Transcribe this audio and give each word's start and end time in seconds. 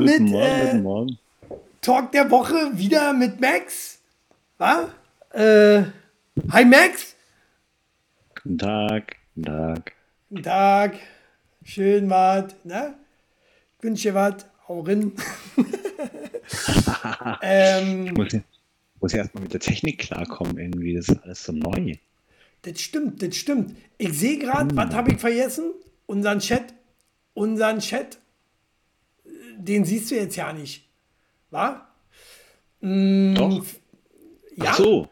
mit 0.00 0.18
guten 0.18 0.30
Morgen, 0.30 0.46
äh, 0.46 0.66
guten 0.70 0.82
Morgen. 0.82 1.18
Talk 1.80 2.12
der 2.12 2.30
Woche, 2.30 2.70
wieder 2.74 3.12
mit 3.12 3.40
Max. 3.40 4.00
Was? 4.58 4.88
Äh, 5.32 5.82
hi 6.50 6.64
Max. 6.64 7.16
Guten 8.42 8.58
Tag, 8.58 9.16
guten 9.34 9.46
Tag. 9.46 9.92
Guten 10.28 10.42
Tag. 10.42 10.94
Schön 11.64 12.08
was. 12.10 12.54
Ne? 12.64 12.94
Ich 13.78 13.84
wünsche 13.84 14.08
dir 14.08 14.14
was. 14.14 14.46
Hau 14.68 14.80
rein. 14.80 15.12
ähm, 17.42 18.06
Ich 18.06 18.12
muss, 18.12 18.28
muss 19.00 19.12
ja 19.12 19.18
erstmal 19.18 19.42
mit 19.42 19.52
der 19.52 19.60
Technik 19.60 19.98
klarkommen, 19.98 20.58
irgendwie. 20.58 20.94
Das 20.94 21.08
ist 21.08 21.22
alles 21.22 21.44
so 21.44 21.52
neu. 21.52 21.94
Das 22.62 22.80
stimmt, 22.80 23.22
das 23.22 23.36
stimmt. 23.36 23.76
Ich 23.98 24.18
sehe 24.18 24.38
gerade, 24.38 24.74
was 24.76 24.94
habe 24.94 25.12
ich 25.12 25.18
vergessen? 25.20 25.72
Unseren 26.06 26.40
Chat, 26.40 26.74
unseren 27.34 27.78
Chat, 27.78 28.18
den 29.58 29.84
siehst 29.84 30.10
du 30.10 30.14
jetzt 30.16 30.36
ja 30.36 30.52
nicht. 30.52 30.88
Wa? 31.50 31.86
Mm, 32.80 33.34
Doch. 33.34 33.64
Ja? 34.56 34.64
Ach 34.68 34.76
so. 34.76 35.08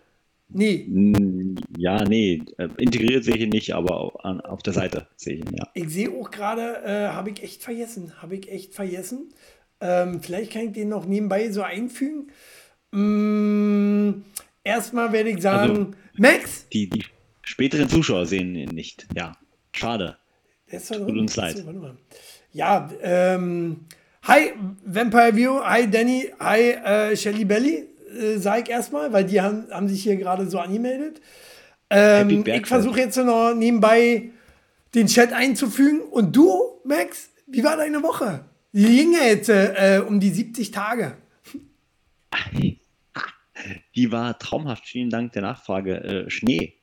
Nee, 0.50 0.84
Hm, 0.86 1.56
Ja, 1.76 2.02
nee, 2.04 2.42
äh, 2.56 2.68
integriert 2.78 3.22
sehe 3.24 3.34
ich 3.36 3.42
ihn 3.42 3.50
nicht, 3.50 3.74
aber 3.74 4.24
an, 4.24 4.40
auf 4.40 4.62
der 4.62 4.72
Seite 4.72 5.06
sehe 5.16 5.34
ich 5.34 5.40
ihn, 5.44 5.54
ja. 5.56 5.68
ich 5.74 5.88
sehe 5.90 6.10
auch 6.10 6.30
gerade, 6.30 6.82
äh, 6.84 7.08
habe 7.08 7.30
ich 7.30 7.42
echt 7.42 7.62
vergessen. 7.62 8.14
Habe 8.22 8.36
ich 8.36 8.50
echt 8.50 8.74
vergessen. 8.74 9.34
Ähm, 9.80 10.22
vielleicht 10.22 10.52
kann 10.52 10.62
ich 10.68 10.72
den 10.72 10.88
noch 10.88 11.04
nebenbei 11.04 11.50
so 11.50 11.62
einfügen. 11.62 12.30
Mm, 12.92 14.22
erstmal 14.64 15.12
werde 15.12 15.30
ich 15.30 15.42
sagen, 15.42 15.94
Max, 16.16 16.66
Die, 16.72 16.88
die 16.88 17.04
späteren 17.42 17.88
Zuschauer 17.88 18.24
sehen 18.26 18.54
ihn 18.56 18.70
nicht. 18.70 19.06
Ja, 19.14 19.32
schade. 19.72 20.16
Der 20.70 20.78
ist 20.78 20.90
da 20.90 20.96
Tut 20.96 21.16
uns 21.16 21.36
leid. 21.36 21.62
Ja, 22.52 22.90
ähm, 23.02 23.84
hi 24.22 24.52
Vampire 24.84 25.34
View, 25.34 25.60
hi 25.64 25.88
Danny, 25.90 26.32
hi 26.38 26.70
äh, 26.70 27.16
Shelly 27.16 27.44
Belly, 27.44 27.86
äh, 28.18 28.38
sag 28.38 28.62
ich 28.64 28.70
erstmal, 28.70 29.12
weil 29.12 29.24
die 29.24 29.40
haben, 29.40 29.66
haben 29.70 29.88
sich 29.88 30.02
hier 30.02 30.16
gerade 30.16 30.48
so 30.48 30.58
angemeldet. 30.58 31.20
Ähm, 31.90 32.44
ich 32.46 32.66
versuche 32.66 33.00
jetzt 33.00 33.16
noch 33.16 33.54
nebenbei 33.54 34.30
den 34.94 35.06
Chat 35.06 35.32
einzufügen. 35.32 36.00
Und 36.02 36.36
du, 36.36 36.80
Max, 36.84 37.30
wie 37.46 37.64
war 37.64 37.76
deine 37.76 38.02
Woche? 38.02 38.44
Die 38.72 38.84
ging 38.84 39.12
ja 39.14 39.24
jetzt 39.24 39.48
äh, 39.48 40.02
um 40.06 40.20
die 40.20 40.30
70 40.30 40.70
Tage. 40.70 41.16
Die 43.94 44.12
war 44.12 44.38
traumhaft. 44.38 44.86
Vielen 44.86 45.10
Dank 45.10 45.32
der 45.32 45.42
Nachfrage. 45.42 45.96
Äh, 46.04 46.30
Schnee. 46.30 46.74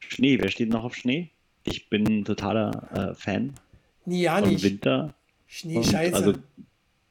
Schnee, 0.00 0.38
wer 0.40 0.48
steht 0.48 0.70
noch 0.70 0.84
auf 0.84 0.94
Schnee? 0.94 1.30
Ich 1.64 1.88
bin 1.88 2.06
ein 2.06 2.24
totaler 2.24 3.12
äh, 3.12 3.14
Fan 3.14 3.54
ja 4.06 4.40
nicht. 4.40 4.62
Winter. 4.62 5.14
Schnee, 5.56 5.76
Und 5.76 5.86
scheiße. 5.86 6.14
Also 6.14 6.34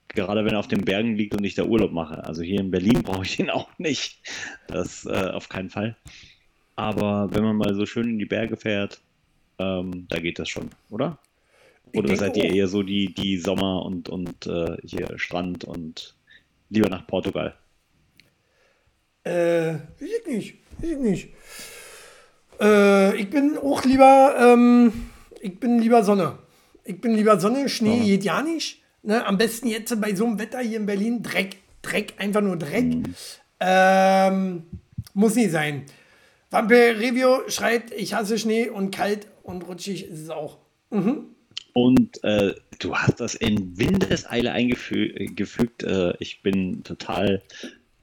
gerade 0.10 0.46
wenn 0.46 0.54
er 0.54 0.60
auf 0.60 0.68
den 0.68 0.86
Bergen 0.86 1.16
liegt 1.16 1.34
und 1.34 1.44
ich 1.44 1.56
da 1.56 1.64
Urlaub 1.64 1.92
mache. 1.92 2.24
Also 2.24 2.44
hier 2.44 2.60
in 2.60 2.70
Berlin 2.70 3.02
brauche 3.04 3.26
ich 3.26 3.38
den 3.38 3.50
auch 3.50 3.70
nicht. 3.80 4.22
Das 4.68 5.06
äh, 5.06 5.32
auf 5.32 5.50
keinen 5.50 5.72
Fall. 5.72 5.98
Aber 6.76 7.34
wenn 7.34 7.44
man 7.44 7.56
mal 7.56 7.74
so 7.74 7.88
schön 7.88 8.10
in 8.10 8.20
die 8.20 8.26
Berge 8.26 8.56
fährt, 8.56 9.02
ähm, 9.58 10.06
da 10.10 10.20
geht 10.20 10.38
das 10.38 10.50
schon, 10.50 10.70
oder? 10.92 11.18
Oder 11.88 12.08
denke 12.08 12.18
seid 12.18 12.38
ihr 12.38 12.54
eher 12.54 12.68
so 12.68 12.84
die, 12.84 13.16
die 13.16 13.38
Sommer 13.38 13.84
und, 13.84 14.10
und 14.10 14.46
äh, 14.46 14.78
hier 14.84 15.18
Strand 15.18 15.64
und 15.64 16.16
lieber 16.70 16.90
nach 16.90 17.08
Portugal? 17.08 17.56
Äh, 19.26 19.76
ich 19.76 20.28
nicht. 20.28 20.56
Ich 20.84 20.98
nicht. 20.98 21.30
Äh, 22.62 23.16
ich 23.16 23.30
bin 23.30 23.58
auch 23.58 23.84
lieber, 23.86 24.36
ähm, 24.40 24.92
ich 25.42 25.60
bin 25.60 25.80
lieber 25.80 26.04
Sonne. 26.04 26.38
Ich 26.86 27.02
bin 27.02 27.16
lieber 27.16 27.40
Sonne, 27.40 27.68
Schnee 27.68 28.06
geht 28.06 28.24
ja 28.24 28.44
nicht. 28.44 28.84
Ne? 29.02 29.26
Am 29.26 29.40
besten 29.40 29.68
jetzt 29.68 30.00
bei 30.00 30.14
so 30.14 30.26
einem 30.26 30.38
Wetter 30.40 30.60
hier 30.60 30.78
in 30.78 30.86
Berlin, 30.86 31.24
Dreck, 31.24 31.58
Dreck, 31.82 32.14
einfach 32.18 32.42
nur 32.42 32.58
Dreck. 32.58 32.86
Ähm, 33.60 34.64
muss 35.16 35.36
nicht 35.36 35.52
sein. 35.52 35.86
Vampir 36.52 37.00
Review 37.00 37.50
schreit, 37.50 37.92
ich 37.92 38.14
hasse 38.14 38.38
Schnee 38.38 38.70
und 38.70 38.94
kalt 38.94 39.28
und 39.42 39.68
rutschig 39.68 40.08
ist 40.08 40.22
es 40.22 40.30
auch. 40.30 40.60
Und 41.74 42.24
äh, 42.24 42.54
du 42.80 42.96
hast 42.96 43.20
das 43.20 43.34
in 43.34 43.78
Windeseile 43.78 44.52
eingefügt. 44.52 45.84
Äh, 45.84 46.14
ich 46.20 46.44
bin 46.44 46.84
total 46.84 47.42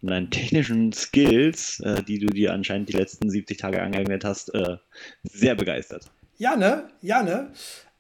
von 0.01 0.09
deinen 0.09 0.31
technischen 0.31 0.93
Skills, 0.93 1.79
äh, 1.81 2.03
die 2.03 2.19
du 2.19 2.27
dir 2.27 2.53
anscheinend 2.53 2.89
die 2.89 2.97
letzten 2.97 3.31
70 3.31 3.59
Tage 3.59 3.81
angeeignet 3.81 4.25
hast, 4.25 4.53
äh, 4.55 4.77
sehr 5.23 5.55
begeistert. 5.55 6.11
Ja, 6.37 6.57
ne? 6.57 6.89
Ja, 7.01 7.23
ne? 7.23 7.53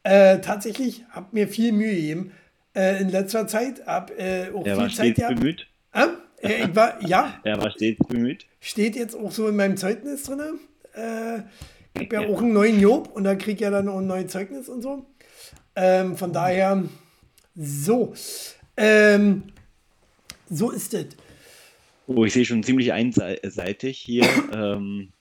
Äh, 0.04 0.40
tatsächlich 0.40 1.04
hab 1.10 1.32
mir 1.32 1.46
viel 1.48 1.72
Mühe 1.72 1.94
gegeben 1.94 2.32
äh, 2.74 3.00
in 3.00 3.08
letzter 3.08 3.46
Zeit. 3.46 3.86
Hab 3.86 4.10
äh, 4.18 4.50
auch 4.54 4.64
Er 4.66 4.74
viel 4.74 4.76
war 4.76 4.88
Zeit 4.88 4.92
stets 4.92 5.16
gehabt. 5.20 5.36
bemüht. 5.36 5.66
Äh, 5.92 6.64
ich 6.64 6.74
war, 6.74 7.04
ja, 7.06 7.40
Er 7.44 7.62
war 7.62 7.70
stets 7.70 8.04
bemüht. 8.08 8.46
steht 8.60 8.96
jetzt 8.96 9.14
auch 9.14 9.30
so 9.30 9.46
in 9.48 9.56
meinem 9.56 9.76
Zeugnis 9.76 10.24
drin. 10.24 10.58
Äh, 10.94 11.38
ich 11.94 12.06
habe 12.10 12.14
ja 12.14 12.20
auch 12.28 12.40
einen 12.40 12.52
neuen 12.52 12.80
Job 12.80 13.10
und 13.14 13.24
da 13.24 13.34
krieg 13.36 13.54
ich 13.56 13.60
ja 13.60 13.70
dann 13.70 13.88
auch 13.88 13.98
ein 13.98 14.06
neues 14.06 14.32
Zeugnis 14.32 14.68
und 14.68 14.82
so. 14.82 15.06
Ähm, 15.76 16.16
von 16.16 16.32
daher, 16.32 16.82
so. 17.54 18.12
Ähm, 18.76 19.44
so 20.50 20.70
ist 20.70 20.94
es. 20.94 21.06
Oh, 22.06 22.24
ich 22.24 22.32
sehe 22.32 22.44
schon 22.44 22.62
ziemlich 22.62 22.92
einseitig 22.92 23.98
hier. 23.98 24.26
ähm, 24.52 25.12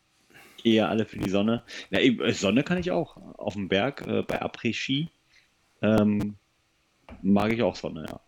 eher 0.65 0.89
alle 0.89 1.05
für 1.05 1.17
die 1.19 1.29
Sonne. 1.29 1.63
Ich- 1.89 2.19
äh, 2.19 2.33
Sonne 2.33 2.63
kann 2.63 2.77
ich 2.77 2.91
auch. 2.91 3.17
Auf 3.37 3.53
dem 3.53 3.67
Berg, 3.67 4.05
äh, 4.07 4.21
bei 4.23 4.41
Après-Ski. 4.41 5.09
Ähm, 5.81 6.35
mag 7.21 7.51
ich 7.53 7.61
auch 7.63 7.75
Sonne, 7.75 8.05
ja. 8.09 8.19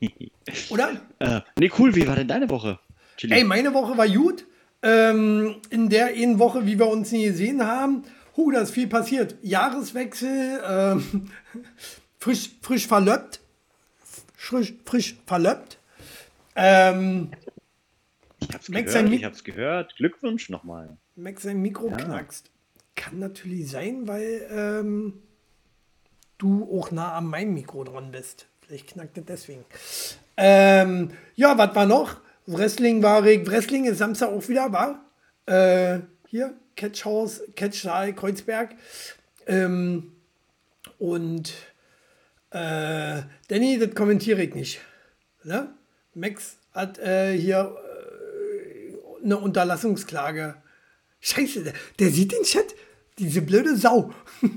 Oder? 0.70 1.00
äh, 1.18 1.40
nee, 1.58 1.70
cool. 1.78 1.94
Wie 1.94 2.06
war 2.06 2.16
denn 2.16 2.28
deine 2.28 2.48
Woche? 2.50 2.78
Chili? 3.16 3.34
Ey, 3.34 3.44
meine 3.44 3.74
Woche 3.74 3.96
war 3.96 4.08
gut. 4.08 4.44
Ähm, 4.82 5.56
in 5.70 5.88
der 5.88 6.06
einen 6.06 6.38
Woche, 6.38 6.66
wie 6.66 6.78
wir 6.78 6.88
uns 6.88 7.12
nie 7.12 7.24
gesehen 7.26 7.64
haben, 7.66 8.04
hu, 8.36 8.50
da 8.50 8.60
ist 8.60 8.72
viel 8.72 8.86
passiert. 8.88 9.36
Jahreswechsel, 9.42 10.60
ähm, 10.68 11.30
frisch, 12.18 12.50
frisch 12.60 12.86
verlöppt. 12.86 13.40
Frisch, 14.36 14.72
frisch 14.84 15.14
verlöppt. 15.26 15.78
Ähm, 16.56 17.30
ich 18.40 18.52
hab's 18.52 18.66
gehört, 18.66 19.10
ich 19.12 19.24
hab's 19.24 19.44
gehört. 19.44 19.96
Glückwunsch 19.96 20.48
nochmal. 20.50 20.96
Max, 21.16 21.42
sein 21.42 21.60
Mikro 21.60 21.88
Ja. 21.88 21.96
knackst. 21.96 22.50
Kann 22.94 23.18
natürlich 23.18 23.70
sein, 23.70 24.06
weil 24.06 24.46
ähm, 24.50 25.22
du 26.38 26.68
auch 26.78 26.90
nah 26.90 27.14
an 27.14 27.26
meinem 27.26 27.54
Mikro 27.54 27.84
dran 27.84 28.10
bist. 28.12 28.46
Vielleicht 28.60 28.88
knackt 28.88 29.18
es 29.18 29.24
deswegen. 29.24 29.64
Ähm, 30.36 31.10
ja, 31.34 31.56
was 31.58 31.74
war 31.74 31.86
noch? 31.86 32.20
Wrestling 32.46 33.02
war 33.02 33.24
ich. 33.26 33.46
Wrestling 33.46 33.84
ist 33.84 33.98
Samstag 33.98 34.28
auch 34.30 34.48
wieder, 34.48 34.72
war? 34.72 35.04
Äh, 35.46 36.00
hier, 36.28 36.54
Catchhaus, 36.76 37.42
Catchsaal, 37.56 38.14
Kreuzberg. 38.14 38.74
Ähm, 39.46 40.12
und 40.98 41.52
äh, 42.50 43.22
Danny, 43.48 43.78
das 43.78 43.94
kommentiere 43.94 44.42
ich 44.42 44.54
nicht. 44.54 44.80
Ne? 45.44 45.72
Max 46.14 46.56
hat 46.72 46.98
äh, 46.98 47.36
hier 47.36 47.76
äh, 47.76 49.24
eine 49.24 49.38
Unterlassungsklage. 49.38 50.56
Scheiße, 51.22 51.62
der, 51.62 51.72
der 51.98 52.10
sieht 52.10 52.32
den 52.32 52.42
Chat. 52.42 52.74
Diese 53.18 53.40
blöde 53.40 53.76
Sau. 53.76 54.12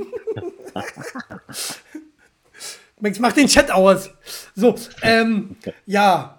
Max 2.99 3.19
macht 3.19 3.37
den 3.37 3.47
Chat 3.47 3.71
aus. 3.71 4.09
So, 4.55 4.75
ähm, 5.01 5.55
ja. 5.85 6.37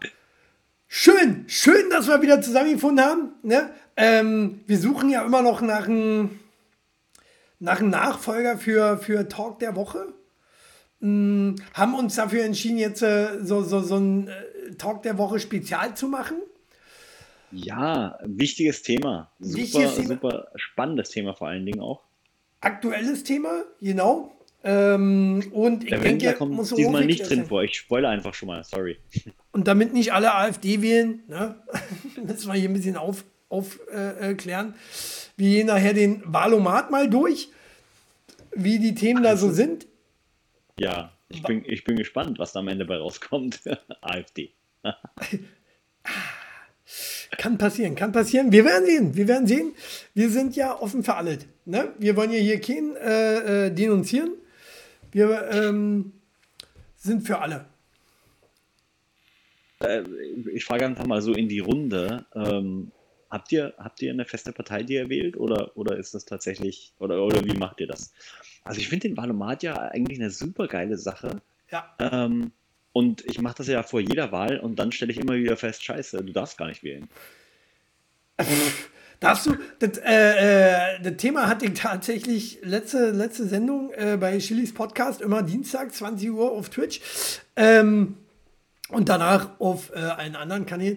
Schön, 0.88 1.44
schön, 1.46 1.88
dass 1.90 2.06
wir 2.08 2.20
wieder 2.22 2.42
zusammengefunden 2.42 3.04
haben. 3.04 3.32
Ne? 3.42 3.70
Ähm, 3.96 4.60
wir 4.66 4.78
suchen 4.78 5.10
ja 5.10 5.24
immer 5.24 5.42
noch 5.42 5.60
nach 5.62 5.86
einem 5.86 6.40
nach 7.58 7.80
einem 7.80 7.90
Nachfolger 7.90 8.58
für, 8.58 8.98
für 8.98 9.28
Talk 9.28 9.58
der 9.60 9.76
Woche. 9.76 10.12
Hm, 11.00 11.56
haben 11.74 11.94
uns 11.94 12.16
dafür 12.16 12.44
entschieden, 12.44 12.78
jetzt 12.78 13.02
äh, 13.02 13.42
so, 13.42 13.62
so, 13.62 13.80
so 13.80 13.96
ein 13.96 14.28
äh, 14.28 14.74
Talk 14.76 15.02
der 15.02 15.18
Woche 15.18 15.40
Spezial 15.40 15.94
zu 15.94 16.08
machen. 16.08 16.36
Ja, 17.52 18.18
wichtiges 18.24 18.82
Thema. 18.82 19.30
Super, 19.38 19.58
Wichtiges 19.62 19.94
Thema. 19.96 20.08
super 20.08 20.48
spannendes 20.56 21.10
Thema 21.10 21.34
vor 21.34 21.48
allen 21.48 21.64
Dingen 21.66 21.80
auch. 21.80 22.02
Aktuelles 22.60 23.22
Thema, 23.24 23.64
genau. 23.80 24.32
Ähm, 24.64 25.44
und 25.52 25.84
ich 25.84 25.90
Der 25.90 26.00
denke, 26.00 26.32
kommt 26.34 26.52
muss 26.52 26.74
diesmal 26.74 27.04
nicht 27.04 27.28
drin 27.28 27.40
sein. 27.40 27.46
vor. 27.46 27.62
Ich 27.62 27.76
spoilere 27.76 28.10
einfach 28.10 28.34
schon 28.34 28.48
mal, 28.48 28.64
sorry. 28.64 28.96
Und 29.52 29.68
damit 29.68 29.92
nicht 29.92 30.12
alle 30.12 30.34
AfD 30.34 30.82
wählen, 30.82 31.22
ne, 31.28 31.54
müssen 32.26 32.48
wir 32.52 32.54
hier 32.58 32.68
ein 32.68 32.74
bisschen 32.74 32.96
aufklären. 32.96 33.32
Auf, 33.48 33.78
äh, 33.92 34.32
äh, 34.32 34.34
klären. 34.34 34.74
wir 35.36 35.48
gehen 35.48 35.68
nachher 35.68 35.94
den 35.94 36.20
Wahlomat 36.24 36.90
mal 36.90 37.08
durch, 37.08 37.48
wie 38.56 38.80
die 38.80 38.96
Themen 38.96 39.22
da 39.22 39.36
so 39.36 39.52
sind. 39.52 39.86
Ja, 40.80 41.12
ich 41.28 41.44
bin, 41.44 41.62
ich 41.64 41.84
bin 41.84 41.94
gespannt, 41.94 42.40
was 42.40 42.52
da 42.54 42.58
am 42.58 42.66
Ende 42.66 42.84
bei 42.86 42.96
rauskommt. 42.96 43.60
AfD. 44.00 44.50
Kann 47.38 47.58
passieren, 47.58 47.94
kann 47.94 48.12
passieren. 48.12 48.52
Wir 48.52 48.64
werden 48.64 48.86
sehen, 48.86 49.16
wir 49.16 49.28
werden 49.28 49.46
sehen. 49.46 49.74
Wir 50.14 50.30
sind 50.30 50.56
ja 50.56 50.78
offen 50.80 51.02
für 51.02 51.14
alles. 51.14 51.46
Ne? 51.64 51.92
Wir 51.98 52.16
wollen 52.16 52.32
ja 52.32 52.38
hier 52.38 52.60
keinen 52.60 52.96
äh, 52.96 53.66
äh, 53.66 53.70
denunzieren. 53.70 54.30
Wir 55.12 55.50
ähm, 55.50 56.12
sind 56.96 57.26
für 57.26 57.38
alle. 57.38 57.66
Äh, 59.80 60.02
ich 60.52 60.64
frage 60.64 60.86
einfach 60.86 61.06
mal 61.06 61.22
so 61.22 61.32
in 61.32 61.48
die 61.48 61.60
Runde. 61.60 62.26
Ähm, 62.34 62.92
habt, 63.30 63.52
ihr, 63.52 63.74
habt 63.78 64.00
ihr 64.02 64.12
eine 64.12 64.24
feste 64.24 64.52
Partei, 64.52 64.82
die 64.82 64.94
ihr 64.94 65.08
wählt? 65.08 65.36
Oder, 65.36 65.76
oder 65.76 65.96
ist 65.96 66.14
das 66.14 66.24
tatsächlich, 66.24 66.92
oder, 66.98 67.22
oder 67.22 67.44
wie 67.44 67.56
macht 67.56 67.80
ihr 67.80 67.86
das? 67.86 68.12
Also 68.64 68.80
ich 68.80 68.88
finde 68.88 69.08
den 69.08 69.16
Wahlomat 69.16 69.62
ja 69.62 69.76
eigentlich 69.76 70.18
eine 70.18 70.30
super 70.30 70.66
geile 70.66 70.98
Sache. 70.98 71.40
Ja. 71.70 71.94
Ähm, 71.98 72.52
und 72.96 73.26
ich 73.26 73.42
mache 73.42 73.56
das 73.58 73.68
ja 73.68 73.82
vor 73.82 74.00
jeder 74.00 74.32
Wahl 74.32 74.58
und 74.58 74.78
dann 74.78 74.90
stelle 74.90 75.12
ich 75.12 75.18
immer 75.18 75.34
wieder 75.34 75.58
fest, 75.58 75.84
scheiße, 75.84 76.24
du 76.24 76.32
darfst 76.32 76.56
gar 76.56 76.68
nicht 76.68 76.82
wählen. 76.82 77.10
Darfst 79.20 79.44
du, 79.44 79.56
das, 79.80 79.98
äh, 79.98 80.94
äh, 80.94 81.00
das 81.02 81.16
Thema 81.18 81.46
hatte 81.46 81.66
ich 81.66 81.74
tatsächlich 81.74 82.58
letzte, 82.62 83.10
letzte 83.10 83.46
Sendung 83.46 83.92
äh, 83.92 84.16
bei 84.18 84.38
Chilis 84.38 84.72
Podcast, 84.72 85.20
immer 85.20 85.42
Dienstag, 85.42 85.94
20 85.94 86.30
Uhr 86.30 86.50
auf 86.50 86.70
Twitch. 86.70 87.02
Ähm, 87.54 88.16
und 88.88 89.10
danach 89.10 89.60
auf 89.60 89.90
äh, 89.94 89.98
einen 89.98 90.36
anderen 90.36 90.64
Kanal, 90.64 90.96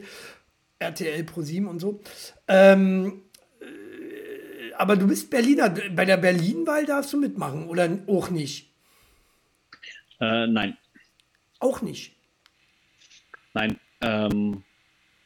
RTL 0.80 1.26
Pro 1.26 1.42
7 1.42 1.68
und 1.68 1.80
so. 1.80 2.02
Ähm, 2.48 3.24
äh, 3.60 4.74
aber 4.78 4.96
du 4.96 5.06
bist 5.06 5.30
Berliner. 5.30 5.70
Bei 5.70 6.06
der 6.06 6.18
Berlin-Wahl 6.18 6.86
darfst 6.86 7.12
du 7.12 7.20
mitmachen 7.20 7.68
oder 7.68 7.90
auch 8.08 8.30
nicht? 8.30 8.74
Äh, 10.22 10.48
nein. 10.48 10.78
Auch 11.60 11.82
nicht. 11.82 12.16
Nein. 13.54 13.80
Ähm, 14.02 14.64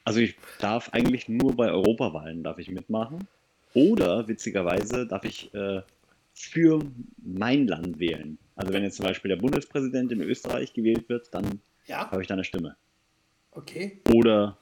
also 0.03 0.19
ich 0.19 0.35
darf 0.59 0.89
eigentlich 0.89 1.29
nur 1.29 1.55
bei 1.55 1.69
Europawahlen 1.71 2.43
darf 2.43 2.57
ich 2.57 2.69
mitmachen. 2.69 3.27
Oder 3.73 4.27
witzigerweise 4.27 5.07
darf 5.07 5.23
ich 5.25 5.53
äh, 5.53 5.81
für 6.33 6.79
mein 7.17 7.67
Land 7.67 7.99
wählen. 7.99 8.37
Also 8.55 8.73
wenn 8.73 8.83
jetzt 8.83 8.97
zum 8.97 9.05
Beispiel 9.05 9.29
der 9.29 9.37
Bundespräsident 9.37 10.11
in 10.11 10.21
Österreich 10.21 10.73
gewählt 10.73 11.07
wird, 11.09 11.33
dann 11.33 11.61
Ja, 11.87 12.09
habe 12.11 12.21
ich 12.21 12.27
da 12.27 12.33
eine 12.35 12.43
Stimme. 12.43 12.75
okay. 13.51 13.99
Oder 14.13 14.57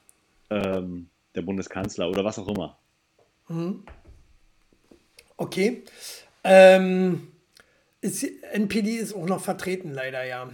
ähm, 0.49 1.09
der 1.35 1.41
Bundeskanzler 1.41 2.09
oder 2.09 2.23
was 2.23 2.39
auch 2.39 2.47
immer. 2.47 2.77
Okay. 5.37 5.83
Ähm, 6.43 7.31
ist, 8.01 8.23
NPD 8.53 8.95
ist 8.97 9.13
auch 9.13 9.25
noch 9.25 9.41
vertreten, 9.43 9.91
leider, 9.93 10.23
ja. 10.23 10.49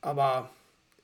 Aber 0.00 0.50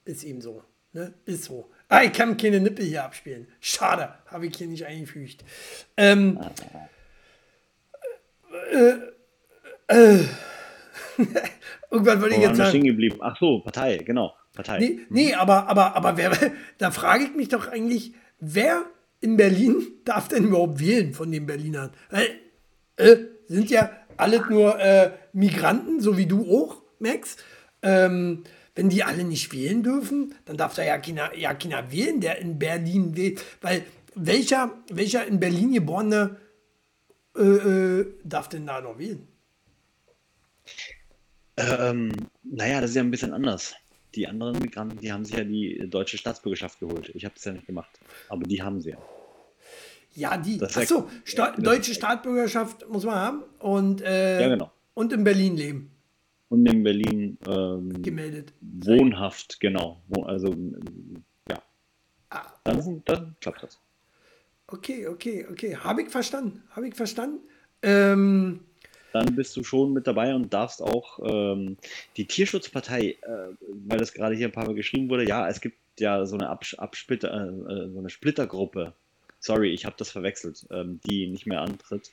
ist 0.04 0.24
eben 0.24 0.40
so. 0.40 0.62
Ne? 0.92 1.14
Ist 1.24 1.44
so. 1.44 1.70
Ah, 1.88 2.02
ich 2.02 2.12
kann 2.12 2.36
keine 2.36 2.60
Nippel 2.60 2.84
hier 2.84 3.04
abspielen. 3.04 3.46
Schade, 3.60 4.14
habe 4.26 4.46
ich 4.46 4.56
hier 4.56 4.66
nicht 4.66 4.86
eingefügt. 4.86 5.44
Ähm, 5.96 6.38
äh, 8.72 8.94
äh, 9.88 10.24
irgendwann 11.90 12.20
wollte 12.20 12.36
ich 12.36 12.42
jetzt 12.42 12.56
sagen. 12.56 12.70
stehen 12.70 12.84
geblieben? 12.84 13.18
Ach 13.20 13.36
so, 13.38 13.60
Partei, 13.60 13.98
genau. 13.98 14.34
Partei. 14.54 14.78
Nee, 14.78 15.00
nee 15.08 15.34
aber, 15.34 15.68
aber, 15.68 15.96
aber 15.96 16.16
wer, 16.16 16.32
da 16.78 16.90
frage 16.90 17.24
ich 17.24 17.34
mich 17.34 17.48
doch 17.48 17.68
eigentlich, 17.68 18.12
wer 18.38 18.84
in 19.20 19.36
Berlin 19.36 19.86
darf 20.04 20.28
denn 20.28 20.44
überhaupt 20.44 20.80
wählen 20.80 21.14
von 21.14 21.30
den 21.30 21.46
Berlinern? 21.46 21.90
Weil, 22.10 22.28
äh, 22.96 23.16
sind 23.46 23.70
ja 23.70 23.90
alle 24.16 24.46
nur 24.48 24.78
äh, 24.78 25.12
Migranten, 25.32 26.00
so 26.00 26.16
wie 26.16 26.26
du 26.26 26.46
auch, 26.50 26.82
Max. 26.98 27.36
Ähm, 27.82 28.44
wenn 28.74 28.88
die 28.88 29.04
alle 29.04 29.24
nicht 29.24 29.52
wählen 29.52 29.82
dürfen, 29.82 30.34
dann 30.44 30.56
darf 30.56 30.74
da 30.74 30.82
ja 30.82 30.98
keiner, 30.98 31.34
ja 31.36 31.54
keiner 31.54 31.92
wählen, 31.92 32.20
der 32.20 32.38
in 32.38 32.58
Berlin 32.58 33.16
wählt. 33.16 33.42
Weil 33.60 33.84
welcher, 34.14 34.72
welcher 34.90 35.26
in 35.26 35.40
Berlin 35.40 35.72
geborene 35.72 36.36
äh, 37.36 37.42
äh, 37.42 38.06
darf 38.24 38.48
denn 38.48 38.66
da 38.66 38.80
noch 38.80 38.98
wählen? 38.98 39.26
Ähm, 41.56 42.12
naja, 42.42 42.80
das 42.80 42.90
ist 42.90 42.96
ja 42.96 43.02
ein 43.02 43.10
bisschen 43.10 43.34
anders. 43.34 43.74
Die 44.14 44.26
anderen 44.26 44.58
Migranten, 44.58 44.98
die 44.98 45.12
haben 45.12 45.24
sich 45.24 45.36
ja 45.36 45.44
die 45.44 45.86
deutsche 45.88 46.18
Staatsbürgerschaft 46.18 46.80
geholt. 46.80 47.10
Ich 47.14 47.24
habe 47.24 47.34
das 47.34 47.44
ja 47.44 47.52
nicht 47.52 47.66
gemacht. 47.66 47.90
Aber 48.28 48.44
die 48.44 48.62
haben 48.62 48.80
sie 48.80 48.90
ja. 48.90 48.98
Ja, 50.14 50.36
die. 50.36 50.58
Das 50.58 50.76
Achso, 50.76 51.08
ja, 51.26 51.52
deutsche 51.52 51.94
Staatsbürgerschaft 51.94 52.86
muss 52.88 53.04
man 53.04 53.14
haben 53.14 53.42
und, 53.58 54.02
äh, 54.02 54.42
Ja, 54.42 54.48
genau. 54.48 54.70
und 54.92 55.12
in 55.12 55.24
Berlin 55.24 55.56
leben, 55.56 55.91
Und 56.52 56.66
in 56.66 56.82
Berlin 56.82 57.38
ähm, 57.48 58.02
gemeldet. 58.02 58.52
wohnhaft, 58.60 59.58
genau. 59.58 60.02
Also, 60.24 60.54
ja. 61.48 61.62
Ah. 62.28 62.42
Dann, 62.64 63.02
dann 63.06 63.34
klappt 63.40 63.62
das. 63.62 63.80
Okay, 64.66 65.06
okay, 65.06 65.46
okay. 65.50 65.76
Habe 65.76 66.02
ich 66.02 66.10
verstanden. 66.10 66.62
Habe 66.72 66.88
ich 66.88 66.94
verstanden. 66.94 67.40
Ähm, 67.80 68.60
Dann 69.14 69.34
bist 69.34 69.56
du 69.56 69.64
schon 69.64 69.94
mit 69.94 70.06
dabei 70.06 70.34
und 70.34 70.52
darfst 70.52 70.82
auch 70.82 71.20
ähm, 71.24 71.78
die 72.18 72.26
Tierschutzpartei, 72.26 73.16
äh, 73.22 73.56
weil 73.86 73.96
das 73.96 74.12
gerade 74.12 74.34
hier 74.34 74.48
ein 74.48 74.52
paar 74.52 74.66
Mal 74.66 74.74
geschrieben 74.74 75.08
wurde, 75.08 75.26
ja, 75.26 75.48
es 75.48 75.62
gibt 75.62 75.78
ja 76.00 76.26
so 76.26 76.36
eine, 76.36 76.50
Abs 76.50 76.74
Absplitter, 76.74 77.32
äh, 77.32 77.88
so 77.88 77.98
eine 77.98 78.10
Splittergruppe. 78.10 78.92
Sorry, 79.40 79.70
ich 79.70 79.86
habe 79.86 79.96
das 79.98 80.10
verwechselt, 80.10 80.66
ähm, 80.70 81.00
die 81.08 81.28
nicht 81.28 81.46
mehr 81.46 81.62
antritt. 81.62 82.10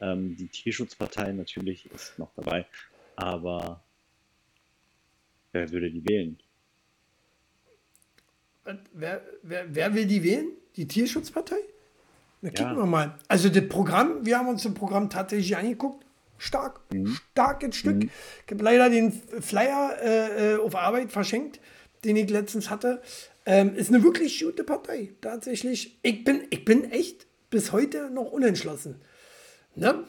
Ähm, 0.00 0.36
die 0.36 0.46
Tierschutzpartei 0.46 1.32
natürlich 1.32 1.90
ist 1.90 2.18
noch 2.20 2.30
dabei, 2.36 2.66
aber 3.22 3.82
wer 5.52 5.70
würde 5.70 5.90
die 5.90 6.04
wählen? 6.08 6.38
wer, 8.92 9.22
wer, 9.42 9.74
wer 9.74 9.94
will 9.94 10.06
die 10.06 10.22
wählen? 10.22 10.52
Die 10.76 10.86
Tierschutzpartei? 10.86 11.56
Na, 12.42 12.50
gucken 12.50 12.64
Ja. 12.64 12.76
wir 12.76 12.86
mal. 12.86 13.18
Also 13.28 13.48
das 13.48 13.68
Programm, 13.68 14.24
wir 14.24 14.38
haben 14.38 14.48
uns 14.48 14.62
das 14.62 14.74
Programm 14.74 15.10
tatsächlich 15.10 15.56
angeguckt. 15.56 16.04
Stark, 16.38 16.80
starkes 17.32 17.76
Stück. 17.76 18.04
Ich 18.04 18.50
habe 18.50 18.64
leider 18.64 18.88
den 18.88 19.12
Flyer 19.12 19.96
äh, 20.00 20.54
äh, 20.54 20.56
auf 20.56 20.74
Arbeit 20.74 21.12
verschenkt, 21.12 21.60
den 22.04 22.16
ich 22.16 22.30
letztens 22.30 22.70
hatte. 22.70 23.02
Ähm, 23.44 23.74
ist 23.74 23.90
eine 23.92 24.02
wirklich 24.02 24.42
gute 24.42 24.64
Partei, 24.64 25.10
tatsächlich. 25.20 25.98
Ich 26.02 26.24
bin, 26.24 26.44
ich 26.48 26.64
bin 26.64 26.90
echt 26.90 27.26
bis 27.50 27.72
heute 27.72 28.08
noch 28.10 28.32
unentschlossen. 28.32 29.02
Ne? 29.74 30.04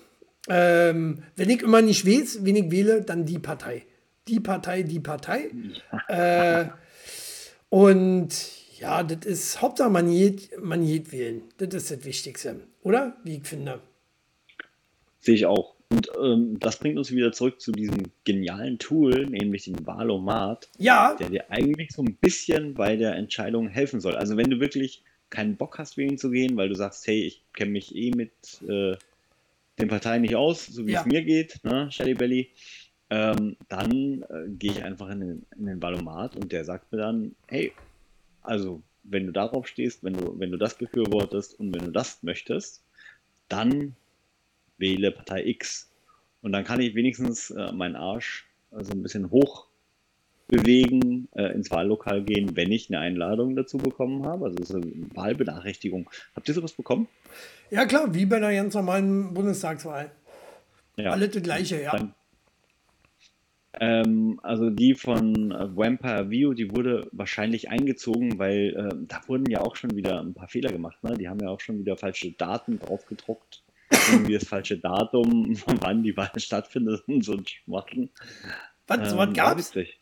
Ähm, 0.50 1.24
wenn 1.36 1.50
ich 1.50 1.62
immer 1.62 1.82
nicht 1.82 2.06
weiß, 2.06 2.40
wen 2.42 2.56
ich 2.56 2.72
wähle, 2.72 3.02
dann 3.02 3.26
die 3.26 3.40
Partei. 3.40 3.86
Die 4.28 4.40
Partei, 4.40 4.84
die 4.84 5.00
Partei. 5.00 5.52
Äh, 6.08 6.66
und 7.70 8.30
ja, 8.80 9.04
das 9.04 9.26
ist 9.26 9.62
Hauptsache, 9.62 9.90
man 9.90 10.10
geht, 10.10 10.62
man 10.62 10.86
geht 10.86 11.12
wählen. 11.12 11.44
Das 11.58 11.74
ist 11.74 11.92
das 11.92 12.04
Wichtigste, 12.04 12.60
oder? 12.84 13.16
Wie 13.24 13.38
ich 13.38 13.48
finde. 13.48 13.80
Sehe 15.20 15.36
ich 15.36 15.46
auch. 15.46 15.76
Und 15.92 16.10
ähm, 16.22 16.58
das 16.60 16.80
bringt 16.80 16.98
uns 16.98 17.12
wieder 17.12 17.32
zurück 17.32 17.60
zu 17.62 17.72
diesem 17.72 18.04
genialen 18.24 18.80
Tool, 18.80 19.28
nämlich 19.28 19.66
dem 19.66 19.86
Valomat. 19.86 20.70
Ja, 20.78 21.16
der 21.16 21.30
dir 21.30 21.52
eigentlich 21.52 21.92
so 21.92 22.02
ein 22.02 22.16
bisschen 22.16 22.74
bei 22.74 22.96
der 22.96 23.16
Entscheidung 23.16 23.68
helfen 23.68 24.00
soll. 24.00 24.16
Also 24.16 24.38
wenn 24.38 24.50
du 24.50 24.60
wirklich 24.60 25.04
keinen 25.30 25.58
Bock 25.58 25.78
hast, 25.78 25.98
wählen 25.98 26.18
zu 26.18 26.32
gehen, 26.32 26.58
weil 26.58 26.70
du 26.70 26.76
sagst, 26.76 27.06
hey, 27.08 27.24
ich 27.24 27.44
kenne 27.54 27.72
mich 27.72 27.96
eh 27.96 28.12
mit 28.12 28.32
äh, 28.68 28.96
den 29.82 29.90
Parteien 29.90 30.22
nicht 30.22 30.36
aus, 30.36 30.68
so 30.68 30.86
wie 30.86 30.92
Ja. 30.94 31.02
es 31.02 31.06
mir 31.06 31.24
geht, 31.24 31.60
ne, 31.64 31.92
Shelly 31.92 32.14
Belly, 32.14 32.52
ähm, 33.10 33.58
dann 33.68 34.24
äh, 34.30 34.50
gehe 34.50 34.72
ich 34.72 34.84
einfach 34.84 35.10
in 35.10 35.20
den, 35.20 35.46
in 35.58 35.66
den 35.66 35.82
Valomat 35.82 36.36
und 36.36 36.52
der 36.52 36.64
sagt 36.64 36.92
mir 36.92 37.00
dann, 37.00 37.36
hey, 37.48 37.74
also 38.42 38.82
wenn 39.04 39.26
du 39.26 39.32
darauf 39.34 39.68
stehst, 39.68 40.04
wenn 40.04 40.14
du, 40.14 40.40
wenn 40.40 40.52
du 40.52 40.58
das 40.58 40.78
befürwortest 40.78 41.60
und 41.60 41.74
wenn 41.74 41.86
du 41.86 41.92
das 41.92 42.24
möchtest, 42.24 42.84
dann 43.50 43.96
wähle 44.78 45.12
Partei 45.12 45.46
X. 45.46 45.92
Und 46.42 46.54
dann 46.54 46.64
kann 46.64 46.82
ich 46.82 46.96
wenigstens 46.96 47.52
äh, 47.52 47.72
meinen 47.72 47.96
Arsch 47.96 48.48
äh, 48.72 48.84
so 48.84 48.94
ein 48.94 49.04
bisschen 49.04 49.30
hoch 49.32 49.68
bewegen, 50.51 51.27
äh, 51.34 51.53
ins 51.53 51.72
Wahllokal 51.72 52.24
gehen, 52.24 52.55
wenn 52.55 52.72
ich 52.72 52.89
eine 52.89 53.00
Einladung 53.00 53.55
dazu 53.55 53.79
bekommen 53.79 54.25
habe. 54.27 54.46
Also 54.46 54.58
das 54.58 54.70
ist 54.70 54.75
eine 54.75 55.15
Wahlbenachrichtigung. 55.15 56.10
Habt 56.36 56.48
ihr 56.48 56.53
sowas 56.53 56.74
bekommen? 56.74 57.08
ja 57.72 57.86
klar, 57.86 58.13
wie 58.13 58.25
bei 58.27 58.36
einer 58.38 58.53
ganz 58.53 58.75
normalen 58.75 59.34
Bundestagswahl. 59.34 60.12
Ja. 60.98 61.12
Alles 61.12 61.31
das 61.31 61.41
Gleiche, 61.41 61.81
ja. 61.81 61.91
Dann, 61.93 62.13
ähm, 63.79 64.39
also 64.43 64.70
die 64.70 64.93
von 64.93 65.51
äh, 65.51 65.75
Vampire 65.75 66.29
View, 66.29 66.53
die 66.53 66.70
wurde 66.75 67.08
wahrscheinlich 67.13 67.70
eingezogen, 67.70 68.38
weil 68.38 68.75
äh, 68.75 68.96
da 69.08 69.22
wurden 69.27 69.50
ja 69.50 69.62
auch 69.62 69.77
schon 69.77 69.96
wieder 69.96 70.20
ein 70.20 70.34
paar 70.34 70.50
Fehler 70.50 70.72
gemacht. 70.72 71.01
Ne? 71.03 71.17
Die 71.17 71.29
haben 71.29 71.39
ja 71.39 71.50
auch 71.50 71.62
schon 71.62 71.79
wieder 71.79 71.96
falsche 71.98 72.34
Daten 72.34 72.79
drauf 72.79 73.05
gedruckt. 73.05 73.63
Irgendwie 74.12 74.34
das 74.34 74.46
falsche 74.46 74.77
Datum, 74.77 75.55
wann 75.79 76.03
die 76.03 76.15
Wahl 76.17 76.31
stattfindet 76.38 77.03
und 77.08 77.24
so 77.24 77.34
ein 77.34 77.46
Schmarrn. 77.48 78.10
Was, 78.88 79.10
so 79.10 79.15
Ähm, 79.15 79.17
was 79.17 79.34
war 79.34 79.34
gab's? 79.34 79.75
witzig. 79.75 80.00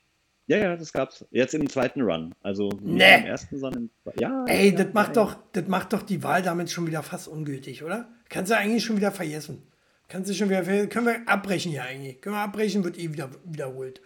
Ja, 0.50 0.58
ja, 0.58 0.76
das 0.76 0.92
gab's. 0.92 1.24
Jetzt 1.30 1.54
im 1.54 1.70
zweiten 1.70 2.02
Run. 2.02 2.34
Also 2.42 2.70
nicht 2.70 2.84
Nee. 2.84 3.20
im 3.20 3.26
ersten, 3.28 3.60
sondern 3.60 3.84
im 3.84 3.90
zweiten. 4.04 4.20
Ja, 4.20 4.46
Ey, 4.48 4.72
ja, 4.72 4.84
das 4.84 4.94
macht, 4.96 5.16
ja. 5.16 5.24
doch, 5.24 5.38
das 5.52 5.68
macht 5.68 5.94
doch 5.94 6.02
die 6.02 6.24
Wahl 6.24 6.42
damit 6.42 6.72
schon 6.72 6.88
wieder 6.88 7.04
fast 7.04 7.28
ungültig, 7.28 7.84
oder? 7.84 8.08
Kannst 8.30 8.52
du 8.52 8.58
eigentlich 8.58 8.84
schon 8.84 8.98
wieder 8.98 9.12
vergessen. 9.12 9.62
Kannst 10.08 10.28
du 10.30 10.34
schon 10.34 10.50
wieder 10.50 10.64
vergessen. 10.64 10.90
Können 10.90 11.06
wir 11.06 11.28
abbrechen 11.28 11.72
hier 11.72 11.84
eigentlich. 11.84 12.20
Können 12.20 12.36
wir 12.36 12.42
abbrechen, 12.42 12.84
wird 12.84 12.98
eh 12.98 13.14
wieder 13.14 13.30
wiederholt. 13.46 14.02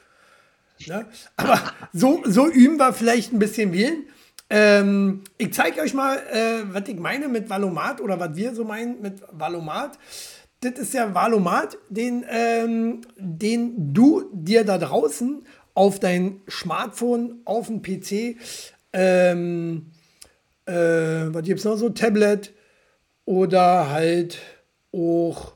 Ne? 0.85 1.05
Aber 1.37 1.61
so, 1.93 2.21
so 2.25 2.47
üben 2.49 2.75
wir 2.77 2.91
vielleicht 2.91 3.31
ein 3.31 3.39
bisschen 3.39 3.71
wählen. 3.71 4.03
Ähm, 4.49 5.21
ich 5.37 5.53
zeige 5.53 5.79
euch 5.79 5.93
mal, 5.93 6.17
äh, 6.17 6.63
was 6.73 6.89
ich 6.89 6.99
meine 6.99 7.29
mit 7.29 7.49
Valomat 7.49 8.01
oder 8.01 8.19
was 8.19 8.35
wir 8.35 8.53
so 8.53 8.65
meinen 8.65 9.01
mit 9.01 9.21
Valomat. 9.31 9.97
das 10.59 10.73
ist 10.73 10.93
der 10.93 11.15
Valomat, 11.15 11.77
den, 11.89 12.25
ähm, 12.29 13.01
den 13.17 13.93
du 13.93 14.29
dir 14.33 14.65
da 14.65 14.77
draußen 14.77 15.43
auf 15.73 15.99
dein 15.99 16.41
Smartphone, 16.49 17.41
auf 17.45 17.67
dem 17.67 17.81
PC, 17.81 18.37
ähm, 18.93 19.91
äh, 20.65 20.73
was 20.73 21.43
gibt 21.43 21.59
es 21.59 21.65
noch 21.65 21.77
so, 21.77 21.89
Tablet 21.89 22.53
oder 23.25 23.89
halt 23.89 24.39
auch 24.91 25.53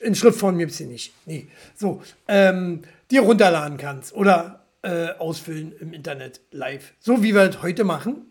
in 0.00 0.14
Schriftform 0.14 0.58
gibt 0.58 0.72
es 0.72 0.78
sie 0.78 0.86
nicht. 0.86 1.12
Nee. 1.26 1.48
So, 1.74 2.02
ähm, 2.26 2.82
dir 3.10 3.22
runterladen 3.22 3.78
kannst 3.78 4.12
oder 4.12 4.64
äh, 4.82 5.10
ausfüllen 5.18 5.72
im 5.80 5.92
Internet 5.92 6.40
live. 6.50 6.94
So 7.00 7.22
wie 7.22 7.34
wir 7.34 7.46
das 7.46 7.62
heute 7.62 7.84
machen. 7.84 8.27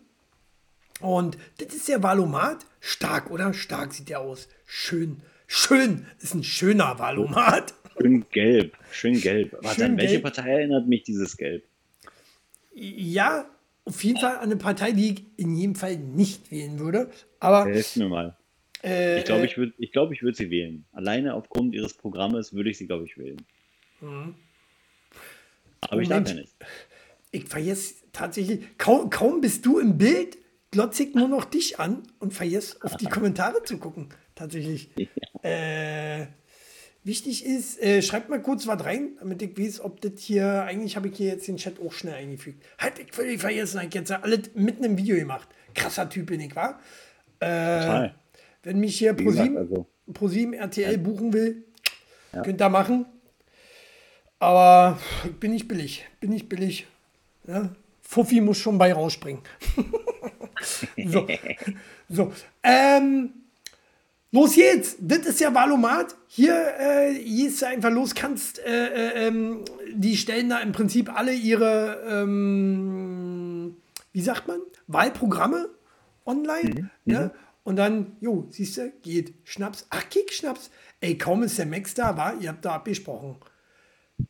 Und 1.00 1.38
das 1.58 1.74
ist 1.74 1.88
der 1.88 2.02
Valomat. 2.02 2.66
Stark, 2.80 3.30
oder? 3.30 3.52
Stark 3.54 3.92
sieht 3.92 4.08
der 4.08 4.20
aus. 4.20 4.48
Schön. 4.66 5.20
Schön. 5.46 6.06
Ist 6.20 6.34
ein 6.34 6.44
schöner 6.44 6.98
Valomat. 6.98 7.74
Schön 8.00 8.24
gelb. 8.30 8.76
Schön 8.92 9.20
gelb. 9.20 9.52
Warte, 9.62 9.76
Schön 9.80 9.84
an 9.92 9.96
welche 9.98 10.12
gelb. 10.14 10.22
Partei 10.24 10.50
erinnert 10.50 10.86
mich 10.88 11.02
dieses 11.04 11.36
Gelb? 11.36 11.64
Ja, 12.74 13.46
auf 13.84 14.04
jeden 14.04 14.20
Fall 14.20 14.36
an 14.36 14.42
eine 14.44 14.56
Partei, 14.56 14.92
die 14.92 15.12
ich 15.12 15.24
in 15.36 15.54
jedem 15.56 15.74
Fall 15.74 15.96
nicht 15.96 16.50
wählen 16.50 16.78
würde. 16.78 17.10
Aber 17.40 17.64
Helft 17.66 17.96
mir 17.96 18.08
mal. 18.08 18.36
äh, 18.84 19.18
Ich 19.18 19.24
glaube, 19.24 19.42
äh, 19.42 19.46
ich 19.46 19.56
würde 19.56 19.72
ich 19.78 19.90
glaub, 19.92 20.12
ich 20.12 20.22
würd 20.22 20.36
sie 20.36 20.50
wählen. 20.50 20.84
Alleine 20.92 21.34
aufgrund 21.34 21.74
ihres 21.74 21.94
Programmes 21.94 22.52
würde 22.52 22.70
ich 22.70 22.78
sie, 22.78 22.86
glaube 22.86 23.04
ich, 23.06 23.16
wählen. 23.18 23.44
Aber 25.80 26.02
ich 26.02 26.08
darf 26.08 26.18
Moment. 26.20 26.28
ja 26.28 26.34
nicht. 26.34 26.54
ich 27.32 27.44
vergesse 27.46 27.94
tatsächlich, 28.12 28.60
kaum, 28.78 29.10
kaum 29.10 29.40
bist 29.40 29.64
du 29.66 29.78
im 29.78 29.96
Bild, 29.98 30.38
glotze 30.70 31.04
ich 31.04 31.14
nur 31.14 31.28
noch 31.28 31.44
dich 31.44 31.78
an 31.78 32.02
und 32.18 32.34
vergesse 32.34 32.76
auf 32.82 32.96
die 32.96 33.06
Kommentare 33.06 33.62
zu 33.64 33.78
gucken. 33.78 34.08
Tatsächlich. 34.34 34.90
Äh, 35.42 36.26
wichtig 37.04 37.44
ist, 37.44 37.80
äh, 37.82 38.02
schreibt 38.02 38.28
mal 38.28 38.42
kurz 38.42 38.66
was 38.66 38.84
rein, 38.84 39.16
damit 39.18 39.42
ich 39.42 39.58
weiß, 39.58 39.80
ob 39.80 40.00
das 40.00 40.12
hier, 40.18 40.64
eigentlich 40.64 40.96
habe 40.96 41.08
ich 41.08 41.16
hier 41.16 41.28
jetzt 41.28 41.48
den 41.48 41.56
Chat 41.56 41.80
auch 41.80 41.92
schnell 41.92 42.14
eingefügt. 42.14 42.64
Halt, 42.78 42.98
ich 42.98 43.12
völlig 43.12 43.40
vergessen, 43.40 43.80
ich 43.86 43.94
jetzt 43.94 44.12
alles 44.12 44.50
mitten 44.54 44.84
im 44.84 44.96
Video 44.96 45.16
gemacht. 45.16 45.48
Krasser 45.74 46.08
Typ 46.08 46.26
bin 46.26 46.40
ich, 46.40 46.54
war. 46.54 46.80
Äh, 47.40 48.10
wenn 48.62 48.80
mich 48.80 48.98
hier 48.98 49.14
ProSieben 49.14 49.56
also, 49.56 49.86
RTL 50.52 50.98
buchen 50.98 51.32
will, 51.32 51.64
könnt 52.32 52.60
ihr 52.60 52.68
machen. 52.68 53.06
Aber 54.38 54.98
ich 55.24 55.34
bin 55.36 55.52
nicht 55.52 55.68
billig. 55.68 56.06
Bin 56.20 56.30
nicht 56.30 56.48
billig. 56.48 56.86
Ja? 57.46 57.70
Fuffi 58.02 58.40
muss 58.40 58.58
schon 58.58 58.78
bei 58.78 58.92
rausspringen. 58.92 59.42
so. 61.06 61.26
so. 62.08 62.32
Ähm, 62.62 63.30
los 64.32 64.56
jetzt. 64.56 64.96
Das 65.00 65.20
ist 65.20 65.40
ja 65.40 65.54
Valomat. 65.54 66.14
Hier 66.26 66.74
äh, 66.78 67.14
gehst 67.22 67.62
du 67.62 67.66
einfach 67.66 67.90
los, 67.90 68.14
kannst, 68.14 68.58
äh, 68.60 68.88
äh, 68.88 69.26
ähm, 69.28 69.64
die 69.92 70.16
stellen 70.16 70.48
da 70.50 70.58
im 70.60 70.72
Prinzip 70.72 71.12
alle 71.14 71.32
ihre, 71.32 72.02
ähm, 72.08 73.76
wie 74.12 74.20
sagt 74.20 74.48
man, 74.48 74.60
Wahlprogramme 74.86 75.68
online. 76.26 76.90
Ja? 77.04 77.30
Und 77.64 77.76
dann, 77.76 78.16
jo, 78.20 78.46
siehst 78.50 78.78
du, 78.78 78.90
geht. 79.02 79.34
Schnaps. 79.44 79.86
Ach, 79.90 80.08
Kick-Schnaps. 80.08 80.70
Ey, 81.00 81.18
kaum 81.18 81.42
ist 81.42 81.58
der 81.58 81.66
Max 81.66 81.94
da, 81.94 82.16
war, 82.16 82.40
ihr 82.40 82.48
habt 82.48 82.64
da 82.64 82.74
abgesprochen. 82.74 83.36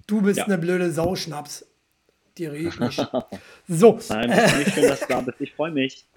Du 0.06 0.20
bist 0.20 0.38
Ja. 0.38 0.44
eine 0.47 0.58
blöde 0.58 0.90
Sau, 0.90 1.14
Schnaps. 1.14 1.64
Dir 2.37 2.52
rede 2.52 2.68
ich 2.68 2.80
nicht. 2.80 2.99
So, 3.68 3.99
Nein, 4.08 4.30
das 4.30 4.52
ist 4.52 4.58
nicht 4.58 4.75
schön, 4.75 4.88
dass 4.88 5.00
du 5.00 5.06
da 5.08 5.20
bist. 5.20 5.40
Ich 5.40 5.54
freue 5.54 5.70
mich. 5.70 6.07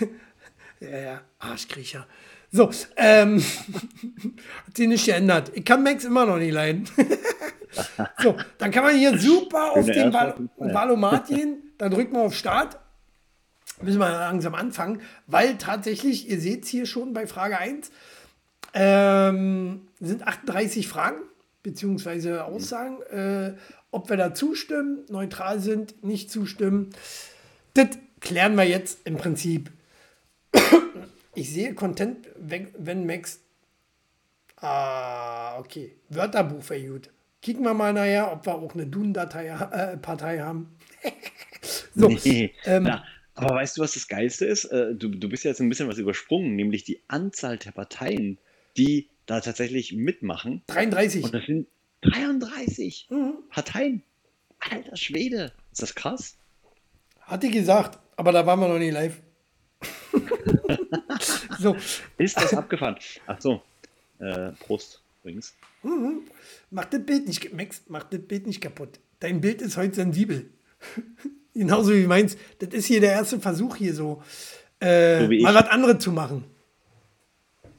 ja, 0.80 0.98
ja, 0.98 1.20
Arschkriecher. 1.38 2.06
So, 2.52 2.70
ähm, 2.96 3.42
hat 4.66 4.76
sich 4.76 4.88
nicht 4.88 5.06
geändert. 5.06 5.52
Ich 5.54 5.64
kann 5.64 5.82
Max 5.82 6.04
immer 6.04 6.26
noch 6.26 6.38
nicht 6.38 6.52
leiden. 6.52 6.88
so, 8.22 8.36
dann 8.58 8.70
kann 8.70 8.84
man 8.84 8.96
hier 8.96 9.18
super 9.18 9.72
auf 9.72 9.86
den. 9.86 10.12
Valomat 10.12 11.28
gehen. 11.28 11.72
Dann 11.78 11.90
drückt 11.90 12.12
man 12.12 12.22
auf 12.22 12.34
Start. 12.34 12.78
Müssen 13.82 13.98
wir 13.98 14.08
langsam 14.08 14.54
anfangen, 14.54 15.02
weil 15.26 15.58
tatsächlich, 15.58 16.30
ihr 16.30 16.40
seht 16.40 16.64
es 16.64 16.70
hier 16.70 16.86
schon 16.86 17.12
bei 17.12 17.26
Frage 17.26 17.58
1, 17.58 17.90
ähm, 18.72 19.88
sind 20.00 20.26
38 20.26 20.88
Fragen 20.88 21.18
beziehungsweise 21.62 22.44
Aussagen, 22.44 23.02
äh, 23.10 23.54
ob 23.90 24.08
wir 24.08 24.16
da 24.16 24.32
zustimmen, 24.32 25.04
neutral 25.10 25.58
sind, 25.58 26.04
nicht 26.04 26.30
zustimmen. 26.30 26.90
Das 27.74 27.88
klären 28.20 28.54
wir 28.56 28.64
jetzt 28.64 29.06
im 29.06 29.16
Prinzip. 29.16 29.70
Ich 31.34 31.52
sehe 31.52 31.74
Content, 31.74 32.28
wenn 32.36 33.06
Max. 33.06 33.40
Ah, 34.56 35.58
okay. 35.58 35.94
Wörterbuch 36.08 36.62
gut. 36.86 37.10
Kicken 37.42 37.62
wir 37.64 37.74
mal 37.74 37.92
nachher, 37.92 38.32
ob 38.32 38.46
wir 38.46 38.54
auch 38.54 38.74
eine 38.74 38.86
Dun-Datei, 38.86 39.48
äh, 39.48 39.96
Partei 39.98 40.40
haben. 40.40 40.74
so, 41.94 42.08
Nee. 42.08 42.52
ähm, 42.64 42.86
Ja, 42.86 43.04
aber 43.34 43.54
weißt 43.56 43.76
du, 43.76 43.82
was 43.82 43.92
das 43.92 44.08
Geilste 44.08 44.46
ist? 44.46 44.64
Äh, 44.64 44.94
Du, 44.94 45.08
du 45.08 45.28
bist 45.28 45.44
jetzt 45.44 45.60
ein 45.60 45.68
bisschen 45.68 45.88
was 45.88 45.98
übersprungen, 45.98 46.56
nämlich 46.56 46.84
die 46.84 47.02
Anzahl 47.08 47.58
der 47.58 47.72
Parteien, 47.72 48.38
die 48.78 49.08
da 49.26 49.40
tatsächlich 49.40 49.92
mitmachen. 49.92 50.62
33. 50.68 51.22
Und 51.24 51.34
das 51.34 51.44
sind 51.44 51.66
33 52.00 53.08
Mhm. 53.10 53.34
Parteien. 53.50 54.02
Alter 54.58 54.96
Schwede. 54.96 55.52
Ist 55.70 55.82
das 55.82 55.94
krass? 55.94 56.36
Hatte 57.20 57.46
ich 57.48 57.52
gesagt, 57.52 57.98
aber 58.16 58.32
da 58.32 58.46
waren 58.46 58.60
wir 58.60 58.68
noch 58.68 58.78
nicht 58.78 58.92
live. 58.92 59.20
so, 61.58 61.76
Ist 62.18 62.36
das 62.36 62.54
abgefahren? 62.54 62.96
Ach 63.26 63.40
so. 63.40 63.62
Äh, 64.18 64.52
Prost 64.52 65.02
übrigens. 65.22 65.54
mach 66.70 66.86
das 66.86 67.04
Bild 67.04 67.26
nicht, 67.26 67.52
Max, 67.52 67.82
mach 67.88 68.04
das 68.04 68.20
Bild 68.20 68.46
nicht 68.46 68.60
kaputt. 68.60 69.00
Dein 69.20 69.40
Bild 69.40 69.60
ist 69.62 69.76
heute 69.76 69.94
sensibel. 69.94 70.50
Genauso 71.54 71.92
wie 71.94 72.06
meins. 72.06 72.36
Das 72.58 72.70
ist 72.70 72.86
hier 72.86 73.00
der 73.00 73.12
erste 73.12 73.40
Versuch, 73.40 73.76
hier 73.76 73.94
so, 73.94 74.22
äh, 74.80 75.20
So 75.24 75.42
mal 75.42 75.54
was 75.54 75.68
anderes 75.68 76.02
zu 76.02 76.12
machen. 76.12 76.44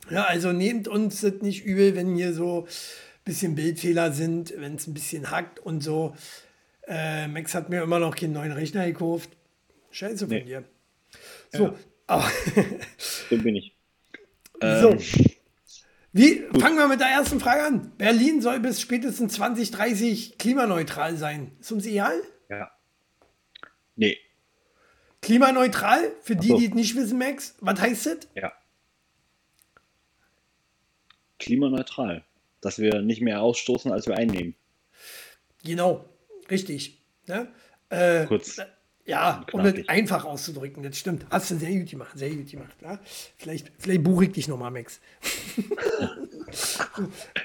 Ja, 0.10 0.24
also 0.24 0.52
nehmt 0.52 0.88
uns 0.88 1.22
das 1.22 1.34
nicht 1.42 1.66
übel, 1.66 1.96
wenn 1.96 2.16
hier 2.16 2.34
so 2.34 2.62
ein 2.64 3.24
bisschen 3.26 3.56
Bildfehler 3.56 4.12
sind, 4.14 4.54
wenn 4.58 4.76
es 4.76 4.88
ein 4.88 4.94
bisschen 4.94 5.32
hackt 5.32 5.60
und 5.60 5.84
so. 5.84 6.16
Äh, 6.88 7.28
Max 7.28 7.54
hat 7.54 7.70
mir 7.70 7.84
immer 7.84 8.00
noch 8.00 8.16
keinen 8.16 8.34
neuen 8.34 8.54
Rechner 8.54 8.86
gekauft. 8.86 9.30
Scheiße 9.98 10.28
von 10.28 10.38
Nee. 10.38 10.44
dir. 10.44 10.64
So, 11.52 11.64
Ja. 11.66 11.76
aber 12.06 12.30
So 13.30 13.38
bin 13.38 13.56
ich. 13.56 13.76
so. 14.62 14.92
Ähm, 14.92 15.00
Wie, 16.14 16.40
fangen 16.60 16.78
wir 16.78 16.88
mit 16.88 17.00
der 17.00 17.08
ersten 17.08 17.40
Frage 17.40 17.64
an. 17.64 17.92
Berlin 17.98 18.40
soll 18.42 18.60
bis 18.60 18.80
spätestens 18.80 19.34
2030 19.34 20.38
klimaneutral 20.38 21.18
sein. 21.18 21.58
Ist 21.60 21.72
uns 21.72 21.88
egal? 21.88 22.22
Ja. 22.48 22.72
Nee. 23.96 24.20
Klimaneutral, 25.24 26.12
für 26.22 26.36
die, 26.36 26.50
so. 26.50 26.58
die 26.60 26.66
es 26.68 26.74
nicht 26.76 26.96
wissen, 26.96 27.18
Max, 27.18 27.56
was 27.60 27.82
heißt 27.82 28.06
das? 28.06 28.18
Ja. 28.36 28.54
Klimaneutral. 31.40 32.24
Dass 32.62 32.78
wir 32.78 33.02
nicht 33.02 33.22
mehr 33.22 33.42
ausstoßen, 33.42 33.92
als 33.92 34.06
wir 34.08 34.16
einnehmen. 34.16 34.56
Genau, 35.64 36.08
richtig. 36.52 37.02
Ne? 37.28 37.52
Äh, 37.90 38.26
Kurz. 38.28 38.60
Ja, 39.08 39.46
um 39.54 39.64
das 39.64 39.76
einfach 39.88 40.26
auszudrücken, 40.26 40.84
das 40.84 40.98
stimmt. 40.98 41.26
Hast 41.30 41.50
du 41.50 41.56
sehr 41.56 41.72
gut 41.72 41.90
gemacht, 41.90 42.12
sehr 42.16 42.30
gut 42.30 42.52
gemacht. 42.52 42.76
Ja? 42.82 43.00
Vielleicht, 43.38 43.72
vielleicht 43.80 44.04
buche 44.04 44.26
ich 44.26 44.34
dich 44.34 44.50
nochmal, 44.50 44.70
Max. 44.70 45.00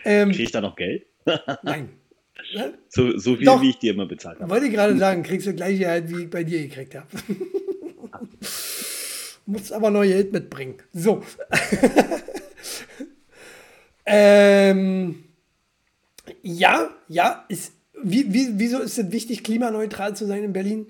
ähm, 0.04 0.30
Kriege 0.30 0.42
ich 0.42 0.50
da 0.50 0.60
noch 0.60 0.74
Geld? 0.74 1.06
nein. 1.62 1.90
Ne? 2.54 2.74
So, 2.88 3.16
so 3.16 3.36
viel, 3.36 3.46
Doch. 3.46 3.62
wie 3.62 3.70
ich 3.70 3.78
dir 3.78 3.92
immer 3.94 4.06
bezahlt 4.06 4.40
habe. 4.40 4.50
Wollte 4.50 4.66
ich 4.66 4.72
gerade 4.72 4.98
sagen, 4.98 5.22
kriegst 5.22 5.46
du 5.46 5.54
gleiche 5.54 5.86
halt, 5.86 6.10
wie 6.10 6.24
ich 6.24 6.30
bei 6.30 6.42
dir 6.42 6.60
gekriegt 6.62 6.96
habe. 6.96 7.06
Musst 9.46 9.72
aber 9.72 9.90
neue 9.90 10.08
Geld 10.08 10.32
mitbringen. 10.32 10.74
So. 10.92 11.22
ähm, 14.04 15.24
ja, 16.42 16.90
ja, 17.06 17.44
ist, 17.48 17.72
wie, 18.02 18.34
wie, 18.34 18.48
wieso 18.54 18.80
ist 18.80 18.98
es 18.98 19.12
wichtig, 19.12 19.44
klimaneutral 19.44 20.16
zu 20.16 20.26
sein 20.26 20.42
in 20.42 20.52
Berlin? 20.52 20.86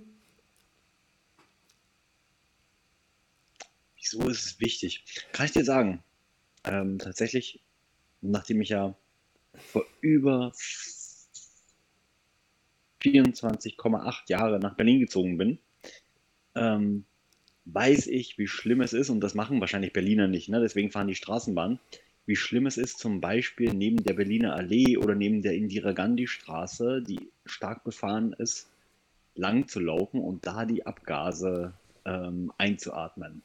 Wieso 4.03 4.29
ist 4.29 4.45
es 4.45 4.61
wichtig? 4.61 5.05
Kann 5.33 5.47
ich 5.47 5.53
dir 5.53 5.65
sagen. 5.65 6.03
Ähm, 6.65 6.99
tatsächlich, 6.99 7.61
nachdem 8.21 8.61
ich 8.61 8.71
ja 8.71 8.97
vor 9.55 9.85
über 10.01 10.53
24,8 13.01 14.29
Jahre 14.29 14.59
nach 14.59 14.75
Berlin 14.75 15.01
gezogen 15.01 15.39
bin, 15.39 15.59
ähm, 16.57 17.05
weiß 17.65 18.09
ich, 18.09 18.39
wie 18.39 18.49
schlimm 18.49 18.81
es 18.81 18.93
ist, 18.93 19.09
und 19.09 19.21
das 19.21 19.35
machen 19.35 19.61
wahrscheinlich 19.61 19.93
Berliner 19.93 20.27
nicht, 20.27 20.49
ne? 20.49 20.61
deswegen 20.61 20.91
fahren 20.91 21.07
die 21.07 21.15
Straßenbahn, 21.15 21.79
wie 22.27 22.37
schlimm 22.37 22.67
es 22.67 22.79
ist, 22.79 22.99
zum 22.99 23.21
Beispiel 23.21 23.73
neben 23.73 24.03
der 24.03 24.15
Berliner 24.15 24.55
Allee 24.55 24.97
oder 24.97 25.15
neben 25.15 25.43
der 25.43 25.55
Indira 25.55 25.93
Gandhi 25.93 26.27
Straße, 26.27 27.03
die 27.03 27.31
stark 27.47 27.85
befahren 27.85 28.33
ist, 28.33 28.69
lang 29.35 29.69
zu 29.69 29.81
laufen 29.81 30.21
und 30.21 30.45
da 30.47 30.65
die 30.65 30.87
Abgase 30.87 31.75
ähm, 32.05 32.53
einzuatmen. 32.59 33.43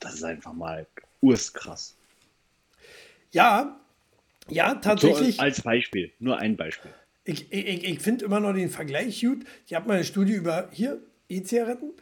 Das 0.00 0.14
ist 0.14 0.24
einfach 0.24 0.52
mal 0.52 0.86
urstkrass. 1.20 1.96
Ja, 3.30 3.80
Ja, 4.48 4.74
tatsächlich. 4.76 5.36
So, 5.36 5.42
als 5.42 5.62
Beispiel, 5.62 6.12
nur 6.18 6.38
ein 6.38 6.56
Beispiel. 6.56 6.90
Ich, 7.24 7.52
ich, 7.52 7.84
ich 7.84 8.00
finde 8.00 8.24
immer 8.24 8.40
noch 8.40 8.54
den 8.54 8.70
Vergleich 8.70 9.20
gut. 9.20 9.44
Ich 9.66 9.74
habe 9.74 9.86
mal 9.86 9.94
eine 9.94 10.04
Studie 10.04 10.32
über 10.32 10.68
hier 10.72 10.98
E-Zigaretten. 11.28 11.92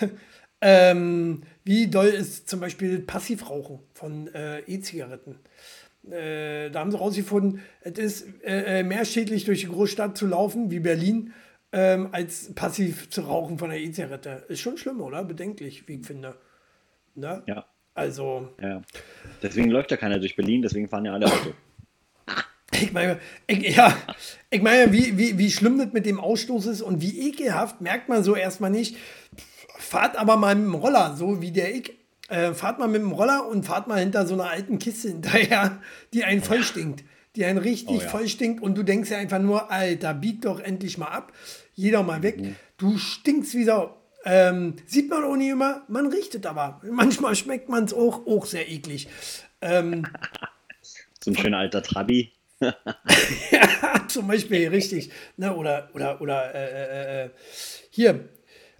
ähm, 0.60 1.42
wie 1.64 1.88
doll 1.88 2.06
ist 2.06 2.48
zum 2.48 2.60
Beispiel 2.60 3.00
Passivrauchen 3.00 3.80
von 3.94 4.32
äh, 4.32 4.60
E-Zigaretten? 4.60 5.40
Äh, 6.08 6.70
da 6.70 6.80
haben 6.80 6.92
sie 6.92 6.98
rausgefunden, 6.98 7.60
es 7.80 7.98
ist 7.98 8.44
äh, 8.44 8.80
äh, 8.80 8.82
mehr 8.84 9.04
schädlich 9.04 9.44
durch 9.44 9.62
die 9.62 9.66
Großstadt 9.66 10.16
zu 10.16 10.28
laufen, 10.28 10.70
wie 10.70 10.78
Berlin, 10.78 11.32
ähm, 11.72 12.10
als 12.12 12.54
passiv 12.54 13.10
zu 13.10 13.22
rauchen 13.22 13.58
von 13.58 13.70
der 13.70 13.80
E-Zigarette. 13.80 14.44
Ist 14.48 14.60
schon 14.60 14.78
schlimm, 14.78 15.00
oder? 15.00 15.24
Bedenklich, 15.24 15.88
wie 15.88 15.94
ich 15.96 16.06
finde. 16.06 16.36
Ne? 17.16 17.42
Ja. 17.46 17.66
Also. 17.94 18.50
Ja. 18.60 18.82
Deswegen 19.42 19.70
läuft 19.70 19.90
ja 19.90 19.96
keiner 19.96 20.18
durch 20.18 20.36
Berlin, 20.36 20.62
deswegen 20.62 20.88
fahren 20.88 21.04
ja 21.06 21.12
alle 21.14 21.26
Auto. 21.26 21.52
Ich 22.78 22.92
meine, 22.92 23.18
ich, 23.46 23.74
ja, 23.74 23.96
ich 24.50 24.60
meine, 24.60 24.92
wie, 24.92 25.16
wie, 25.16 25.38
wie 25.38 25.50
schlimm 25.50 25.78
das 25.78 25.94
mit 25.94 26.04
dem 26.04 26.20
Ausstoß 26.20 26.66
ist 26.66 26.82
und 26.82 27.00
wie 27.00 27.28
ekelhaft, 27.28 27.80
merkt 27.80 28.10
man 28.10 28.22
so 28.22 28.36
erstmal 28.36 28.70
nicht. 28.70 28.96
Fahrt 29.78 30.16
aber 30.16 30.36
mal 30.36 30.54
mit 30.54 30.66
dem 30.66 30.74
Roller, 30.74 31.16
so 31.16 31.40
wie 31.40 31.52
der 31.52 31.74
ich. 31.74 31.94
Äh, 32.28 32.52
fahrt 32.52 32.78
mal 32.78 32.88
mit 32.88 33.00
dem 33.00 33.12
Roller 33.12 33.46
und 33.48 33.64
fahrt 33.64 33.86
mal 33.86 34.00
hinter 34.00 34.26
so 34.26 34.34
einer 34.34 34.50
alten 34.50 34.78
Kiste 34.78 35.08
hinterher, 35.08 35.80
die 36.12 36.24
einen 36.24 36.42
voll 36.42 36.62
stinkt. 36.62 37.04
Die 37.36 37.44
einen 37.44 37.58
richtig 37.58 37.98
Oh 37.98 38.00
ja. 38.00 38.08
voll 38.08 38.28
stinkt 38.28 38.62
und 38.62 38.76
du 38.76 38.82
denkst 38.82 39.10
ja 39.10 39.18
einfach 39.18 39.38
nur, 39.38 39.70
Alter, 39.70 40.12
bieg 40.12 40.42
doch 40.42 40.58
endlich 40.58 40.98
mal 40.98 41.08
ab. 41.08 41.32
Jeder 41.74 42.02
mal 42.02 42.22
weg. 42.22 42.40
Mhm. 42.40 42.56
Du 42.78 42.98
stinkst 42.98 43.54
wie 43.54 43.64
Sau. 43.64 43.94
Ähm, 44.28 44.74
sieht 44.86 45.08
man 45.08 45.22
auch 45.22 45.36
nicht 45.36 45.50
immer, 45.50 45.84
man 45.86 46.08
riecht 46.08 46.34
es 46.34 46.44
aber. 46.44 46.80
Manchmal 46.82 47.36
schmeckt 47.36 47.68
man 47.68 47.84
es 47.84 47.94
auch, 47.94 48.26
auch 48.26 48.44
sehr 48.44 48.68
eklig. 48.68 49.08
Ähm, 49.60 50.06
So 51.22 51.32
ein 51.32 51.36
schöner 51.36 51.58
alter 51.58 51.82
Trabi. 51.82 52.32
Ja, 52.60 54.06
zum 54.08 54.28
Beispiel, 54.28 54.68
richtig. 54.68 55.10
Ne, 55.36 55.54
oder 55.54 55.90
oder, 55.92 56.20
oder 56.20 56.54
äh, 56.54 57.24
äh, 57.24 57.30
hier, 57.90 58.28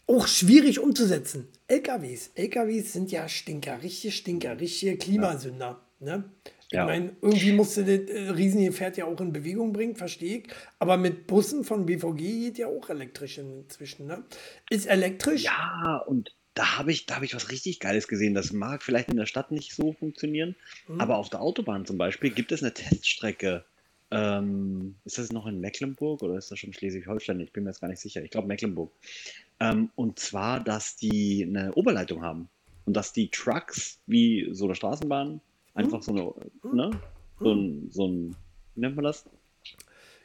auch 0.07 0.27
schwierig 0.29 0.79
umzusetzen. 0.79 1.49
LKWs. 1.69 2.31
LKWs 2.35 2.93
sind 2.93 3.11
ja 3.11 3.29
Stinker, 3.29 3.83
richtige 3.83 4.13
Stinker, 4.13 4.61
richtige 4.61 4.97
Klimasünder. 4.97 5.81
Ne? 5.99 6.25
Ich 6.69 6.77
Ja. 6.77 6.85
meine, 6.85 7.15
irgendwie 7.23 7.53
musste 7.53 7.85
das 7.85 8.11
äh, 8.11 8.31
Riesengefährt 8.31 8.97
ja 8.97 9.05
auch 9.05 9.21
in 9.21 9.33
Bewegung 9.33 9.73
bringen, 9.73 9.95
verstehe 9.95 10.39
ich. 10.39 10.49
Aber 10.79 10.97
mit 10.97 11.27
Bussen 11.27 11.63
von 11.65 11.87
BVG 11.87 12.17
geht 12.19 12.59
ja 12.59 12.67
auch 12.67 12.89
elektrisch 12.91 13.39
inzwischen. 13.39 14.07
Ne? 14.07 14.25
Ist 14.71 14.87
elektrisch? 14.87 15.45
Ja, 15.45 16.03
und 16.07 16.35
da 16.55 16.79
habe 16.79 16.91
ich, 16.91 17.07
da 17.07 17.17
hab 17.17 17.23
ich 17.23 17.35
was 17.35 17.51
richtig 17.51 17.81
Geiles 17.81 18.09
gesehen. 18.09 18.35
Das 18.35 18.53
mag 18.53 18.83
vielleicht 18.83 19.11
in 19.11 19.17
der 19.17 19.27
Stadt 19.27 19.53
nicht 19.53 19.75
so 19.75 19.93
funktionieren, 19.93 20.57
aber 20.99 21.19
auf 21.19 21.29
der 21.29 21.41
Autobahn 21.43 21.85
zum 21.87 21.99
Beispiel 21.99 22.31
gibt 22.31 22.51
es 22.51 22.63
eine 22.63 22.73
Teststrecke. 22.75 23.65
Ähm, 24.11 24.95
ist 25.05 25.19
das 25.19 25.33
noch 25.33 25.47
in 25.47 25.61
Mecklenburg 25.61 26.23
oder 26.23 26.37
ist 26.39 26.51
das 26.51 26.59
schon 26.61 26.73
Schleswig-Holstein? 26.73 27.41
Ich 27.41 27.53
bin 27.53 27.65
mir 27.65 27.71
jetzt 27.71 27.81
gar 27.81 27.89
nicht 27.89 28.01
sicher. 28.01 28.23
Ich 28.23 28.31
glaube 28.31 28.47
Mecklenburg. 28.49 28.91
Ähm, 29.61 29.91
und 29.97 30.19
zwar, 30.19 30.61
dass 30.63 30.97
die 30.97 31.45
eine 31.47 31.75
Oberleitung 31.75 32.23
haben 32.23 32.49
und 32.87 32.97
dass 32.97 33.13
die 33.13 33.29
Trucks 33.31 33.99
wie 34.07 34.49
so 34.53 34.65
eine 34.67 34.75
Straßenbahn 34.77 35.41
einfach 35.77 36.03
so 36.03 36.13
eine, 36.13 36.75
ne, 36.75 36.91
so 37.39 37.53
ein, 37.53 37.89
so 37.91 38.07
ein, 38.07 38.37
wie 38.75 38.81
nennt 38.81 38.97
man 38.97 39.05
das? 39.05 39.25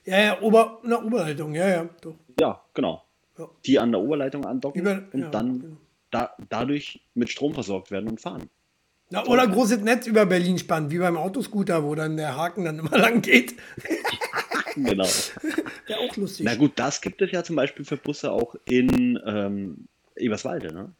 Ja, 0.06 0.20
ja, 0.20 0.42
Ober, 0.42 0.80
eine 0.84 1.04
Oberleitung, 1.04 1.54
ja, 1.54 1.68
ja. 1.68 1.90
Doch. 2.02 2.16
Ja, 2.40 2.62
genau. 2.74 3.04
Ja. 3.38 3.50
Die 3.66 3.80
an 3.80 3.92
der 3.92 4.02
Oberleitung 4.02 4.46
andocken 4.46 4.82
Über- 4.82 5.04
und 5.12 5.22
ja, 5.22 5.30
dann 5.30 5.60
genau. 5.60 5.78
da, 6.10 6.36
dadurch 6.50 7.02
mit 7.14 7.30
Strom 7.30 7.54
versorgt 7.54 7.92
werden 7.92 8.10
und 8.10 8.20
fahren. 8.20 8.50
Na, 9.10 9.26
oder 9.26 9.46
großes 9.46 9.82
Netz 9.82 10.08
über 10.08 10.26
Berlin 10.26 10.58
spannen, 10.58 10.90
wie 10.90 10.98
beim 10.98 11.18
Autoscooter, 11.18 11.84
wo 11.84 11.96
dann 11.96 12.16
der 12.16 12.38
Haken 12.38 12.64
dann 12.66 12.80
immer 12.80 12.98
lang 12.98 13.22
geht. 13.22 13.56
Genau. 14.76 15.08
Ja, 15.88 15.98
auch 15.98 16.16
lustig. 16.16 16.46
Na 16.46 16.56
gut, 16.56 16.72
das 16.78 17.02
gibt 17.02 17.22
es 17.22 17.30
ja 17.32 17.44
zum 17.44 17.58
Beispiel 17.58 17.84
für 17.84 17.98
Busse 17.98 18.32
auch 18.32 18.56
in 18.64 19.20
ähm, 19.26 19.88
Eberswalde, 20.16 20.74
ne? 20.74 20.94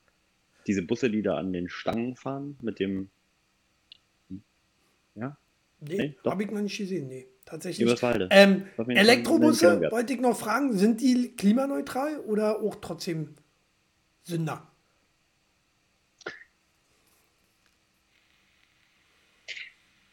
Diese 0.68 0.82
Busse, 0.82 1.10
die 1.10 1.22
da 1.22 1.38
an 1.38 1.54
den 1.54 1.70
Stangen 1.70 2.18
fahren 2.18 2.58
mit 2.62 2.80
dem. 2.80 3.10
Nee, 5.82 5.98
Nee, 5.98 6.16
habe 6.26 6.44
ich 6.44 6.52
noch 6.52 6.62
nicht 6.62 6.78
gesehen, 6.78 7.08
nee. 7.08 7.28
Tatsächlich. 7.46 7.86
Eberswalde. 7.88 8.30
Ähm, 8.32 8.66
Elektrobusse, 8.88 9.82
wollte 9.92 10.14
ich 10.14 10.22
noch 10.22 10.38
fragen, 10.38 10.78
sind 10.78 11.02
die 11.02 11.36
klimaneutral 11.36 12.20
oder 12.20 12.62
auch 12.62 12.76
trotzdem 12.76 13.36
Sünder? 14.24 14.68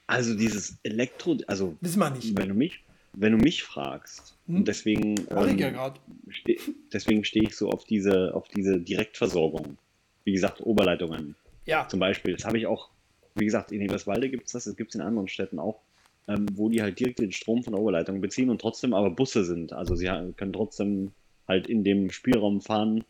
Also 0.06 0.34
dieses 0.34 0.78
Elektro, 0.82 1.36
also 1.46 1.76
Wissen 1.82 1.98
wir 2.00 2.10
nicht. 2.10 2.36
wenn 2.36 2.48
du 2.48 2.54
mich, 2.54 2.82
wenn 3.12 3.32
du 3.32 3.38
mich 3.38 3.62
fragst, 3.62 4.34
Hm? 4.46 4.64
deswegen, 4.64 5.16
ähm, 5.30 5.58
ja 5.58 5.94
ste 6.30 6.56
deswegen 6.92 7.24
stehe 7.24 7.44
ich 7.44 7.54
so 7.56 7.68
auf 7.68 7.84
diese, 7.84 8.34
auf 8.34 8.48
diese 8.48 8.80
Direktversorgung. 8.80 9.76
Wie 10.24 10.32
gesagt, 10.32 10.62
Oberleitungen. 10.62 11.34
Ja, 11.66 11.86
Zum 11.88 12.00
Beispiel, 12.00 12.34
das 12.34 12.46
habe 12.46 12.56
ich 12.58 12.66
auch, 12.66 12.88
wie 13.38 13.44
gesagt, 13.44 13.72
in 13.72 13.80
Eberswalde 13.80 14.28
gibt 14.28 14.46
es 14.46 14.52
das, 14.52 14.64
das 14.64 14.76
gibt 14.76 14.90
es 14.90 14.94
in 14.96 15.00
anderen 15.00 15.28
Städten 15.28 15.58
auch, 15.58 15.80
ähm, 16.26 16.46
wo 16.54 16.68
die 16.68 16.82
halt 16.82 16.98
direkt 16.98 17.18
den 17.18 17.32
Strom 17.32 17.62
von 17.62 17.72
der 17.72 17.82
Oberleitung 17.82 18.20
beziehen 18.20 18.50
und 18.50 18.60
trotzdem 18.60 18.94
aber 18.94 19.10
Busse 19.10 19.44
sind. 19.44 19.72
Also 19.72 19.94
sie 19.94 20.06
können 20.36 20.52
trotzdem 20.52 21.12
halt 21.46 21.66
in 21.66 21.84
dem 21.84 22.10
Spielraum 22.10 22.60
fahren, 22.60 23.04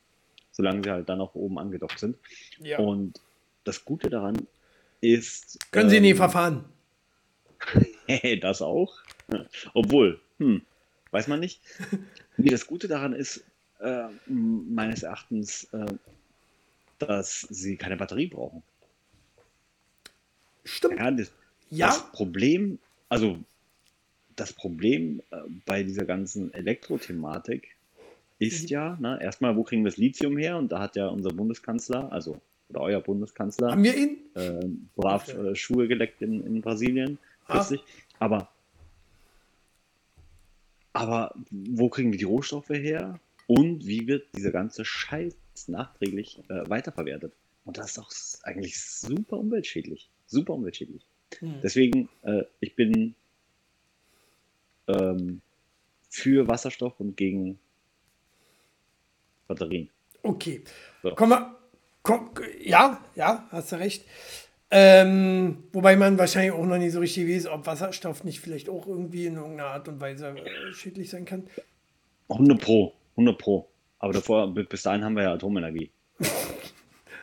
solange 0.52 0.82
sie 0.84 0.90
halt 0.90 1.08
dann 1.08 1.20
auch 1.20 1.34
oben 1.34 1.58
angedockt 1.58 1.98
sind. 1.98 2.16
ja. 2.60 2.78
Und 2.78 3.20
das 3.64 3.84
Gute 3.84 4.08
daran 4.08 4.48
ist. 5.00 5.58
Können 5.70 5.90
Sie 5.90 5.96
ähm, 5.96 6.02
nie 6.02 6.14
verfahren. 6.14 6.64
das 8.40 8.62
auch. 8.62 8.96
Obwohl, 9.74 10.20
hm, 10.38 10.62
weiß 11.10 11.28
man 11.28 11.40
nicht. 11.40 11.60
Nee, 12.38 12.50
das 12.50 12.66
Gute 12.66 12.88
daran 12.88 13.12
ist, 13.12 13.44
äh, 13.80 14.04
meines 14.26 15.02
Erachtens, 15.02 15.64
äh, 15.72 15.86
dass 16.98 17.40
sie 17.50 17.76
keine 17.76 17.96
Batterie 17.96 18.28
brauchen. 18.28 18.62
Stimmt. 20.68 20.98
Ja, 20.98 21.10
das, 21.10 21.32
Ja, 21.70 21.86
das 21.88 22.12
Problem, 22.12 22.78
also 23.08 23.38
das 24.36 24.52
Problem 24.52 25.20
äh, 25.30 25.36
bei 25.66 25.82
dieser 25.82 26.04
ganzen 26.04 26.52
Elektrothematik 26.54 27.68
ist 28.38 28.70
ja, 28.70 28.96
ne, 29.00 29.18
erstmal, 29.20 29.56
wo 29.56 29.64
kriegen 29.64 29.82
wir 29.84 29.90
das 29.90 29.98
Lithium 29.98 30.36
her? 30.38 30.56
Und 30.58 30.70
da 30.70 30.78
hat 30.80 30.94
ja 30.96 31.08
unser 31.08 31.30
Bundeskanzler, 31.30 32.12
also 32.12 32.40
oder 32.68 32.82
euer 32.82 33.00
Bundeskanzler, 33.00 33.72
haben 33.72 33.82
wir 33.82 33.96
ihn? 33.96 34.18
äh, 34.34 34.64
brav 34.94 35.26
Okay. 35.28 35.48
äh, 35.48 35.54
Schuhe 35.56 35.88
geleckt 35.88 36.22
in, 36.22 36.44
in 36.46 36.60
Brasilien, 36.60 37.18
Ah. 37.50 37.66
Aber, 38.18 38.48
aber 40.92 41.34
wo 41.50 41.88
kriegen 41.88 42.12
wir 42.12 42.18
die 42.18 42.24
Rohstoffe 42.24 42.68
her? 42.68 43.18
Und 43.46 43.86
wie 43.86 44.06
wird 44.06 44.26
dieser 44.36 44.50
ganze 44.50 44.84
Scheiß 44.84 45.34
nachträglich 45.68 46.38
äh, 46.50 46.68
weiterverwertet? 46.68 47.32
Und 47.64 47.78
das 47.78 47.96
ist 47.96 47.98
s- 48.10 48.40
eigentlich 48.44 48.78
super 48.82 49.38
umweltschädlich. 49.38 50.10
Super 50.28 50.54
umweltschädlich. 50.54 51.04
Hm. 51.40 51.54
Deswegen, 51.62 52.08
äh, 52.22 52.44
ich 52.60 52.76
bin 52.76 53.14
ähm, 54.86 55.40
für 56.08 56.46
Wasserstoff 56.48 56.98
und 57.00 57.16
gegen 57.16 57.58
Batterien. 59.46 59.88
Okay. 60.22 60.62
So. 61.02 61.10
Kommen 61.14 61.32
wir. 61.32 61.54
Komm, 62.02 62.30
ja, 62.62 63.04
ja, 63.16 63.46
hast 63.50 63.72
du 63.72 63.76
recht. 63.76 64.04
Ähm, 64.70 65.64
wobei 65.72 65.96
man 65.96 66.16
wahrscheinlich 66.18 66.52
auch 66.52 66.64
noch 66.64 66.78
nicht 66.78 66.92
so 66.92 67.00
richtig 67.00 67.26
weiß, 67.28 67.46
ob 67.48 67.66
Wasserstoff 67.66 68.24
nicht 68.24 68.40
vielleicht 68.40 68.68
auch 68.68 68.86
irgendwie 68.86 69.26
in 69.26 69.36
irgendeiner 69.36 69.70
Art 69.70 69.88
und 69.88 70.00
Weise 70.00 70.28
äh, 70.28 70.72
schädlich 70.72 71.10
sein 71.10 71.24
kann. 71.24 71.48
100 72.28 72.60
Pro, 72.60 72.94
100 73.12 73.36
Pro. 73.38 73.68
Aber 73.98 74.12
davor, 74.12 74.52
bi- 74.54 74.62
bis 74.64 74.82
dahin 74.82 75.04
haben 75.04 75.16
wir 75.16 75.24
ja 75.24 75.32
Atomenergie. 75.34 75.90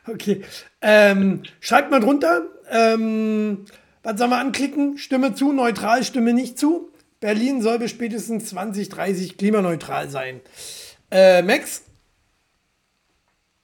Okay. 0.08 0.44
Ähm, 0.82 1.42
schreibt 1.60 1.90
mal 1.90 2.00
drunter. 2.00 2.48
Ähm, 2.70 3.66
was 4.04 4.18
sollen 4.18 4.30
wir 4.30 4.38
anklicken? 4.38 4.98
Stimme 4.98 5.34
zu, 5.36 5.52
neutral, 5.52 6.04
Stimme 6.04 6.34
nicht 6.34 6.60
zu. 6.60 6.92
Berlin 7.20 7.62
soll 7.62 7.80
bis 7.80 7.92
spätestens 7.92 8.46
2030 8.48 9.38
klimaneutral 9.38 10.10
sein. 10.10 10.42
Äh, 11.12 11.42
Max? 11.42 11.84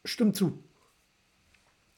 Stimmt 0.03 0.35
zu. 0.35 0.57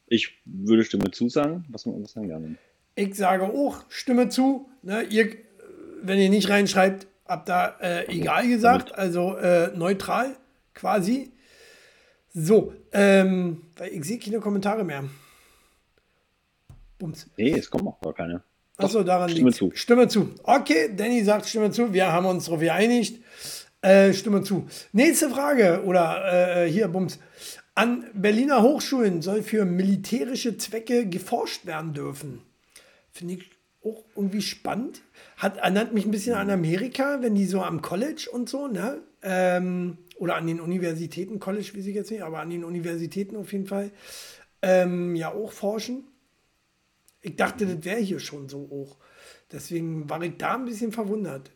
Ich 0.08 0.42
würde 0.46 0.84
Stimme 0.84 1.12
zusagen. 1.12 1.66
Was, 1.70 1.86
was 1.86 2.12
sagen 2.12 2.28
die 2.28 2.34
anderen? 2.34 2.58
Ich 2.96 3.16
sage 3.16 3.46
auch, 3.46 3.86
Stimme 3.89 4.30
zu. 4.30 4.70
Ne, 4.82 5.04
ihr, 5.04 5.36
wenn 6.02 6.20
ihr 6.20 6.30
nicht 6.30 6.50
reinschreibt, 6.50 7.08
habt 7.26 7.50
da 7.50 7.78
äh, 7.80 8.08
egal 8.08 8.48
gesagt, 8.48 8.94
also 8.94 9.38
äh, 9.38 9.76
neutral 9.76 10.36
quasi. 10.74 11.32
So, 12.34 12.74
ähm, 12.92 13.62
weil 13.78 13.94
ich 13.94 14.04
sehe 14.04 14.20
keine 14.20 14.39
Kommentare 14.39 14.84
mehr. 14.84 15.06
Bums. 17.04 17.28
Nee, 17.36 17.52
es 17.52 17.70
kommen 17.70 17.89
auch 17.89 18.00
gar 18.00 18.13
keine. 18.13 18.44
Achso, 18.78 19.04
daran 19.04 19.30
Stimme 19.30 19.50
liegt 19.50 19.58
zu. 19.58 19.72
Stimme 19.76 20.08
zu. 20.08 20.30
Okay, 20.44 20.89
Danny 20.96 21.22
sagt 21.22 21.46
Stimme 21.46 21.70
zu. 21.70 21.94
Wir 21.94 22.13
haben 22.13 22.26
uns 22.26 22.46
darauf 22.46 22.62
geeinigt. 22.62 23.22
Äh, 23.82 24.13
Stimme 24.13 24.42
zu. 24.44 24.68
Nächste 24.94 25.30
Frage 25.30 25.84
oder 25.84 26.63
äh, 26.63 26.72
hier, 26.72 26.88
Bums. 26.88 27.20
An 27.76 28.06
Berliner 28.13 28.62
Hochschulen 28.62 29.22
soll 29.22 29.44
für 29.44 29.66
militärische 29.66 30.58
Zwecke 30.58 31.06
geforscht 31.10 31.66
werden 31.66 31.94
dürfen. 31.94 32.42
Finde 33.12 33.34
ich 33.34 33.52
auch 33.84 34.06
irgendwie 34.16 34.42
spannend. 34.42 35.02
Hat, 35.36 35.58
erinnert 35.58 35.94
mich 35.94 36.06
ein 36.06 36.12
bisschen 36.12 36.36
an 36.36 36.50
Amerika, 36.50 37.18
wenn 37.22 37.36
die 37.36 37.46
so 37.46 37.62
am 37.62 37.82
College 37.82 38.30
und 38.32 38.48
so, 38.48 38.68
ne? 38.68 39.02
Ähm, 39.24 39.98
oder 40.16 40.36
an 40.36 40.48
den 40.48 40.62
Universitäten, 40.62 41.39
College 41.42 41.70
weiß 41.76 41.86
ich 41.86 41.96
jetzt 41.96 42.12
nicht, 42.12 42.24
aber 42.24 42.39
an 42.39 42.50
den 42.50 42.63
Universitäten 42.63 43.36
auf 43.36 43.52
jeden 43.52 43.66
Fall, 43.66 43.92
ähm, 44.62 45.18
ja 45.18 45.34
auch 45.34 45.52
forschen. 45.52 46.06
Ich 47.24 47.38
dachte, 47.38 47.66
das 47.66 47.84
wäre 47.86 48.02
hier 48.02 48.20
schon 48.20 48.50
so 48.50 48.60
hoch. 48.70 48.98
Deswegen 49.52 50.10
war 50.10 50.22
ich 50.22 50.38
da 50.38 50.56
ein 50.56 50.66
bisschen 50.66 50.92
verwundert. 50.92 51.50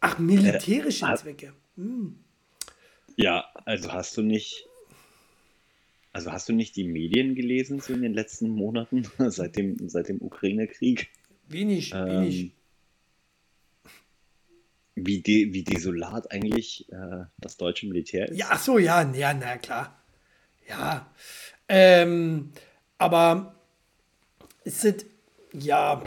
Ach, 0.00 0.18
militärische 0.18 1.06
äh, 1.06 1.16
Zwecke. 1.16 1.52
Hm. 1.76 2.18
Ja, 3.16 3.46
also 3.64 3.92
hast 3.92 4.16
du 4.16 4.22
nicht, 4.22 4.68
also 6.12 6.30
hast 6.30 6.48
du 6.48 6.52
nicht 6.52 6.76
die 6.76 6.84
Medien 6.84 7.34
gelesen 7.34 7.80
so 7.80 7.94
in 7.94 8.02
den 8.02 8.12
letzten 8.12 8.50
Monaten, 8.50 9.06
seit 9.18 9.56
dem, 9.56 9.88
seit 9.88 10.08
dem 10.08 10.20
Ukraine-Krieg? 10.20 11.08
Wenig, 11.48 11.92
ähm, 11.94 12.06
wenig. 12.06 12.52
Wie, 14.94 15.22
de, 15.22 15.54
wie 15.54 15.64
desolat 15.64 16.30
eigentlich 16.32 16.92
äh, 16.92 17.24
das 17.38 17.56
deutsche 17.56 17.86
Militär 17.86 18.28
ist. 18.28 18.36
Ja, 18.36 18.48
ach 18.50 18.60
so, 18.60 18.78
ja, 18.78 19.10
ja, 19.12 19.32
na 19.32 19.56
klar. 19.56 20.02
Ja. 20.68 21.10
Ähm, 21.68 22.52
aber 22.98 23.57
ist 24.68 24.84
es, 24.84 25.06
ja, 25.54 26.02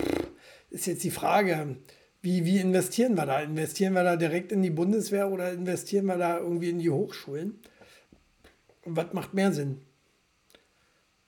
ist 0.70 0.86
jetzt 0.86 1.04
die 1.04 1.12
Frage, 1.12 1.78
wie, 2.22 2.46
wie 2.46 2.60
investieren 2.60 3.16
wir 3.16 3.26
da? 3.26 3.42
Investieren 3.42 3.94
wir 3.94 4.04
da 4.04 4.16
direkt 4.16 4.52
in 4.52 4.62
die 4.62 4.70
Bundeswehr 4.70 5.32
oder 5.32 5.52
investieren 5.52 6.06
wir 6.06 6.18
da 6.18 6.38
irgendwie 6.38 6.70
in 6.70 6.78
die 6.78 6.92
Hochschulen? 6.92 7.60
Und 8.86 8.96
was 8.96 9.14
macht 9.14 9.34
mehr 9.34 9.52
Sinn? 9.52 9.82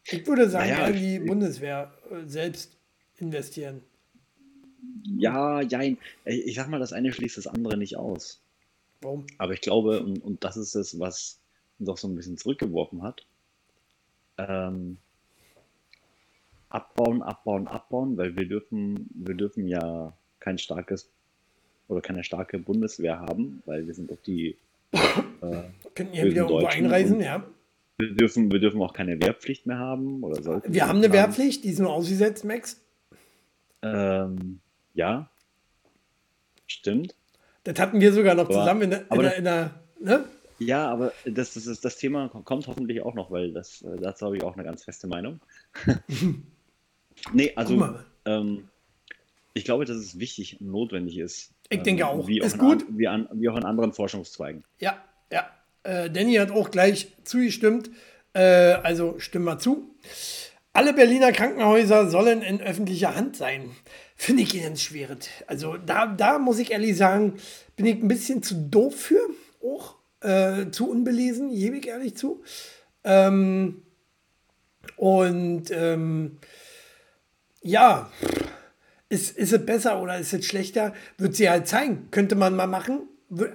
Ich 0.05 0.27
würde 0.27 0.47
sagen, 0.47 0.69
naja, 0.69 0.87
in 0.87 0.95
die 0.95 1.19
Bundeswehr 1.19 1.91
äh, 2.11 2.27
selbst 2.27 2.77
investieren. 3.17 3.81
Ja, 5.03 5.61
ja, 5.61 5.81
ich 6.25 6.55
sag 6.55 6.69
mal, 6.69 6.79
das 6.79 6.93
eine 6.93 7.11
schließt 7.13 7.37
das 7.37 7.47
andere 7.47 7.77
nicht 7.77 7.97
aus. 7.97 8.41
Warum? 9.01 9.25
Aber 9.39 9.53
ich 9.53 9.61
glaube, 9.61 10.01
und, 10.01 10.19
und 10.19 10.43
das 10.43 10.55
ist 10.55 10.75
es, 10.75 10.99
was 10.99 11.39
uns 11.79 11.89
auch 11.89 11.97
so 11.97 12.07
ein 12.07 12.15
bisschen 12.15 12.37
zurückgeworfen 12.37 13.01
hat. 13.01 13.25
Ähm, 14.37 14.97
abbauen, 16.73 17.21
abbauen, 17.21 17.67
abbauen, 17.67 18.17
weil 18.17 18.35
wir 18.35 18.47
dürfen, 18.47 19.09
wir 19.13 19.35
dürfen 19.35 19.67
ja 19.67 20.13
kein 20.39 20.57
starkes 20.57 21.09
oder 21.87 22.01
keine 22.01 22.23
starke 22.23 22.57
Bundeswehr 22.57 23.19
haben, 23.19 23.61
weil 23.65 23.85
wir 23.85 23.93
sind 23.93 24.09
doch 24.09 24.17
die 24.25 24.57
äh, 24.91 25.63
könnten 25.95 26.15
ja 26.15 26.25
wieder 26.25 26.47
irgendwo 26.47 26.65
einreisen, 26.65 27.21
ja. 27.21 27.45
Wir 27.97 28.11
dürfen, 28.11 28.51
wir 28.51 28.59
dürfen 28.59 28.81
auch 28.81 28.93
keine 28.93 29.19
Wehrpflicht 29.21 29.67
mehr 29.67 29.77
haben 29.77 30.23
oder 30.23 30.41
sollten. 30.41 30.73
Wir 30.73 30.87
haben 30.87 30.97
eine 30.97 31.07
haben. 31.07 31.13
Wehrpflicht, 31.13 31.63
die 31.63 31.69
ist 31.69 31.79
nur 31.79 31.93
ausgesetzt, 31.93 32.43
Max. 32.43 32.81
Ähm, 33.83 34.59
ja, 34.95 35.29
stimmt. 36.65 37.15
Das 37.65 37.79
hatten 37.79 38.01
wir 38.01 38.11
sogar 38.13 38.33
noch 38.33 38.45
aber, 38.45 38.53
zusammen 38.53 38.81
in 38.83 38.89
der, 38.89 39.11
in 39.11 39.19
der, 39.19 39.35
in 39.37 39.43
der 39.43 39.71
ne? 39.99 40.25
Ja, 40.59 40.87
aber 40.87 41.13
das, 41.25 41.53
das, 41.53 41.65
das, 41.65 41.81
das 41.81 41.97
Thema 41.97 42.29
kommt 42.29 42.67
hoffentlich 42.67 43.01
auch 43.01 43.13
noch, 43.13 43.29
weil 43.29 43.51
das, 43.53 43.83
äh, 43.83 43.97
dazu 43.99 44.25
habe 44.25 44.37
ich 44.37 44.43
auch 44.43 44.55
eine 44.55 44.63
ganz 44.63 44.83
feste 44.83 45.07
Meinung. 45.07 45.39
nee, 47.33 47.53
also 47.55 47.95
ähm, 48.25 48.69
ich 49.53 49.65
glaube, 49.65 49.85
dass 49.85 49.97
es 49.97 50.19
wichtig 50.19 50.59
und 50.59 50.71
notwendig 50.71 51.17
ist. 51.17 51.51
Ich 51.69 51.79
ähm, 51.79 51.83
denke 51.83 52.07
auch. 52.07 52.27
Wie 52.27 52.39
ist 52.39 52.55
auch 52.55 52.59
gut. 52.59 52.83
An, 52.83 52.97
wie, 52.97 53.07
an, 53.07 53.27
wie, 53.33 53.49
auch 53.49 53.57
in 53.57 53.63
anderen 53.63 53.93
Forschungszweigen. 53.93 54.63
Ja, 54.79 54.97
ja. 55.31 55.49
Äh, 55.83 56.09
Danny 56.09 56.35
hat 56.35 56.51
auch 56.51 56.71
gleich 56.71 57.13
zugestimmt. 57.23 57.89
Äh, 58.33 58.41
also 58.41 59.19
stimm 59.19 59.43
mal 59.43 59.59
zu. 59.59 59.95
Alle 60.73 60.93
Berliner 60.93 61.31
Krankenhäuser 61.31 62.09
sollen 62.09 62.41
in 62.41 62.59
öffentlicher 62.59 63.15
Hand 63.15 63.35
sein. 63.35 63.69
Finde 64.15 64.43
ich 64.43 64.59
ganz 64.59 64.81
schwierig. 64.81 65.29
Also 65.45 65.77
da, 65.77 66.07
da 66.07 66.39
muss 66.39 66.57
ich 66.57 66.71
ehrlich 66.71 66.97
sagen, 66.97 67.35
bin 67.75 67.85
ich 67.85 68.01
ein 68.01 68.07
bisschen 68.07 68.41
zu 68.41 68.55
doof 68.55 68.95
für. 68.95 69.21
Auch 69.63 69.95
äh, 70.21 70.71
zu 70.71 70.89
unbelesen, 70.89 71.53
gebe 71.53 71.77
ich 71.77 71.87
ehrlich 71.87 72.17
zu. 72.17 72.41
Ähm, 73.03 73.83
und 74.95 75.69
ähm, 75.71 76.39
ja, 77.63 78.09
ist, 79.09 79.37
ist 79.37 79.53
es 79.53 79.65
besser 79.65 80.01
oder 80.01 80.17
ist 80.17 80.33
es 80.33 80.45
schlechter? 80.45 80.93
Wird 81.17 81.35
sie 81.35 81.49
halt 81.49 81.67
zeigen. 81.67 82.07
Könnte 82.11 82.35
man 82.35 82.55
mal 82.55 82.67
machen. 82.67 83.03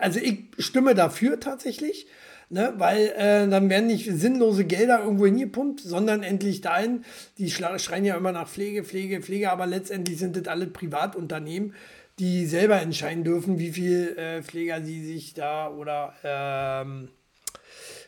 Also 0.00 0.18
ich 0.20 0.44
stimme 0.58 0.94
dafür 0.94 1.38
tatsächlich, 1.38 2.06
ne? 2.48 2.74
weil 2.78 3.12
äh, 3.16 3.48
dann 3.48 3.70
werden 3.70 3.86
nicht 3.86 4.10
sinnlose 4.10 4.64
Gelder 4.64 5.02
irgendwo 5.02 5.26
hingepumpt, 5.26 5.80
sondern 5.80 6.22
endlich 6.22 6.60
dahin. 6.60 7.04
Die 7.38 7.50
schreien 7.50 8.04
ja 8.04 8.16
immer 8.16 8.32
nach 8.32 8.48
Pflege, 8.48 8.82
Pflege, 8.82 9.20
Pflege, 9.20 9.52
aber 9.52 9.66
letztendlich 9.66 10.18
sind 10.18 10.36
das 10.36 10.48
alle 10.48 10.66
Privatunternehmen, 10.66 11.74
die 12.18 12.46
selber 12.46 12.80
entscheiden 12.80 13.22
dürfen, 13.22 13.58
wie 13.58 13.70
viel 13.70 14.16
äh, 14.16 14.42
Pfleger 14.42 14.82
sie 14.84 15.04
sich 15.04 15.34
da 15.34 15.68
oder 15.70 16.14
ähm, 16.24 17.08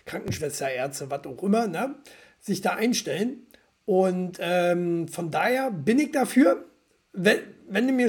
Krankenschwester, 0.06 0.70
Ärzte, 0.70 1.10
was 1.10 1.24
auch 1.24 1.42
immer, 1.42 1.68
ne? 1.68 1.94
sich 2.40 2.60
da 2.60 2.70
einstellen. 2.70 3.46
Und 3.90 4.38
ähm, 4.38 5.08
von 5.08 5.32
daher 5.32 5.72
bin 5.72 5.98
ich 5.98 6.12
dafür, 6.12 6.64
wenn, 7.12 7.40
wenn 7.68 7.88
du 7.88 7.92
mir, 7.92 8.08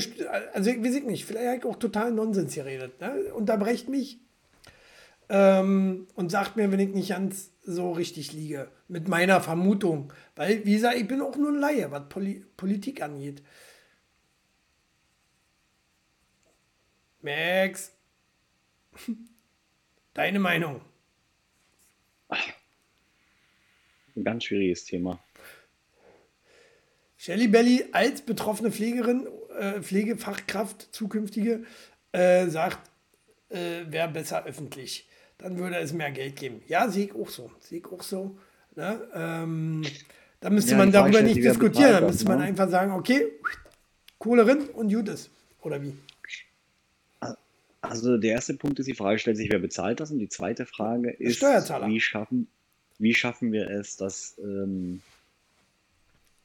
also 0.53 0.69
ich 0.69 0.77
weiß 0.77 1.01
nicht, 1.05 1.25
vielleicht 1.25 1.47
habe 1.47 1.57
ich 1.57 1.65
auch 1.65 1.79
total 1.79 2.11
Nonsens 2.11 2.53
geredet, 2.53 3.01
ne? 3.01 3.33
unterbrecht 3.33 3.89
mich 3.89 4.19
ähm, 5.29 6.05
und 6.13 6.29
sagt 6.29 6.55
mir, 6.55 6.71
wenn 6.71 6.79
ich 6.79 6.93
nicht 6.93 7.09
ganz 7.09 7.49
so 7.63 7.93
richtig 7.93 8.31
liege, 8.31 8.69
mit 8.89 9.07
meiner 9.07 9.41
Vermutung. 9.41 10.13
Weil, 10.35 10.63
wie 10.65 10.73
gesagt, 10.73 10.97
ich 10.97 11.07
bin 11.07 11.19
auch 11.19 11.35
nur 11.35 11.49
ein 11.49 11.57
Laie, 11.57 11.89
was 11.89 12.07
Poli 12.09 12.45
Politik 12.57 13.01
angeht. 13.01 13.41
Max, 17.21 17.91
deine 20.13 20.37
Meinung? 20.37 20.81
Ein 24.15 24.23
ganz 24.23 24.43
schwieriges 24.43 24.85
Thema. 24.85 25.19
Shelly 27.21 27.47
Belly 27.47 27.85
als 27.91 28.23
betroffene 28.23 28.71
Pflegerin, 28.71 29.27
äh, 29.59 29.79
Pflegefachkraft, 29.79 30.87
zukünftige, 30.91 31.65
äh, 32.13 32.47
sagt, 32.47 32.79
äh, 33.49 33.81
wäre 33.85 34.09
besser 34.09 34.43
öffentlich. 34.45 35.07
Dann 35.37 35.55
würde 35.59 35.75
es 35.75 35.93
mehr 35.93 36.09
Geld 36.09 36.35
geben. 36.35 36.63
Ja, 36.67 36.89
sehe 36.89 37.05
ich 37.05 37.13
auch 37.13 37.29
so. 37.29 37.51
Sehe 37.59 37.77
ich 37.77 37.85
auch 37.85 38.01
so. 38.01 38.35
Ne? 38.75 39.07
Ähm, 39.13 39.83
da 40.39 40.49
müsste 40.49 40.71
ja, 40.71 40.77
man 40.79 40.91
darüber 40.91 41.21
nicht 41.21 41.43
diskutieren. 41.43 41.91
Da 41.91 42.01
müsste 42.01 42.25
man 42.25 42.39
ne? 42.39 42.45
einfach 42.45 42.71
sagen, 42.71 42.91
okay, 42.91 43.27
Kohlerin 44.17 44.69
und 44.69 44.89
Judas. 44.89 45.29
Oder 45.61 45.79
wie? 45.83 45.95
Also 47.81 48.17
der 48.17 48.31
erste 48.31 48.55
Punkt 48.55 48.79
ist, 48.79 48.87
die 48.87 48.95
Frage 48.95 49.19
stellt 49.19 49.37
sich, 49.37 49.51
wer 49.51 49.59
bezahlt 49.59 49.99
das? 49.99 50.09
Und 50.09 50.17
die 50.17 50.29
zweite 50.29 50.65
Frage 50.65 51.11
ist, 51.11 51.43
wie 51.43 51.99
schaffen, 52.01 52.47
wie 52.97 53.13
schaffen 53.13 53.51
wir 53.51 53.69
es, 53.69 53.95
dass 53.95 54.39
ähm, 54.39 55.03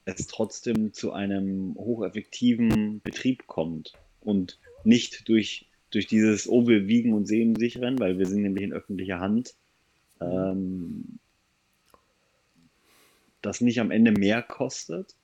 es 0.06 0.26
trotzdem 0.28 0.92
zu 0.92 1.12
einem 1.12 1.74
hocheffektiven 1.76 3.00
Betrieb 3.02 3.46
kommt 3.46 3.92
und 4.20 4.58
nicht 4.84 5.28
durch, 5.28 5.66
durch 5.90 6.06
dieses, 6.06 6.48
oh, 6.48 6.66
wir 6.66 6.86
wiegen 6.86 7.12
und 7.12 7.26
sehen 7.26 7.56
sich 7.56 7.78
rennen, 7.78 7.98
weil 7.98 8.18
wir 8.18 8.26
sind 8.26 8.42
nämlich 8.42 8.64
in 8.64 8.72
öffentlicher 8.72 9.20
Hand, 9.20 9.54
ähm, 10.20 11.18
das 13.42 13.60
nicht 13.60 13.80
am 13.80 13.90
Ende 13.90 14.12
mehr 14.12 14.42
kostet 14.42 15.14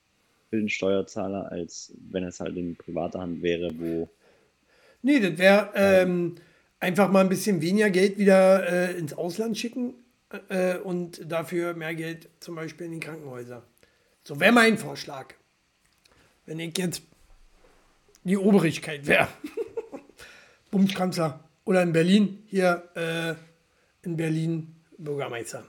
für 0.51 0.57
den 0.57 0.69
Steuerzahler, 0.69 1.51
als 1.51 1.95
wenn 2.11 2.25
es 2.25 2.41
halt 2.41 2.57
in 2.57 2.77
privater 2.77 3.21
Hand 3.21 3.43
wäre, 3.43 3.71
wo 3.79 4.09
Nee, 5.05 5.19
das 5.19 5.37
wäre 5.39 5.71
ähm, 5.75 6.37
einfach 6.79 7.11
mal 7.11 7.21
ein 7.21 7.29
bisschen 7.29 7.61
weniger 7.61 7.91
Geld 7.91 8.19
wieder 8.19 8.69
äh, 8.69 8.97
ins 8.97 9.15
Ausland 9.15 9.59
schicken 9.59 9.95
äh, 10.49 10.77
und 10.77 11.31
dafür 11.31 11.75
mehr 11.75 11.95
Geld 11.95 12.29
zum 12.39 12.55
Beispiel 12.55 12.87
in 12.87 12.93
die 12.93 13.01
Krankenhäuser. 13.01 13.65
So 14.25 14.39
wäre 14.39 14.53
mein 14.53 14.79
Vorschlag. 14.79 15.35
Wenn 16.47 16.61
ich 16.61 16.77
jetzt 16.79 17.03
die 18.25 18.37
Obrigkeit 18.37 19.07
wäre. 19.07 19.29
Bundeskanzler. 20.71 21.41
Oder 21.65 21.83
in 21.83 21.93
Berlin, 21.93 22.43
hier 22.47 22.89
äh, 22.95 23.35
in 24.07 24.17
Berlin 24.17 24.75
Bürgermeister. 24.99 25.65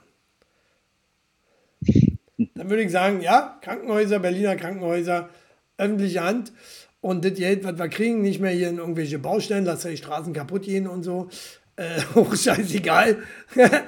Dann 2.54 2.70
würde 2.70 2.82
ich 2.82 2.90
sagen, 2.90 3.20
ja, 3.20 3.58
Krankenhäuser, 3.60 4.18
Berliner 4.18 4.56
Krankenhäuser, 4.56 5.28
öffentliche 5.76 6.22
Hand. 6.22 6.52
Und 7.00 7.24
das 7.24 7.34
Geld, 7.34 7.64
was 7.64 7.78
wir 7.78 7.88
kriegen, 7.88 8.22
nicht 8.22 8.40
mehr 8.40 8.50
hier 8.50 8.70
in 8.70 8.78
irgendwelche 8.78 9.18
Baustellen, 9.18 9.64
dass 9.64 9.82
die 9.82 9.96
Straßen 9.96 10.32
kaputt 10.32 10.62
gehen 10.62 10.86
und 10.86 11.02
so. 11.02 11.28
Äh, 11.76 12.00
auch 12.14 12.34
scheißegal. 12.36 13.18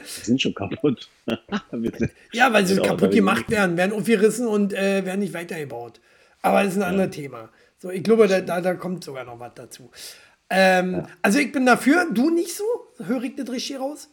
sind 0.05 0.43
schon 0.43 0.55
kaputt. 0.55 1.09
ja, 2.33 2.53
weil 2.53 2.67
sie 2.67 2.77
kaputt 2.81 3.13
gemacht 3.13 3.51
werden, 3.51 3.77
werden 3.77 3.93
aufgerissen 3.93 4.47
und 4.47 4.73
äh, 4.73 5.05
werden 5.05 5.21
nicht 5.21 5.35
weitergebaut. 5.35 6.01
Aber 6.43 6.63
das 6.63 6.73
ist 6.73 6.79
ein 6.79 6.83
ja. 6.83 6.89
anderes 6.89 7.11
Thema. 7.11 7.51
So, 7.79 7.91
ich 7.91 8.03
glaube, 8.03 8.27
da, 8.27 8.41
da, 8.41 8.61
da 8.61 8.75
kommt 8.75 9.05
sogar 9.05 9.25
noch 9.25 9.39
was 9.39 9.55
dazu. 9.55 9.91
Ähm, 10.51 10.93
ja. 10.93 11.07
Also 11.23 11.39
ich 11.39 11.53
bin 11.53 11.67
dafür, 11.67 12.09
du 12.13 12.31
nicht 12.31 12.55
so? 12.55 12.65
Höre 13.05 13.23
ich 13.25 13.37
das 13.37 13.51
richtig 13.51 13.79
raus? 13.79 14.09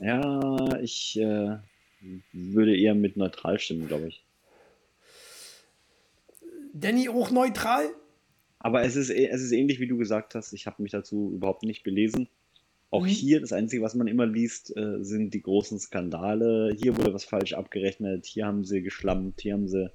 Ja, 0.00 0.78
ich 0.80 1.18
äh, 1.20 1.58
würde 2.32 2.76
eher 2.76 2.94
mit 2.94 3.16
neutral 3.16 3.58
stimmen, 3.58 3.86
glaube 3.86 4.08
ich. 4.08 4.24
Danny 6.72 7.08
auch 7.08 7.30
neutral? 7.30 7.86
Aber 8.58 8.82
es 8.82 8.96
ist, 8.96 9.10
es 9.10 9.42
ist 9.42 9.52
ähnlich, 9.52 9.80
wie 9.80 9.86
du 9.86 9.96
gesagt 9.96 10.34
hast. 10.34 10.52
Ich 10.52 10.66
habe 10.66 10.82
mich 10.82 10.92
dazu 10.92 11.32
überhaupt 11.34 11.62
nicht 11.64 11.82
belesen. 11.82 12.28
Auch 12.90 13.02
mhm. 13.02 13.06
hier, 13.06 13.40
das 13.40 13.52
Einzige, 13.52 13.82
was 13.82 13.94
man 13.94 14.08
immer 14.08 14.26
liest, 14.26 14.76
äh, 14.76 15.02
sind 15.02 15.32
die 15.32 15.42
großen 15.42 15.78
Skandale. 15.78 16.74
Hier 16.76 16.96
wurde 16.96 17.14
was 17.14 17.24
falsch 17.24 17.52
abgerechnet, 17.52 18.26
hier 18.26 18.46
haben 18.46 18.64
sie 18.64 18.82
geschlammt, 18.82 19.40
hier 19.40 19.54
haben 19.54 19.68
sie 19.68 19.90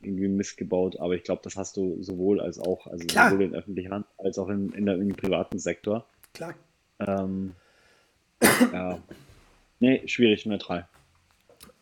irgendwie 0.00 0.28
missgebaut. 0.28 0.98
Aber 0.98 1.14
ich 1.14 1.22
glaube, 1.22 1.42
das 1.44 1.56
hast 1.56 1.76
du 1.76 2.02
sowohl 2.02 2.40
als 2.40 2.58
auch, 2.58 2.88
also 2.88 3.06
Klar. 3.06 3.30
sowohl 3.30 3.44
in 3.44 3.54
öffentlicher 3.54 3.90
Hand 3.90 4.06
als 4.18 4.38
auch 4.38 4.48
in, 4.48 4.72
in 4.72 4.86
der, 4.86 4.96
im 4.96 5.14
privaten 5.14 5.58
Sektor. 5.60 6.08
Klar. 6.34 6.54
Ähm, 6.98 7.52
ja. 8.72 8.98
Nee, 9.78 10.02
schwierig, 10.06 10.46
neutral. 10.46 10.88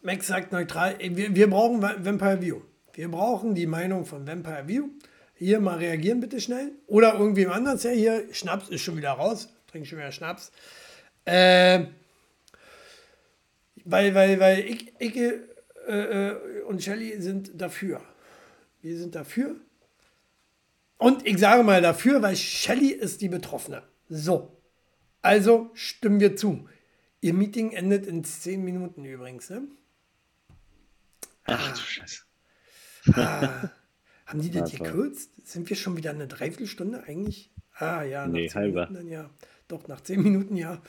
Max 0.02 0.26
sagt 0.26 0.52
neutral, 0.52 0.96
wir, 1.00 1.34
wir 1.34 1.48
brauchen 1.48 1.80
Vampire 1.80 2.42
View. 2.42 2.60
Wir 2.92 3.10
brauchen 3.10 3.54
die 3.54 3.66
Meinung 3.66 4.04
von 4.04 4.26
Vampire 4.26 4.68
View. 4.68 4.88
Hier 5.36 5.58
mal 5.60 5.78
reagieren 5.78 6.20
bitte 6.20 6.40
schnell. 6.40 6.72
Oder 6.86 7.14
irgendwem 7.14 7.50
anders. 7.50 7.82
Ja, 7.84 7.90
hier, 7.90 8.24
Schnaps 8.32 8.68
ist 8.68 8.82
schon 8.82 8.96
wieder 8.96 9.12
raus 9.12 9.53
trinke 9.74 9.88
schon 9.88 9.98
wieder 9.98 10.12
Schnaps. 10.12 10.52
Äh, 11.24 11.86
weil, 13.84 14.14
weil, 14.14 14.38
weil 14.38 14.60
ich, 14.60 14.92
ich 15.00 15.16
äh, 15.16 15.40
äh, 15.88 16.62
und 16.62 16.82
Shelly 16.82 17.20
sind 17.20 17.60
dafür. 17.60 18.00
Wir 18.82 18.96
sind 18.96 19.16
dafür. 19.16 19.56
Und 20.96 21.26
ich 21.26 21.38
sage 21.38 21.64
mal 21.64 21.82
dafür, 21.82 22.22
weil 22.22 22.36
Shelly 22.36 22.90
ist 22.90 23.20
die 23.20 23.28
Betroffene. 23.28 23.82
So. 24.08 24.56
Also 25.22 25.70
stimmen 25.74 26.20
wir 26.20 26.36
zu. 26.36 26.68
Ihr 27.20 27.34
Meeting 27.34 27.72
endet 27.72 28.06
in 28.06 28.22
10 28.22 28.62
Minuten 28.62 29.04
übrigens, 29.04 29.50
ne? 29.50 29.66
Ach 31.46 31.72
du 31.72 31.80
Scheiße. 31.80 32.22
Ah, 33.14 33.70
haben 34.26 34.40
die 34.40 34.50
das 34.50 34.70
gekürzt? 34.70 35.30
Sind 35.44 35.68
wir 35.68 35.76
schon 35.76 35.96
wieder 35.96 36.10
eine 36.10 36.28
Dreiviertelstunde 36.28 37.02
eigentlich? 37.02 37.50
Ah 37.76 38.02
ja, 38.02 38.26
nee, 38.26 38.48
halber. 38.48 38.86
Minuten, 38.86 39.08
ja. 39.08 39.30
Doch, 39.68 39.88
nach 39.88 40.02
zehn 40.02 40.22
Minuten 40.22 40.56
ja. 40.56 40.82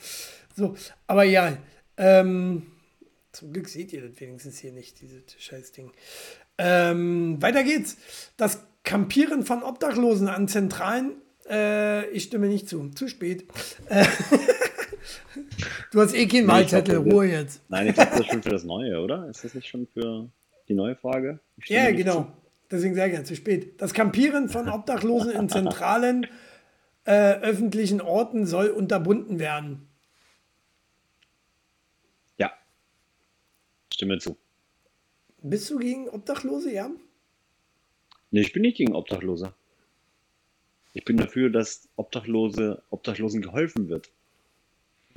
So, 0.54 0.76
aber 1.06 1.24
ja, 1.24 1.56
ähm, 1.96 2.66
zum 3.32 3.52
Glück 3.52 3.68
seht 3.68 3.92
ihr 3.92 4.06
das 4.06 4.20
wenigstens 4.20 4.58
hier 4.58 4.72
nicht, 4.72 5.00
dieses 5.00 5.22
Scheißding. 5.38 5.92
Ähm, 6.58 7.40
weiter 7.40 7.64
geht's. 7.64 7.96
Das 8.36 8.62
Campieren 8.82 9.44
von 9.44 9.62
Obdachlosen 9.62 10.28
an 10.28 10.48
Zentralen. 10.48 11.16
Äh, 11.48 12.08
ich 12.10 12.24
stimme 12.24 12.48
nicht 12.48 12.68
zu. 12.68 12.88
Zu 12.90 13.08
spät. 13.08 13.46
Äh, 13.88 14.06
du 15.92 16.00
hast 16.00 16.14
eh 16.14 16.26
keinen 16.26 16.48
Wahlzettel. 16.48 16.96
Ruhe 16.96 17.26
jetzt. 17.26 17.62
Nein, 17.68 17.88
ich 17.88 17.94
glaube, 17.94 18.10
das 18.10 18.20
ist 18.20 18.30
schon 18.30 18.42
für 18.42 18.50
das 18.50 18.64
Neue, 18.64 19.00
oder? 19.00 19.28
Ist 19.28 19.44
das 19.44 19.54
nicht 19.54 19.68
schon 19.68 19.86
für 19.86 20.30
die 20.68 20.74
neue 20.74 20.96
Frage? 20.96 21.40
Ja, 21.66 21.90
genau. 21.90 22.22
Zu. 22.22 22.32
Deswegen 22.70 22.94
sehr 22.94 23.10
gerne 23.10 23.24
zu 23.24 23.36
spät. 23.36 23.80
Das 23.80 23.92
Campieren 23.92 24.48
von 24.48 24.68
Obdachlosen 24.70 25.32
in 25.32 25.48
Zentralen 25.48 26.26
äh, 27.06 27.40
öffentlichen 27.40 28.00
Orten 28.00 28.46
soll 28.46 28.68
unterbunden 28.68 29.38
werden. 29.38 29.88
Ja. 32.36 32.52
Stimme 33.92 34.18
zu. 34.18 34.36
Bist 35.42 35.70
du 35.70 35.78
gegen 35.78 36.08
Obdachlose, 36.08 36.72
ja? 36.72 36.90
Nee, 38.32 38.40
ich 38.40 38.52
bin 38.52 38.62
nicht 38.62 38.76
gegen 38.76 38.94
Obdachlose. 38.94 39.54
Ich 40.92 41.04
bin 41.04 41.16
dafür, 41.16 41.50
dass 41.50 41.88
Obdachlose, 41.96 42.82
Obdachlosen 42.90 43.42
geholfen 43.42 43.88
wird. 43.88 44.10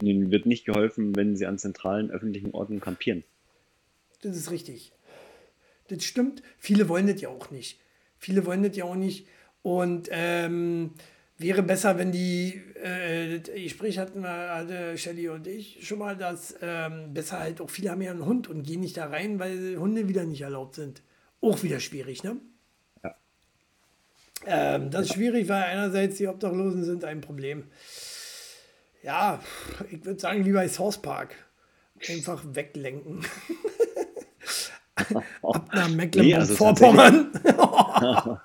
Ihnen 0.01 0.29
wird 0.29 0.45
nicht 0.45 0.65
geholfen, 0.65 1.15
wenn 1.15 1.35
sie 1.35 1.45
an 1.45 1.57
zentralen 1.57 2.11
öffentlichen 2.11 2.51
Orten 2.51 2.79
kampieren. 2.79 3.23
Das 4.21 4.37
ist 4.37 4.51
richtig. 4.51 4.91
Das 5.87 6.03
stimmt. 6.03 6.43
Viele 6.59 6.87
wollen 6.87 7.07
das 7.07 7.21
ja 7.21 7.29
auch 7.29 7.49
nicht. 7.49 7.79
Viele 8.17 8.45
wollen 8.45 8.61
das 8.61 8.75
ja 8.77 8.83
auch 8.83 8.95
nicht. 8.95 9.25
Und 9.63 10.09
ähm, 10.11 10.91
wäre 11.39 11.63
besser, 11.63 11.97
wenn 11.97 12.11
die, 12.11 12.61
äh, 12.83 13.37
ich 13.55 13.71
sprich 13.71 13.97
hatten 13.97 14.21
wir, 14.21 14.53
hatte 14.53 14.97
Shelly 14.97 15.29
und 15.29 15.47
ich 15.47 15.87
schon 15.87 15.99
mal, 15.99 16.15
dass 16.15 16.55
ähm, 16.61 17.13
besser 17.13 17.39
halt 17.39 17.61
auch 17.61 17.69
viele 17.69 17.91
haben 17.91 18.01
ja 18.01 18.11
einen 18.11 18.25
Hund 18.25 18.47
und 18.49 18.63
gehen 18.63 18.81
nicht 18.81 18.97
da 18.97 19.07
rein, 19.07 19.39
weil 19.39 19.77
Hunde 19.77 20.07
wieder 20.07 20.25
nicht 20.25 20.41
erlaubt 20.41 20.75
sind. 20.75 21.01
Auch 21.41 21.63
wieder 21.63 21.79
schwierig, 21.79 22.23
ne? 22.23 22.37
Ja. 23.03 23.15
Ähm, 24.45 24.91
das 24.91 25.03
ist 25.03 25.13
schwierig, 25.13 25.47
weil 25.47 25.63
einerseits 25.63 26.17
die 26.17 26.27
Obdachlosen 26.27 26.83
sind 26.83 27.05
ein 27.05 27.21
Problem. 27.21 27.63
Ja, 29.01 29.41
ich 29.89 30.03
würde 30.03 30.19
sagen, 30.19 30.45
wie 30.45 30.51
bei 30.51 30.67
South 30.67 31.01
Park. 31.01 31.35
Einfach 32.07 32.43
weglenken. 32.45 33.25
Ab 35.41 35.69
nach 35.73 35.89
Mecklenburg-Vorpommern. 35.89 37.31
Nee, 37.43 37.49
also 37.49 38.37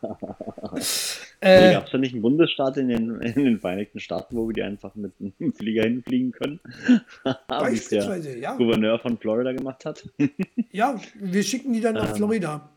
Äh, 1.45 1.75
Gab 1.75 1.85
es 1.85 1.93
da 1.93 1.99
nicht 1.99 2.15
einen 2.15 2.23
Bundesstaat 2.23 2.79
in 2.79 2.89
den, 2.89 3.21
in 3.21 3.45
den, 3.45 3.61
Vereinigten 3.61 4.01
Staaten, 4.01 4.35
wo 4.35 4.49
wir 4.49 4.55
die 4.55 4.63
einfach 4.63 4.95
mit 4.95 5.13
einem 5.21 5.53
Flieger 5.55 5.83
hinfliegen 5.83 6.33
können? 6.33 6.59
Wie 7.27 7.75
es 7.75 7.89
der 7.89 8.39
ja. 8.39 8.57
Gouverneur 8.57 8.99
von 8.99 9.19
Florida 9.19 9.53
gemacht 9.53 9.85
hat. 9.85 10.09
ja, 10.73 10.99
wir 11.15 11.43
schicken 11.43 11.75
die 11.75 11.83
dann 11.83 11.97
nach 11.97 12.11
ähm. 12.11 12.17
Florida. 12.17 12.71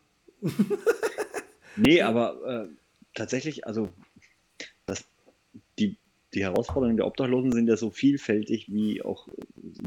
nee, 1.77 2.01
aber 2.01 2.67
äh, 2.67 2.67
tatsächlich, 3.13 3.65
also 3.65 3.87
das, 4.85 5.05
die, 5.79 5.95
die 6.33 6.43
Herausforderungen 6.43 6.97
der 6.97 7.07
Obdachlosen 7.07 7.53
sind 7.53 7.69
ja 7.69 7.77
so 7.77 7.89
vielfältig 7.89 8.69
wie 8.69 9.01
auch 9.01 9.29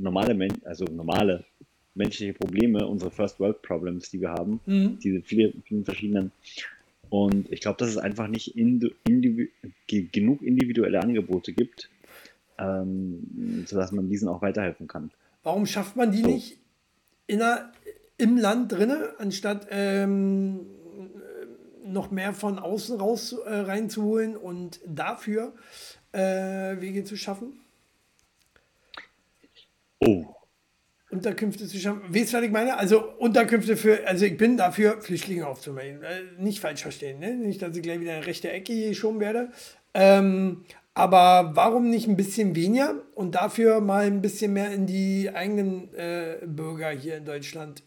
normale 0.00 0.32
Menschen, 0.32 0.64
also 0.64 0.86
normale 0.86 1.44
menschliche 1.94 2.32
Probleme, 2.32 2.86
unsere 2.86 3.10
First 3.10 3.40
World 3.40 3.60
Problems, 3.60 4.10
die 4.10 4.22
wir 4.22 4.30
haben, 4.30 4.60
mhm. 4.64 4.98
diese 5.00 5.20
vielen, 5.20 5.62
vielen 5.66 5.84
verschiedenen 5.84 6.32
und 7.10 7.52
ich 7.52 7.60
glaube, 7.60 7.78
dass 7.78 7.90
es 7.90 7.98
einfach 7.98 8.28
nicht 8.28 8.56
individu 8.56 9.48
genug 9.86 10.42
individuelle 10.42 11.00
Angebote 11.00 11.52
gibt, 11.52 11.90
ähm, 12.58 13.64
sodass 13.66 13.92
man 13.92 14.08
diesen 14.08 14.28
auch 14.28 14.42
weiterhelfen 14.42 14.86
kann. 14.86 15.10
Warum 15.42 15.66
schafft 15.66 15.96
man 15.96 16.12
die 16.12 16.22
so. 16.22 16.28
nicht 16.28 16.58
der, 17.28 17.72
im 18.16 18.36
Land 18.36 18.72
drinne, 18.72 19.14
anstatt 19.18 19.66
ähm, 19.70 20.66
noch 21.84 22.10
mehr 22.10 22.32
von 22.32 22.58
außen 22.58 22.98
raus 23.00 23.32
äh, 23.32 23.54
reinzuholen 23.54 24.36
und 24.36 24.80
dafür 24.86 25.54
äh, 26.12 26.80
Wege 26.80 27.04
zu 27.04 27.16
schaffen? 27.16 27.60
Oh, 30.00 30.26
Unterkünfte 31.10 31.66
zu 31.66 31.78
schaffen. 31.78 32.02
Weißt 32.08 32.32
du, 32.32 32.36
was 32.38 32.44
ich 32.44 32.50
meine? 32.50 32.76
Also 32.76 33.02
Unterkünfte 33.18 33.76
für, 33.76 34.06
also 34.06 34.24
ich 34.24 34.36
bin 34.36 34.56
dafür, 34.56 35.00
Flüchtlinge 35.00 35.46
aufzunehmen. 35.46 36.02
Äh, 36.02 36.40
nicht 36.40 36.60
falsch 36.60 36.82
verstehen, 36.82 37.18
ne? 37.18 37.34
Nicht, 37.34 37.62
dass 37.62 37.76
ich 37.76 37.82
gleich 37.82 38.00
wieder 38.00 38.16
in 38.16 38.22
rechte 38.22 38.50
Ecke 38.50 38.72
hier 38.72 38.94
schon 38.94 39.18
werde. 39.18 39.50
Ähm, 39.94 40.64
aber 40.94 41.52
warum 41.54 41.90
nicht 41.90 42.08
ein 42.08 42.16
bisschen 42.16 42.54
weniger 42.54 42.94
und 43.14 43.34
dafür 43.34 43.80
mal 43.80 44.06
ein 44.06 44.22
bisschen 44.22 44.52
mehr 44.52 44.72
in 44.72 44.86
die 44.86 45.30
eigenen 45.32 45.92
äh, 45.94 46.38
Bürger 46.46 46.90
hier 46.90 47.16
in 47.16 47.24
Deutschland 47.24 47.82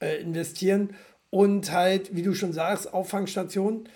äh, 0.00 0.20
investieren 0.20 0.94
und 1.30 1.72
halt, 1.72 2.14
wie 2.14 2.22
du 2.22 2.34
schon 2.34 2.52
sagst, 2.52 2.92
Auffangstationen 2.92 3.88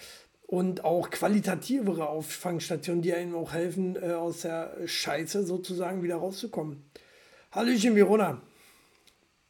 und 0.46 0.84
auch 0.84 1.10
qualitativere 1.10 2.08
Auffangstationen, 2.08 3.02
die 3.02 3.12
einem 3.12 3.34
auch 3.34 3.52
helfen, 3.52 3.96
äh, 3.96 4.12
aus 4.12 4.40
der 4.42 4.76
Scheiße 4.86 5.44
sozusagen 5.44 6.02
wieder 6.02 6.16
rauszukommen. 6.16 6.87
Hallöchen, 7.50 7.94
Verona. 7.94 8.40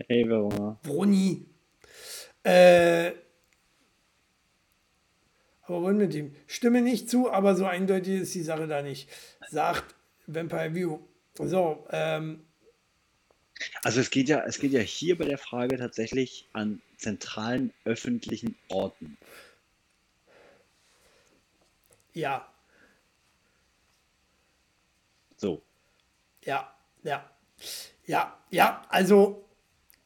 Hey, 0.07 0.29
Verona. 0.29 0.79
Bruni. 0.83 1.47
Äh, 2.45 3.13
aber 5.63 5.83
wollen 5.83 5.99
mit 5.99 6.15
ihm. 6.15 6.35
Stimme 6.47 6.81
nicht 6.81 7.11
zu, 7.11 7.31
aber 7.31 7.55
so 7.57 7.67
eindeutig 7.67 8.23
ist 8.23 8.35
die 8.35 8.43
Sache 8.43 8.67
da 8.67 8.83
nicht. 8.83 9.09
Sagt 9.51 9.95
Vampire 10.27 10.75
View. 10.75 11.01
So, 11.35 11.87
ähm, 11.91 12.45
also 13.83 14.01
es 14.01 14.11
geht 14.11 14.29
ja, 14.29 14.45
es 14.45 14.59
geht 14.59 14.73
ja 14.73 14.81
hier 14.81 15.19
bei 15.19 15.25
der 15.25 15.39
Frage 15.39 15.77
tatsächlich 15.79 16.49
an 16.53 16.81
zentralen 16.97 17.73
öffentlichen 17.85 18.57
Orten. 18.69 19.19
Ja. 22.13 22.53
So. 25.37 25.63
Ja, 26.45 26.73
ja. 27.03 27.31
Ja, 28.07 28.37
ja, 28.51 28.83
also 28.89 29.45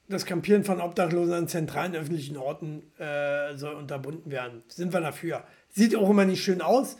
das 0.09 0.27
Campieren 0.27 0.65
von 0.65 0.81
Obdachlosen 0.81 1.35
an 1.35 1.49
zentralen 1.49 1.95
öffentlichen 1.95 2.37
Orten 2.37 2.83
äh, 2.99 3.57
soll 3.57 3.75
unterbunden 3.75 4.31
werden. 4.31 4.63
Sind 4.69 4.93
wir 4.93 5.01
dafür. 5.01 5.45
Sieht 5.71 5.97
auch 5.97 6.11
immer 6.11 6.25
nicht 6.25 6.43
schön 6.43 6.61
aus. 6.61 6.97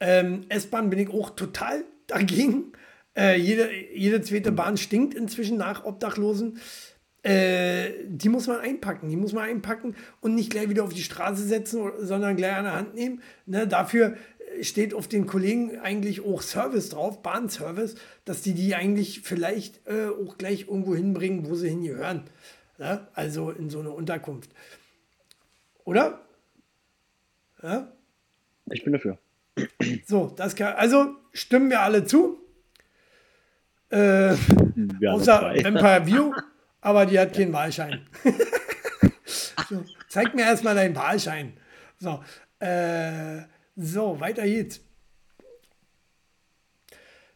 Ähm, 0.00 0.44
S-Bahn 0.48 0.90
bin 0.90 0.98
ich 0.98 1.10
auch 1.10 1.30
total 1.30 1.84
dagegen. 2.06 2.72
Äh, 3.16 3.38
jede, 3.38 3.70
jede 3.94 4.20
zweite 4.20 4.52
Bahn 4.52 4.76
stinkt 4.76 5.14
inzwischen 5.14 5.56
nach 5.56 5.84
Obdachlosen. 5.84 6.58
Äh, 7.22 8.04
die 8.06 8.28
muss 8.28 8.46
man 8.46 8.60
einpacken. 8.60 9.08
Die 9.08 9.16
muss 9.16 9.32
man 9.32 9.44
einpacken 9.44 9.96
und 10.20 10.34
nicht 10.34 10.50
gleich 10.50 10.68
wieder 10.68 10.84
auf 10.84 10.92
die 10.92 11.02
Straße 11.02 11.44
setzen, 11.44 11.90
sondern 11.98 12.36
gleich 12.36 12.54
an 12.54 12.64
der 12.64 12.74
Hand 12.74 12.94
nehmen. 12.94 13.22
Ne, 13.46 13.66
dafür 13.66 14.16
steht 14.62 14.94
auf 14.94 15.08
den 15.08 15.26
Kollegen 15.26 15.78
eigentlich 15.78 16.24
auch 16.24 16.42
Service 16.42 16.90
drauf, 16.90 17.22
Bahnservice, 17.22 17.96
dass 18.24 18.42
die 18.42 18.54
die 18.54 18.74
eigentlich 18.74 19.20
vielleicht 19.20 19.86
äh, 19.86 20.08
auch 20.08 20.38
gleich 20.38 20.68
irgendwo 20.68 20.94
hinbringen, 20.94 21.48
wo 21.48 21.54
sie 21.54 21.68
hingehören. 21.68 22.24
Ja? 22.78 23.08
Also 23.14 23.50
in 23.50 23.70
so 23.70 23.80
eine 23.80 23.90
Unterkunft. 23.90 24.50
Oder? 25.84 26.20
Ja? 27.62 27.92
Ich 28.70 28.84
bin 28.84 28.92
dafür. 28.92 29.18
So, 30.06 30.32
das 30.36 30.54
kann, 30.54 30.74
also 30.74 31.14
stimmen 31.32 31.70
wir 31.70 31.80
alle 31.80 32.04
zu. 32.04 32.38
Äh, 33.90 33.96
Wir 34.76 35.10
haben 35.10 35.20
außer 35.20 35.38
zwei. 35.38 35.64
Vampire 35.64 36.06
View, 36.06 36.32
aber 36.80 37.06
die 37.06 37.18
hat 37.18 37.32
keinen 37.34 37.52
Wahlschein. 37.52 38.06
so, 39.68 39.84
zeig 40.08 40.34
mir 40.34 40.42
erstmal 40.42 40.74
deinen 40.74 40.94
Wahlschein. 40.94 41.54
So, 41.98 42.22
äh, 42.58 43.42
so, 43.76 44.18
weiter 44.20 44.44
geht's. 44.44 44.80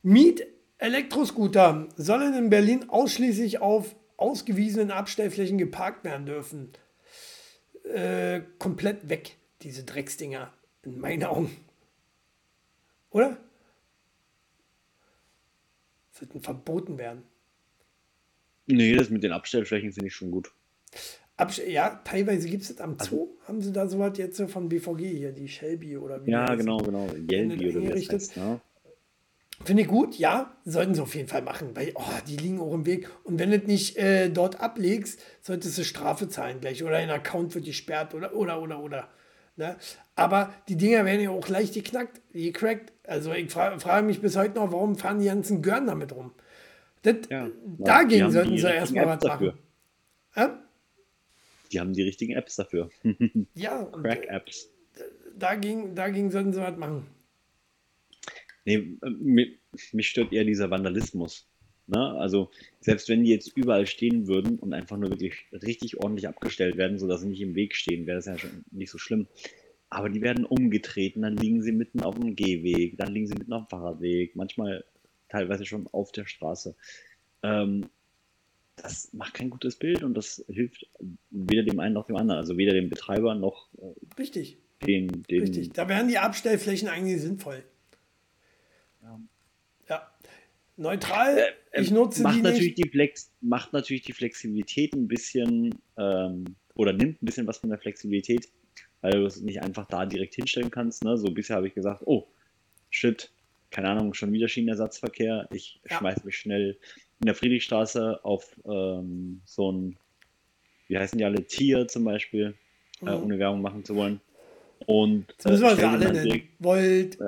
Miet 0.03 0.47
Elektroscooter 0.79 1.89
sollen 1.97 2.35
in 2.35 2.49
Berlin 2.49 2.89
ausschließlich 2.89 3.61
auf 3.61 3.95
ausgewiesenen 4.17 4.91
Abstellflächen 4.91 5.59
geparkt 5.59 6.05
werden 6.05 6.27
dürfen. 6.27 6.73
Äh, 7.85 8.43
komplett 8.59 9.09
weg, 9.09 9.37
diese 9.63 9.85
Drecksdinger, 9.85 10.53
in 10.83 10.99
meinen 10.99 11.25
Augen. 11.25 11.55
Oder? 13.11 13.37
Sollten 16.13 16.41
verboten 16.41 16.97
werden. 16.97 17.23
Nee, 18.67 18.95
das 18.95 19.11
mit 19.11 19.23
den 19.23 19.33
Abstellflächen 19.33 19.93
finde 19.93 20.09
ich 20.09 20.15
schon 20.15 20.31
gut. 20.31 20.53
Ja, 21.69 22.01
teilweise 22.05 22.49
gibt 22.49 22.63
es 22.63 22.69
das 22.69 22.81
am 22.81 22.97
Zoo. 22.99 23.29
Haben 23.47 23.61
sie 23.61 23.73
da 23.73 23.87
sowas 23.87 24.13
jetzt 24.17 24.37
so 24.37 24.47
von 24.47 24.69
BVG 24.69 24.99
hier, 25.09 25.33
die 25.33 25.49
Shelby 25.49 25.97
oder 25.97 26.25
wie 26.25 26.31
Ja, 26.31 26.55
genau, 26.55 26.79
genau. 26.79 27.07
Yelby 27.31 27.71
oder 27.71 27.83
wie 27.83 28.05
das 28.07 28.09
heißt, 28.09 28.37
ne? 28.37 28.61
Finde 29.63 29.83
ich 29.83 29.89
gut, 29.89 30.17
ja, 30.17 30.57
sollten 30.65 30.95
sie 30.95 31.03
auf 31.03 31.15
jeden 31.15 31.29
Fall 31.29 31.43
machen, 31.43 31.71
weil 31.75 31.93
oh, 31.95 32.03
die 32.27 32.37
liegen 32.39 32.61
auch 32.61 32.73
im 32.73 32.87
Weg. 32.87 33.11
Und 33.25 33.39
wenn 33.39 33.51
du 33.51 33.57
es 33.57 33.67
nicht 33.67 33.97
äh, 33.99 34.31
dort 34.31 34.59
ablegst, 34.61 35.21
solltest 35.43 35.77
du 35.77 35.85
Strafe 35.85 36.29
zahlen 36.29 36.61
gleich 36.61 36.83
oder 36.83 36.93
dein 36.93 37.11
Account 37.11 37.55
wird 37.55 37.67
gesperrt 37.67 38.15
oder, 38.15 38.35
oder, 38.35 38.63
oder, 38.63 38.83
oder. 38.83 39.09
Ne? 39.57 39.77
Aber 40.17 40.55
die 40.69 40.77
Dinger 40.77 41.05
werden 41.05 41.21
ja 41.21 41.31
auch 41.31 41.47
leicht 41.49 41.75
geknackt, 41.75 42.23
gecrackt. 42.33 42.93
Also 43.05 43.33
ich 43.33 43.51
fra 43.51 43.79
frage 43.79 44.07
mich 44.07 44.23
bis 44.23 44.35
heute 44.35 44.55
noch, 44.55 44.73
warum 44.73 44.97
fahren 44.97 45.19
die 45.19 45.27
ganzen 45.27 45.61
Görn 45.61 45.87
damit 45.87 46.15
rum? 46.15 46.33
Das, 47.03 47.17
Ja. 47.29 47.49
Dagegen 47.79 48.31
sollten 48.31 48.57
sie 48.57 48.67
erstmal 48.67 49.07
was 49.07 49.15
Apps 49.17 49.25
dafür. 49.25 49.53
machen. 49.53 49.59
Ja? 50.37 50.59
Die 51.73 51.81
haben 51.81 51.93
die 51.93 52.03
richtigen 52.03 52.33
Apps 52.35 52.57
dafür. 52.57 52.91
Ja, 53.55 53.81
und 53.83 54.03
Crack-Apps. 54.03 54.71
dagegen, 55.39 55.95
dagegen 55.95 56.31
sollten 56.31 56.53
sie 56.53 56.61
was 56.61 56.77
machen. 56.77 57.07
Nee, 58.65 58.99
äh, 59.03 59.11
mi- 59.11 59.59
mich 59.93 60.09
stört 60.09 60.33
eher 60.33 60.45
dieser 60.45 60.71
Vandalismus. 60.71 61.47
Ne? 61.87 61.99
Also, 62.19 62.51
selbst 62.81 63.09
wenn 63.09 63.25
die 63.25 63.31
jetzt 63.31 63.57
überall 63.57 63.87
stehen 63.87 64.27
würden 64.29 64.59
und 64.59 64.73
einfach 64.75 64.97
nur 64.97 65.11
wirklich 65.11 65.47
richtig 65.53 65.97
ordentlich 65.99 66.29
abgestellt 66.29 66.77
werden, 66.77 66.99
sodass 66.99 67.23
sie 67.23 67.29
nicht 67.29 67.41
im 67.41 67.55
Weg 67.55 67.75
stehen, 67.75 68.07
wäre 68.07 68.17
das 68.19 68.27
ja 68.27 68.39
schon 68.39 68.65
nicht 68.71 68.91
so 68.91 68.99
schlimm. 68.99 69.27
Aber 69.89 70.09
die 70.09 70.23
werden 70.23 70.45
umgetreten, 70.45 71.23
dann 71.23 71.37
liegen 71.37 71.63
sie 71.63 71.73
mitten 71.73 72.01
auf 72.03 72.15
dem 72.17 72.37
Gehweg, 72.37 72.97
dann 72.97 73.13
liegen 73.13 73.27
sie 73.27 73.35
mitten 73.35 73.53
auf 73.53 73.67
dem 73.67 73.71
Fahrradweg, 73.71 74.37
manchmal 74.37 74.85
teilweise 75.29 75.65
schon 75.67 75.89
auf 75.89 76.13
der 76.13 76.27
Straße. 76.27 76.77
Ähm, 77.43 77.87
das 78.83 79.13
macht 79.13 79.35
kein 79.35 79.51
gutes 79.51 79.77
Bild 79.77 80.03
und 80.03 80.15
das 80.15 80.45
hilft 80.49 80.87
weder 81.31 81.63
dem 81.63 81.81
einen 81.81 81.95
noch 81.95 82.07
dem 82.07 82.17
anderen. 82.17 82.39
Also 82.41 82.57
weder 82.57 82.73
dem 82.73 82.89
Betreiber 82.89 83.35
noch 83.35 83.69
äh, 83.79 83.93
Richtig, 84.19 84.59
den, 84.87 85.23
den 85.25 85.41
richtig. 85.41 85.73
Da 85.73 85.89
wären 85.89 86.09
die 86.09 86.19
Abstellflächen 86.19 86.89
eigentlich 86.89 87.21
sinnvoll. 87.21 87.63
Ja. 89.89 90.11
Neutral, 90.77 91.37
Äh, 91.73 91.83
ich 91.83 91.91
nutze 91.91 92.23
macht 92.23 92.37
die 92.37 92.43
natürlich 92.43 92.77
nicht. 92.77 92.85
die 92.85 92.89
Flex, 92.89 93.31
macht 93.41 93.73
natürlich 93.73 94.03
die 94.03 94.13
Flexibilität 94.13 94.95
ein 94.95 95.09
bisschen 95.09 95.75
ähm, 95.99 96.45
oder 96.75 96.93
nimmt 96.93 97.23
ein 97.23 97.27
bisschen 97.27 97.47
was 97.47 97.59
von 97.59 97.69
der 97.71 97.79
Flexibilität, 97.79 98.49
weil 99.03 99.13
du 99.13 99.27
es 99.27 99.41
nicht 99.43 99.63
einfach 99.63 99.87
da 99.87 100.07
direkt 100.07 100.35
hinstellen 100.37 100.71
kannst. 100.71 101.05
Ne? 101.05 101.19
So 101.19 101.31
bisher 101.33 101.57
habe 101.57 101.67
ich 101.69 101.75
gesagt, 101.75 102.03
oh, 102.07 102.29
shit, 102.89 103.31
keine 103.71 103.91
Ahnung, 103.91 104.15
schon 104.15 104.33
wieder 104.33 104.49
Schienenersatzverkehr. 104.49 105.49
Ich 105.53 105.81
Ja. 105.91 105.99
schmeiß 105.99 106.25
mich 106.25 106.37
schnell 106.39 106.79
in 107.21 107.27
der 107.27 107.35
Friedrichstraße 107.35 108.25
auf 108.25 108.57
ähm, 108.65 109.41
so 109.45 109.71
ein, 109.73 109.97
wie 110.89 110.99
heißen 110.99 111.19
die 111.19 111.25
alle, 111.25 111.45
Tier 111.47 111.87
zum 111.89 112.05
Beispiel, 112.05 112.55
äh, 113.03 113.05
Mhm. 113.17 113.23
ohne 113.25 113.39
Werbung 113.39 113.63
machen 113.63 113.85
zu 113.85 113.95
wollen. 113.95 114.21
Und 114.87 115.27
Das 115.39 115.53
müssen 115.53 115.63
wir 115.65 115.77
den 115.77 115.85
alle 115.85 116.13
nennen. 116.13 116.49
Volt, 116.59 117.19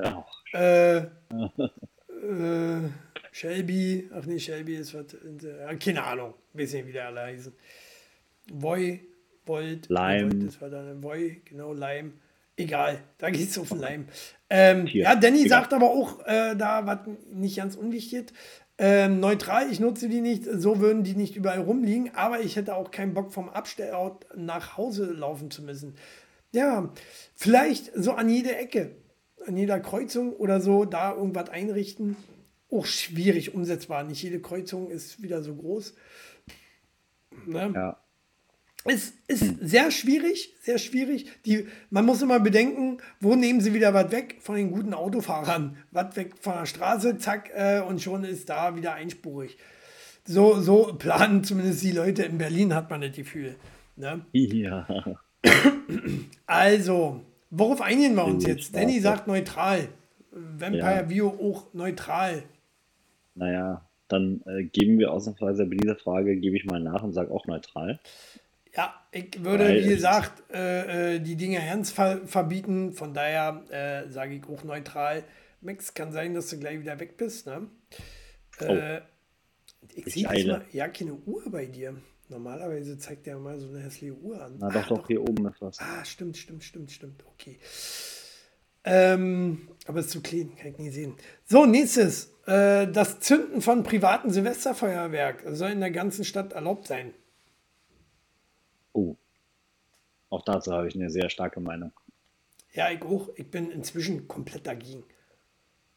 äh, 0.52 0.98
äh, 0.98 1.06
äh, 2.86 2.88
Shelby, 3.30 4.08
ach 4.14 4.24
nee, 4.26 4.38
Shelby 4.38 4.76
ist 4.76 4.94
was, 4.94 5.12
äh, 5.14 5.76
keine 5.76 6.02
Ahnung, 6.02 6.34
weiß 6.54 6.72
nicht, 6.74 6.86
wie 6.86 6.92
der 6.92 7.06
alle 7.08 7.20
heißen. 7.22 7.52
Voy, 8.52 9.00
Volt, 9.44 9.88
Lime. 9.88 10.30
Volt, 10.32 10.46
das 10.46 10.60
war 10.60 10.70
dann 10.70 11.02
Voy, 11.02 11.40
genau, 11.44 11.72
Lime. 11.72 12.12
Egal, 12.56 13.02
da 13.18 13.30
geht 13.30 13.48
es 13.48 13.58
auf 13.58 13.68
den 13.68 13.78
Leim. 13.80 14.06
Ähm, 14.50 14.86
ja, 14.86 15.14
Danny 15.16 15.38
egal. 15.38 15.48
sagt 15.48 15.72
aber 15.72 15.90
auch 15.90 16.20
äh, 16.26 16.54
da, 16.54 16.84
was 16.86 16.98
nicht 17.32 17.56
ganz 17.56 17.76
unwichtig 17.76 18.24
ist. 18.24 18.32
Ähm, 18.84 19.20
neutral, 19.20 19.70
ich 19.70 19.78
nutze 19.78 20.08
die 20.08 20.20
nicht, 20.20 20.44
so 20.44 20.80
würden 20.80 21.04
die 21.04 21.14
nicht 21.14 21.36
überall 21.36 21.60
rumliegen, 21.60 22.16
aber 22.16 22.40
ich 22.40 22.56
hätte 22.56 22.74
auch 22.74 22.90
keinen 22.90 23.14
Bock 23.14 23.32
vom 23.32 23.48
Abstellort 23.48 24.26
nach 24.34 24.76
Hause 24.76 25.12
laufen 25.12 25.52
zu 25.52 25.62
müssen. 25.62 25.94
Ja, 26.50 26.92
vielleicht 27.36 27.92
so 27.94 28.10
an 28.10 28.28
jede 28.28 28.56
Ecke, 28.56 28.96
an 29.46 29.56
jeder 29.56 29.78
Kreuzung 29.78 30.32
oder 30.32 30.60
so, 30.60 30.84
da 30.84 31.14
irgendwas 31.14 31.48
einrichten. 31.48 32.16
Auch 32.72 32.84
schwierig 32.84 33.54
umsetzbar. 33.54 34.02
Nicht 34.02 34.20
jede 34.20 34.40
Kreuzung 34.40 34.90
ist 34.90 35.22
wieder 35.22 35.44
so 35.44 35.54
groß. 35.54 35.94
Ne? 37.46 37.70
ja. 37.72 38.01
Es 38.84 39.12
ist 39.28 39.58
sehr 39.60 39.90
schwierig, 39.92 40.54
sehr 40.60 40.78
schwierig. 40.78 41.26
Die, 41.46 41.66
man 41.90 42.04
muss 42.04 42.20
immer 42.20 42.40
bedenken, 42.40 42.98
wo 43.20 43.36
nehmen 43.36 43.60
sie 43.60 43.74
wieder 43.74 43.94
was 43.94 44.10
weg 44.10 44.38
von 44.40 44.56
den 44.56 44.72
guten 44.72 44.92
Autofahrern. 44.92 45.76
Was 45.92 46.16
weg 46.16 46.34
von 46.40 46.54
der 46.54 46.66
Straße, 46.66 47.18
zack, 47.18 47.50
äh, 47.54 47.80
und 47.80 48.02
schon 48.02 48.24
ist 48.24 48.48
da 48.48 48.74
wieder 48.74 48.94
einspurig. 48.94 49.56
So, 50.24 50.60
so 50.60 50.94
planen 50.98 51.44
zumindest 51.44 51.82
die 51.82 51.92
Leute 51.92 52.24
in 52.24 52.38
Berlin, 52.38 52.74
hat 52.74 52.90
man 52.90 53.00
das 53.00 53.12
Gefühl. 53.12 53.54
Ne? 53.96 54.24
ja. 54.32 54.86
Also, 56.46 57.20
worauf 57.50 57.80
einigen 57.80 58.14
wir 58.14 58.24
uns 58.24 58.46
jetzt? 58.46 58.74
Danny 58.74 59.00
sagt 59.00 59.26
neutral. 59.26 59.88
Vampire 60.30 61.02
Ja. 61.02 61.10
View 61.10 61.28
auch 61.28 61.72
neutral. 61.74 62.44
Naja, 63.34 63.84
dann 64.08 64.42
äh, 64.46 64.64
geben 64.64 64.98
wir 64.98 65.12
ausnahmsweise 65.12 65.66
bei 65.66 65.76
dieser 65.76 65.96
Frage, 65.96 66.36
gebe 66.36 66.56
ich 66.56 66.64
mal 66.64 66.80
nach 66.80 67.02
und 67.02 67.12
sage 67.12 67.30
auch 67.30 67.46
neutral. 67.46 67.98
Ja, 68.74 68.94
ich 69.12 69.42
würde, 69.44 69.64
Weil 69.64 69.74
wie 69.76 69.80
es- 69.80 69.88
gesagt, 69.96 70.42
äh, 70.52 71.16
äh, 71.16 71.20
die 71.20 71.36
Dinge 71.36 71.58
ganz 71.58 71.90
ver 71.90 72.26
verbieten. 72.26 72.92
Von 72.92 73.12
daher 73.12 73.64
äh, 73.70 74.08
sage 74.10 74.34
ich 74.36 74.44
auch 74.48 74.64
neutral. 74.64 75.24
Max, 75.60 75.92
kann 75.94 76.10
sein, 76.12 76.34
dass 76.34 76.48
du 76.48 76.58
gleich 76.58 76.80
wieder 76.80 76.98
weg 76.98 77.16
bist. 77.16 77.46
Ne? 77.46 77.68
Äh, 78.60 79.00
ich 79.94 80.06
Ich 80.06 80.14
sehe 80.14 80.64
ja 80.72 80.88
keine 80.88 81.14
Uhr 81.14 81.42
bei 81.50 81.66
dir. 81.66 81.96
Normalerweise 82.28 82.96
zeigt 82.98 83.26
der 83.26 83.36
mal 83.38 83.58
so 83.58 83.68
eine 83.68 83.80
hässliche 83.80 84.14
Uhr 84.14 84.40
an. 84.42 84.56
Na 84.58 84.68
Ah, 84.68 84.70
doch, 84.70 84.86
doch, 84.88 85.06
hier 85.06 85.20
oben 85.20 85.46
ist 85.48 85.60
was. 85.60 85.78
Ah, 85.80 86.02
stimmt, 86.04 86.36
stimmt, 86.38 86.64
stimmt, 86.64 86.90
stimmt. 86.90 87.22
Okay. 87.34 87.58
Ähm, 88.84 89.68
aber 89.86 90.00
es 90.00 90.06
ist 90.06 90.12
zu 90.12 90.22
clean, 90.22 90.56
kann 90.56 90.68
ich 90.72 90.78
nie 90.78 90.90
sehen. 90.90 91.14
So, 91.44 91.66
nächstes. 91.66 92.32
Äh, 92.46 92.88
das 92.90 93.20
Zünden 93.20 93.60
von 93.60 93.82
privaten 93.82 94.30
Silvesterfeuerwerk 94.30 95.44
soll 95.48 95.70
in 95.70 95.80
der 95.80 95.90
ganzen 95.90 96.24
Stadt 96.24 96.52
erlaubt 96.54 96.86
sein. 96.88 97.12
Oh. 98.94 99.16
Auch 100.32 100.40
dazu 100.40 100.72
habe 100.72 100.88
ich 100.88 100.94
eine 100.94 101.10
sehr 101.10 101.28
starke 101.28 101.60
Meinung. 101.60 101.92
Ja, 102.72 102.90
ich 102.90 103.02
auch. 103.02 103.28
Ich 103.36 103.50
bin 103.50 103.70
inzwischen 103.70 104.28
komplett 104.28 104.66
dagegen. 104.66 105.04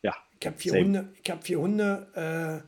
Ja. 0.01 0.13
Ich 0.37 0.45
habe 0.45 0.57
vier 0.57 0.73
Same. 0.73 0.83
Hunde. 0.83 1.13
Ich 1.23 1.31
habe 1.31 1.41
vier 1.41 1.59
Hunde. 1.61 2.65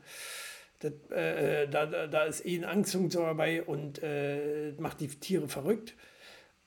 das, 0.78 1.10
äh, 1.10 1.68
da, 1.68 1.84
da, 1.84 2.06
da 2.06 2.24
ist 2.24 2.46
eh 2.46 2.56
ein 2.56 2.64
Angstzug 2.64 3.10
dabei 3.10 3.62
und 3.62 4.02
äh, 4.02 4.72
macht 4.78 5.00
die 5.00 5.08
Tiere 5.08 5.46
verrückt. 5.46 5.94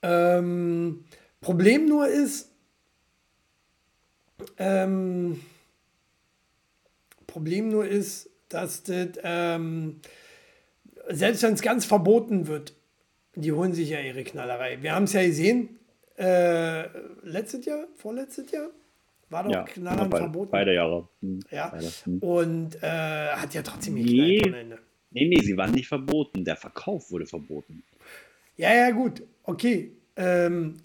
Ähm, 0.02 1.04
Problem 1.40 1.86
nur 1.86 2.06
ist, 2.06 2.52
ähm, 4.56 5.42
Problem 7.26 7.70
nur 7.70 7.86
ist, 7.86 8.30
dass 8.48 8.84
das, 8.84 9.08
ähm, 9.24 10.00
selbst 11.08 11.42
wenn 11.42 11.54
es 11.54 11.62
ganz 11.62 11.86
verboten 11.86 12.46
wird, 12.46 12.76
die 13.34 13.52
holen 13.52 13.72
sich 13.74 13.90
ja 13.90 14.00
ihre 14.00 14.24
Knallerei. 14.24 14.78
Wir 14.82 14.94
haben 14.94 15.04
es 15.04 15.12
ja 15.12 15.22
gesehen, 15.24 15.78
äh, 16.18 16.84
letztes 17.22 17.64
Jahr, 17.64 17.86
vorletztes 17.96 18.50
Jahr, 18.50 18.70
war 19.30 19.44
doch 19.44 19.50
Ja, 19.50 19.62
Knallern 19.64 20.10
beide, 20.10 20.24
verboten. 20.24 20.50
beide 20.50 20.74
Jahre. 20.74 21.08
Hm, 21.20 21.40
Ja. 21.50 21.68
Beide. 21.68 21.90
Hm. 22.04 22.18
Und 22.18 22.82
äh, 22.82 23.28
hat 23.32 23.54
ja 23.54 23.62
trotzdem 23.62 23.94
Nee. 23.94 24.02
geknallt 24.38 24.46
am 24.46 24.54
Ende. 24.54 24.78
Nee, 25.10 25.28
nee, 25.28 25.40
sie 25.42 25.56
waren 25.56 25.72
nicht 25.72 25.88
verboten. 25.88 26.44
Der 26.44 26.56
Verkauf 26.56 27.10
wurde 27.10 27.26
verboten. 27.26 27.82
Ja, 28.56 28.74
ja, 28.74 28.90
gut. 28.90 29.22
Okay. 29.44 29.92
Ähm, 30.16 30.76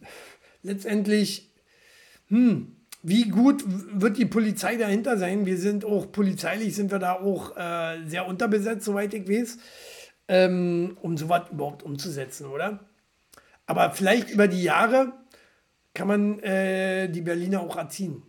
letztendlich, 0.64 1.50
hm, 2.30 2.76
wie 3.04 3.30
gut 3.30 3.64
wird 3.68 4.18
die 4.18 4.26
Polizei 4.26 4.76
dahinter 4.78 5.18
sein? 5.18 5.46
Wir 5.46 5.58
sind 5.58 5.86
auch 5.86 6.12
polizeilich, 6.12 6.76
sind 6.76 6.92
wir 6.92 7.00
da 7.00 7.14
auch 7.14 7.56
äh, 7.58 8.06
sehr 8.06 8.28
unterbesetzt, 8.28 8.86
soweit 8.86 9.14
ich 9.14 9.30
weiß, 9.30 9.58
ähm, 10.28 10.98
um 11.02 11.18
sowas 11.18 11.50
überhaupt 11.52 11.84
umzusetzen, 11.84 12.48
oder? 12.48 12.80
Aber 13.66 13.92
vielleicht 13.92 14.30
über 14.30 14.48
die 14.48 14.64
Jahre 14.64 15.14
kann 15.94 16.08
man 16.08 16.40
äh, 16.40 17.10
die 17.10 17.22
Berliner 17.22 17.62
auch 17.62 17.76
erziehen. 17.76 18.24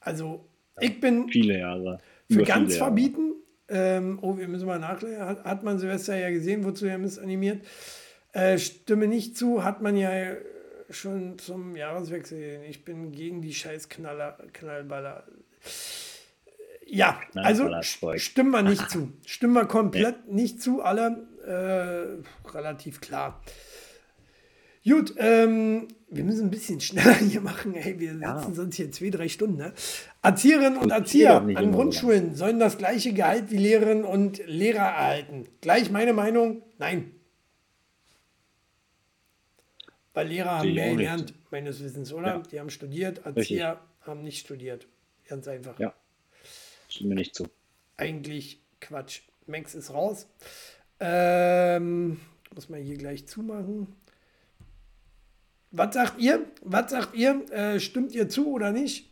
Also, 0.00 0.48
ich 0.80 1.00
bin 1.00 1.28
Viele 1.28 1.58
Jahre. 1.58 1.98
für 2.28 2.34
Über 2.34 2.44
ganz 2.44 2.74
Jahre. 2.74 2.86
verbieten. 2.86 3.32
Ähm, 3.68 4.18
oh, 4.20 4.36
wir 4.36 4.48
müssen 4.48 4.66
mal 4.66 4.78
nachlesen. 4.78 5.20
Hat, 5.24 5.44
hat 5.44 5.62
man 5.62 5.78
Silvester 5.78 6.16
ja 6.16 6.30
gesehen, 6.30 6.64
wozu 6.64 6.86
er 6.86 7.00
ist 7.00 7.18
animiert. 7.18 7.64
Äh, 8.32 8.58
stimme 8.58 9.06
nicht 9.06 9.36
zu, 9.36 9.64
hat 9.64 9.82
man 9.82 9.96
ja 9.96 10.34
schon 10.90 11.38
zum 11.38 11.76
Jahreswechsel 11.76 12.38
gesehen. 12.38 12.62
Ich 12.68 12.84
bin 12.84 13.12
gegen 13.12 13.40
die 13.40 13.54
scheiß 13.54 13.88
Knaller, 13.88 14.36
Knallballer. 14.52 15.24
Ja, 16.94 17.18
also 17.34 17.70
stimmen 18.16 18.50
wir 18.50 18.60
nicht 18.62 18.90
zu. 18.90 19.12
Stimmen 19.24 19.54
wir 19.54 19.64
komplett 19.64 20.28
nicht 20.30 20.60
zu, 20.62 20.82
alle 20.82 21.26
äh, 21.46 22.50
relativ 22.50 23.00
klar. 23.00 23.42
Gut, 24.86 25.14
ähm, 25.16 25.88
wir 26.10 26.22
müssen 26.24 26.48
ein 26.48 26.50
bisschen 26.50 26.80
schneller 26.86 27.14
hier 27.14 27.40
machen. 27.40 27.74
Ey, 27.74 27.98
wir 27.98 28.12
Ja. 28.16 28.38
sitzen 28.38 28.54
sonst 28.54 28.76
hier 28.76 28.92
zwei, 28.92 29.08
drei 29.08 29.28
Stunden. 29.30 29.56
Ne? 29.56 29.72
Erzieherinnen 30.20 30.76
und 30.76 30.90
Erzieher 30.90 31.36
an 31.40 31.72
Grundschulen 31.72 32.34
sollen 32.34 32.60
das 32.60 32.76
gleiche 32.76 33.14
Gehalt 33.14 33.50
wie 33.50 33.56
Lehrerinnen 33.56 34.04
und 34.04 34.46
Lehrer 34.46 34.80
erhalten. 34.84 35.48
Gleich 35.62 35.90
meine 35.90 36.12
Meinung? 36.12 36.62
Nein. 36.76 37.12
Weil 40.12 40.28
Lehrer 40.28 40.58
haben 40.58 40.74
mehr 40.74 40.90
gelernt, 40.94 41.32
meines 41.50 41.82
Wissens, 41.82 42.12
oder? 42.12 42.26
Ja. 42.26 42.42
Die 42.52 42.60
haben 42.60 42.68
studiert, 42.68 43.24
Erzieher 43.24 43.80
haben 44.02 44.22
nicht 44.22 44.40
studiert. 44.40 44.86
Ganz 45.26 45.48
einfach. 45.48 45.78
Ja. 45.80 45.94
Stimme 46.92 47.14
nicht 47.14 47.34
zu. 47.34 47.48
Eigentlich 47.96 48.60
Quatsch. 48.80 49.22
Max 49.46 49.74
ist 49.74 49.92
raus. 49.92 50.26
Ähm, 51.00 52.20
muss 52.54 52.68
man 52.68 52.82
hier 52.82 52.96
gleich 52.96 53.26
zumachen. 53.26 53.96
Was 55.70 55.94
sagt 55.94 56.20
ihr? 56.20 56.44
Was 56.60 56.90
sagt 56.90 57.14
ihr? 57.14 57.50
Äh, 57.50 57.80
stimmt 57.80 58.14
ihr 58.14 58.28
zu 58.28 58.52
oder 58.52 58.72
nicht? 58.72 59.10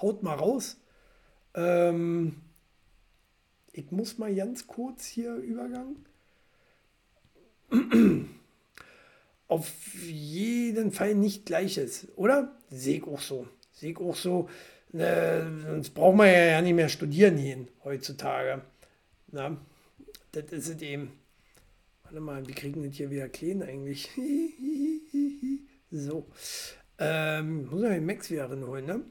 Haut 0.00 0.22
mal 0.22 0.34
raus. 0.34 0.78
Ähm, 1.54 2.40
ich 3.72 3.90
muss 3.90 4.16
mal 4.16 4.34
ganz 4.34 4.66
kurz 4.66 5.04
hier 5.04 5.34
Übergang. 5.34 5.96
Auf 9.48 9.70
jeden 10.06 10.90
Fall 10.90 11.14
nicht 11.14 11.44
gleiches, 11.44 12.08
oder? 12.16 12.56
Sehe 12.70 12.96
ich 12.96 13.04
auch 13.04 13.20
so. 13.20 13.46
Sehe 13.72 13.90
ich 13.90 13.98
auch 13.98 14.16
so. 14.16 14.48
Äh, 14.92 15.42
sonst 15.62 15.90
braucht 15.90 16.16
man 16.16 16.28
ja, 16.28 16.60
nicht 16.60 16.74
mehr 16.74 16.88
studieren 16.88 17.36
gehen 17.36 17.68
heutzutage. 17.84 18.62
Na, 19.28 19.56
das 20.32 20.46
ist 20.46 20.68
es 20.68 20.82
eben. 20.82 21.12
Warte 22.02 22.20
mal, 22.20 22.46
wir 22.46 22.54
kriegen 22.54 22.82
das 22.82 22.96
hier 22.96 23.10
wieder 23.10 23.28
klein 23.28 23.62
eigentlich. 23.62 24.10
so. 25.90 26.26
Ähm, 26.98 27.66
muss 27.66 27.80
man 27.80 27.92
den 27.92 28.06
Max 28.06 28.30
wieder 28.30 28.48
holen, 28.48 28.86
ne? 28.86 29.04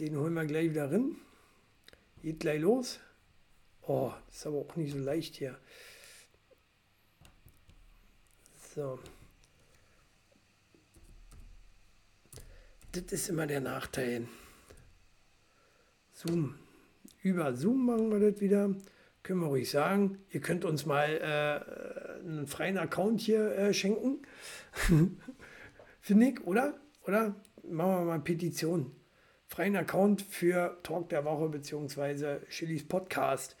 Den 0.00 0.16
holen 0.16 0.34
wir 0.34 0.44
gleich 0.44 0.70
wieder 0.70 0.90
rein. 0.90 1.16
Geht 2.22 2.40
gleich 2.40 2.60
los. 2.60 2.98
Oh, 3.82 4.12
ist 4.30 4.46
aber 4.46 4.58
auch 4.58 4.76
nicht 4.76 4.92
so 4.92 4.98
leicht 4.98 5.36
hier. 5.36 5.56
So. 8.74 8.98
Das 12.92 13.12
ist 13.12 13.28
immer 13.28 13.46
der 13.46 13.60
Nachteil. 13.60 14.26
Zoom. 16.18 16.56
Über 17.22 17.54
Zoom 17.54 17.86
machen 17.86 18.10
wir 18.10 18.18
das 18.18 18.40
wieder. 18.40 18.74
Können 19.22 19.40
wir 19.40 19.46
ruhig 19.46 19.70
sagen. 19.70 20.18
Ihr 20.30 20.40
könnt 20.40 20.64
uns 20.64 20.84
mal 20.84 21.08
äh, 21.08 22.24
einen 22.26 22.48
freien 22.48 22.76
Account 22.76 23.20
hier 23.20 23.52
äh, 23.56 23.72
schenken. 23.72 24.18
Finde 26.00 26.26
ich, 26.26 26.40
oder? 26.44 26.74
Oder? 27.04 27.36
Machen 27.62 27.90
wir 27.90 28.04
mal 28.04 28.18
Petition. 28.20 28.90
Freien 29.46 29.76
Account 29.76 30.22
für 30.22 30.78
Talk 30.82 31.08
der 31.08 31.24
Woche 31.24 31.50
beziehungsweise 31.50 32.42
Chilis 32.48 32.86
Podcast. 32.86 33.56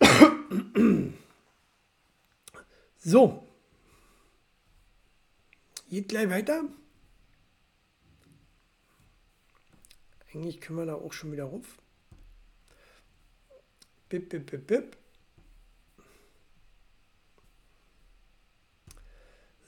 So. 3.06 3.46
Geht 5.90 6.08
gleich 6.08 6.30
weiter. 6.30 6.64
Eigentlich 10.34 10.60
können 10.60 10.78
wir 10.78 10.86
da 10.86 10.94
auch 10.94 11.12
schon 11.12 11.30
wieder 11.32 11.44
ruf. 11.44 11.78
Bip, 14.08 14.28
bip, 14.28 14.50
bip, 14.50 14.66
bip. 14.66 14.96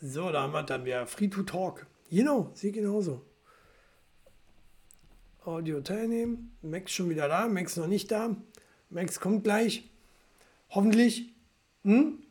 So, 0.02 0.30
da 0.30 0.42
haben 0.42 0.52
wir 0.52 0.62
dann 0.62 0.84
wieder 0.84 1.06
Free 1.06 1.28
to 1.28 1.42
Talk. 1.42 1.86
Genau, 2.10 2.50
sie 2.54 2.72
genauso. 2.72 3.24
Audio 5.44 5.80
teilnehmen. 5.80 6.56
Max 6.62 6.92
schon 6.92 7.10
wieder 7.10 7.28
da, 7.28 7.46
Max 7.46 7.76
noch 7.76 7.86
nicht 7.86 8.10
da. 8.10 8.36
Max 8.90 9.20
kommt 9.20 9.44
gleich. 9.44 9.88
Hoffentlich. 10.70 11.32
Hm? 11.84 12.22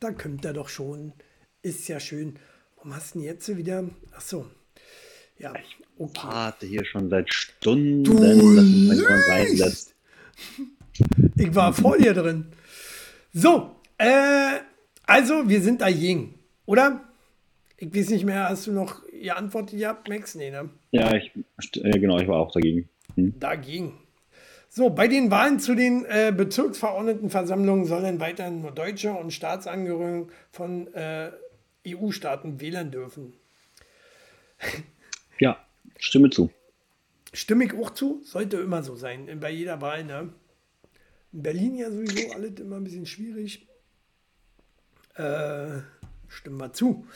Da 0.00 0.12
kommt 0.12 0.44
er 0.44 0.52
doch 0.52 0.68
schon. 0.68 1.12
Ist 1.62 1.86
ja 1.88 2.00
schön. 2.00 2.38
Warum 2.76 2.94
hast 2.94 3.14
du 3.14 3.20
denn 3.20 3.26
jetzt 3.26 3.56
wieder? 3.56 3.88
Ach 4.12 4.20
so. 4.20 4.50
Ja, 5.40 5.54
okay. 5.98 6.28
Warte 6.28 6.66
hier 6.66 6.84
schon 6.84 7.08
seit 7.08 7.32
Stunden, 7.32 8.04
Du 8.04 8.16
reinlässt. 8.18 9.94
Ich 11.36 11.54
war 11.54 11.72
vor 11.72 11.96
dir 11.96 12.12
drin. 12.12 12.46
So, 13.32 13.76
äh, 13.96 14.58
also 15.06 15.48
wir 15.48 15.62
sind 15.62 15.80
da 15.80 15.88
Ying, 15.88 16.34
oder? 16.66 17.00
Ich 17.78 17.94
weiß 17.94 18.10
nicht 18.10 18.26
mehr, 18.26 18.50
hast 18.50 18.66
du 18.66 18.72
noch 18.72 19.02
geantwortet 19.10 19.78
gehabt, 19.78 20.08
Max? 20.08 20.34
Nee, 20.34 20.50
ne? 20.50 20.68
Ja, 20.90 21.14
ich, 21.14 21.32
äh, 21.76 21.98
genau, 21.98 22.18
ich 22.18 22.28
war 22.28 22.38
auch 22.38 22.52
dagegen. 22.52 22.90
Hm? 23.14 23.38
Dagegen. 23.40 23.94
So, 24.68 24.90
bei 24.90 25.08
den 25.08 25.30
Wahlen 25.30 25.58
zu 25.58 25.74
den 25.74 26.04
äh, 26.04 26.32
Bezirksverordnetenversammlungen 26.36 27.86
sollen 27.86 28.20
weiterhin 28.20 28.60
nur 28.60 28.72
Deutsche 28.72 29.12
und 29.12 29.32
Staatsangehörige 29.32 30.28
von 30.52 30.92
äh, 30.94 31.30
EU-Staaten 31.88 32.60
wählen 32.60 32.90
dürfen. 32.90 33.32
Ja, 35.40 35.66
stimme 35.98 36.30
zu. 36.30 36.50
Stimme 37.32 37.64
ich 37.64 37.74
auch 37.74 37.90
zu, 37.90 38.20
sollte 38.24 38.58
immer 38.58 38.82
so 38.82 38.94
sein, 38.94 39.40
bei 39.40 39.50
jeder 39.50 39.80
Wahl. 39.80 40.04
Ne? 40.04 40.32
In 41.32 41.42
Berlin 41.42 41.76
ja 41.76 41.90
sowieso 41.90 42.32
alles 42.32 42.60
immer 42.60 42.76
ein 42.76 42.84
bisschen 42.84 43.06
schwierig. 43.06 43.66
Äh, 45.14 45.80
stimmen 46.28 46.58
wir 46.58 46.72
zu. 46.72 47.06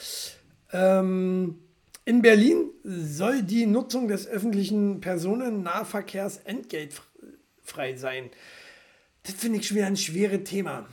Ähm, 0.73 1.59
in 2.03 2.21
Berlin 2.21 2.71
soll 2.83 3.43
die 3.43 3.65
Nutzung 3.67 4.07
des 4.07 4.27
öffentlichen 4.27 5.01
Personennahverkehrs 5.01 6.37
entgeltfrei 6.37 7.95
sein. 7.95 8.31
Das 9.23 9.35
finde 9.35 9.59
ich 9.59 9.67
schon 9.67 9.77
wieder 9.77 9.87
ein 9.87 9.97
schweres 9.97 10.43
Thema. 10.43 10.87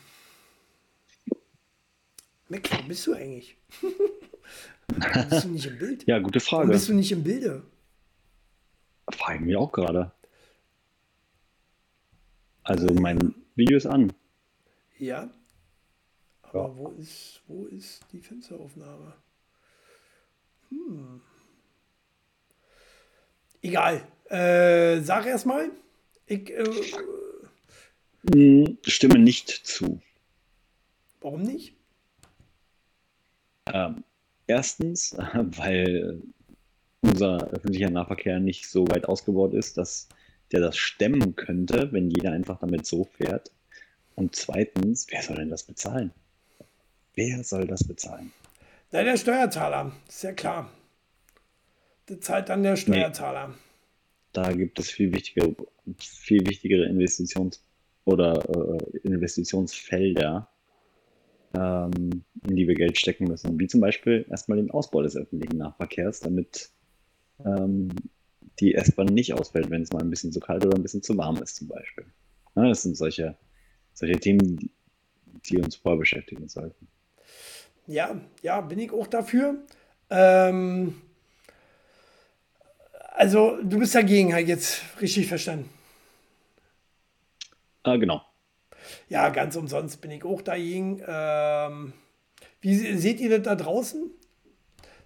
Wo 2.48 2.58
bist 2.86 3.06
du 3.06 3.14
eigentlich? 3.14 3.56
Warum 4.88 5.28
bist 5.30 5.44
du 5.44 5.48
nicht 5.48 5.66
im 5.66 5.78
Bild? 5.78 6.04
Ja, 6.06 6.18
gute 6.18 6.40
Warum 6.40 6.48
Frage. 6.60 6.72
bist 6.72 6.88
du 6.88 6.94
nicht 6.94 7.12
im 7.12 7.22
Bilde? 7.22 7.62
Frage 9.10 9.36
ich 9.36 9.40
mich 9.44 9.56
auch 9.56 9.72
gerade. 9.72 10.12
Also 12.64 12.86
mein 12.94 13.34
Video 13.56 13.76
ist 13.76 13.86
an. 13.86 14.12
Ja. 14.98 15.30
Aber 16.42 16.68
Ja. 16.68 16.76
wo 16.76 16.88
ist, 16.92 17.42
wo 17.46 17.66
ist 17.66 18.04
die 18.12 18.20
Fensteraufnahme? 18.20 19.14
Hm. 20.68 21.20
Egal. 23.62 24.06
Äh, 24.28 25.00
sag 25.02 25.26
erstmal. 25.26 25.70
Ich, 26.26 26.50
äh, 26.50 26.64
Hm, 28.32 28.78
Stimme 28.86 29.18
nicht 29.18 29.48
zu. 29.50 30.00
warum 31.20 31.42
nicht? 31.42 31.74
Ähm, 33.66 34.04
erstens, 34.46 35.16
weil 35.34 36.22
unser 37.00 37.48
öffentlicher 37.48 37.90
Nahverkehr 37.90 38.38
nicht 38.40 38.68
so 38.68 38.86
weit 38.88 39.08
ausgebaut 39.08 39.54
ist, 39.54 39.76
dass 39.76 40.08
der 40.52 40.60
das 40.60 40.76
stemmen 40.76 41.34
könnte, 41.34 41.92
wenn 41.92 42.10
jeder 42.10 42.32
einfach 42.32 42.58
damit 42.58 42.86
so 42.86 43.04
fährt. 43.04 43.50
Und 44.14 44.36
zweitens, 44.36 45.06
wer 45.10 45.22
soll 45.22 45.36
denn 45.36 45.48
das 45.48 45.64
bezahlen? 45.64 46.12
Wer 47.14 47.42
soll 47.42 47.66
das 47.66 47.84
bezahlen? 47.84 48.32
Na, 48.90 49.02
der 49.02 49.16
Steuerzahler. 49.16 49.92
Ist 50.08 50.22
ja 50.22 50.32
klar. 50.32 50.70
Das 52.06 52.20
zahlt 52.20 52.48
dann 52.48 52.62
der 52.62 52.76
Steuerzahler. 52.76 53.54
Da 54.32 54.52
gibt 54.52 54.78
es 54.78 54.90
viel 54.90 55.12
wichtigere, 55.12 55.54
viel 55.98 56.46
wichtigere 56.46 56.86
Investitions- 56.86 57.60
oder 58.04 58.42
äh, 58.48 58.98
Investitionsfelder, 58.98 60.48
ähm, 61.54 62.24
in 62.48 62.56
die 62.56 62.66
wir 62.66 62.74
Geld 62.74 62.98
stecken 62.98 63.24
müssen. 63.24 63.58
Wie 63.58 63.66
zum 63.66 63.80
Beispiel 63.80 64.26
erstmal 64.30 64.58
den 64.58 64.70
Ausbau 64.70 65.02
des 65.02 65.16
öffentlichen 65.16 65.58
Nahverkehrs, 65.58 66.20
damit 66.20 66.70
ähm, 67.44 67.90
die 68.60 68.74
S-Bahn 68.74 69.06
nicht 69.06 69.34
ausfällt, 69.34 69.70
wenn 69.70 69.82
es 69.82 69.92
mal 69.92 70.02
ein 70.02 70.10
bisschen 70.10 70.32
zu 70.32 70.40
kalt 70.40 70.64
oder 70.64 70.76
ein 70.76 70.82
bisschen 70.82 71.02
zu 71.02 71.16
warm 71.16 71.42
ist, 71.42 71.56
zum 71.56 71.68
Beispiel. 71.68 72.04
Ja, 72.54 72.68
das 72.68 72.82
sind 72.82 72.96
solche, 72.96 73.36
solche 73.94 74.18
Themen, 74.18 74.56
die, 74.56 74.70
die 75.46 75.58
uns 75.58 75.76
vorher 75.76 75.98
beschäftigen 75.98 76.48
sollten. 76.48 76.88
Ja, 77.86 78.20
ja, 78.42 78.60
bin 78.60 78.78
ich 78.78 78.92
auch 78.92 79.06
dafür. 79.06 79.56
Ähm, 80.10 80.94
also, 83.14 83.58
du 83.62 83.78
bist 83.78 83.94
dagegen, 83.94 84.32
halt 84.32 84.48
jetzt 84.48 84.82
richtig 85.00 85.26
verstanden. 85.26 85.68
Äh, 87.84 87.98
genau. 87.98 88.22
Ja, 89.12 89.28
ganz 89.28 89.56
umsonst 89.56 90.00
bin 90.00 90.10
ich 90.10 90.24
auch 90.24 90.40
dagegen. 90.40 91.02
Ähm, 91.06 91.92
wie 92.62 92.74
seht 92.96 93.20
ihr 93.20 93.28
das 93.28 93.42
da 93.42 93.54
draußen? 93.54 94.10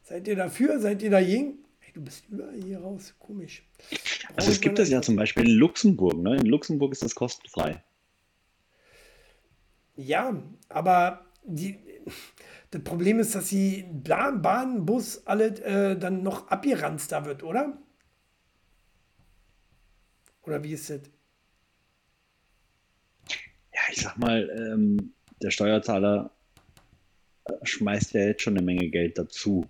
Seid 0.04 0.28
ihr 0.28 0.36
dafür? 0.36 0.78
Seid 0.78 1.02
ihr 1.02 1.10
dagegen? 1.10 1.58
Hey, 1.80 1.92
du 1.92 2.02
bist 2.02 2.24
überall 2.28 2.54
hier 2.54 2.78
raus. 2.78 3.16
Komisch. 3.18 3.64
Also 4.36 4.52
es 4.52 4.60
gibt 4.60 4.78
das 4.78 4.90
ja 4.90 5.02
zum 5.02 5.16
Beispiel 5.16 5.48
in 5.48 5.56
Luxemburg. 5.56 6.18
Ne? 6.18 6.36
In 6.36 6.46
Luxemburg 6.46 6.92
ist 6.92 7.02
das 7.02 7.16
kostenfrei. 7.16 7.82
Ja, 9.96 10.40
aber 10.68 11.26
die, 11.42 11.80
das 12.70 12.84
Problem 12.84 13.18
ist, 13.18 13.34
dass 13.34 13.48
die 13.48 13.86
Bahn, 13.90 14.40
Bahn 14.40 14.86
Bus, 14.86 15.26
alle 15.26 15.46
äh, 15.64 15.98
dann 15.98 16.22
noch 16.22 16.46
abgeranzt 16.46 17.10
da 17.10 17.24
wird, 17.24 17.42
oder? 17.42 17.76
Oder 20.42 20.62
wie 20.62 20.74
ist 20.74 20.90
das? 20.90 21.00
Ich 23.90 24.00
sag 24.00 24.16
mal, 24.18 24.50
ähm, 24.50 25.12
der 25.42 25.50
Steuerzahler 25.50 26.30
schmeißt 27.62 28.14
ja 28.14 28.22
jetzt 28.22 28.42
schon 28.42 28.56
eine 28.56 28.64
Menge 28.64 28.88
Geld 28.88 29.18
dazu. 29.18 29.66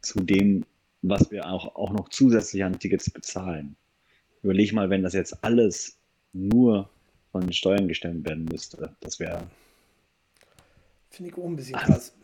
Zu 0.00 0.20
dem, 0.20 0.64
was 1.02 1.30
wir 1.30 1.46
auch, 1.48 1.74
auch 1.76 1.92
noch 1.92 2.08
zusätzlich 2.10 2.62
an 2.64 2.78
Tickets 2.78 3.10
bezahlen. 3.10 3.76
Überleg 4.42 4.72
mal, 4.72 4.90
wenn 4.90 5.02
das 5.02 5.14
jetzt 5.14 5.42
alles 5.42 5.96
nur 6.32 6.90
von 7.32 7.42
den 7.42 7.52
Steuern 7.52 7.88
gestemmt 7.88 8.26
werden 8.26 8.44
müsste. 8.44 8.94
Das 9.00 9.18
wäre. 9.18 9.46
Finde 11.10 11.30
ich 11.30 11.38
auch 11.38 11.46
ein 11.46 11.56
bisschen 11.56 11.76
krass. 11.76 12.14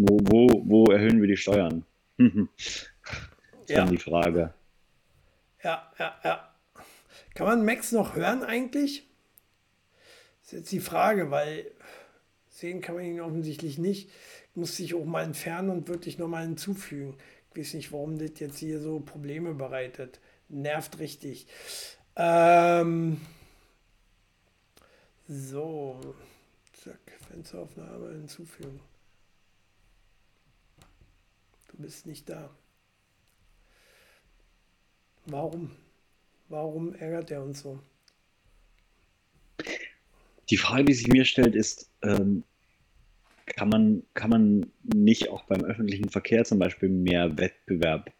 Wo, 0.00 0.18
wo, 0.22 0.62
wo 0.66 0.84
erhöhen 0.86 1.20
wir 1.20 1.28
die 1.28 1.36
Steuern? 1.36 1.84
das 2.16 2.28
ist 2.28 2.90
ja. 3.68 3.76
dann 3.76 3.90
die 3.90 3.98
Frage. 3.98 4.52
Ja, 5.62 5.92
ja, 5.98 6.14
ja. 6.24 6.54
Kann 7.34 7.46
man 7.46 7.64
Max 7.64 7.92
noch 7.92 8.16
hören 8.16 8.42
eigentlich? 8.42 9.06
Ist 10.44 10.52
jetzt 10.52 10.72
die 10.72 10.80
Frage, 10.80 11.30
weil 11.30 11.70
sehen 12.50 12.82
kann 12.82 12.96
man 12.96 13.04
ihn 13.04 13.20
offensichtlich 13.20 13.78
nicht. 13.78 14.10
Muss 14.54 14.76
sich 14.76 14.94
auch 14.94 15.06
mal 15.06 15.24
entfernen 15.24 15.70
und 15.70 15.88
wirklich 15.88 16.18
nochmal 16.18 16.44
hinzufügen. 16.44 17.16
Ich 17.50 17.58
weiß 17.58 17.74
nicht, 17.74 17.92
warum 17.92 18.18
das 18.18 18.38
jetzt 18.38 18.58
hier 18.58 18.78
so 18.78 19.00
Probleme 19.00 19.54
bereitet. 19.54 20.20
Nervt 20.50 20.98
richtig. 20.98 21.46
Ähm 22.16 23.20
so, 25.26 26.14
zack, 26.74 27.00
Fensteraufnahme 27.28 28.10
hinzufügen. 28.10 28.80
Du 31.68 31.78
bist 31.78 32.04
nicht 32.04 32.28
da. 32.28 32.54
Warum? 35.24 35.74
Warum 36.50 36.94
ärgert 36.94 37.30
er 37.30 37.42
uns 37.42 37.60
so? 37.60 37.80
Die 40.50 40.56
Frage, 40.56 40.84
die 40.84 40.94
sich 40.94 41.08
mir 41.08 41.24
stellt, 41.24 41.54
ist, 41.54 41.90
ähm, 42.02 42.44
kann, 43.46 43.68
man, 43.68 44.02
kann 44.14 44.30
man 44.30 44.66
nicht 44.82 45.30
auch 45.30 45.44
beim 45.44 45.64
öffentlichen 45.64 46.08
Verkehr 46.08 46.44
zum 46.44 46.58
Beispiel 46.58 46.88
mehr 46.88 47.36
Wettbewerb 47.38 48.10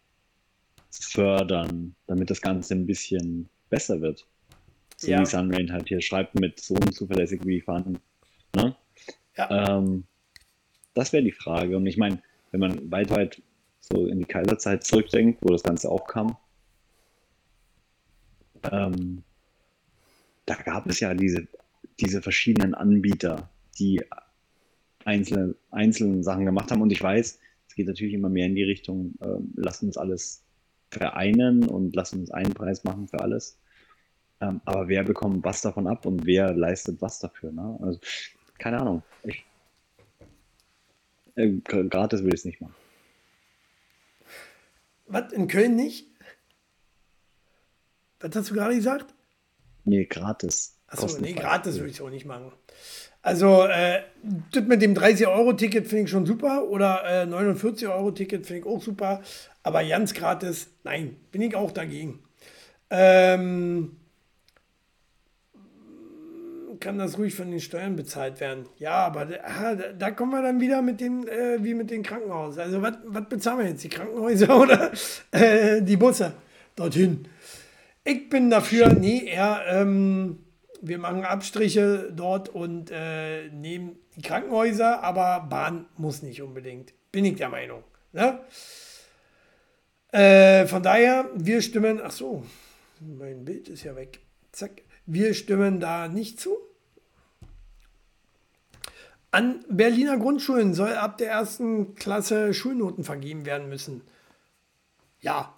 fördern, 0.91 1.95
damit 2.07 2.29
das 2.29 2.41
Ganze 2.41 2.73
ein 2.75 2.85
bisschen 2.85 3.49
besser 3.69 4.01
wird? 4.01 4.25
So 4.97 5.11
ja. 5.11 5.19
wie 5.19 5.25
Sunrain 5.25 5.71
halt 5.71 5.87
hier 5.87 6.01
schreibt, 6.01 6.39
mit 6.39 6.59
so 6.59 6.75
unzuverlässig 6.75 7.41
wie 7.43 7.61
fahren. 7.61 7.99
Ne? 8.55 8.75
Ja. 9.37 9.77
Ähm, 9.77 10.05
das 10.93 11.11
wäre 11.11 11.23
die 11.23 11.31
Frage. 11.31 11.75
Und 11.75 11.85
ich 11.85 11.97
meine, 11.97 12.21
wenn 12.51 12.61
man 12.61 12.91
weit, 12.91 13.09
weit 13.09 13.41
so 13.81 14.07
in 14.07 14.19
die 14.19 14.25
Kaiserzeit 14.25 14.83
zurückdenkt, 14.83 15.39
wo 15.41 15.49
das 15.49 15.63
Ganze 15.63 15.89
auch 15.89 16.07
kam, 16.07 16.37
ähm, 18.71 19.23
da 20.45 20.55
gab 20.55 20.87
es 20.87 20.99
ja 20.99 21.13
diese, 21.13 21.47
diese 21.99 22.21
verschiedenen 22.21 22.73
Anbieter, 22.73 23.49
die 23.77 24.01
einzelne, 25.05 25.55
einzelne 25.71 26.23
Sachen 26.23 26.45
gemacht 26.45 26.71
haben. 26.71 26.81
Und 26.81 26.91
ich 26.91 27.01
weiß, 27.01 27.39
es 27.67 27.75
geht 27.75 27.87
natürlich 27.87 28.13
immer 28.13 28.29
mehr 28.29 28.47
in 28.47 28.55
die 28.55 28.63
Richtung, 28.63 29.15
äh, 29.21 29.37
lass 29.55 29.81
uns 29.83 29.97
alles 29.97 30.43
vereinen 30.91 31.67
und 31.67 31.95
lass 31.95 32.13
uns 32.13 32.31
einen 32.31 32.53
Preis 32.53 32.83
machen 32.83 33.07
für 33.07 33.19
alles. 33.19 33.59
Ähm, 34.41 34.61
aber 34.65 34.87
wer 34.87 35.03
bekommt 35.03 35.43
was 35.43 35.61
davon 35.61 35.87
ab 35.87 36.05
und 36.05 36.25
wer 36.25 36.53
leistet 36.53 37.01
was 37.01 37.19
dafür? 37.19 37.51
Ne? 37.51 37.77
Also, 37.81 37.99
keine 38.57 38.79
Ahnung. 38.79 39.03
Ich, 39.23 39.45
äh, 41.35 41.49
gratis 41.49 42.23
will 42.23 42.33
ich 42.33 42.41
es 42.41 42.45
nicht 42.45 42.61
machen. 42.61 42.75
Was, 45.07 45.31
in 45.33 45.47
Köln 45.47 45.75
nicht? 45.75 46.07
Was 48.19 48.35
hast 48.35 48.49
du 48.49 48.55
gerade 48.55 48.75
gesagt? 48.75 49.13
Nee, 49.83 50.05
gratis. 50.05 50.74
Achso, 50.87 51.07
nee, 51.19 51.33
gratis 51.33 51.77
würde 51.79 51.89
ich 51.89 52.01
auch 52.01 52.09
nicht 52.09 52.25
machen. 52.25 52.51
Also, 53.21 53.63
äh, 53.63 54.01
das 54.51 54.63
mit 54.65 54.83
dem 54.83 54.93
30-Euro-Ticket 54.93 55.87
finde 55.87 56.03
ich 56.03 56.11
schon 56.11 56.27
super 56.27 56.67
oder 56.69 57.03
äh, 57.05 57.25
49-Euro-Ticket 57.25 58.45
finde 58.45 58.59
ich 58.61 58.65
auch 58.67 58.81
super. 58.81 59.21
Aber 59.63 59.83
ganz 59.83 60.13
gratis, 60.13 60.67
nein, 60.83 61.15
bin 61.31 61.41
ich 61.41 61.55
auch 61.55 61.71
dagegen. 61.71 62.19
Ähm, 62.91 63.97
kann 66.79 66.99
das 66.99 67.17
ruhig 67.17 67.33
von 67.33 67.49
den 67.49 67.59
Steuern 67.59 67.95
bezahlt 67.95 68.39
werden. 68.39 68.67
Ja, 68.77 69.07
aber 69.07 69.25
da, 69.25 69.73
da 69.97 70.11
kommen 70.11 70.33
wir 70.33 70.43
dann 70.43 70.59
wieder 70.59 70.83
mit 70.83 71.01
den, 71.01 71.27
äh, 71.27 71.57
wie 71.61 71.73
mit 71.73 71.89
den 71.89 72.03
Krankenhäusern. 72.03 72.65
Also, 72.65 72.81
was 72.81 73.27
bezahlen 73.27 73.57
wir 73.57 73.67
jetzt? 73.69 73.83
Die 73.83 73.89
Krankenhäuser 73.89 74.59
oder 74.61 74.91
äh, 75.31 75.81
die 75.81 75.97
Busse 75.97 76.33
dorthin? 76.75 77.27
Ich 78.03 78.29
bin 78.29 78.51
dafür, 78.51 78.93
nee, 78.93 79.25
eher, 79.25 79.63
ähm, 79.67 80.44
wir 80.81 80.97
machen 80.97 81.25
Abstriche 81.25 82.11
dort 82.13 82.49
und 82.49 82.91
äh, 82.91 83.49
nehmen 83.49 83.97
die 84.15 84.21
Krankenhäuser, 84.21 85.03
aber 85.03 85.47
Bahn 85.49 85.85
muss 85.97 86.21
nicht 86.21 86.41
unbedingt. 86.41 86.93
Bin 87.11 87.25
ich 87.25 87.35
der 87.35 87.49
Meinung. 87.49 87.83
Ne? 88.13 88.39
Äh, 90.11 90.67
von 90.67 90.81
daher, 90.83 91.29
wir 91.35 91.61
stimmen, 91.61 91.99
ach 92.01 92.11
so, 92.11 92.45
mein 92.99 93.45
Bild 93.45 93.67
ist 93.69 93.83
ja 93.83 93.95
weg. 93.95 94.19
Zack. 94.51 94.81
Wir 95.05 95.33
stimmen 95.33 95.79
da 95.79 96.07
nicht 96.07 96.39
zu. 96.39 96.57
An 99.31 99.65
Berliner 99.67 100.17
Grundschulen 100.17 100.73
soll 100.73 100.93
ab 100.93 101.17
der 101.17 101.29
ersten 101.29 101.95
Klasse 101.95 102.53
Schulnoten 102.53 103.03
vergeben 103.03 103.45
werden 103.45 103.67
müssen. 103.67 104.01
Ja, 105.19 105.53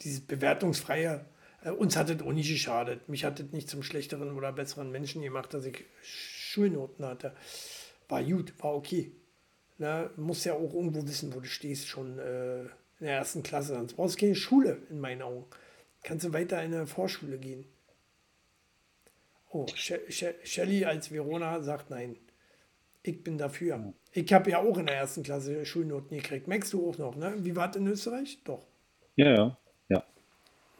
dieses 0.00 0.26
bewertungsfreie, 0.26 1.24
uns 1.70 1.96
hat 1.96 2.10
es 2.10 2.22
auch 2.22 2.32
nicht 2.32 2.50
geschadet. 2.50 3.08
Mich 3.08 3.24
hat 3.24 3.38
es 3.38 3.52
nicht 3.52 3.68
zum 3.68 3.82
schlechteren 3.82 4.36
oder 4.36 4.52
besseren 4.52 4.90
Menschen 4.90 5.22
gemacht, 5.22 5.54
dass 5.54 5.64
ich 5.64 5.84
Schulnoten 6.02 7.04
hatte. 7.04 7.34
War 8.08 8.22
gut, 8.22 8.52
war 8.58 8.74
okay. 8.74 9.12
Na, 9.78 10.10
musst 10.16 10.44
ja 10.44 10.54
auch 10.54 10.74
irgendwo 10.74 11.06
wissen, 11.06 11.34
wo 11.34 11.40
du 11.40 11.46
stehst, 11.46 11.88
schon 11.88 12.18
äh, 12.18 12.62
in 12.62 13.06
der 13.06 13.16
ersten 13.16 13.42
Klasse. 13.42 13.74
Sonst 13.74 13.94
brauchst 13.94 14.16
du 14.16 14.20
keine 14.20 14.34
Schule, 14.34 14.78
in 14.90 15.00
meinen 15.00 15.22
Augen. 15.22 15.44
Kannst 16.02 16.24
du 16.24 16.32
weiter 16.32 16.62
in 16.62 16.74
eine 16.74 16.86
Vorschule 16.86 17.38
gehen. 17.38 17.64
Oh, 19.50 19.66
Shelly 19.74 20.84
als 20.84 21.12
Verona 21.12 21.62
sagt 21.62 21.90
nein. 21.90 22.16
Ich 23.02 23.22
bin 23.22 23.38
dafür. 23.38 23.92
Ich 24.12 24.32
habe 24.32 24.50
ja 24.50 24.58
auch 24.58 24.78
in 24.78 24.86
der 24.86 24.96
ersten 24.96 25.22
Klasse 25.22 25.64
Schulnoten 25.66 26.16
gekriegt. 26.16 26.48
Merkst 26.48 26.72
du 26.72 26.88
auch 26.88 26.98
noch, 26.98 27.16
ne? 27.16 27.34
Wie 27.38 27.54
war 27.54 27.70
es 27.70 27.76
in 27.76 27.86
Österreich? 27.86 28.38
Doch. 28.44 28.66
Ja, 29.16 29.34
ja 29.34 29.58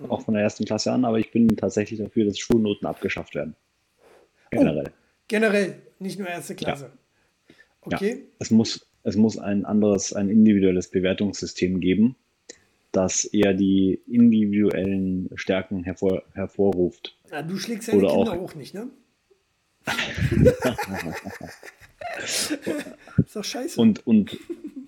auch 0.08 0.22
von 0.22 0.34
der 0.34 0.42
ersten 0.42 0.64
Klasse 0.64 0.92
an, 0.92 1.04
aber 1.04 1.18
ich 1.18 1.30
bin 1.30 1.56
tatsächlich 1.56 2.00
dafür, 2.00 2.24
dass 2.24 2.38
Schulnoten 2.38 2.86
abgeschafft 2.86 3.34
werden. 3.34 3.54
Generell. 4.50 4.88
Oh, 4.88 4.92
generell, 5.28 5.82
nicht 5.98 6.18
nur 6.18 6.28
erste 6.28 6.54
Klasse. 6.54 6.90
Ja. 7.48 7.54
Okay. 7.82 8.10
Ja. 8.10 8.16
Es, 8.38 8.50
muss, 8.50 8.86
es 9.02 9.16
muss 9.16 9.38
ein 9.38 9.64
anderes, 9.64 10.12
ein 10.12 10.28
individuelles 10.28 10.88
Bewertungssystem 10.88 11.80
geben, 11.80 12.16
das 12.92 13.24
eher 13.24 13.54
die 13.54 14.00
individuellen 14.06 15.30
Stärken 15.34 15.82
hervor, 15.82 16.22
hervorruft. 16.34 17.16
Ja, 17.30 17.42
du 17.42 17.56
schlägst 17.56 17.88
ja 17.88 17.94
Kinder 17.94 18.10
auch, 18.10 18.28
auch 18.28 18.54
nicht, 18.54 18.74
ne? 18.74 18.88
ist 23.16 23.34
doch 23.34 23.42
scheiße. 23.42 23.80
Und, 23.80 24.06
und, 24.06 24.38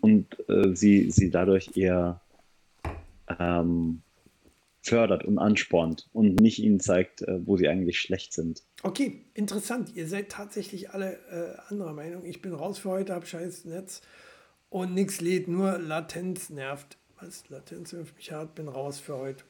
und 0.01 0.37
äh, 0.49 0.75
sie, 0.75 1.11
sie 1.11 1.31
dadurch 1.31 1.77
eher 1.77 2.21
ähm, 3.39 4.03
fördert 4.85 5.25
und 5.25 5.39
anspornt 5.39 6.09
und 6.13 6.37
nicht 6.37 6.59
ihnen 6.59 6.79
zeigt, 6.79 7.23
äh, 7.23 7.47
wo 7.47 7.57
sie 7.57 7.69
eigentlich 7.69 7.99
schlecht 7.99 8.33
sind. 8.33 8.63
Okay, 8.83 9.25
interessant. 9.33 9.97
Ihr 9.97 10.07
seid 10.07 10.29
tatsächlich 10.29 10.91
alle 10.91 11.15
äh, 11.31 11.73
anderer 11.73 11.95
Meinung. 11.95 12.25
Ich 12.25 12.43
bin 12.43 12.53
raus 12.53 12.79
für 12.79 12.91
heute, 12.91 13.15
hab 13.15 13.27
scheiß 13.27 13.65
Netz 13.65 14.03
und 14.69 14.95
nichts 14.95 15.21
lädt, 15.21 15.49
nur 15.49 15.79
Latenz 15.79 16.51
nervt. 16.51 16.99
Was? 17.21 17.49
Latenz 17.49 17.93
nervt 17.93 18.15
mich 18.17 18.31
hart, 18.33 18.55
bin 18.55 18.69
raus 18.69 18.99
für 18.99 19.17
heute. 19.17 19.45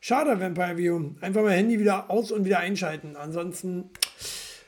Schade, 0.00 0.40
Vampire 0.40 0.78
View. 0.78 1.10
Einfach 1.20 1.42
mal 1.42 1.52
Handy 1.52 1.78
wieder 1.78 2.10
aus 2.10 2.32
und 2.32 2.44
wieder 2.44 2.60
einschalten. 2.60 3.16
Ansonsten, 3.16 3.90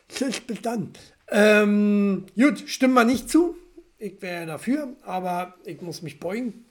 tschüss, 0.08 0.40
bis 0.40 0.60
dann. 0.60 0.92
Ähm, 1.28 2.26
gut, 2.36 2.60
stimmen 2.66 2.94
wir 2.94 3.04
nicht 3.04 3.30
zu. 3.30 3.56
Ich 3.96 4.20
wäre 4.20 4.46
dafür, 4.46 4.96
aber 5.02 5.54
ich 5.64 5.80
muss 5.80 6.02
mich 6.02 6.20
beugen. 6.20 6.66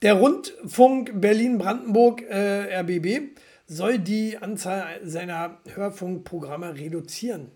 Der 0.00 0.14
Rundfunk 0.14 1.20
Berlin-Brandenburg 1.20 2.22
äh, 2.22 2.80
RBB 2.82 3.36
soll 3.66 3.98
die 3.98 4.38
Anzahl 4.38 5.00
seiner 5.02 5.58
Hörfunkprogramme 5.74 6.78
reduzieren. 6.78 7.50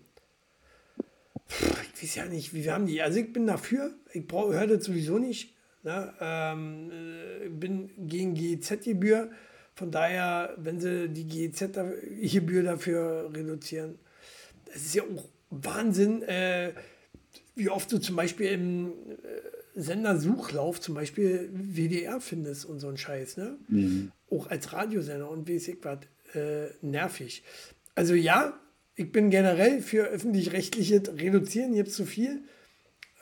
Ich 1.95 2.03
weiß 2.03 2.15
ja 2.15 2.25
nicht, 2.25 2.53
wie 2.53 2.65
wir 2.65 2.73
haben 2.73 2.85
die. 2.85 3.01
Also 3.01 3.19
ich 3.19 3.31
bin 3.31 3.47
dafür. 3.47 3.91
Ich 4.11 4.25
höre 4.29 4.67
das 4.67 4.83
sowieso 4.83 5.19
nicht. 5.19 5.55
Ne? 5.83 6.13
Ähm, 6.19 6.91
äh, 6.91 7.47
bin 7.47 7.91
gegen 7.97 8.33
GEZ-Gebühr. 8.33 9.31
Von 9.75 9.91
daher, 9.91 10.53
wenn 10.57 10.81
sie 10.81 11.07
die 11.07 11.25
GEZ-Gebühr 11.25 12.63
dafür 12.63 13.31
reduzieren, 13.33 13.99
das 14.65 14.77
ist 14.77 14.95
ja 14.95 15.03
auch 15.03 15.29
Wahnsinn, 15.49 16.23
äh, 16.23 16.73
wie 17.55 17.69
oft 17.69 17.89
du 17.91 17.99
zum 17.99 18.17
Beispiel 18.17 18.47
im 18.47 18.87
äh, 18.87 19.52
Sendersuchlauf 19.75 20.79
zum 20.79 20.95
Beispiel 20.95 21.49
WDR 21.51 22.21
findest 22.21 22.65
und 22.65 22.79
so 22.79 22.87
ein 22.87 22.97
Scheiß, 22.97 23.37
ne? 23.37 23.57
Mhm. 23.67 24.11
Auch 24.29 24.49
als 24.49 24.71
Radiosender 24.73 25.29
und 25.29 25.47
wie 25.47 25.55
ich 25.55 25.77
was, 25.81 25.99
äh, 26.35 26.67
nervig. 26.81 27.43
Also 27.95 28.13
ja, 28.13 28.53
ich 28.95 29.11
bin 29.11 29.29
generell 29.29 29.81
für 29.81 30.05
öffentlich-rechtliche 30.05 31.01
Reduzieren, 31.17 31.73
jetzt 31.73 31.95
zu 31.95 32.05
viel 32.05 32.43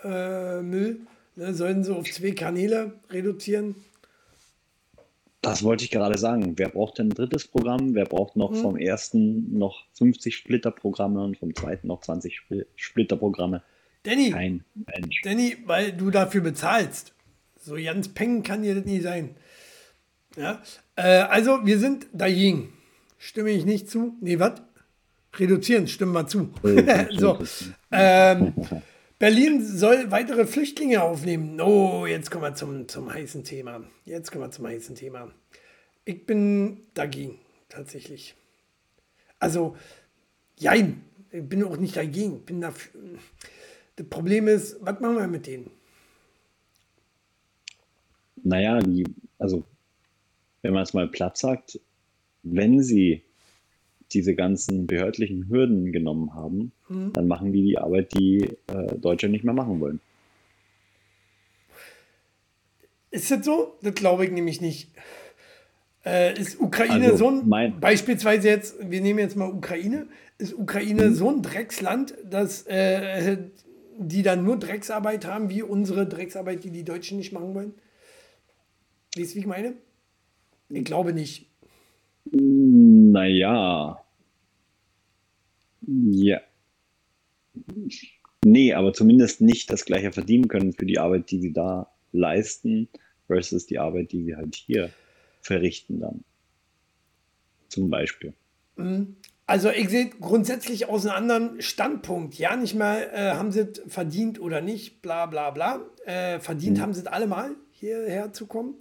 äh, 0.04 0.62
Müll. 0.62 1.02
Ne, 1.36 1.54
sollen 1.54 1.84
sie 1.84 1.96
auf 1.96 2.12
zwei 2.12 2.32
Kanäle 2.32 3.00
reduzieren. 3.10 3.76
Das 5.42 5.64
wollte 5.64 5.86
ich 5.86 5.92
gerade 5.92 6.18
sagen. 6.18 6.54
Wer 6.58 6.70
braucht 6.70 7.00
denn 7.00 7.08
ein 7.08 7.16
drittes 7.16 7.48
Programm? 7.48 7.96
Wer 7.96 8.06
braucht 8.06 8.36
noch 8.36 8.52
hm. 8.52 8.62
vom 8.62 8.78
ersten 8.78 9.58
noch 9.58 9.86
50 9.94 10.36
Splitterprogramme 10.36 11.24
und 11.24 11.38
vom 11.38 11.56
zweiten 11.56 11.88
noch 11.88 12.02
20 12.02 12.42
Splitterprogramme? 12.76 13.64
Danny, 14.04 14.32
Kein 14.32 14.64
Mensch. 14.74 15.22
Danny, 15.22 15.58
weil 15.66 15.94
du 15.94 16.10
dafür 16.10 16.42
bezahlst. 16.42 17.14
So 17.60 17.76
ganz 17.76 18.10
Peng 18.10 18.42
kann 18.44 18.64
dir 18.64 18.76
das 18.76 18.86
nie 18.86 19.00
sein. 19.00 19.36
Ja? 20.36 20.62
Äh, 20.96 21.04
also, 21.04 21.66
wir 21.66 21.78
sind 21.78 22.08
dagegen. 22.12 22.74
Stimme 23.18 23.52
ich 23.52 23.66
nicht 23.66 23.90
zu? 23.90 24.16
Nee, 24.22 24.40
was? 24.40 24.62
Reduzieren, 25.36 25.88
stimmen 25.88 26.14
wir 26.14 26.28
zu. 26.28 26.52
so. 27.12 27.40
Ähm, 27.92 28.54
Berlin 29.20 29.64
soll 29.64 30.10
weitere 30.10 30.48
Flüchtlinge 30.48 31.04
aufnehmen. 31.04 31.62
Oh, 31.62 32.08
jetzt 32.08 32.32
kommen 32.32 32.44
wir 32.44 32.56
zum, 32.56 32.88
zum 32.88 33.14
heißen 33.14 33.44
Thema. 33.44 33.84
Jetzt 34.04 34.32
kommen 34.32 34.44
wir 34.44 34.52
zum 34.52 34.66
heißen 34.66 34.96
Thema. 34.96 35.32
Ich 36.04 36.26
bin 36.26 36.88
dagegen, 36.96 37.38
tatsächlich. 37.70 38.36
Also, 39.38 39.78
jein, 40.58 41.04
ich 41.30 41.48
bin 41.48 41.64
auch 41.64 41.78
nicht 41.78 41.96
dagegen. 41.96 42.42
Bin 42.42 42.62
dafür. 42.62 43.00
Das 43.96 44.08
Problem 44.08 44.48
ist, 44.48 44.78
was 44.82 45.00
machen 45.00 45.18
wir 45.18 45.28
mit 45.28 45.48
denen? 45.48 45.70
Naja, 48.44 48.80
die, 48.80 49.06
also, 49.38 49.64
wenn 50.62 50.74
man 50.74 50.84
es 50.84 50.94
mal 50.94 51.08
platt 51.08 51.38
sagt, 51.38 51.80
wenn 52.44 52.82
sie 52.82 53.24
diese 54.12 54.36
ganzen 54.36 54.88
behördlichen 54.88 55.48
Hürden 55.50 55.92
genommen 55.92 56.34
haben, 56.34 56.72
mhm. 56.90 57.14
dann 57.14 57.28
machen 57.28 57.54
die 57.54 57.64
die 57.64 57.78
Arbeit, 57.78 58.14
die 58.14 58.50
äh, 58.68 58.98
Deutsche 58.98 59.30
nicht 59.30 59.44
mehr 59.44 59.54
machen 59.54 59.80
wollen. 59.80 60.00
Ist 63.12 63.30
das 63.30 63.46
so? 63.46 63.78
Das 63.82 63.94
glaube 63.94 64.26
ich 64.26 64.32
nämlich 64.32 64.62
nicht. 64.62 64.90
Äh, 66.04 66.40
ist 66.40 66.60
Ukraine 66.60 67.12
also, 67.12 67.18
so 67.18 67.30
ein, 67.30 67.80
beispielsweise 67.80 68.48
jetzt, 68.48 68.76
wir 68.90 69.02
nehmen 69.02 69.20
jetzt 69.20 69.36
mal 69.36 69.50
Ukraine, 69.50 70.08
ist 70.38 70.58
Ukraine 70.58 71.10
mhm. 71.10 71.14
so 71.14 71.30
ein 71.30 71.42
Drecksland, 71.44 72.16
dass 72.24 72.66
äh, 72.68 73.38
die 74.08 74.24
dann 74.24 74.44
nur 74.44 74.58
Drecksarbeit 74.58 75.26
haben, 75.26 75.50
wie 75.50 75.62
unsere 75.62 76.08
Drecksarbeit, 76.08 76.64
die 76.64 76.72
die 76.72 76.84
Deutschen 76.84 77.18
nicht 77.18 77.32
machen 77.32 77.54
wollen? 77.54 77.74
Weißt 79.16 79.32
du, 79.32 79.36
wie 79.36 79.40
ich 79.40 79.46
meine? 79.46 79.74
Ich 80.70 80.86
glaube 80.86 81.14
nicht. 81.14 81.48
Naja. 82.26 84.02
Ja. 85.88 86.42
Nee, 88.46 88.74
aber 88.74 88.94
zumindest 88.94 89.42
nicht 89.42 89.72
das 89.72 89.86
gleiche 89.86 90.12
verdienen 90.12 90.48
können 90.48 90.74
für 90.74 90.86
die 90.86 91.00
Arbeit, 91.00 91.30
die 91.32 91.42
sie 91.42 91.54
da 91.54 91.92
leisten, 92.12 92.88
versus 93.28 93.66
die 93.66 93.80
Arbeit, 93.80 94.12
die 94.12 94.24
sie 94.24 94.36
halt 94.36 94.56
hier 94.56 94.90
verrichten 95.42 96.00
dann. 96.00 96.24
Zum 97.68 97.90
Beispiel. 97.90 98.34
Mhm. 98.78 99.16
Also 99.52 99.70
ich 99.70 99.90
sehe 99.90 100.08
grundsätzlich 100.08 100.88
aus 100.88 101.06
einem 101.06 101.14
anderen 101.14 101.62
Standpunkt. 101.62 102.36
Ja, 102.36 102.56
nicht 102.56 102.74
mal 102.74 103.10
äh, 103.14 103.32
haben 103.32 103.52
sie 103.52 103.60
es 103.60 103.82
verdient 103.86 104.40
oder 104.40 104.62
nicht, 104.62 105.02
bla 105.02 105.26
bla 105.26 105.50
bla. 105.52 105.82
Äh, 106.06 106.40
verdient 106.40 106.78
mhm. 106.78 106.82
haben 106.82 106.94
sie 106.94 107.02
es 107.02 107.08
alle 107.08 107.28
mal, 107.28 107.52
hierher 107.72 108.32
zu 108.32 108.48
kommen. 108.48 108.76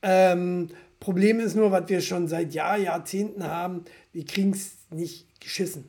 Ähm, 0.00 0.70
Problem 1.00 1.38
ist 1.38 1.54
nur, 1.54 1.70
was 1.70 1.90
wir 1.90 2.00
schon 2.00 2.28
seit 2.28 2.54
Jahr, 2.54 2.78
Jahrzehnten 2.78 3.44
haben, 3.44 3.84
wir 4.14 4.24
kriegen 4.24 4.52
es 4.52 4.78
nicht 4.88 5.38
geschissen. 5.38 5.84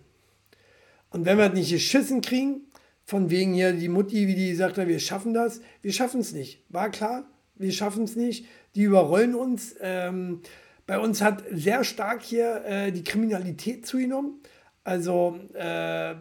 Und 1.09 1.25
wenn 1.25 1.38
wir 1.38 1.45
es 1.45 1.53
nicht 1.53 1.71
geschissen 1.71 2.19
kriegen, 2.19 2.63
von 3.05 3.30
wegen 3.30 3.53
hier 3.53 3.71
die 3.71 3.88
Mutti, 3.88 4.28
wie 4.28 4.36
die 4.36 4.53
sagt, 4.55 4.75
wir 4.75 4.99
schaffen 4.99 5.34
das, 5.34 5.61
wir 5.82 5.93
schaffen 5.93 6.19
es 6.19 6.34
nicht. 6.34 6.65
War 6.67 6.89
klar, 6.89 7.23
wir 7.55 7.71
schaffen 7.71 8.03
es 8.03 8.17
nicht. 8.17 8.45
Die 8.75 8.84
überrollen 8.84 9.36
uns. 9.36 9.73
Ähm, 9.80 10.41
bei 10.88 10.99
uns 10.99 11.21
hat 11.21 11.43
sehr 11.51 11.83
stark 11.83 12.23
hier 12.23 12.63
äh, 12.65 12.91
die 12.91 13.03
Kriminalität 13.03 13.85
zugenommen. 13.85 14.41
Also 14.83 15.38
äh, 15.53 16.15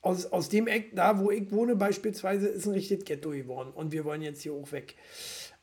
aus, 0.00 0.26
aus 0.26 0.48
dem 0.48 0.66
Eck, 0.66 0.96
da 0.96 1.18
wo 1.18 1.30
ich 1.30 1.52
wohne 1.52 1.76
beispielsweise, 1.76 2.48
ist 2.48 2.66
ein 2.66 2.72
richtiges 2.72 3.04
Ghetto 3.04 3.30
geworden. 3.30 3.70
Und 3.74 3.92
wir 3.92 4.04
wollen 4.04 4.22
jetzt 4.22 4.42
hier 4.42 4.54
auch 4.54 4.72
weg. 4.72 4.96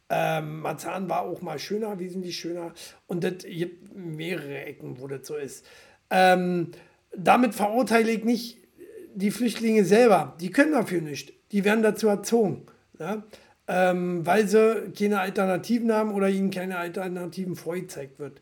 Ähm, 0.10 0.62
Marzahn 0.62 1.10
war 1.10 1.24
auch 1.24 1.42
mal 1.42 1.60
schöner, 1.60 2.00
wesentlich 2.00 2.40
schöner. 2.40 2.74
Und 3.08 3.24
das 3.24 3.44
gibt 3.44 3.96
mehrere 3.96 4.66
Ecken, 4.66 5.00
wo 5.00 5.08
das 5.08 5.28
so 5.28 5.36
ist. 5.36 5.66
Ähm, 6.10 6.72
damit 7.16 7.56
verurteile 7.56 8.12
ich 8.12 8.24
nicht 8.24 8.58
die 9.14 9.32
Flüchtlinge 9.32 9.84
selber. 9.84 10.36
Die 10.40 10.52
können 10.52 10.72
dafür 10.72 11.02
nicht. 11.02 11.34
Die 11.52 11.66
werden 11.66 11.84
dazu 11.84 12.08
erzogen. 12.08 12.66
Ja? 13.00 13.24
Ähm, 13.72 14.26
weil 14.26 14.48
sie 14.48 14.92
keine 14.98 15.20
Alternativen 15.20 15.92
haben 15.92 16.14
oder 16.14 16.28
ihnen 16.28 16.50
keine 16.50 16.78
Alternativen 16.78 17.56
vorgezeigt 17.56 18.18
wird. 18.18 18.42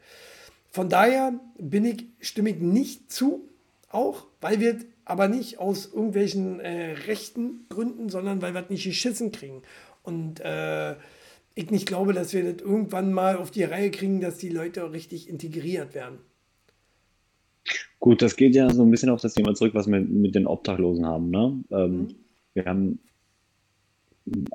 Von 0.70 0.88
daher 0.90 1.34
bin 1.60 1.84
ich, 1.84 2.06
stimme 2.22 2.52
ich 2.52 2.60
nicht 2.60 3.12
zu, 3.12 3.50
auch 3.90 4.26
weil 4.42 4.60
wir 4.62 4.78
aber 5.04 5.28
nicht 5.28 5.60
aus 5.60 5.92
irgendwelchen 5.94 6.60
äh, 6.60 6.94
rechten 7.08 7.66
Gründen, 7.70 8.10
sondern 8.10 8.42
weil 8.42 8.54
wir 8.54 8.64
es 8.64 8.70
nicht 8.70 8.84
geschissen 8.84 9.32
kriegen. 9.32 9.64
Und 10.04 10.40
äh, 10.40 10.96
ich 11.56 11.72
nicht 11.72 11.88
glaube, 11.88 12.14
dass 12.14 12.34
wir 12.34 12.44
das 12.44 12.62
irgendwann 12.62 13.12
mal 13.12 13.38
auf 13.38 13.52
die 13.52 13.64
Reihe 13.64 13.90
kriegen, 13.92 14.22
dass 14.22 14.38
die 14.38 14.50
Leute 14.50 14.92
richtig 14.92 15.28
integriert 15.28 15.96
werden. 15.96 16.20
Gut, 18.00 18.22
das 18.22 18.36
geht 18.36 18.56
ja 18.56 18.70
so 18.70 18.84
ein 18.84 18.92
bisschen 18.92 19.10
auf 19.10 19.22
das 19.22 19.34
Thema 19.34 19.54
zurück, 19.56 19.74
was 19.74 19.88
wir 19.88 20.00
mit 20.00 20.36
den 20.36 20.46
Obdachlosen 20.46 21.06
haben. 21.06 21.30
Ne? 21.30 21.64
Ähm, 21.72 21.92
mhm. 21.92 22.16
Wir 22.54 22.66
haben, 22.66 23.00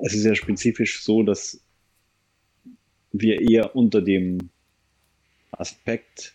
es 0.01 0.13
ist 0.13 0.25
ja 0.25 0.35
spezifisch 0.35 1.03
so, 1.03 1.23
dass 1.23 1.63
wir 3.11 3.41
eher 3.41 3.75
unter 3.75 4.01
dem 4.01 4.49
Aspekt, 5.51 6.33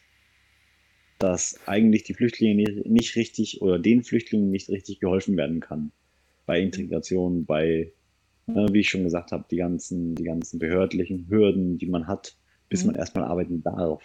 dass 1.18 1.59
eigentlich 1.66 2.05
die 2.05 2.14
Flüchtlinge 2.14 2.82
nicht 2.84 3.16
richtig 3.16 3.61
oder 3.62 3.78
den 3.78 4.05
Flüchtlingen 4.05 4.51
nicht 4.51 4.68
richtig 4.68 5.01
geholfen 5.01 5.36
werden 5.36 5.61
kann. 5.61 5.91
Bei 6.47 6.61
Integration, 6.61 7.45
bei 7.45 7.93
Ne, 8.49 8.66
wie 8.72 8.80
ich 8.80 8.89
schon 8.89 9.05
gesagt 9.05 9.30
habe, 9.30 9.45
die 9.51 9.59
ganzen, 9.59 10.14
die 10.14 10.24
ganzen 10.24 10.59
behördlichen 10.59 11.28
Hürden, 11.28 11.76
die 11.76 11.86
man 11.86 12.07
hat, 12.07 12.34
bis 12.70 12.82
mhm. 12.82 12.93
man 12.93 12.97
erstmal 12.97 13.24
arbeiten 13.24 13.62
darf. 13.62 14.03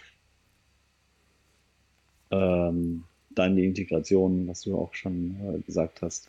Ähm, 2.30 3.04
dann 3.30 3.56
die 3.56 3.64
Integration, 3.64 4.46
was 4.46 4.60
du 4.60 4.76
auch 4.76 4.92
schon 4.92 5.36
äh, 5.40 5.60
gesagt 5.60 6.02
hast. 6.02 6.28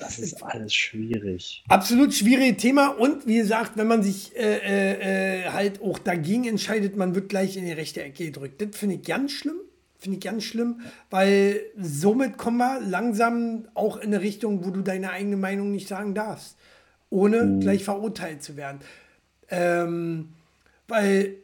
Das 0.00 0.18
ist 0.18 0.42
alles 0.42 0.74
schwierig. 0.74 1.64
Absolut 1.68 2.14
schwieriges 2.14 2.62
Thema. 2.62 2.88
Und 2.88 3.26
wie 3.26 3.36
gesagt, 3.36 3.72
wenn 3.76 3.86
man 3.86 4.02
sich 4.02 4.36
äh, 4.36 4.58
äh, 4.58 5.42
äh, 5.44 5.50
halt 5.50 5.82
auch 5.82 5.98
dagegen 5.98 6.46
entscheidet, 6.46 6.96
man 6.96 7.14
wird 7.14 7.28
gleich 7.28 7.56
in 7.56 7.64
die 7.66 7.72
rechte 7.72 8.02
Ecke 8.02 8.26
gedrückt. 8.26 8.60
Das 8.60 8.76
finde 8.76 8.96
ich 8.96 9.02
ganz 9.02 9.32
schlimm. 9.32 9.56
Finde 9.98 10.16
ich 10.16 10.24
ganz 10.24 10.44
schlimm, 10.44 10.80
weil 11.10 11.60
somit 11.78 12.38
kommen 12.38 12.56
wir 12.56 12.80
langsam 12.80 13.68
auch 13.74 13.98
in 13.98 14.14
eine 14.14 14.22
Richtung, 14.22 14.64
wo 14.64 14.70
du 14.70 14.80
deine 14.80 15.10
eigene 15.10 15.36
Meinung 15.36 15.72
nicht 15.72 15.88
sagen 15.88 16.14
darfst 16.14 16.56
ohne 17.10 17.44
mhm. 17.44 17.60
gleich 17.60 17.84
verurteilt 17.84 18.42
zu 18.42 18.56
werden. 18.56 18.80
Ähm, 19.50 20.30
weil 20.88 21.34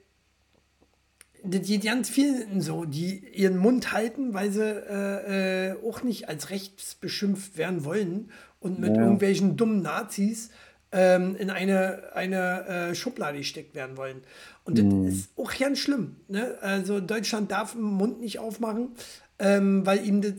das 1.45 1.67
geht 1.67 1.85
ganz 1.85 2.09
vielen 2.09 2.61
so, 2.61 2.85
die 2.85 3.19
ihren 3.35 3.59
Mund 3.59 3.93
halten, 3.93 4.35
weil 4.35 4.51
sie 4.51 4.65
äh, 4.65 5.71
äh, 5.71 5.77
auch 5.85 6.03
nicht 6.03 6.29
als 6.29 6.51
rechts 6.51 6.95
beschimpft 6.95 7.57
werden 7.57 7.85
wollen 7.85 8.31
und 8.67 8.79
mit 8.79 8.97
ja. 8.97 9.03
irgendwelchen 9.03 9.57
dummen 9.57 9.81
Nazis 9.83 10.51
ähm, 10.93 11.37
in 11.37 11.51
eine, 11.51 12.15
eine 12.15 12.67
äh, 12.67 12.95
Schublade 12.95 13.39
gesteckt 13.39 13.75
werden 13.75 13.97
wollen. 13.97 14.23
Und 14.65 14.83
mhm. 14.83 15.07
das 15.07 15.15
ist 15.15 15.31
auch 15.37 15.57
ganz 15.57 15.79
schlimm. 15.79 16.17
Ne? 16.29 16.57
Also 16.61 17.01
Deutschland 17.01 17.51
darf 17.51 17.73
den 17.73 17.83
Mund 17.83 18.21
nicht 18.21 18.39
aufmachen, 18.39 18.91
ähm, 19.39 19.87
weil 19.87 20.05
ihm 20.07 20.21
das 20.21 20.35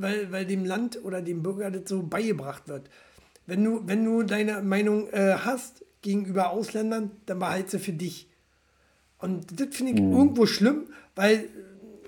weil, 0.00 0.32
weil 0.32 0.46
dem 0.46 0.64
Land 0.64 1.04
oder 1.04 1.20
dem 1.22 1.42
Bürger 1.42 1.70
das 1.70 1.88
so 1.88 2.02
beigebracht 2.02 2.68
wird. 2.68 2.88
Wenn 3.46 3.64
du, 3.64 3.82
wenn 3.86 4.04
du 4.04 4.22
deine 4.22 4.62
Meinung 4.62 5.08
äh, 5.10 5.34
hast 5.34 5.84
gegenüber 6.02 6.50
Ausländern, 6.50 7.10
dann 7.26 7.38
behalte 7.38 7.72
sie 7.72 7.78
für 7.78 7.92
dich. 7.92 8.28
Und 9.18 9.60
das 9.60 9.76
finde 9.76 9.92
ich 9.92 10.00
mhm. 10.00 10.12
irgendwo 10.12 10.46
schlimm, 10.46 10.86
weil 11.14 11.48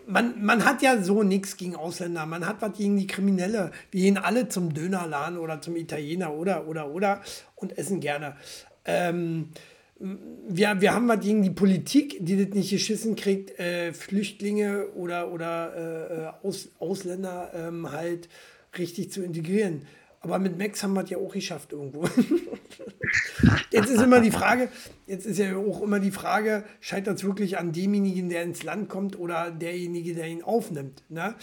man, 0.07 0.44
man 0.44 0.64
hat 0.64 0.82
ja 0.82 1.03
so 1.03 1.22
nichts 1.22 1.57
gegen 1.57 1.76
Ausländer. 1.76 2.26
Man 2.26 2.46
hat 2.46 2.61
was 2.61 2.76
gegen 2.76 2.96
die 2.96 3.07
Kriminelle. 3.07 3.70
Wir 3.90 4.03
gehen 4.03 4.18
alle 4.18 4.48
zum 4.48 4.74
Dönerladen 4.74 5.38
oder 5.38 5.61
zum 5.61 5.76
Italiener 5.76 6.32
oder, 6.32 6.66
oder, 6.66 6.90
oder 6.90 7.20
und 7.57 7.76
essen 7.78 8.00
gerne. 8.00 8.36
Ähm, 8.84 9.50
wir, 9.98 10.80
wir 10.80 10.94
haben 10.94 11.09
was 11.09 11.20
gegen 11.20 11.42
die 11.42 11.50
Politik, 11.50 12.16
die 12.20 12.44
das 12.44 12.55
nicht 12.55 12.70
geschissen 12.70 13.14
kriegt, 13.14 13.59
äh, 13.61 13.92
Flüchtlinge 13.92 14.88
oder, 14.88 15.32
oder 15.32 15.74
äh, 15.76 16.22
äh 16.22 16.46
Aus, 16.46 16.70
Ausländer 16.80 17.53
ähm, 17.55 17.92
halt 17.92 18.28
richtig 18.76 19.12
zu 19.12 19.22
integrieren. 19.22 19.86
Aber 20.23 20.39
mit 20.39 20.57
Max 20.57 20.83
haben 20.83 20.95
wir 20.95 21.03
es 21.03 21.11
ja 21.11 21.18
auch 21.18 21.33
geschafft 21.33 21.73
irgendwo. 21.73 22.05
jetzt 23.70 23.91
ist 23.91 24.01
immer 24.01 24.20
die 24.20 24.31
Frage, 24.31 24.68
jetzt 25.07 25.27
ist 25.27 25.39
ja 25.39 25.57
auch 25.57 25.83
immer 25.83 25.99
die 25.99 26.12
Frage, 26.12 26.64
scheitert 26.81 27.18
es 27.18 27.25
wirklich 27.25 27.59
an 27.59 27.73
demjenigen, 27.73 28.29
der 28.29 28.45
ins 28.45 28.62
Land 28.62 28.89
kommt 28.89 29.18
oder 29.18 29.51
derjenige, 29.51 30.14
der 30.14 30.29
ihn 30.29 30.43
aufnimmt? 30.43 31.03
Ne? 31.09 31.35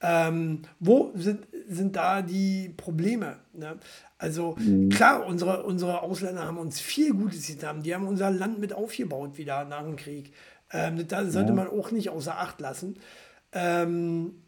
Ähm, 0.00 0.62
wo 0.80 1.12
sind, 1.14 1.46
sind 1.68 1.94
da 1.94 2.22
die 2.22 2.74
Probleme? 2.76 3.36
Ne? 3.52 3.78
Also 4.18 4.56
mhm. 4.58 4.88
klar, 4.88 5.24
unsere, 5.24 5.62
unsere 5.62 6.02
Ausländer 6.02 6.44
haben 6.44 6.58
uns 6.58 6.80
viel 6.80 7.14
Gutes 7.14 7.46
getan. 7.46 7.82
Die 7.82 7.94
haben 7.94 8.08
unser 8.08 8.32
Land 8.32 8.58
mit 8.58 8.72
aufgebaut 8.72 9.38
wieder 9.38 9.64
nach 9.64 9.82
dem 9.82 9.94
Krieg. 9.94 10.32
Ähm, 10.72 11.06
das 11.06 11.32
sollte 11.32 11.50
ja. 11.50 11.54
man 11.54 11.68
auch 11.68 11.92
nicht 11.92 12.10
außer 12.10 12.36
Acht 12.36 12.60
lassen. 12.60 12.96
Ähm, 13.52 14.42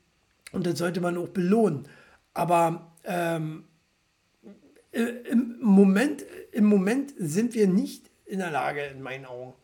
und 0.51 0.66
das 0.66 0.78
sollte 0.78 1.01
man 1.01 1.16
auch 1.16 1.28
belohnen. 1.28 1.87
Aber 2.34 2.93
ähm, 3.05 3.64
äh, 3.64 3.75
im 4.97 5.57
Moment, 5.61 6.24
im 6.53 6.64
Moment 6.64 7.14
sind 7.18 7.55
wir 7.55 7.66
nicht 7.66 8.11
in 8.24 8.38
der 8.38 8.51
Lage, 8.51 8.82
in 8.82 9.03
meinen 9.03 9.26
Augen, 9.26 9.55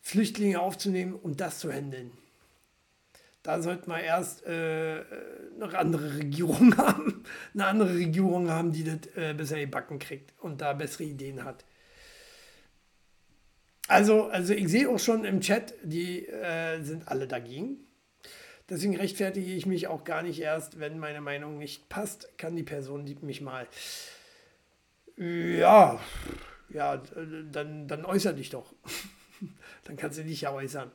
Flüchtlinge 0.00 0.60
aufzunehmen 0.60 1.14
und 1.14 1.40
das 1.40 1.58
zu 1.58 1.72
handeln. 1.72 2.12
Da 3.42 3.62
sollten 3.62 3.90
wir 3.90 4.00
erst 4.00 4.44
äh, 4.44 5.02
eine 5.54 5.78
andere 5.78 6.16
Regierung 6.16 6.76
haben, 6.78 7.24
eine 7.54 7.66
andere 7.66 7.94
Regierung 7.94 8.50
haben, 8.50 8.72
die 8.72 8.84
das 8.84 9.14
äh, 9.16 9.34
besser 9.34 9.58
gebacken 9.58 9.98
kriegt 9.98 10.32
und 10.40 10.60
da 10.60 10.72
bessere 10.72 11.04
Ideen 11.04 11.44
hat. 11.44 11.64
Also, 13.88 14.24
also 14.24 14.52
ich 14.52 14.68
sehe 14.68 14.88
auch 14.88 14.98
schon 14.98 15.24
im 15.24 15.40
Chat, 15.40 15.74
die 15.82 16.26
äh, 16.26 16.82
sind 16.82 17.06
alle 17.06 17.28
dagegen. 17.28 17.78
Deswegen 18.68 18.96
rechtfertige 18.96 19.52
ich 19.52 19.64
mich 19.64 19.86
auch 19.86 20.02
gar 20.02 20.24
nicht 20.24 20.40
erst, 20.40 20.80
wenn 20.80 20.98
meine 20.98 21.20
Meinung 21.20 21.58
nicht 21.58 21.88
passt, 21.88 22.36
kann 22.36 22.56
die 22.56 22.64
Person 22.64 23.04
mich 23.22 23.40
mal 23.40 23.68
ja, 25.16 25.98
ja, 26.68 27.02
dann, 27.52 27.88
dann 27.88 28.04
äußer 28.04 28.32
dich 28.32 28.50
doch. 28.50 28.74
dann 29.84 29.96
kannst 29.96 30.18
du 30.18 30.24
dich 30.24 30.42
ja 30.42 30.52
äußern. 30.52 30.90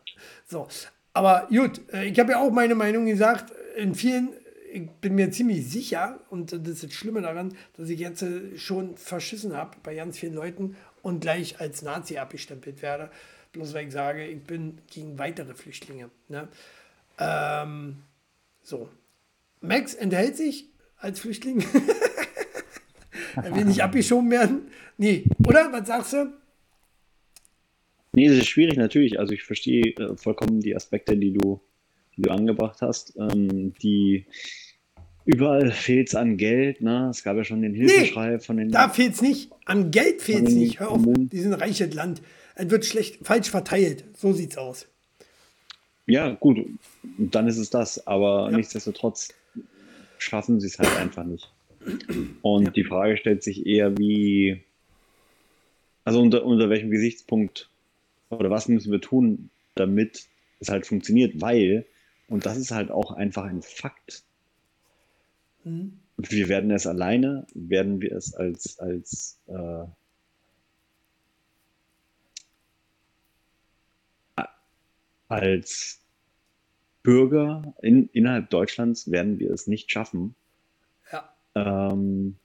So, 0.47 0.67
aber 1.13 1.47
gut, 1.49 1.81
äh, 1.93 2.05
ich 2.05 2.19
habe 2.19 2.31
ja 2.31 2.39
auch 2.39 2.51
meine 2.51 2.75
Meinung 2.75 3.05
gesagt. 3.05 3.53
In 3.75 3.95
vielen, 3.95 4.29
ich 4.71 4.89
bin 4.89 5.15
mir 5.15 5.31
ziemlich 5.31 5.69
sicher, 5.69 6.19
und 6.29 6.51
das 6.51 6.61
ist 6.67 6.83
das 6.83 6.93
Schlimme 6.93 7.21
daran, 7.21 7.55
dass 7.77 7.89
ich 7.89 7.99
jetzt 7.99 8.21
äh, 8.21 8.57
schon 8.57 8.95
verschissen 8.97 9.55
habe 9.55 9.77
bei 9.83 9.95
ganz 9.95 10.19
vielen 10.19 10.33
Leuten 10.33 10.75
und 11.01 11.21
gleich 11.21 11.59
als 11.59 11.81
Nazi 11.81 12.17
abgestempelt 12.17 12.81
werde. 12.81 13.09
Bloß 13.53 13.73
weil 13.73 13.87
ich 13.87 13.93
sage, 13.93 14.25
ich 14.25 14.43
bin 14.43 14.77
gegen 14.87 15.17
weitere 15.19 15.53
Flüchtlinge. 15.53 16.09
Ne? 16.29 16.47
Ähm, 17.19 18.03
so. 18.63 18.89
Max 19.59 19.93
enthält 19.93 20.37
sich 20.37 20.69
als 20.97 21.19
Flüchtling. 21.19 21.63
Er 23.35 23.55
will 23.55 23.65
nicht 23.65 23.83
abgeschoben 23.83 24.29
werden. 24.31 24.61
Nee, 24.97 25.25
oder? 25.45 25.71
Was 25.71 25.87
sagst 25.87 26.13
du? 26.13 26.33
Nee, 28.13 28.27
es 28.27 28.37
ist 28.37 28.49
schwierig 28.49 28.77
natürlich. 28.77 29.19
Also 29.19 29.33
ich 29.33 29.43
verstehe 29.43 29.95
äh, 29.95 30.15
vollkommen 30.17 30.59
die 30.59 30.75
Aspekte, 30.75 31.15
die 31.15 31.33
du, 31.33 31.61
die 32.17 32.23
du 32.23 32.31
angebracht 32.31 32.81
hast. 32.81 33.15
Ähm, 33.17 33.73
die 33.81 34.25
überall 35.25 35.71
fehlt 35.71 36.09
es 36.09 36.15
an 36.15 36.37
Geld. 36.37 36.81
Ne? 36.81 37.07
Es 37.09 37.23
gab 37.23 37.37
ja 37.37 37.43
schon 37.43 37.61
den 37.61 37.73
Hilfeschrei 37.73 38.31
nee, 38.31 38.39
von 38.39 38.57
den. 38.57 38.71
Da 38.71 38.89
fehlt 38.89 39.13
es 39.13 39.21
nicht. 39.21 39.51
An 39.65 39.91
Geld 39.91 40.21
fehlt 40.21 40.47
es 40.47 40.53
nicht. 40.53 40.79
Hör 40.79 40.91
auf, 40.91 41.01
die 41.05 41.39
sind 41.39 41.53
reiches 41.53 41.93
Land. 41.93 42.21
Es 42.55 42.69
wird 42.69 42.85
schlecht, 42.85 43.25
falsch 43.25 43.49
verteilt. 43.49 44.03
So 44.17 44.33
sieht's 44.33 44.57
aus. 44.57 44.87
Ja, 46.05 46.31
gut. 46.31 46.65
Dann 47.17 47.47
ist 47.47 47.57
es 47.57 47.69
das. 47.69 48.05
Aber 48.07 48.49
ja. 48.51 48.57
nichtsdestotrotz 48.57 49.29
schaffen 50.17 50.59
sie 50.59 50.67
es 50.67 50.77
halt 50.77 50.95
einfach 50.97 51.23
nicht. 51.23 51.49
Und 52.41 52.65
ja. 52.65 52.71
die 52.71 52.83
Frage 52.83 53.17
stellt 53.17 53.43
sich 53.43 53.65
eher, 53.65 53.97
wie, 53.97 54.63
also 56.03 56.21
unter, 56.21 56.45
unter 56.45 56.69
welchem 56.69 56.91
Gesichtspunkt 56.91 57.69
oder 58.29 58.49
was 58.49 58.67
müssen 58.67 58.91
wir 58.91 59.01
tun, 59.01 59.49
damit 59.75 60.27
es 60.59 60.69
halt 60.69 60.85
funktioniert, 60.85 61.41
weil, 61.41 61.85
und 62.27 62.45
das 62.45 62.57
ist 62.57 62.71
halt 62.71 62.91
auch 62.91 63.11
einfach 63.11 63.45
ein 63.45 63.61
Fakt, 63.61 64.23
mhm. 65.63 65.99
wir 66.17 66.49
werden 66.49 66.71
es 66.71 66.87
alleine, 66.87 67.45
werden 67.53 68.01
wir 68.01 68.13
es 68.13 68.33
als, 68.33 68.79
als 68.79 69.39
äh, 69.47 69.85
als 75.27 76.01
Bürger 77.03 77.73
in, 77.81 78.09
innerhalb 78.11 78.49
Deutschlands 78.49 79.09
werden 79.09 79.39
wir 79.39 79.51
es 79.51 79.65
nicht 79.65 79.89
schaffen, 79.89 80.35
ähm, 81.55 82.35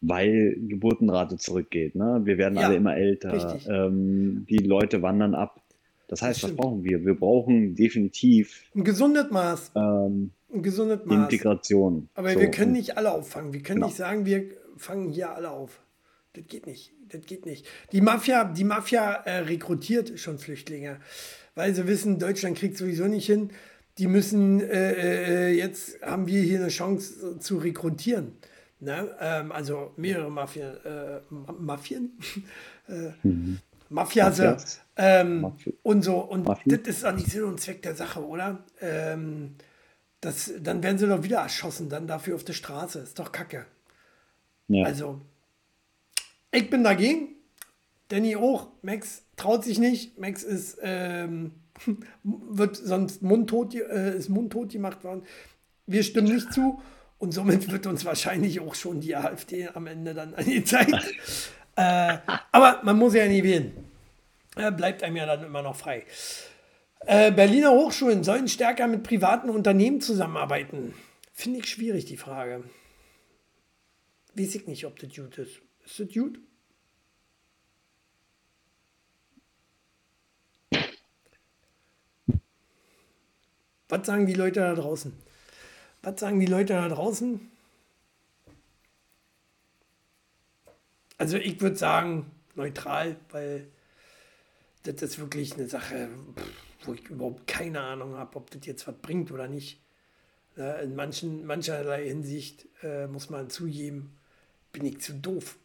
weil 0.00 0.56
Geburtenrate 0.60 1.36
zurückgeht. 1.36 1.94
Ne? 1.94 2.20
Wir 2.24 2.36
werden 2.36 2.58
ja, 2.58 2.66
alle 2.66 2.76
immer 2.76 2.96
älter. 2.96 3.58
Ähm, 3.68 4.44
die 4.48 4.58
Leute 4.58 5.00
wandern 5.00 5.34
ab. 5.34 5.60
Das 6.08 6.20
heißt, 6.20 6.42
das 6.42 6.50
was 6.50 6.56
brauchen 6.56 6.84
wir? 6.84 7.04
Wir 7.04 7.14
brauchen 7.14 7.74
definitiv 7.74 8.64
ein 8.74 8.84
gesundes 8.84 9.30
Maß. 9.30 9.72
Ähm, 9.76 10.30
ein 10.52 10.62
gesundes 10.62 11.04
Maß. 11.04 11.32
Integration. 11.32 12.08
Aber 12.14 12.32
so. 12.32 12.40
wir 12.40 12.50
können 12.50 12.72
nicht 12.72 12.98
alle 12.98 13.12
auffangen. 13.12 13.52
Wir 13.52 13.62
können 13.62 13.76
genau. 13.76 13.86
nicht 13.86 13.96
sagen, 13.96 14.26
wir 14.26 14.44
fangen 14.76 15.08
hier 15.08 15.30
alle 15.30 15.50
auf. 15.50 15.80
Das 16.34 16.46
geht 16.48 16.66
nicht. 16.66 16.92
Das 17.08 17.24
geht 17.24 17.46
nicht. 17.46 17.66
Die 17.92 18.00
Mafia, 18.00 18.44
die 18.44 18.64
Mafia 18.64 19.12
äh, 19.12 19.38
rekrutiert 19.40 20.18
schon 20.18 20.38
Flüchtlinge, 20.38 20.98
weil 21.54 21.74
sie 21.74 21.86
wissen, 21.86 22.18
Deutschland 22.18 22.58
kriegt 22.58 22.76
sowieso 22.76 23.06
nicht 23.06 23.26
hin 23.26 23.50
die 23.98 24.06
müssen, 24.06 24.60
äh, 24.60 25.50
äh, 25.50 25.56
jetzt 25.56 26.00
haben 26.02 26.26
wir 26.26 26.42
hier 26.42 26.60
eine 26.60 26.68
Chance 26.68 27.38
zu 27.38 27.58
rekrutieren. 27.58 28.32
Ne? 28.80 29.14
Ähm, 29.20 29.52
also 29.52 29.92
mehrere 29.96 30.30
Mafien, 30.30 30.76
äh, 30.84 31.20
Mafien, 31.30 32.18
äh, 32.88 33.10
mhm. 33.22 33.58
Mafiase 33.88 34.56
ähm, 34.96 35.52
und 35.82 36.02
so. 36.02 36.18
Und 36.18 36.46
Mafien? 36.46 36.82
das 36.82 36.96
ist 36.96 37.04
auch 37.04 37.14
nicht 37.14 37.30
Sinn 37.30 37.44
und 37.44 37.60
Zweck 37.60 37.82
der 37.82 37.94
Sache, 37.94 38.26
oder? 38.26 38.64
Ähm, 38.80 39.56
das, 40.20 40.52
dann 40.60 40.82
werden 40.82 40.98
sie 40.98 41.06
doch 41.06 41.22
wieder 41.22 41.40
erschossen, 41.40 41.88
dann 41.88 42.06
dafür 42.06 42.34
auf 42.34 42.44
der 42.44 42.52
Straße. 42.54 43.00
Ist 43.00 43.18
doch 43.18 43.32
kacke. 43.32 43.66
Ja. 44.68 44.86
Also, 44.86 45.20
ich 46.50 46.70
bin 46.70 46.84
dagegen. 46.84 47.28
Danny 48.08 48.36
auch. 48.36 48.68
Max 48.82 49.22
traut 49.36 49.64
sich 49.64 49.78
nicht. 49.78 50.18
Max 50.18 50.42
ist 50.42 50.78
ähm, 50.82 51.52
wird 52.24 52.76
sonst 52.76 53.22
mundtot, 53.22 53.74
äh, 53.74 54.16
ist 54.16 54.28
mundtot 54.28 54.70
gemacht 54.70 55.04
worden. 55.04 55.22
Wir 55.86 56.02
stimmen 56.02 56.32
nicht 56.32 56.52
zu 56.52 56.80
und 57.18 57.32
somit 57.32 57.70
wird 57.70 57.86
uns 57.86 58.04
wahrscheinlich 58.04 58.60
auch 58.60 58.74
schon 58.74 59.00
die 59.00 59.14
AfD 59.16 59.68
am 59.68 59.86
Ende 59.86 60.14
dann 60.14 60.34
angezeigt. 60.34 60.92
äh, 61.76 62.18
aber 62.50 62.80
man 62.82 62.98
muss 62.98 63.14
ja 63.14 63.26
nie 63.26 63.42
wählen. 63.42 63.72
Äh, 64.56 64.70
bleibt 64.72 65.02
einem 65.02 65.16
ja 65.16 65.26
dann 65.26 65.44
immer 65.44 65.62
noch 65.62 65.76
frei. 65.76 66.04
Äh, 67.06 67.32
Berliner 67.32 67.72
Hochschulen 67.72 68.22
sollen 68.22 68.48
stärker 68.48 68.86
mit 68.86 69.02
privaten 69.02 69.50
Unternehmen 69.50 70.00
zusammenarbeiten. 70.00 70.94
Finde 71.32 71.60
ich 71.60 71.66
schwierig, 71.66 72.04
die 72.04 72.16
Frage. 72.16 72.62
Weiß 74.34 74.54
ich 74.54 74.66
nicht, 74.66 74.86
ob 74.86 74.98
das 74.98 75.14
gut 75.14 75.38
ist. 75.38 75.60
Ist 75.84 76.00
das 76.00 76.08
gut? 76.12 76.38
Was 83.92 84.06
sagen 84.06 84.24
die 84.24 84.32
Leute 84.32 84.60
da 84.60 84.74
draußen? 84.74 85.12
Was 86.00 86.18
sagen 86.18 86.40
die 86.40 86.46
Leute 86.46 86.72
da 86.72 86.88
draußen? 86.88 87.50
Also 91.18 91.36
ich 91.36 91.60
würde 91.60 91.76
sagen 91.76 92.30
neutral, 92.54 93.16
weil 93.32 93.66
das 94.84 95.02
ist 95.02 95.18
wirklich 95.18 95.56
eine 95.56 95.68
Sache, 95.68 96.08
wo 96.84 96.94
ich 96.94 97.06
überhaupt 97.10 97.46
keine 97.46 97.82
Ahnung 97.82 98.16
habe, 98.16 98.34
ob 98.36 98.50
das 98.50 98.64
jetzt 98.64 98.86
was 98.86 98.96
bringt 98.96 99.30
oder 99.30 99.46
nicht. 99.46 99.78
In 100.56 100.96
manchen, 100.96 101.44
mancherlei 101.44 102.08
Hinsicht 102.08 102.68
äh, 102.82 103.06
muss 103.08 103.28
man 103.28 103.50
zugeben, 103.50 104.16
bin 104.72 104.86
ich 104.86 105.02
zu 105.02 105.12
doof. 105.12 105.58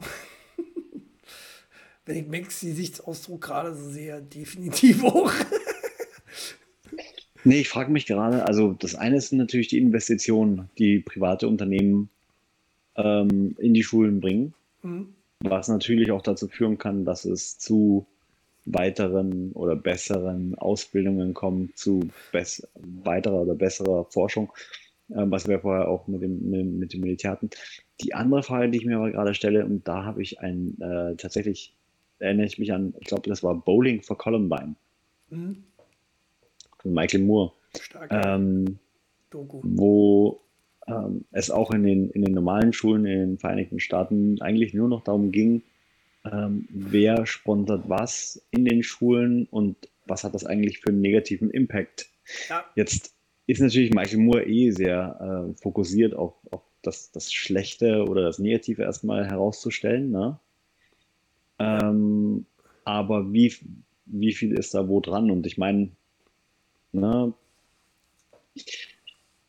Wenn 2.05 2.17
ich 2.17 2.27
Max 2.27 2.59
Gesichtsausdruck 2.59 3.39
gerade 3.39 3.73
so 3.73 3.89
sehe, 3.89 4.21
definitiv 4.21 5.05
auch. 5.05 5.31
Nee, 7.47 7.61
ich 7.61 7.69
frage 7.69 7.93
mich 7.93 8.05
gerade, 8.05 8.45
also 8.45 8.73
das 8.73 8.95
eine 8.95 9.15
ist 9.15 9.31
natürlich 9.31 9.69
die 9.69 9.77
Investitionen, 9.77 10.69
die 10.77 10.99
private 10.99 11.47
Unternehmen 11.47 12.09
ähm, 12.97 13.55
in 13.57 13.73
die 13.73 13.83
Schulen 13.83 14.19
bringen, 14.19 14.53
mhm. 14.83 15.13
was 15.39 15.69
natürlich 15.69 16.11
auch 16.11 16.21
dazu 16.21 16.49
führen 16.49 16.77
kann, 16.77 17.05
dass 17.05 17.23
es 17.23 17.57
zu 17.57 18.05
weiteren 18.65 19.53
oder 19.53 19.77
besseren 19.77 20.55
Ausbildungen 20.55 21.33
kommt, 21.33 21.77
zu 21.77 22.09
weiterer 22.33 23.43
oder 23.43 23.55
besserer 23.55 24.03
Forschung, 24.03 24.51
äh, 25.07 25.23
was 25.23 25.47
wir 25.47 25.61
vorher 25.61 25.87
auch 25.87 26.05
mit 26.09 26.21
dem, 26.21 26.49
mit, 26.49 26.65
mit 26.65 26.93
dem 26.93 26.99
Militär 26.99 27.31
hatten. 27.31 27.49
Die 28.01 28.13
andere 28.13 28.43
Frage, 28.43 28.69
die 28.69 28.79
ich 28.79 28.85
mir 28.85 28.97
aber 28.97 29.11
gerade 29.11 29.33
stelle, 29.33 29.65
und 29.65 29.87
da 29.87 30.03
habe 30.03 30.21
ich 30.21 30.41
ein 30.41 30.75
äh, 30.81 31.15
tatsächlich, 31.15 31.73
erinnere 32.19 32.47
ich 32.47 32.59
mich 32.59 32.73
an, 32.73 32.93
ich 32.99 33.07
glaube, 33.07 33.29
das 33.29 33.41
war 33.41 33.55
Bowling 33.55 34.01
for 34.01 34.17
Columbine. 34.17 34.75
Mhm. 35.29 35.63
Von 36.79 36.93
Michael 36.93 37.21
Moore. 37.21 37.53
Ähm. 38.09 38.79
Wo 39.31 40.41
ähm, 40.87 41.25
es 41.31 41.51
auch 41.51 41.71
in 41.71 41.83
den, 41.83 42.09
in 42.11 42.23
den 42.23 42.33
normalen 42.33 42.73
Schulen 42.73 43.05
in 43.05 43.19
den 43.19 43.37
Vereinigten 43.37 43.79
Staaten 43.79 44.41
eigentlich 44.41 44.73
nur 44.73 44.87
noch 44.87 45.03
darum 45.03 45.31
ging, 45.31 45.63
ähm, 46.31 46.67
wer 46.69 47.25
sponsert 47.25 47.89
was 47.89 48.41
in 48.51 48.65
den 48.65 48.83
Schulen 48.83 49.47
und 49.51 49.75
was 50.05 50.23
hat 50.23 50.33
das 50.33 50.45
eigentlich 50.45 50.79
für 50.79 50.89
einen 50.89 51.01
negativen 51.01 51.51
Impact. 51.51 52.09
Ja. 52.49 52.63
Jetzt 52.75 53.13
ist 53.47 53.61
natürlich 53.61 53.93
Michael 53.93 54.19
Moore 54.19 54.45
eh 54.45 54.71
sehr 54.71 55.51
äh, 55.51 55.61
fokussiert 55.61 56.13
auf, 56.13 56.33
auf 56.51 56.61
das, 56.81 57.11
das 57.11 57.33
Schlechte 57.33 58.05
oder 58.05 58.21
das 58.21 58.39
Negative 58.39 58.83
erstmal 58.83 59.25
herauszustellen. 59.27 60.11
Ne? 60.11 60.39
Ähm, 61.59 62.45
aber 62.85 63.31
wie, 63.33 63.53
wie 64.05 64.33
viel 64.33 64.53
ist 64.57 64.73
da 64.73 64.87
wo 64.87 64.99
dran? 64.99 65.31
Und 65.31 65.45
ich 65.45 65.57
meine, 65.57 65.89
ne, 66.99 67.33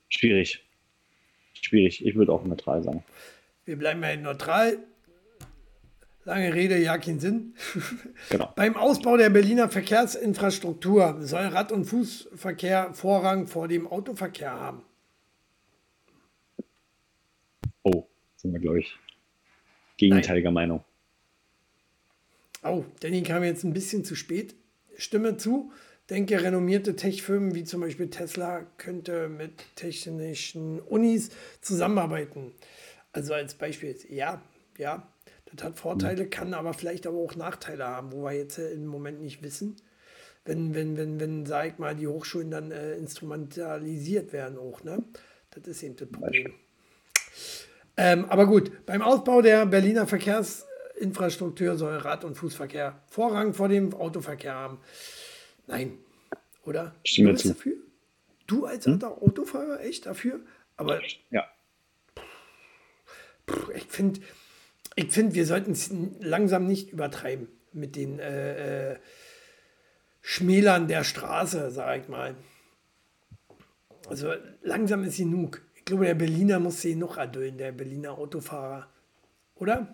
schwierig. 0.08 0.64
Schwierig. 1.54 2.04
Ich 2.04 2.14
würde 2.14 2.32
auch 2.32 2.44
neutral 2.44 2.82
sagen. 2.82 3.04
Wir 3.64 3.76
bleiben 3.76 4.02
ja 4.02 4.16
neutral. 4.16 4.78
Lange 6.24 6.52
Rede, 6.52 6.78
ja, 6.78 6.98
keinen 6.98 7.20
Sinn. 7.20 7.54
Genau. 8.30 8.52
Beim 8.54 8.76
Ausbau 8.76 9.16
der 9.16 9.30
Berliner 9.30 9.70
Verkehrsinfrastruktur 9.70 11.16
soll 11.20 11.46
Rad- 11.46 11.72
und 11.72 11.86
Fußverkehr 11.86 12.92
Vorrang 12.92 13.46
vor 13.46 13.68
dem 13.68 13.86
Autoverkehr 13.86 14.52
haben. 14.52 14.82
Oh, 17.82 18.06
sind 18.36 18.52
wir, 18.52 18.60
glaube 18.60 18.80
ich, 18.80 18.94
gegenteiliger 19.96 20.48
Nein. 20.48 20.68
Meinung. 20.68 20.84
Oh, 22.62 22.84
Danny 23.00 23.22
kam 23.22 23.42
jetzt 23.44 23.64
ein 23.64 23.72
bisschen 23.72 24.04
zu 24.04 24.14
spät. 24.14 24.54
Stimme 24.96 25.36
zu. 25.38 25.72
Denke, 26.10 26.42
renommierte 26.42 26.96
Tech-Firmen 26.96 27.54
wie 27.54 27.64
zum 27.64 27.82
Beispiel 27.82 28.08
Tesla 28.08 28.66
könnte 28.78 29.28
mit 29.28 29.52
technischen 29.76 30.80
Unis 30.80 31.30
zusammenarbeiten. 31.60 32.52
Also 33.12 33.34
als 33.34 33.54
Beispiel, 33.54 33.94
ja, 34.08 34.40
ja, 34.78 35.06
das 35.52 35.64
hat 35.64 35.78
Vorteile, 35.78 36.24
mhm. 36.24 36.30
kann 36.30 36.54
aber 36.54 36.72
vielleicht 36.72 37.06
aber 37.06 37.18
auch 37.18 37.36
Nachteile 37.36 37.86
haben, 37.86 38.12
wo 38.12 38.24
wir 38.24 38.32
jetzt 38.32 38.58
im 38.58 38.86
Moment 38.86 39.20
nicht 39.20 39.42
wissen. 39.42 39.76
Wenn, 40.44 40.74
wenn, 40.74 40.96
wenn, 40.96 41.20
wenn, 41.20 41.44
sag 41.44 41.66
ich 41.66 41.78
mal, 41.78 41.94
die 41.94 42.06
Hochschulen 42.06 42.50
dann 42.50 42.70
äh, 42.70 42.94
instrumentalisiert 42.94 44.32
werden 44.32 44.56
auch, 44.56 44.82
ne? 44.82 45.02
Das 45.50 45.66
ist 45.66 45.82
eben 45.82 45.96
das 45.96 46.08
Problem. 46.08 46.54
Ähm, 47.98 48.24
aber 48.26 48.46
gut, 48.46 48.86
beim 48.86 49.02
Ausbau 49.02 49.42
der 49.42 49.66
Berliner 49.66 50.06
Verkehrsinfrastruktur 50.06 51.76
soll 51.76 51.96
Rad- 51.96 52.24
und 52.24 52.36
Fußverkehr 52.36 53.02
Vorrang 53.08 53.52
vor 53.52 53.68
dem 53.68 53.92
Autoverkehr 53.92 54.54
haben. 54.54 54.78
Nein, 55.68 55.98
oder? 56.64 56.94
Stimme 57.04 57.32
du 57.32 57.38
zu. 57.38 57.48
dafür? 57.48 57.76
Du 58.46 58.64
als 58.64 58.86
hm? 58.86 59.02
Autofahrer 59.02 59.80
echt 59.80 60.06
dafür? 60.06 60.40
Aber 60.76 61.00
ja. 61.30 61.44
ich 63.74 63.84
finde, 63.84 64.20
ich 64.96 65.12
find, 65.12 65.34
wir 65.34 65.46
sollten 65.46 65.72
es 65.72 65.90
langsam 66.20 66.66
nicht 66.66 66.90
übertreiben 66.90 67.48
mit 67.72 67.96
den 67.96 68.18
äh, 68.18 68.92
äh, 68.92 68.98
Schmälern 70.22 70.88
der 70.88 71.04
Straße, 71.04 71.70
sag 71.70 72.00
ich 72.00 72.08
mal. 72.08 72.34
Also 74.08 74.32
langsam 74.62 75.04
ist 75.04 75.18
genug. 75.18 75.62
Ich 75.74 75.84
glaube, 75.84 76.06
der 76.06 76.14
Berliner 76.14 76.58
muss 76.60 76.80
sie 76.80 76.94
noch 76.94 77.18
erdulden, 77.18 77.58
der 77.58 77.72
Berliner 77.72 78.12
Autofahrer. 78.12 78.88
Oder? 79.56 79.92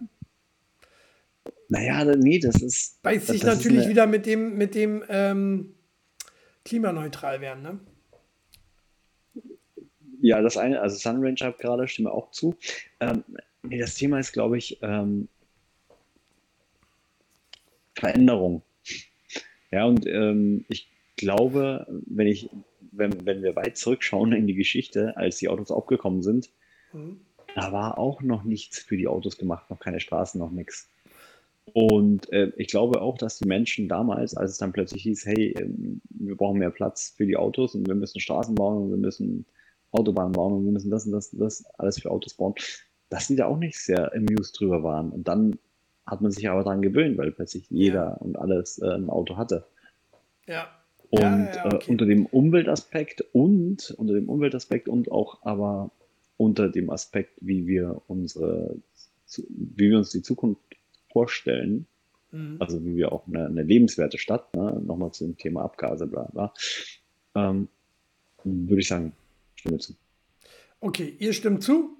Naja, 1.75 2.05
nee, 2.05 2.39
das 2.39 2.63
ist. 2.63 3.03
Beißt 3.03 3.27
sich 3.27 3.43
natürlich 3.43 3.83
eine... 3.83 3.91
wieder 3.91 4.07
mit 4.07 4.27
dem, 4.27 4.57
mit 4.57 4.77
dem 4.77 5.03
ähm, 5.09 5.75
klimaneutral 6.65 7.41
werden, 7.41 7.63
ne? 7.63 7.81
Ja, 10.21 10.41
das 10.41 10.57
eine, 10.57 10.81
also 10.81 10.97
Sunrange 10.97 11.37
habe 11.43 11.59
gerade, 11.59 11.89
stimme 11.89 12.13
auch 12.13 12.31
zu. 12.31 12.55
Ähm, 13.01 13.25
nee, 13.65 13.79
das 13.79 13.97
Thema 13.97 14.21
ist, 14.21 14.33
glaube 14.33 14.57
ich, 14.57 14.79
ähm, 14.83 15.29
Veränderung. 17.97 18.63
Ja, 19.73 19.85
und 19.87 20.07
ähm, 20.07 20.65
ich 20.69 20.89
glaube, 21.17 21.87
wenn 22.07 22.29
ich, 22.29 22.51
wenn, 22.93 23.27
wenn 23.27 23.43
wir 23.43 23.57
weit 23.57 23.77
zurückschauen 23.77 24.33
in 24.33 24.47
die 24.47 24.55
Geschichte, 24.55 25.17
als 25.17 25.39
die 25.39 25.49
Autos 25.49 25.73
aufgekommen 25.73 26.23
sind, 26.23 26.51
mhm. 26.93 27.21
da 27.57 27.73
war 27.73 27.99
auch 27.99 28.23
noch 28.23 28.45
nichts 28.45 28.79
für 28.79 28.97
die 28.97 29.09
Autos 29.09 29.37
gemacht, 29.37 29.69
noch 29.71 29.81
keine 29.81 29.99
Straßen, 29.99 30.39
noch 30.39 30.53
nichts. 30.53 30.89
Und 31.73 32.31
äh, 32.33 32.53
ich 32.57 32.69
glaube 32.69 33.01
auch, 33.01 33.19
dass 33.19 33.39
die 33.39 33.49
Menschen 33.49 33.89
damals, 33.89 34.37
als 34.37 34.53
es 34.53 34.59
dann 34.59 34.73
plötzlich 34.73 35.03
hieß, 35.03 35.27
hey, 35.27 35.55
ähm, 35.59 36.01
wir 36.11 36.37
brauchen 36.37 36.59
mehr 36.59 36.71
Platz 36.71 37.15
für 37.17 37.27
die 37.27 37.37
Autos 37.37 37.75
und 37.75 37.87
wir 37.87 37.95
müssen 37.95 38.21
Straßen 38.21 38.55
bauen 38.55 38.85
und 38.85 38.91
wir 38.91 38.99
müssen 38.99 39.47
Autobahnen 39.91 40.33
bauen 40.33 40.53
und 40.53 40.65
wir 40.67 40.73
müssen 40.73 40.91
das 40.91 41.07
und 41.07 41.13
das 41.13 41.33
und 41.33 41.41
das 41.41 41.65
alles 41.79 42.01
für 42.01 42.11
Autos 42.11 42.35
bauen, 42.35 42.55
dass 43.09 43.29
die 43.29 43.37
da 43.37 43.47
auch 43.47 43.59
nicht 43.59 43.79
sehr 43.79 44.13
amused 44.15 44.59
drüber 44.59 44.83
waren. 44.83 45.11
Und 45.11 45.27
dann 45.27 45.59
hat 46.07 46.21
man 46.21 46.31
sich 46.31 46.49
aber 46.49 46.65
daran 46.65 46.83
gewöhnt, 46.83 47.17
weil 47.17 47.33
plötzlich 47.33 47.71
jeder 47.71 48.05
ja. 48.05 48.15
und 48.15 48.37
alles 48.37 48.79
äh, 48.79 48.91
ein 48.91 49.09
Auto 49.09 49.37
hatte. 49.37 49.67
Ja. 50.47 50.69
Und 51.11 51.21
ja, 51.21 51.47
ja, 51.55 51.67
okay. 51.67 51.87
äh, 51.87 51.91
unter 51.91 52.07
dem 52.07 52.27
Umweltaspekt 52.27 53.25
und 53.33 53.95
unter 53.97 54.15
dem 54.15 54.29
Umweltaspekt 54.29 54.89
und 54.89 55.11
auch 55.11 55.43
aber 55.43 55.91
unter 56.37 56.69
dem 56.69 56.91
Aspekt, 56.91 57.39
wie 57.41 57.67
wir 57.67 58.03
unsere, 58.07 58.77
wie 59.49 59.91
wir 59.91 59.99
uns 59.99 60.11
die 60.11 60.23
Zukunft 60.23 60.61
vorstellen, 61.15 61.87
mhm. 62.33 62.57
also 62.61 62.85
wie 62.85 62.97
wir 62.97 63.13
auch 63.13 63.27
eine, 63.27 63.47
eine 63.47 63.63
lebenswerte 63.63 64.19
Stadt, 64.19 64.55
ne, 64.55 64.83
nochmal 64.85 65.13
zum 65.13 65.39
Thema 65.39 65.63
Abgase, 65.63 66.07
bla 66.07 66.25
bla, 66.25 66.53
ähm, 67.35 67.69
würde 68.45 68.81
ich 68.81 68.89
sagen, 68.89 69.13
stimme 69.55 69.79
zu. 69.79 69.95
Okay, 70.81 71.17
ihr 71.19 71.33
stimmt 71.33 71.63
zu. 71.63 71.97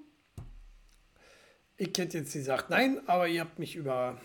Ich 1.77 1.87
hätte 1.97 2.19
jetzt 2.19 2.33
gesagt 2.33 2.69
nein, 2.69 2.99
aber 3.07 3.27
ihr 3.27 3.41
habt 3.41 3.57
mich 3.57 3.75
über. 3.75 4.19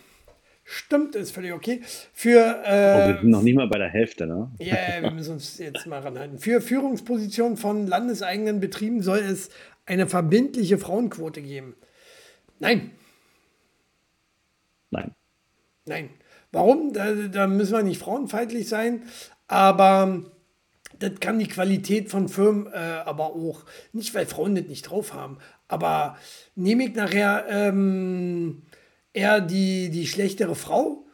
Stimmt, 0.62 1.16
ist 1.16 1.32
völlig 1.32 1.52
okay. 1.52 1.80
Für, 2.12 2.62
äh, 2.64 2.94
oh, 2.94 3.08
wir 3.08 3.18
sind 3.20 3.30
noch 3.30 3.42
nicht 3.42 3.56
mal 3.56 3.66
bei 3.66 3.78
der 3.78 3.88
Hälfte, 3.88 4.26
ne? 4.26 4.52
Ja, 4.58 4.74
yeah, 4.74 5.02
wir 5.02 5.10
müssen 5.10 5.32
uns 5.32 5.58
jetzt 5.58 5.86
mal 5.86 6.00
ranhalten. 6.00 6.38
Für 6.38 6.60
Führungspositionen 6.60 7.56
von 7.56 7.86
landeseigenen 7.88 8.60
Betrieben 8.60 9.02
soll 9.02 9.18
es 9.18 9.48
eine 9.86 10.06
verbindliche 10.06 10.78
Frauenquote 10.78 11.42
geben. 11.42 11.74
Nein. 12.60 12.92
Nein. 15.90 16.10
Warum? 16.52 16.92
Da, 16.92 17.12
da 17.12 17.48
müssen 17.48 17.72
wir 17.72 17.82
nicht 17.82 18.00
frauenfeindlich 18.00 18.68
sein, 18.68 19.02
aber 19.48 20.22
das 21.00 21.18
kann 21.18 21.40
die 21.40 21.48
Qualität 21.48 22.10
von 22.10 22.28
Firmen 22.28 22.68
äh, 22.68 22.76
aber 23.04 23.34
auch, 23.34 23.64
nicht 23.92 24.14
weil 24.14 24.26
Frauen 24.26 24.54
das 24.54 24.66
nicht 24.66 24.82
drauf 24.82 25.14
haben, 25.14 25.38
aber 25.66 26.16
nehme 26.54 26.84
ich 26.84 26.94
nachher 26.94 27.44
ähm, 27.48 28.62
eher 29.12 29.40
die, 29.40 29.90
die 29.90 30.06
schlechtere 30.06 30.54
Frau 30.54 31.06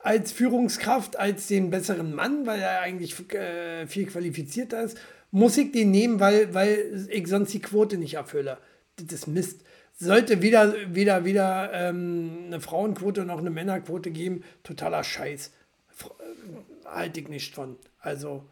als 0.00 0.32
Führungskraft, 0.32 1.18
als 1.18 1.46
den 1.46 1.70
besseren 1.70 2.14
Mann, 2.14 2.46
weil 2.46 2.60
er 2.60 2.82
eigentlich 2.82 3.18
äh, 3.32 3.86
viel 3.86 4.04
qualifizierter 4.04 4.82
ist, 4.82 4.98
muss 5.30 5.56
ich 5.56 5.72
den 5.72 5.90
nehmen, 5.90 6.20
weil, 6.20 6.52
weil 6.52 7.08
ich 7.10 7.26
sonst 7.26 7.54
die 7.54 7.62
Quote 7.62 7.96
nicht 7.96 8.14
erfülle. 8.14 8.58
Das 8.96 9.12
ist 9.14 9.28
Mist 9.28 9.62
sollte 9.98 10.42
weder, 10.42 10.74
weder, 10.94 11.24
weder 11.24 11.72
ähm, 11.72 12.44
eine 12.46 12.60
Frauenquote 12.60 13.24
noch 13.24 13.38
eine 13.38 13.50
Männerquote 13.50 14.10
geben, 14.10 14.44
totaler 14.62 15.04
Scheiß. 15.04 15.52
Äh, 16.00 16.86
halte 16.86 17.20
ich 17.20 17.28
nicht 17.28 17.54
von. 17.54 17.76
Also 18.00 18.44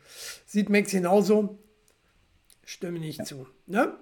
sieht 0.44 0.68
Max 0.68 0.90
genauso, 0.90 1.58
stimme 2.64 2.98
nicht 2.98 3.20
ja. 3.20 3.24
zu. 3.24 3.46
Ne? 3.66 3.94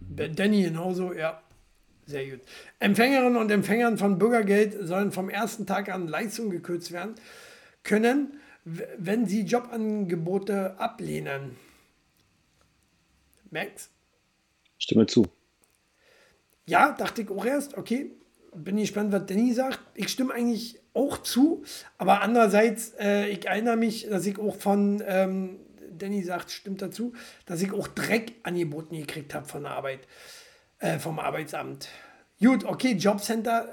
Danny 0.00 0.62
genauso, 0.62 1.12
ja. 1.12 1.40
Sehr 2.06 2.28
gut. 2.28 2.40
Empfängerinnen 2.80 3.36
und 3.36 3.50
Empfängern 3.50 3.96
von 3.96 4.18
Bürgergeld 4.18 4.76
sollen 4.86 5.10
vom 5.10 5.30
ersten 5.30 5.66
Tag 5.66 5.88
an 5.88 6.06
Leistungen 6.06 6.50
gekürzt 6.50 6.92
werden 6.92 7.14
können, 7.82 8.38
wenn 8.64 9.26
sie 9.26 9.42
Jobangebote 9.42 10.78
ablehnen. 10.78 11.56
Max? 13.50 13.88
Stimme 14.76 15.06
zu. 15.06 15.26
Ja, 16.66 16.92
dachte 16.92 17.22
ich 17.22 17.30
auch 17.30 17.44
erst, 17.44 17.76
okay, 17.76 18.12
bin 18.54 18.78
ich 18.78 18.84
gespannt, 18.88 19.12
was 19.12 19.26
Danny 19.26 19.52
sagt. 19.52 19.80
Ich 19.94 20.08
stimme 20.08 20.32
eigentlich 20.32 20.80
auch 20.94 21.18
zu, 21.18 21.64
aber 21.98 22.22
andererseits, 22.22 22.92
äh, 23.00 23.28
ich 23.28 23.46
erinnere 23.46 23.76
mich, 23.76 24.08
dass 24.08 24.24
ich 24.26 24.38
auch 24.38 24.56
von 24.56 25.02
ähm, 25.06 25.58
Danny 25.98 26.22
sagt, 26.22 26.50
stimmt 26.50 26.80
dazu, 26.82 27.12
dass 27.46 27.60
ich 27.62 27.72
auch 27.72 27.88
Dreck 27.88 28.34
angeboten 28.44 28.96
gekriegt 28.96 29.34
habe 29.34 29.46
von 29.46 29.64
der 29.64 29.72
Arbeit, 29.72 30.00
äh, 30.78 30.98
vom 30.98 31.18
Arbeitsamt. 31.18 31.88
Gut, 32.40 32.64
okay, 32.64 32.92
Jobcenter, 32.92 33.64
äh, 33.64 33.68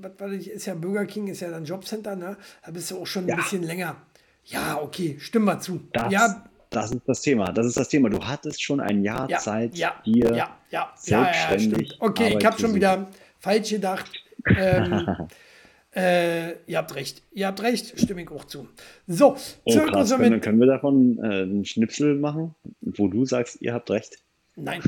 was 0.00 0.12
war 0.18 0.28
das, 0.28 0.46
ist 0.46 0.66
ja 0.66 0.74
Burger 0.74 1.04
King, 1.06 1.28
ist 1.28 1.40
ja 1.40 1.50
dann 1.50 1.64
Jobcenter, 1.64 2.16
ne? 2.16 2.36
Da 2.64 2.70
bist 2.70 2.90
du 2.90 2.98
auch 2.98 3.06
schon 3.06 3.24
ein 3.24 3.28
Ja. 3.30 3.36
bisschen 3.36 3.62
länger. 3.64 3.96
Ja, 4.44 4.80
okay, 4.80 5.16
stimmt 5.20 5.44
mal 5.46 5.60
zu. 5.60 5.80
Das, 5.92 6.12
ja, 6.12 6.44
das 6.70 6.90
ist 6.90 7.02
das 7.06 7.20
Thema. 7.20 7.52
Das 7.52 7.66
ist 7.66 7.76
das 7.76 7.88
Thema. 7.88 8.08
Du 8.08 8.24
hattest 8.24 8.62
schon 8.62 8.80
ein 8.80 9.02
Jahr 9.04 9.28
ja, 9.28 9.38
Zeit, 9.38 9.76
ja, 9.76 9.94
dir 10.04 10.48
ja, 10.72 10.92
ja, 11.04 11.18
ja, 11.18 11.26
ja, 11.26 11.32
selbstständig 11.34 11.88
stimmt. 11.88 11.96
Okay, 12.00 12.36
ich 12.38 12.44
habe 12.44 12.58
schon 12.58 12.74
wieder 12.74 13.08
falsch 13.38 13.70
gedacht. 13.70 14.10
Ähm, 14.56 15.28
äh, 15.94 16.52
ihr 16.66 16.78
habt 16.78 16.94
recht. 16.94 17.22
Ihr 17.32 17.46
habt 17.46 17.62
recht, 17.62 18.00
stimme 18.00 18.22
ich 18.22 18.30
auch 18.30 18.44
zu. 18.44 18.66
So, 19.06 19.36
Oh, 19.64 19.78
krass. 19.78 20.10
mit 20.10 20.18
Können, 20.18 20.40
können 20.40 20.60
wir 20.60 20.66
davon 20.66 21.18
äh, 21.18 21.42
einen 21.42 21.64
Schnipsel 21.64 22.14
machen, 22.16 22.54
wo 22.80 23.08
du 23.08 23.24
sagst, 23.26 23.58
ihr 23.60 23.74
habt 23.74 23.90
recht? 23.90 24.18
Nein, 24.56 24.82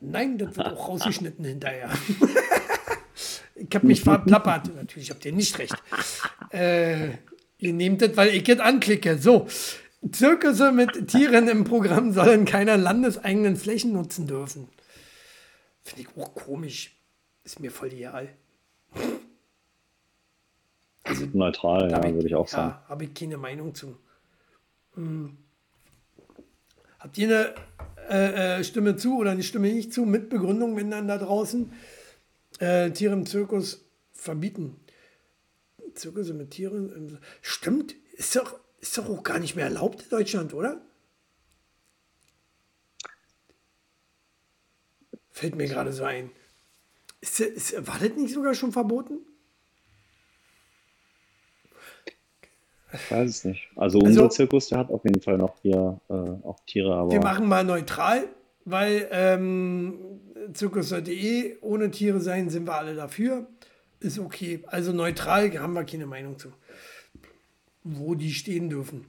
nein, 0.00 0.38
das 0.38 0.56
wird 0.56 0.66
auch 0.66 0.88
rausgeschnitten 0.88 1.44
hinterher. 1.44 1.90
ich 3.54 3.74
habe 3.74 3.86
mich 3.86 4.00
verplappert. 4.02 4.74
Natürlich 4.74 5.10
habt 5.10 5.24
ihr 5.24 5.32
nicht 5.32 5.58
recht. 5.58 5.76
Äh, 6.50 7.08
ihr 7.58 7.72
nehmt 7.72 8.00
das, 8.02 8.16
weil 8.16 8.28
ich 8.30 8.46
jetzt 8.46 8.60
anklicke. 8.60 9.18
So, 9.18 9.46
Zirkusse 10.10 10.72
mit 10.72 11.08
Tieren 11.08 11.48
im 11.48 11.64
Programm 11.64 12.12
sollen 12.12 12.44
keine 12.44 12.76
landeseigenen 12.76 13.56
Flächen 13.56 13.92
nutzen 13.92 14.26
dürfen. 14.26 14.68
Finde 15.86 16.02
ich 16.02 16.20
auch 16.20 16.34
komisch. 16.34 16.96
Ist 17.44 17.60
mir 17.60 17.70
voll 17.70 17.92
egal. 17.92 18.28
Neutral, 21.32 21.88
ja, 21.88 21.98
Hab 21.98 22.12
würde 22.12 22.26
ich 22.26 22.34
auch 22.34 22.48
sagen. 22.48 22.70
Ja, 22.70 22.88
habe 22.88 23.04
ich 23.04 23.14
keine 23.14 23.36
Meinung 23.36 23.72
zu. 23.72 23.96
Hm. 24.94 25.36
Habt 26.98 27.16
ihr 27.18 27.28
eine 27.28 27.54
äh, 28.10 28.58
äh, 28.58 28.64
Stimme 28.64 28.96
zu 28.96 29.16
oder 29.16 29.30
eine 29.30 29.44
Stimme 29.44 29.72
nicht 29.72 29.94
zu 29.94 30.04
mit 30.04 30.28
Begründung, 30.28 30.74
wenn 30.74 30.90
dann 30.90 31.06
da 31.06 31.18
draußen 31.18 31.72
äh, 32.58 32.90
Tiere 32.90 33.12
im 33.12 33.24
Zirkus 33.24 33.84
verbieten? 34.12 34.80
Zirkusse 35.94 36.34
mit 36.34 36.50
Tieren. 36.50 36.90
Im, 36.90 37.18
stimmt, 37.42 37.94
ist 38.16 38.34
doch, 38.34 38.58
ist 38.80 38.98
doch 38.98 39.08
auch 39.08 39.22
gar 39.22 39.38
nicht 39.38 39.54
mehr 39.54 39.66
erlaubt 39.66 40.02
in 40.02 40.08
Deutschland, 40.08 40.52
oder? 40.52 40.80
Fällt 45.36 45.54
mir 45.54 45.66
gerade 45.68 45.92
so 45.92 46.02
ein. 46.04 46.30
Ist, 47.20 47.40
ist, 47.40 47.86
war 47.86 47.98
das 47.98 48.16
nicht 48.16 48.32
sogar 48.32 48.54
schon 48.54 48.72
verboten? 48.72 49.18
Ich 52.94 53.10
weiß 53.10 53.28
es 53.28 53.44
nicht. 53.44 53.68
Also, 53.76 53.98
Also- 53.98 54.06
unser 54.22 54.30
Zirkus, 54.30 54.68
der 54.68 54.78
hat 54.78 54.90
auf 54.90 55.04
jeden 55.04 55.20
Fall 55.20 55.36
noch 55.36 55.58
hier 55.60 56.00
äh, 56.08 56.14
auch 56.14 56.58
Tiere, 56.66 56.94
aber 56.94 57.12
Wir 57.12 57.20
machen 57.20 57.46
mal 57.48 57.64
neutral, 57.64 58.24
weil 58.64 59.08
ähm, 59.10 59.98
Zirkus 60.54 60.88
sollte 60.88 61.12
eh 61.12 61.58
ohne 61.60 61.90
Tiere 61.90 62.22
sein, 62.22 62.48
sind 62.48 62.66
wir 62.66 62.74
alle 62.74 62.94
dafür. 62.94 63.46
Ist 64.00 64.18
okay. 64.18 64.64
Also 64.68 64.92
neutral 64.92 65.52
haben 65.58 65.74
wir 65.74 65.84
keine 65.84 66.06
Meinung 66.06 66.38
zu, 66.38 66.50
wo 67.84 68.14
die 68.14 68.32
stehen 68.32 68.70
dürfen. 68.70 69.04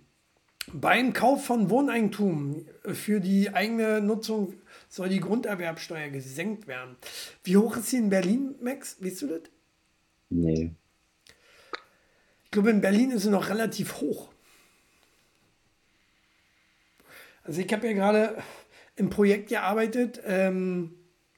Beim 0.74 1.14
Kauf 1.14 1.46
von 1.46 1.70
Wohneigentum 1.70 2.66
für 2.84 3.22
die 3.22 3.54
eigene 3.54 4.02
Nutzung 4.02 4.54
soll 4.90 5.10
die 5.10 5.22
Grunderwerbsteuer 5.22 6.10
gesenkt 6.10 6.68
werden. 6.68 6.98
Wie 7.44 7.56
hoch 7.56 7.78
ist 7.78 7.90
sie 7.90 7.98
in 7.98 8.10
Berlin, 8.10 8.56
Max? 8.62 8.98
Weißt 9.02 9.22
du 9.22 9.28
das? 9.28 9.42
nee. 10.30 10.72
Ich 12.46 12.52
glaube, 12.52 12.70
in 12.70 12.82
Berlin 12.82 13.12
ist 13.12 13.24
sie 13.24 13.30
noch 13.30 13.50
relativ 13.50 14.00
hoch. 14.00 14.30
Also 17.44 17.62
ich 17.62 17.72
habe 17.72 17.88
ja 17.88 17.94
gerade 17.94 18.42
im 18.96 19.10
Projekt 19.10 19.50
gearbeitet, 19.50 20.22
ähm, 20.26 20.96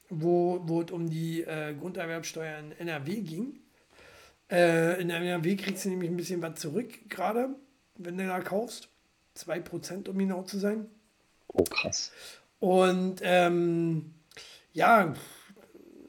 wo, 0.10 0.62
wo 0.64 0.82
es 0.82 0.92
um 0.92 1.10
die 1.10 1.42
äh, 1.42 1.74
Grunderwerbsteuer 1.74 2.60
in 2.60 2.72
NRW 2.74 3.22
ging. 3.22 3.60
Äh, 4.52 5.02
in 5.02 5.10
NRW 5.10 5.56
kriegst 5.56 5.86
du 5.86 5.90
nämlich 5.90 6.10
ein 6.10 6.18
bisschen 6.18 6.42
was 6.42 6.60
zurück, 6.60 7.10
gerade 7.10 7.56
wenn 7.96 8.18
du 8.18 8.26
da 8.26 8.40
kaufst. 8.40 8.90
2%, 9.40 10.10
um 10.10 10.18
genau 10.18 10.44
zu 10.44 10.60
sein. 10.60 10.88
Oh, 11.48 11.64
krass. 11.64 12.12
Und 12.60 13.22
ähm, 13.24 14.14
ja, 14.74 15.14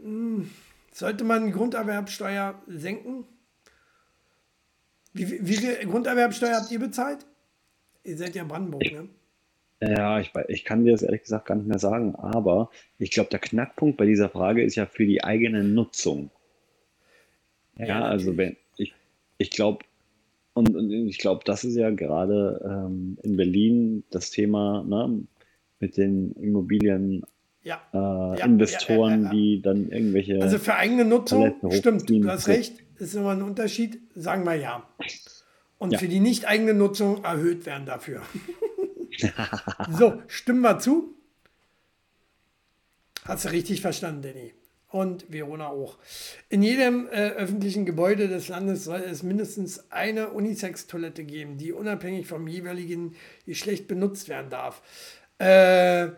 mh, 0.02 0.46
sollte 0.92 1.24
man 1.24 1.52
Grunderwerbsteuer 1.52 2.60
senken? 2.66 3.24
Wie, 5.12 5.46
wie 5.46 5.56
viel 5.56 5.76
Grunderwerbsteuer 5.86 6.56
habt 6.56 6.70
ihr 6.70 6.78
bezahlt? 6.78 7.26
Ihr 8.04 8.16
seid 8.16 8.34
ja 8.34 8.44
Brandenburg, 8.44 8.82
ne? 8.92 9.08
Ja, 9.82 10.20
ich, 10.20 10.32
ich 10.48 10.64
kann 10.64 10.84
dir 10.84 10.92
das 10.92 11.02
ehrlich 11.02 11.22
gesagt 11.22 11.46
gar 11.46 11.54
nicht 11.54 11.66
mehr 11.66 11.78
sagen, 11.78 12.14
aber 12.14 12.70
ich 12.98 13.10
glaube, 13.10 13.30
der 13.30 13.38
Knackpunkt 13.38 13.96
bei 13.96 14.04
dieser 14.04 14.28
Frage 14.28 14.62
ist 14.62 14.74
ja 14.74 14.86
für 14.86 15.06
die 15.06 15.24
eigene 15.24 15.64
Nutzung. 15.64 16.30
Ja, 17.76 17.86
Ja, 17.86 18.02
also 18.02 18.36
wenn 18.36 18.56
ich, 18.76 18.94
ich 19.38 19.50
glaube, 19.50 19.84
und, 20.60 20.76
und 20.76 20.90
ich 20.90 21.18
glaube, 21.18 21.42
das 21.44 21.64
ist 21.64 21.76
ja 21.76 21.90
gerade 21.90 22.60
ähm, 22.64 23.18
in 23.22 23.36
Berlin 23.36 24.04
das 24.10 24.30
Thema 24.30 24.84
ne, 24.84 25.22
mit 25.80 25.96
den 25.96 26.32
Immobilien 26.32 27.24
Ja. 27.62 27.80
äh, 27.92 28.38
ja, 28.38 28.44
Investoren, 28.44 29.24
ja, 29.24 29.30
die 29.30 29.62
dann 29.62 29.90
irgendwelche 29.90 30.40
Also 30.40 30.58
für 30.58 30.74
eigene 30.74 31.04
Nutzung, 31.04 31.54
stimmt, 31.70 32.08
du 32.08 32.28
hast 32.28 32.48
recht, 32.48 32.74
ist 32.98 33.14
immer 33.14 33.30
ein 33.30 33.42
Unterschied, 33.42 34.00
sagen 34.14 34.44
wir 34.44 34.54
ja. 34.54 34.86
Und 35.78 35.96
für 35.96 36.08
die 36.08 36.20
nicht 36.20 36.46
eigene 36.46 36.74
Nutzung 36.74 37.24
erhöht 37.24 37.64
werden 37.64 37.86
dafür. 37.86 38.20
so, 39.90 40.22
stimmen 40.26 40.60
wir 40.60 40.78
zu? 40.78 41.14
Hast 43.24 43.46
du 43.46 43.48
richtig 43.50 43.80
verstanden, 43.80 44.22
Danny. 44.22 44.52
Und 44.90 45.32
Verona 45.32 45.68
auch. 45.68 45.98
In 46.48 46.62
jedem 46.62 47.06
äh, 47.06 47.30
öffentlichen 47.30 47.86
Gebäude 47.86 48.26
des 48.26 48.48
Landes 48.48 48.84
soll 48.84 49.00
es 49.00 49.22
mindestens 49.22 49.90
eine 49.92 50.30
Unisex-Toilette 50.30 51.22
geben, 51.22 51.58
die 51.58 51.72
unabhängig 51.72 52.26
vom 52.26 52.48
jeweiligen 52.48 53.14
Geschlecht 53.46 53.86
benutzt 53.86 54.28
werden 54.28 54.50
darf. 54.50 54.82
Äh, 55.38 56.08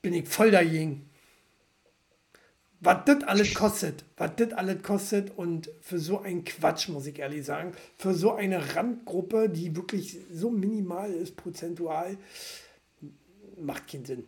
bin 0.00 0.14
ich 0.14 0.28
voll 0.28 0.50
dagegen. 0.50 1.10
Was 2.80 3.04
das 3.04 3.24
alles 3.24 3.54
kostet, 3.54 4.04
was 4.16 4.32
das 4.36 4.52
alles 4.52 4.82
kostet 4.82 5.36
und 5.36 5.70
für 5.80 5.98
so 5.98 6.20
einen 6.20 6.44
Quatsch, 6.44 6.88
muss 6.88 7.06
ich 7.06 7.18
ehrlich 7.18 7.44
sagen, 7.44 7.72
für 7.98 8.14
so 8.14 8.32
eine 8.32 8.76
Randgruppe, 8.76 9.48
die 9.48 9.74
wirklich 9.74 10.18
so 10.32 10.50
minimal 10.50 11.12
ist, 11.12 11.36
prozentual, 11.36 12.16
macht 13.58 13.88
keinen 13.88 14.04
Sinn. 14.04 14.24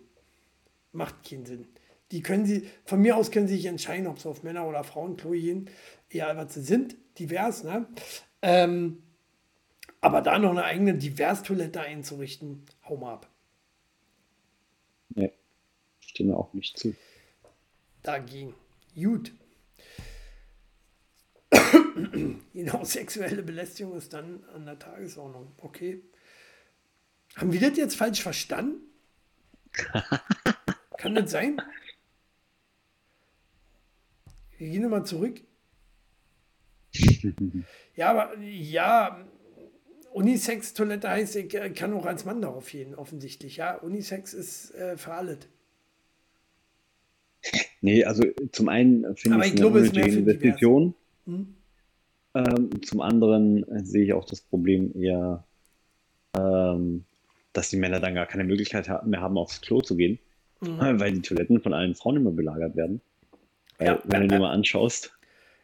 Macht 0.92 1.28
keinen 1.28 1.46
Sinn. 1.46 1.68
Die 2.10 2.22
können 2.22 2.46
sie, 2.46 2.68
von 2.84 3.00
mir 3.00 3.16
aus 3.16 3.30
können 3.30 3.48
sie 3.48 3.56
sich 3.56 3.66
entscheiden, 3.66 4.06
ob 4.06 4.18
sie 4.18 4.28
auf 4.28 4.42
Männer- 4.42 4.66
oder 4.66 4.82
Frauenklo 4.82 5.30
gehen, 5.30 5.68
egal 6.10 6.36
was 6.36 6.54
sie 6.54 6.62
sind, 6.62 6.96
divers, 7.18 7.64
ne? 7.64 7.86
Ähm, 8.40 9.02
aber 10.00 10.22
da 10.22 10.38
noch 10.38 10.50
eine 10.50 10.64
eigene 10.64 10.94
Divers-Toilette 10.94 11.80
einzurichten, 11.80 12.64
hau 12.88 12.96
mal 12.96 13.14
ab. 13.14 13.30
Nee, 15.10 15.32
stimme 16.00 16.36
auch 16.36 16.52
nicht 16.54 16.78
zu. 16.78 16.94
dagegen. 18.02 18.54
Gut. 18.94 19.32
genau, 22.52 22.84
sexuelle 22.84 23.42
Belästigung 23.42 23.96
ist 23.96 24.12
dann 24.12 24.44
an 24.54 24.66
der 24.66 24.78
Tagesordnung. 24.78 25.52
Okay. 25.60 26.02
Haben 27.36 27.52
wir 27.52 27.60
das 27.60 27.76
jetzt 27.76 27.96
falsch 27.96 28.22
verstanden? 28.22 28.80
Kann 30.98 31.14
das 31.14 31.30
sein? 31.30 31.60
Wir 34.58 34.68
gehen 34.70 34.82
nochmal 34.82 35.06
zurück. 35.06 35.40
Ja, 37.96 38.10
aber 38.10 38.38
ja, 38.38 39.24
Unisex-Toilette 40.12 41.08
heißt, 41.08 41.34
ich 41.36 41.52
äh, 41.54 41.70
kann 41.70 41.92
auch 41.92 42.06
als 42.06 42.24
Mann 42.24 42.40
darauf 42.40 42.70
gehen, 42.70 42.94
offensichtlich. 42.94 43.56
Ja, 43.56 43.74
Unisex 43.76 44.34
ist 44.34 44.72
äh, 44.76 44.96
für 44.96 45.14
alle. 45.14 45.38
Nee, 47.80 48.04
also 48.04 48.22
zum 48.52 48.68
einen 48.68 49.16
finde 49.16 49.38
ich 49.38 49.44
ich 49.46 49.50
eine 49.52 49.54
glaube, 49.60 49.80
mehr 49.80 49.90
unnötige. 49.90 50.18
Investition. 50.18 50.94
Hm? 51.26 51.54
Ähm, 52.34 52.82
zum 52.84 53.00
anderen 53.00 53.68
äh, 53.68 53.84
sehe 53.84 54.04
ich 54.04 54.12
auch 54.12 54.24
das 54.24 54.40
Problem 54.42 54.92
eher, 54.94 55.44
ähm, 56.36 57.04
dass 57.52 57.70
die 57.70 57.76
Männer 57.76 57.98
dann 58.00 58.14
gar 58.14 58.26
keine 58.26 58.44
Möglichkeit 58.44 58.88
mehr 59.06 59.20
haben, 59.20 59.36
aufs 59.38 59.60
Klo 59.60 59.80
zu 59.80 59.96
gehen, 59.96 60.18
Mhm. 60.60 60.98
weil 61.00 61.12
die 61.12 61.22
Toiletten 61.22 61.60
von 61.60 61.72
allen 61.74 61.94
Frauen 61.94 62.16
immer 62.16 62.30
belagert 62.32 62.74
werden. 62.76 63.00
Ja, 63.80 64.00
wenn 64.04 64.22
du 64.22 64.28
dir 64.28 64.34
ja. 64.34 64.40
mal 64.40 64.52
anschaust, 64.52 65.12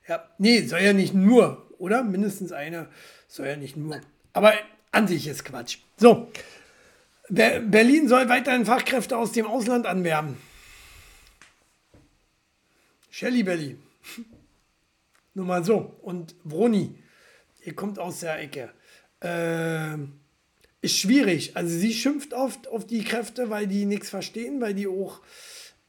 Ja, 0.09 0.29
nee, 0.39 0.62
soll 0.62 0.81
ja 0.81 0.93
nicht 0.93 1.15
nur, 1.15 1.67
oder? 1.79 2.05
Mindestens 2.05 2.53
eine 2.53 2.89
soll 3.27 3.47
ja 3.47 3.57
nicht 3.57 3.77
nur. 3.77 4.01
Aber 4.33 4.53
an 4.93 5.09
sich 5.09 5.27
ist 5.27 5.45
Quatsch. 5.45 5.79
So, 5.97 6.31
Ber 7.29 7.61
Berlin 7.61 8.09
soll 8.09 8.29
weiterhin 8.29 8.67
Fachkräfte 8.67 9.17
aus 9.17 9.33
dem 9.33 9.47
Ausland 9.47 9.87
anwerben. 9.87 10.37
Shelly 13.11 13.43
Belly. 13.43 13.77
Nur 15.35 15.47
mal 15.47 15.65
so. 15.65 15.97
Und 16.03 16.35
Vroni, 16.45 16.95
ihr 17.65 17.75
kommt 17.75 17.99
aus 17.99 18.21
der 18.21 18.41
Ecke. 18.41 18.71
Ähm, 19.21 20.21
ist 20.83 20.99
schwierig. 20.99 21.57
Also 21.57 21.77
sie 21.77 21.95
schimpft 21.95 22.35
oft 22.35 22.69
auf 22.69 22.87
die 22.87 23.05
Kräfte, 23.05 23.51
weil 23.51 23.67
die 23.67 23.87
nichts 23.87 24.11
verstehen, 24.11 24.61
weil 24.61 24.75
die 24.75 24.87
auch 24.87 25.23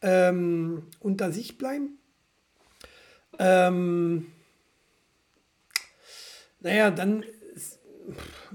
ähm, 0.02 0.88
unter 1.00 1.32
sich 1.32 1.58
bleiben. 1.58 1.98
Ähm, 3.40 4.28
naja, 6.62 6.92
dann, 6.92 7.24
ist, 7.54 7.80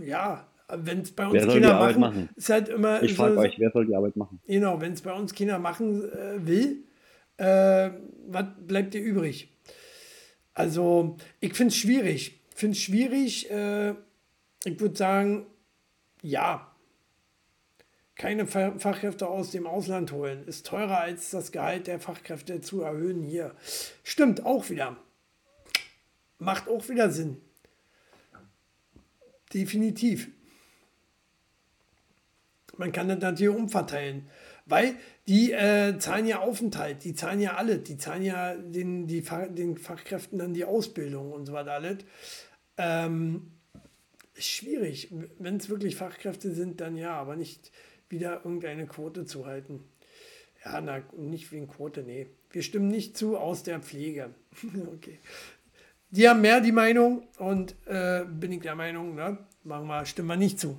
ja, 0.00 0.46
wenn 0.68 1.00
es 1.00 1.12
bei 1.12 1.24
uns 1.24 1.34
wer 1.34 1.42
soll 1.42 1.52
Kinder 1.54 1.68
die 1.68 1.74
Arbeit 1.74 1.98
machen, 1.98 2.16
machen? 2.22 2.28
ist 2.36 2.48
halt 2.48 2.68
immer. 2.68 3.02
Ich 3.02 3.14
frage 3.14 3.36
euch, 3.38 3.58
wer 3.58 3.70
soll 3.70 3.86
die 3.86 3.94
Arbeit 3.94 4.16
machen? 4.16 4.40
Genau, 4.46 4.80
wenn 4.80 4.92
es 4.92 5.02
bei 5.02 5.12
uns 5.12 5.34
Kinder 5.34 5.58
machen 5.58 6.10
äh, 6.10 6.46
will, 6.46 6.84
äh, 7.36 7.90
was 8.28 8.46
bleibt 8.66 8.94
dir 8.94 9.02
übrig? 9.02 9.52
Also, 10.54 11.16
ich 11.40 11.54
finde 11.54 11.72
es 11.72 11.76
schwierig. 11.76 12.40
finde 12.54 12.76
es 12.76 12.82
schwierig. 12.82 13.50
Äh, 13.50 13.94
ich 14.64 14.78
würde 14.78 14.96
sagen, 14.96 15.46
ja. 16.22 16.69
Keine 18.20 18.46
Fa- 18.46 18.78
Fachkräfte 18.78 19.26
aus 19.28 19.50
dem 19.50 19.66
Ausland 19.66 20.12
holen. 20.12 20.46
Ist 20.46 20.66
teurer 20.66 21.00
als 21.00 21.30
das 21.30 21.52
Gehalt 21.52 21.86
der 21.86 21.98
Fachkräfte 21.98 22.60
zu 22.60 22.82
erhöhen 22.82 23.22
hier. 23.22 23.54
Stimmt 24.02 24.44
auch 24.44 24.68
wieder. 24.68 24.98
Macht 26.38 26.68
auch 26.68 26.86
wieder 26.90 27.08
Sinn. 27.08 27.40
Definitiv. 29.54 30.28
Man 32.76 32.92
kann 32.92 33.08
das 33.08 33.20
natürlich 33.20 33.56
umverteilen, 33.56 34.28
weil 34.66 34.96
die 35.26 35.52
äh, 35.52 35.96
zahlen 35.98 36.26
ja 36.26 36.40
Aufenthalt, 36.40 37.04
die 37.04 37.14
zahlen 37.14 37.40
ja 37.40 37.54
alle, 37.54 37.78
die 37.78 37.96
zahlen 37.96 38.22
ja 38.22 38.54
den, 38.54 39.06
die, 39.06 39.24
den 39.48 39.78
Fachkräften 39.78 40.38
dann 40.38 40.52
die 40.52 40.66
Ausbildung 40.66 41.32
und 41.32 41.46
so 41.46 41.54
weiter 41.54 41.72
alles. 41.72 42.04
Ähm, 42.76 43.52
schwierig. 44.38 45.08
Wenn 45.38 45.56
es 45.56 45.70
wirklich 45.70 45.96
Fachkräfte 45.96 46.52
sind, 46.52 46.82
dann 46.82 46.98
ja, 46.98 47.14
aber 47.14 47.36
nicht 47.36 47.72
wieder 48.10 48.42
irgendeine 48.44 48.86
Quote 48.86 49.24
zu 49.24 49.46
halten. 49.46 49.84
Ja, 50.64 50.80
na, 50.80 51.02
nicht 51.16 51.50
wegen 51.52 51.68
Quote, 51.68 52.02
nee. 52.02 52.26
Wir 52.50 52.62
stimmen 52.62 52.88
nicht 52.88 53.16
zu 53.16 53.38
aus 53.38 53.62
der 53.62 53.80
Pflege. 53.80 54.30
okay. 54.94 55.18
Die 56.10 56.28
haben 56.28 56.40
mehr 56.40 56.60
die 56.60 56.72
Meinung 56.72 57.22
und 57.38 57.74
äh, 57.86 58.24
bin 58.24 58.52
ich 58.52 58.60
der 58.60 58.74
Meinung, 58.74 59.14
ne? 59.14 59.38
Machen 59.62 59.86
wir, 59.86 60.04
stimmen 60.04 60.28
wir 60.28 60.36
nicht 60.36 60.58
zu. 60.58 60.78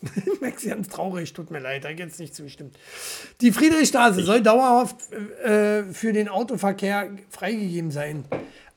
Max 0.40 0.64
ganz 0.64 0.88
traurig, 0.88 1.32
tut 1.32 1.50
mir 1.50 1.58
leid, 1.58 1.84
da 1.84 1.90
jetzt 1.90 2.20
nicht 2.20 2.34
zugestimmt. 2.34 2.78
Die 3.40 3.50
Friedrichstraße 3.50 4.22
soll 4.22 4.42
dauerhaft 4.42 5.12
äh, 5.12 5.82
für 5.92 6.12
den 6.12 6.28
Autoverkehr 6.28 7.10
freigegeben 7.30 7.90
sein. 7.90 8.24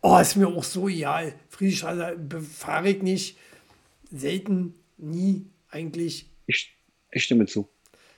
Oh, 0.01 0.17
ist 0.17 0.35
mir 0.35 0.47
auch 0.47 0.63
so 0.63 0.89
egal. 0.89 1.33
Friedrichstraße 1.49 2.17
befahre 2.17 2.89
ich 2.89 3.03
nicht. 3.03 3.37
Selten, 4.11 4.73
nie, 4.97 5.45
eigentlich 5.69 6.30
Ich, 6.51 6.77
ich 7.11 7.23
stimme 7.23 7.45
zu. 7.45 7.69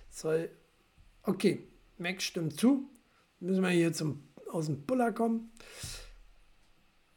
soll. 0.09 0.49
Okay, 1.21 1.67
Max 1.99 2.23
stimmt 2.23 2.59
zu. 2.59 2.89
Müssen 3.39 3.61
wir 3.61 3.69
hier 3.69 3.93
zum, 3.93 4.23
aus 4.51 4.65
dem 4.65 4.85
Puller 4.87 5.11
kommen. 5.11 5.51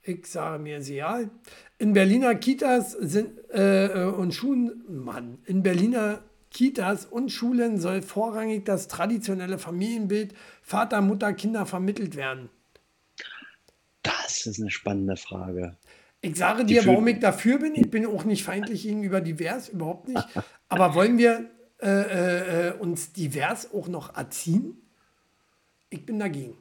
Ich 0.03 0.27
sage 0.27 0.63
mir 0.63 0.77
ist 0.77 0.91
egal. 0.91 1.31
In 1.79 1.95
Berliner 1.95 2.35
Kitas 2.35 2.93
sind 2.93 3.39
äh, 3.49 4.05
und 4.05 4.35
Schulen, 4.35 4.85
Mann, 4.89 5.39
in 5.47 5.63
Berliner 5.63 6.23
Kitas 6.51 7.07
und 7.07 7.31
Schulen 7.31 7.81
soll 7.81 8.03
vorrangig 8.03 8.65
das 8.67 8.87
traditionelle 8.89 9.59
Familienbild 9.59 10.35
Vater, 10.63 11.01
Mutter, 11.01 11.33
Kinder 11.33 11.65
vermittelt 11.67 12.15
werden. 12.15 12.51
Das 14.03 14.47
ist 14.47 14.61
eine 14.61 14.71
spannende 14.71 15.17
Frage. 15.17 15.77
Ich 16.23 16.37
sage 16.37 16.65
dir, 16.65 16.83
für- 16.83 16.89
warum 16.89 17.07
ich 17.07 17.21
dafür 17.21 17.59
bin. 17.59 17.75
Ich 17.75 17.91
bin 17.91 18.07
auch 18.07 18.25
nicht 18.25 18.43
feindlich 18.45 18.83
gegenüber 18.83 19.21
divers, 19.21 19.69
überhaupt 19.69 20.09
nicht. 20.09 20.25
Aber 20.69 20.95
wollen 20.95 21.19
wir 21.19 21.51
äh, 21.81 22.69
äh, 22.69 22.73
uns 22.73 23.13
divers 23.13 23.73
auch 23.73 23.89
noch 23.89 24.17
erziehen? 24.17 24.77
Ich 25.91 26.05
bin 26.05 26.19
dagegen. 26.19 26.57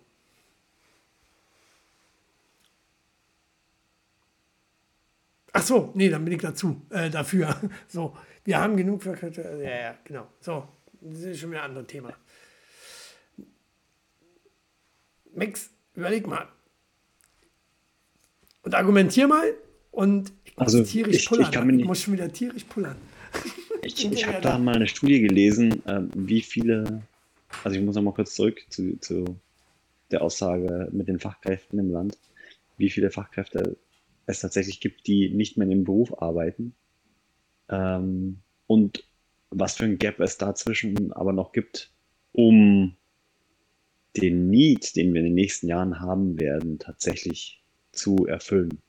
Ach 5.54 5.62
so, 5.64 5.92
nee, 5.96 6.10
dann 6.10 6.26
bin 6.26 6.34
ich 6.34 6.42
dazu, 6.42 6.82
äh, 6.90 7.10
dafür. 7.10 7.60
So, 7.88 8.16
wir 8.44 8.60
haben 8.60 8.76
genug 8.76 9.04
für, 9.04 9.16
ja, 9.62 9.80
ja, 9.80 9.96
genau. 10.04 10.28
So, 10.42 10.68
das 11.02 11.20
ist 11.22 11.40
schon 11.40 11.52
wieder 11.52 11.64
ein 11.64 11.70
anderes 11.70 11.88
Thema. 11.88 12.14
Max, 15.34 15.70
überleg 15.94 16.28
mal. 16.28 16.48
Und 18.66 18.74
argumentier 18.76 19.28
mal 19.28 19.54
und 19.92 20.32
ich 20.44 20.58
muss 20.58 20.66
Also, 20.76 20.84
tierisch 20.84 21.16
ich- 21.16 21.22
ich 21.24 21.30
pullern. 21.30 21.52
kann 21.52 21.68
mir 21.68 21.74
nicht- 21.74 21.86
muss 21.86 22.02
schon 22.02 22.14
wieder 22.14 22.32
tierisch 22.32 22.64
pullern. 22.66 22.96
Ich, 23.84 24.04
ich 24.12 24.26
habe 24.26 24.42
da 24.42 24.58
mal 24.58 24.76
eine 24.78 24.88
Studie 24.88 25.22
gelesen, 25.22 25.84
ähm, 25.86 26.10
wie 26.16 26.42
viele, 26.42 27.04
also 27.64 27.78
ich 27.78 27.84
muss 27.86 27.94
noch 27.96 28.02
mal 28.02 28.14
kurz 28.16 28.34
zurück 28.34 28.66
zu, 28.70 28.98
zu 29.00 29.26
der 30.10 30.24
Aussage 30.24 30.90
mit 30.92 31.08
den 31.08 31.20
Fachkräften 31.20 31.78
im 31.78 31.92
Land, 31.92 32.18
wie 32.78 32.90
viele 32.90 33.12
Fachkräfte 33.12 33.78
es 34.26 34.40
tatsächlich 34.40 34.80
gibt, 34.80 35.06
die 35.06 35.30
nicht 35.30 35.56
mehr 35.58 35.66
in 35.66 35.70
dem 35.70 35.84
Beruf 35.84 36.20
arbeiten 36.20 36.74
ähm, 37.70 38.40
und 38.66 39.04
was 39.52 39.76
für 39.76 39.86
ein 39.86 40.00
Gap 40.00 40.20
es 40.20 40.40
dazwischen 40.40 41.14
aber 41.14 41.32
noch 41.32 41.52
gibt, 41.52 41.92
um 42.34 42.96
den 44.18 44.50
Need, 44.50 44.96
den 44.96 45.14
wir 45.14 45.20
in 45.20 45.26
den 45.28 45.36
nächsten 45.36 45.68
Jahren 45.68 46.00
haben 46.00 46.40
werden, 46.40 46.80
tatsächlich 46.80 47.62
zu 47.96 48.28
erfüllen. 48.28 48.80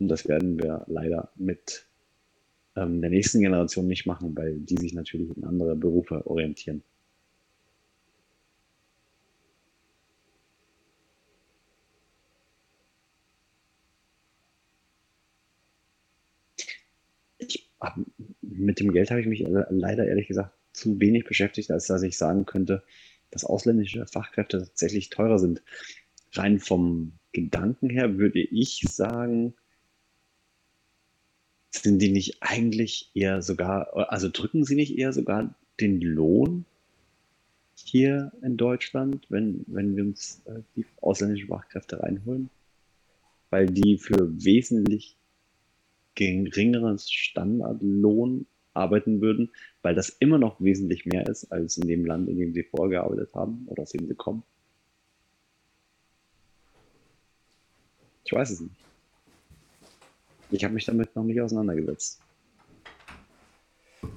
Und 0.00 0.08
das 0.08 0.28
werden 0.28 0.58
wir 0.58 0.84
leider 0.88 1.30
mit 1.36 1.86
ähm, 2.76 3.00
der 3.02 3.10
nächsten 3.10 3.40
Generation 3.40 3.88
nicht 3.88 4.06
machen, 4.06 4.36
weil 4.36 4.58
die 4.60 4.76
sich 4.78 4.94
natürlich 4.94 5.36
in 5.36 5.44
andere 5.44 5.76
Berufe 5.76 6.26
orientieren. 6.26 6.82
Ich 17.38 17.68
mit 18.42 18.80
dem 18.80 18.92
Geld 18.92 19.10
habe 19.10 19.20
ich 19.20 19.26
mich 19.26 19.40
le- 19.40 19.66
leider 19.70 20.06
ehrlich 20.06 20.28
gesagt 20.28 20.52
zu 20.72 21.00
wenig 21.00 21.24
beschäftigt, 21.24 21.70
als 21.70 21.86
dass 21.86 22.02
ich 22.02 22.16
sagen 22.16 22.46
könnte, 22.46 22.82
dass 23.30 23.44
ausländische 23.44 24.06
Fachkräfte 24.06 24.58
tatsächlich 24.58 25.10
teurer 25.10 25.38
sind. 25.38 25.62
Rein 26.32 26.58
vom 26.60 27.17
Gedanken 27.32 27.90
her 27.90 28.18
würde 28.18 28.40
ich 28.40 28.84
sagen, 28.88 29.54
sind 31.70 32.00
die 32.00 32.10
nicht 32.10 32.38
eigentlich 32.40 33.10
eher 33.14 33.42
sogar, 33.42 34.10
also 34.10 34.28
drücken 34.28 34.64
sie 34.64 34.74
nicht 34.74 34.96
eher 34.96 35.12
sogar 35.12 35.54
den 35.80 36.00
Lohn 36.00 36.64
hier 37.74 38.32
in 38.42 38.56
Deutschland, 38.56 39.26
wenn, 39.28 39.64
wenn 39.66 39.96
wir 39.96 40.04
uns 40.04 40.42
äh, 40.46 40.62
die 40.76 40.84
ausländischen 41.00 41.48
Fachkräfte 41.48 42.00
reinholen? 42.00 42.50
Weil 43.50 43.66
die 43.66 43.98
für 43.98 44.44
wesentlich 44.44 45.16
geringeren 46.14 46.98
Standardlohn 46.98 48.46
arbeiten 48.74 49.20
würden, 49.20 49.50
weil 49.82 49.94
das 49.94 50.08
immer 50.08 50.38
noch 50.38 50.60
wesentlich 50.60 51.06
mehr 51.06 51.26
ist 51.28 51.50
als 51.52 51.76
in 51.78 51.88
dem 51.88 52.04
Land, 52.04 52.28
in 52.28 52.38
dem 52.38 52.52
sie 52.52 52.64
vorher 52.64 53.00
gearbeitet 53.00 53.34
haben 53.34 53.64
oder 53.66 53.82
aus 53.82 53.92
dem 53.92 54.06
sie 54.06 54.14
kommen. 54.14 54.42
Ich 58.28 58.32
weiß 58.34 58.50
es 58.50 58.60
nicht. 58.60 58.74
Ich 60.50 60.62
habe 60.62 60.74
mich 60.74 60.84
damit 60.84 61.16
noch 61.16 61.24
nicht 61.24 61.40
auseinandergesetzt. 61.40 62.20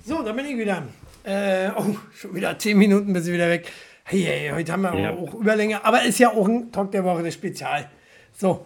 So, 0.06 0.22
da 0.22 0.34
bin 0.34 0.48
ich 0.48 0.58
wieder. 0.58 0.86
Äh, 1.24 1.70
oh, 1.78 1.96
schon 2.14 2.36
wieder 2.36 2.60
zehn 2.60 2.78
Minuten 2.78 3.14
bis 3.14 3.28
ich 3.28 3.34
wieder 3.34 3.48
weg. 3.48 3.72
Hey, 4.04 4.24
hey, 4.24 4.50
heute 4.54 4.70
haben 4.74 4.82
wir 4.82 5.00
Ja. 5.00 5.12
auch 5.16 5.34
Überlänge, 5.34 5.86
aber 5.86 6.04
ist 6.04 6.20
ja 6.20 6.30
auch 6.34 6.46
ein 6.46 6.74
Talk 6.74 6.92
der 6.92 7.06
Woche, 7.06 7.24
das 7.24 7.36
Spezial. 7.36 7.90
So. 8.38 8.66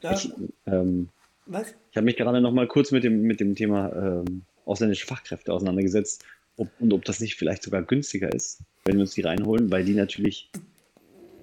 Da, 0.00 0.14
Ich, 0.14 0.32
ähm, 0.66 1.08
was? 1.46 1.68
ich 1.92 1.96
habe 1.96 2.06
mich 2.06 2.16
gerade 2.16 2.40
noch 2.40 2.50
mal 2.50 2.66
kurz 2.66 2.90
mit 2.90 3.04
dem, 3.04 3.22
mit 3.22 3.38
dem 3.38 3.54
Thema 3.54 3.92
ähm, 4.26 4.42
ausländische 4.64 5.06
Fachkräfte 5.06 5.52
auseinandergesetzt 5.52 6.24
ob, 6.56 6.68
und 6.80 6.92
ob 6.92 7.04
das 7.04 7.20
nicht 7.20 7.36
vielleicht 7.36 7.62
sogar 7.62 7.82
günstiger 7.82 8.32
ist, 8.34 8.62
wenn 8.84 8.96
wir 8.96 9.02
uns 9.02 9.14
die 9.14 9.20
reinholen, 9.22 9.70
weil 9.70 9.84
die 9.84 9.94
natürlich 9.94 10.50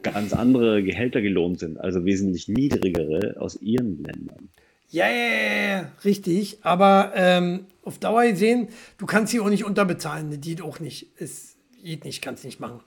ganz 0.04 0.34
andere 0.34 0.84
Gehälter 0.84 1.22
gelohnt 1.22 1.60
sind, 1.60 1.80
also 1.80 2.06
wesentlich 2.06 2.48
niedrigere 2.48 3.36
aus 3.40 3.62
ihren 3.62 4.04
Ländern. 4.04 4.50
Ja, 4.90 5.08
ja, 5.10 5.92
richtig. 6.06 6.60
Aber 6.62 7.14
ähm, 7.16 7.66
auf 7.84 7.98
Dauer 7.98 8.26
gesehen, 8.28 8.68
du 9.00 9.06
kannst 9.08 9.32
sie 9.32 9.40
auch 9.40 9.50
nicht 9.50 9.64
unterbezahlen. 9.66 10.30
Das 10.30 10.40
geht 10.42 10.62
auch 10.62 10.80
nicht. 10.80 11.08
Es 11.18 11.58
geht 11.84 12.06
nicht, 12.06 12.22
kannst 12.22 12.46
nicht 12.46 12.60
machen. 12.60 12.82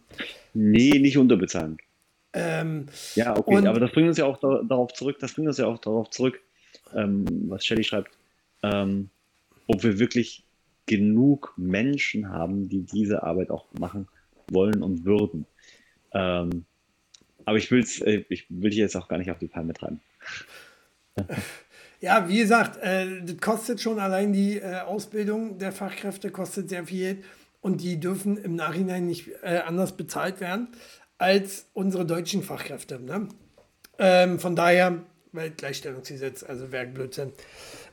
Nee, 0.55 0.99
nicht 1.01 1.19
unterbezahlen. 1.19 1.79
Ähm, 2.33 2.87
Ja, 3.17 3.37
okay, 3.37 3.57
Und- 3.57 3.67
aber 3.67 3.81
das 3.81 3.91
bringt 3.91 4.09
uns 4.09 4.19
ja 4.19 4.27
auch 4.27 4.39
da, 4.39 4.63
darauf 4.69 4.93
zurück, 4.93 5.17
das 5.21 5.33
bringt 5.35 5.49
uns 5.49 5.59
ja 5.59 5.67
auch 5.67 5.79
darauf 5.79 6.11
zurück, 6.11 6.41
ähm, 6.95 7.25
was 7.49 7.65
Shelly 7.67 7.83
schreibt, 7.83 8.11
ähm, 8.63 9.11
ob 9.67 9.83
wir 9.83 9.99
wirklich 9.99 10.45
genug 10.87 11.55
Menschen 11.57 12.29
haben, 12.31 12.69
die 12.69 12.83
diese 12.83 13.23
Arbeit 13.25 13.51
auch 13.51 13.67
machen 13.79 14.07
wollen 14.51 14.83
und 14.83 15.05
würden. 15.05 15.47
Ähm, 16.13 16.65
aber 17.47 17.56
ich 17.56 17.70
will's, 17.70 18.02
äh, 18.02 18.24
ich 18.28 18.44
will 18.51 18.70
dich 18.70 18.78
jetzt 18.78 18.97
auch 18.97 19.09
gar 19.09 19.16
nicht 19.16 19.31
auf 19.31 19.39
die 19.39 19.47
Palme 19.47 19.73
treiben. 19.73 20.01
ja, 22.01 22.28
wie 22.28 22.39
gesagt, 22.39 22.77
äh, 22.82 23.23
das 23.23 23.39
kostet 23.39 23.81
schon 23.81 23.98
allein 23.98 24.35
die 24.35 24.59
äh, 24.59 24.81
Ausbildung 24.81 25.59
der 25.59 25.73
Fachkräfte, 25.73 26.31
kostet 26.31 26.68
sehr 26.68 26.85
viel 26.85 27.23
und 27.62 27.81
die 27.81 27.98
dürfen 27.98 28.36
im 28.36 28.55
Nachhinein 28.56 29.06
nicht 29.06 29.28
äh, 29.43 29.60
anders 29.64 29.97
bezahlt 29.97 30.40
werden 30.40 30.68
als 31.18 31.66
unsere 31.73 32.05
deutschen 32.05 32.43
Fachkräfte. 32.43 33.01
Ne? 33.01 33.28
Ähm, 33.98 34.39
von 34.39 34.55
daher, 34.55 35.02
Weltgleichstellungsgesetz, 35.32 36.43
also 36.43 36.73
Werkblödsinn. 36.73 37.32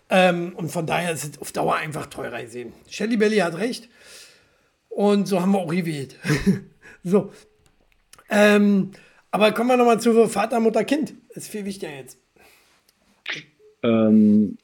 Ähm, 0.09 0.53
und 0.55 0.69
von 0.69 0.85
daher 0.85 1.11
ist 1.13 1.23
es 1.23 1.41
auf 1.41 1.51
Dauer 1.51 1.75
einfach 1.75 2.07
teurer 2.07 2.41
gesehen. 2.41 2.73
Shelly 2.89 3.17
Belly 3.17 3.38
hat 3.38 3.55
recht. 3.55 3.88
Und 4.89 5.27
so 5.27 5.41
haben 5.41 5.51
wir 5.51 5.59
auch 5.59 5.71
gewählt. 5.71 6.17
so. 7.03 7.31
Ähm, 8.30 8.91
aber 9.34 9.51
kommen 9.51 9.69
wir 9.69 9.77
nochmal 9.77 9.99
zu 9.99 10.27
Vater, 10.27 10.60
Mutter, 10.60 10.84
Kind. 10.84 11.15
ist 11.30 11.47
viel 11.47 11.65
wichtiger 11.65 11.91
jetzt. 11.91 12.19
Ähm, 13.81 14.60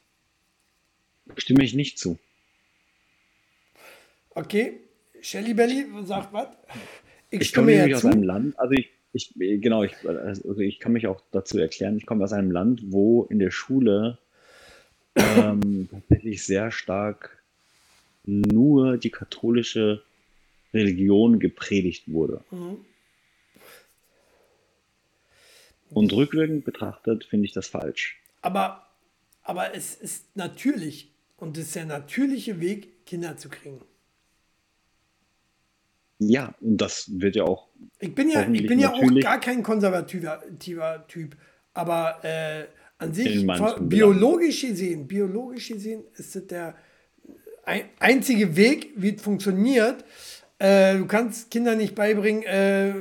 stimme 1.36 1.64
ich 1.64 1.74
nicht 1.74 1.98
zu. 1.98 2.20
Okay. 4.30 4.80
Shelly 5.22 5.56
Belly 5.56 5.88
sagt 6.06 6.32
was? 6.34 6.50
Ich, 7.32 7.42
ich 7.42 7.54
komme 7.54 7.76
nämlich 7.76 7.96
aus 7.96 8.06
einem 8.06 8.22
Land, 8.22 8.60
also 8.60 8.74
ich, 8.74 8.92
ich 9.14 9.34
genau, 9.36 9.84
ich, 9.84 9.94
also 10.08 10.60
ich 10.60 10.80
kann 10.80 10.94
mich 10.94 11.08
auch 11.08 11.22
dazu 11.32 11.58
erklären, 11.58 11.98
ich 11.98 12.06
komme 12.06 12.24
aus 12.24 12.32
einem 12.32 12.52
Land, 12.52 12.92
wo 12.92 13.24
in 13.24 13.40
der 13.40 13.52
Schule 13.52 14.20
ähm, 15.16 15.90
tatsächlich 15.92 16.46
sehr 16.46 16.72
stark 16.72 17.42
nur 18.24 18.98
die 18.98 19.10
katholische 19.10 20.04
Religion 20.76 21.40
gepredigt 21.40 22.12
wurde. 22.12 22.44
Mhm. 22.52 22.86
Und 25.92 26.14
rückwirkend 26.14 26.66
betrachtet 26.66 27.26
finde 27.26 27.46
ich 27.46 27.54
das 27.54 27.68
falsch. 27.68 28.20
Aber, 28.42 28.88
aber 29.44 29.76
es 29.76 29.96
ist 29.96 30.36
natürlich 30.36 31.12
und 31.38 31.58
es 31.58 31.68
ist 31.68 31.76
der 31.76 31.86
natürliche 31.86 32.60
Weg, 32.60 33.06
Kinder 33.06 33.38
zu 33.38 33.50
kriegen. 33.50 33.82
Ja, 36.20 36.54
und 36.60 36.78
das 36.78 37.10
wird 37.20 37.36
ja 37.36 37.44
auch. 37.44 37.68
Ich 38.00 38.14
bin 38.14 38.30
ja, 38.30 38.48
ich 38.48 38.68
bin 38.68 38.80
ja 38.80 38.94
auch 38.94 39.20
gar 39.22 39.40
kein 39.40 39.64
konservativer 39.64 41.08
Typ, 41.08 41.38
aber 41.74 42.20
äh, 42.24 42.66
an 42.98 43.14
sich, 43.14 43.48
biologisch 43.80 44.62
gesehen, 44.62 45.08
biologisch 45.08 45.70
gesehen 45.70 46.04
ist 46.18 46.36
es 46.36 46.48
der 46.48 46.76
einzige 48.00 48.56
Weg, 48.58 48.92
wie 48.96 49.16
es 49.16 49.22
funktioniert. 49.22 50.04
Äh, 50.58 50.98
du 50.98 51.06
kannst 51.06 51.50
Kindern 51.52 51.78
nicht 51.78 51.96
beibringen, 51.96 52.44
äh, 52.44 52.94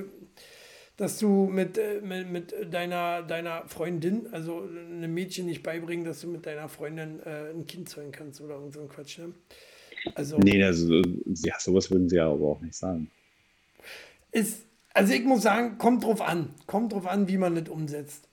dass 0.99 1.19
du 1.19 1.47
mit, 1.47 1.79
äh, 1.79 2.01
mit, 2.03 2.29
mit, 2.29 2.75
deiner, 2.75 3.23
deiner 3.23 3.67
Freundin, 3.69 4.27
also 4.33 4.63
einem 4.63 5.15
Mädchen 5.15 5.47
nicht 5.47 5.63
beibringen, 5.63 6.05
dass 6.05 6.21
du 6.21 6.27
mit 6.27 6.45
deiner 6.45 6.69
Freundin 6.69 7.21
äh, 7.25 7.51
ein 7.55 7.67
Kind 7.67 7.89
zeugen 7.89 8.13
kannst 8.13 8.41
oder 8.41 8.61
so 8.71 8.81
ein 8.81 8.89
Quatsch. 8.89 9.19
Ne? 9.19 9.33
Also, 10.17 10.39
nee, 10.39 10.63
also, 10.63 11.01
ja, 11.45 11.55
sowas 11.59 11.91
würden 11.91 12.09
sie 12.09 12.17
ja 12.17 12.29
aber 12.29 12.49
auch 12.49 12.61
nicht 12.61 12.75
sagen. 12.75 13.11
Ist, 14.33 14.65
also 14.93 15.15
ich 15.15 15.25
muss 15.25 15.43
sagen, 15.43 15.79
kommt 15.79 16.05
drauf 16.05 16.21
an. 16.21 16.51
Kommt 16.67 16.93
drauf 16.93 17.07
an, 17.07 17.29
wie 17.29 17.39
man 17.39 17.55
das 17.55 17.69
umsetzt. 17.69 18.29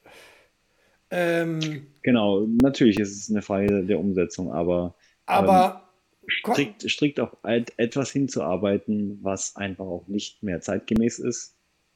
Ähm, 1.11 1.85
genau, 2.01 2.47
natürlich 2.61 2.99
ist 2.99 3.15
es 3.15 3.29
eine 3.29 3.43
Frage 3.43 3.85
der 3.85 3.99
Umsetzung, 3.99 4.51
aber, 4.51 4.95
aber 5.27 5.83
ähm, 6.23 6.29
strikt, 6.29 6.89
strikt 6.89 7.19
auf 7.19 7.37
etwas 7.43 8.09
hinzuarbeiten, 8.09 9.19
was 9.21 9.55
einfach 9.55 9.85
auch 9.85 10.07
nicht 10.07 10.41
mehr 10.41 10.61
zeitgemäß 10.61 11.19
ist. 11.19 11.54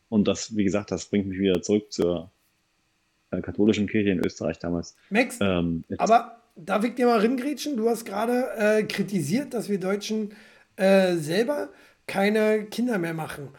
Und 0.10 0.28
das, 0.28 0.56
wie 0.56 0.64
gesagt, 0.64 0.92
das 0.92 1.06
bringt 1.06 1.28
mich 1.28 1.40
wieder 1.40 1.62
zurück 1.62 1.92
zur 1.92 2.32
äh, 3.32 3.42
katholischen 3.42 3.88
Kirche 3.88 4.10
in 4.10 4.20
Österreich 4.20 4.60
damals. 4.60 4.96
Max, 5.10 5.38
ähm, 5.40 5.84
aber 5.98 6.42
darf 6.56 6.84
ich 6.84 6.96
dir 6.96 7.06
mal 7.06 7.20
ringrätschen? 7.20 7.78
Du 7.78 7.90
hast 7.90 8.06
gerade 8.06 8.50
äh, 8.58 8.84
kritisiert, 8.84 9.54
dass 9.54 9.70
wir 9.70 9.80
Deutschen 9.80 10.34
äh, 10.76 11.16
selber 11.16 11.70
keine 12.08 12.66
Kinder 12.66 12.98
mehr 12.98 13.14
machen. 13.14 13.50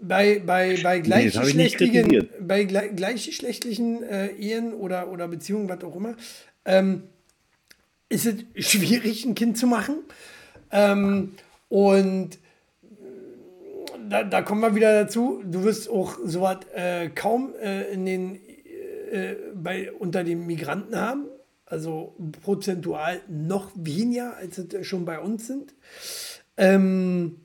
Bei, 0.00 0.40
bei, 0.44 0.78
bei 0.82 0.98
gleichgeschlechtlichen, 0.98 2.08
nee, 2.08 2.28
bei 2.40 2.64
gleichgeschlechtlichen 2.64 4.02
äh, 4.02 4.28
Ehen 4.32 4.72
oder, 4.72 5.08
oder 5.12 5.28
Beziehungen, 5.28 5.68
was 5.68 5.84
auch 5.84 5.94
immer, 5.94 6.16
ähm, 6.64 7.04
ist 8.08 8.26
es 8.26 8.66
schwierig, 8.66 9.24
ein 9.24 9.34
Kind 9.34 9.56
zu 9.56 9.66
machen. 9.66 9.98
Ähm, 10.72 11.34
und 11.68 12.38
da, 14.12 14.24
da, 14.24 14.42
kommen 14.42 14.60
wir 14.60 14.74
wieder 14.74 15.04
dazu. 15.04 15.42
Du 15.44 15.64
wirst 15.64 15.90
auch 15.90 16.18
sowas 16.24 16.58
äh, 16.74 17.08
kaum 17.08 17.54
äh, 17.60 17.92
in 17.92 18.06
den, 18.06 18.34
äh, 19.10 19.34
bei, 19.54 19.90
unter 19.92 20.22
den 20.22 20.46
Migranten 20.46 20.96
haben 20.96 21.26
also 21.72 22.14
prozentual 22.42 23.22
noch 23.28 23.72
weniger, 23.74 24.36
als 24.36 24.58
es 24.58 24.86
schon 24.86 25.06
bei 25.06 25.18
uns 25.18 25.46
sind. 25.46 25.74
Ähm, 26.58 27.40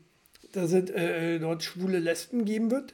dass 0.51 0.73
es 0.73 0.89
äh, 0.89 1.39
dort 1.39 1.63
schwule 1.63 1.99
Lesben 1.99 2.43
geben 2.43 2.69
wird. 2.69 2.93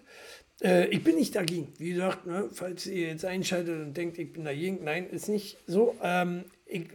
Äh, 0.61 0.89
ich 0.89 1.03
bin 1.03 1.15
nicht 1.15 1.35
dagegen. 1.35 1.73
Wie 1.79 1.93
gesagt, 1.93 2.27
ne, 2.27 2.49
falls 2.51 2.85
ihr 2.85 3.07
jetzt 3.07 3.25
einschaltet 3.25 3.81
und 3.81 3.97
denkt, 3.97 4.19
ich 4.19 4.31
bin 4.31 4.45
dagegen, 4.45 4.83
nein, 4.83 5.09
ist 5.09 5.27
nicht 5.27 5.57
so. 5.65 5.95
Ähm, 6.03 6.43
ich 6.67 6.85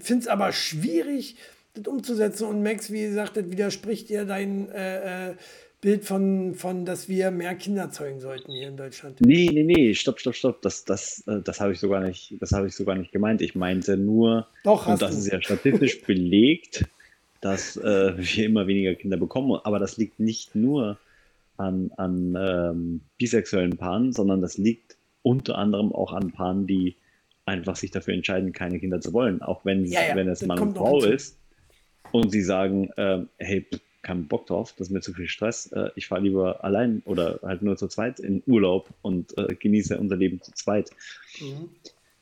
finde 0.00 0.22
es 0.22 0.28
aber 0.28 0.52
schwierig, 0.52 1.36
das 1.72 1.86
umzusetzen. 1.86 2.46
Und 2.46 2.62
Max, 2.62 2.90
wie 2.90 3.02
gesagt, 3.02 3.38
das 3.38 3.50
widerspricht 3.50 4.10
ja 4.10 4.24
dein 4.24 4.70
äh, 4.72 5.30
äh 5.30 5.34
Bild 5.84 6.06
von, 6.06 6.54
von, 6.54 6.86
dass 6.86 7.10
wir 7.10 7.30
mehr 7.30 7.54
Kinder 7.56 7.90
zeugen 7.90 8.18
sollten 8.18 8.52
hier 8.52 8.68
in 8.68 8.76
Deutschland. 8.78 9.20
Nee, 9.20 9.50
nee, 9.52 9.64
nee, 9.64 9.92
stopp, 9.92 10.18
stopp, 10.18 10.34
stopp. 10.34 10.62
Das, 10.62 10.86
das, 10.86 11.22
äh, 11.26 11.42
das 11.42 11.60
habe 11.60 11.74
ich 11.74 11.78
sogar 11.78 12.00
nicht, 12.00 12.36
das 12.40 12.52
habe 12.52 12.68
ich 12.68 12.74
sogar 12.74 12.96
nicht 12.96 13.12
gemeint. 13.12 13.42
Ich 13.42 13.54
meinte 13.54 13.98
nur, 13.98 14.46
Doch, 14.64 14.86
und 14.86 15.02
das 15.02 15.10
du. 15.10 15.18
ist 15.18 15.26
ja 15.30 15.42
statistisch 15.42 16.00
belegt, 16.06 16.86
dass 17.42 17.76
äh, 17.76 18.14
wir 18.16 18.46
immer 18.46 18.66
weniger 18.66 18.94
Kinder 18.94 19.18
bekommen. 19.18 19.60
Aber 19.62 19.78
das 19.78 19.98
liegt 19.98 20.18
nicht 20.20 20.54
nur 20.54 20.98
an, 21.58 21.90
an 21.98 22.34
ähm, 22.34 23.00
bisexuellen 23.18 23.76
Paaren, 23.76 24.14
sondern 24.14 24.40
das 24.40 24.56
liegt 24.56 24.96
unter 25.20 25.58
anderem 25.58 25.92
auch 25.92 26.14
an 26.14 26.32
Paaren, 26.32 26.66
die 26.66 26.96
einfach 27.44 27.76
sich 27.76 27.90
dafür 27.90 28.14
entscheiden, 28.14 28.54
keine 28.54 28.80
Kinder 28.80 29.02
zu 29.02 29.12
wollen. 29.12 29.42
Auch 29.42 29.66
wenn, 29.66 29.84
ja, 29.84 30.00
ja, 30.08 30.16
wenn 30.16 30.28
es 30.28 30.46
Mann 30.46 30.58
und 30.58 30.78
Frau 30.78 31.04
ist 31.04 31.36
und 32.10 32.30
sie 32.30 32.40
sagen, 32.40 32.88
äh, 32.96 33.18
hey, 33.36 33.66
keinen 34.04 34.28
Bock 34.28 34.46
drauf, 34.46 34.72
das 34.76 34.88
ist 34.88 34.92
mir 34.92 35.00
zu 35.00 35.12
viel 35.12 35.26
Stress. 35.26 35.72
Äh, 35.72 35.90
ich 35.96 36.06
fahre 36.06 36.22
lieber 36.22 36.62
allein 36.62 37.02
oder 37.04 37.40
halt 37.42 37.62
nur 37.62 37.76
zu 37.76 37.88
zweit 37.88 38.20
in 38.20 38.42
Urlaub 38.46 38.88
und 39.02 39.36
äh, 39.36 39.54
genieße 39.54 39.98
unser 39.98 40.16
Leben 40.16 40.40
zu 40.40 40.52
zweit. 40.52 40.90
Mhm. 41.40 41.70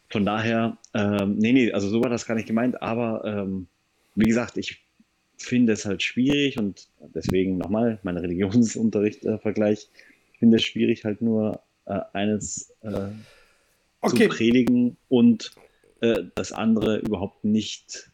Von 0.08 0.24
daher, 0.24 0.76
ähm, 0.94 1.36
nee, 1.38 1.52
nee, 1.52 1.72
also 1.72 1.88
so 1.88 2.02
war 2.02 2.10
das 2.10 2.26
gar 2.26 2.34
nicht 2.34 2.46
gemeint, 2.46 2.80
aber 2.82 3.24
ähm, 3.24 3.66
wie 4.14 4.26
gesagt, 4.26 4.56
ich 4.56 4.82
finde 5.36 5.72
es 5.72 5.84
halt 5.84 6.02
schwierig 6.02 6.58
und 6.58 6.88
deswegen 7.14 7.58
nochmal 7.58 7.98
mein 8.02 8.16
Religionsunterricht-Vergleich. 8.16 9.88
ich 10.32 10.38
finde 10.38 10.56
es 10.58 10.64
schwierig, 10.64 11.04
halt 11.04 11.22
nur 11.22 11.60
äh, 11.86 12.00
eines 12.12 12.74
äh, 12.82 13.08
okay. 14.02 14.28
zu 14.28 14.36
predigen 14.36 14.96
und 15.08 15.52
äh, 16.00 16.24
das 16.34 16.52
andere 16.52 16.98
überhaupt 16.98 17.44
nicht 17.44 18.11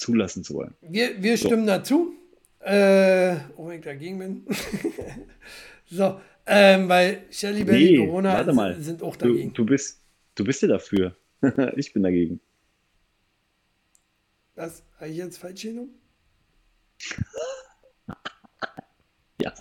zulassen 0.00 0.42
zu 0.42 0.54
wollen. 0.54 0.74
Wir, 0.80 1.22
wir 1.22 1.36
so. 1.36 1.46
stimmen 1.46 1.66
dazu. 1.66 2.14
Äh, 2.60 3.36
oh, 3.56 3.68
wenn 3.68 3.78
ich 3.78 3.84
dagegen 3.84 4.18
bin. 4.18 4.46
so, 5.90 6.20
ähm, 6.46 6.88
weil 6.88 7.26
Shelly 7.30 7.64
Belly 7.64 7.98
nee, 7.98 8.06
Corona 8.06 8.34
warte 8.34 8.52
mal. 8.52 8.80
sind 8.80 9.02
auch 9.02 9.16
dagegen. 9.16 9.52
Du, 9.52 9.62
du, 9.62 9.66
bist, 9.66 10.00
du 10.34 10.44
bist 10.44 10.62
ja 10.62 10.68
dafür. 10.68 11.16
ich 11.76 11.92
bin 11.92 12.02
dagegen. 12.02 12.40
Was? 14.54 14.82
Habe 14.98 15.10
ich 15.10 15.16
jetzt 15.16 15.38
falsch 15.38 15.62
genommen? 15.62 15.94
ja. 19.40 19.54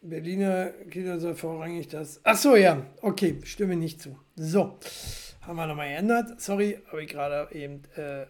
Berliner 0.00 0.70
Kinder 0.90 1.20
soll 1.20 1.36
vorrangig 1.36 1.86
das. 1.86 2.20
Ach 2.24 2.36
so, 2.36 2.56
ja. 2.56 2.84
Okay, 3.00 3.38
stimme 3.44 3.76
nicht 3.76 4.02
zu. 4.02 4.18
So 4.34 4.80
haben 5.42 5.56
wir 5.56 5.66
nochmal 5.66 5.88
geändert. 5.88 6.40
Sorry, 6.40 6.78
habe 6.88 7.02
ich 7.02 7.10
gerade 7.10 7.48
eben. 7.54 7.82
Äh 7.96 8.26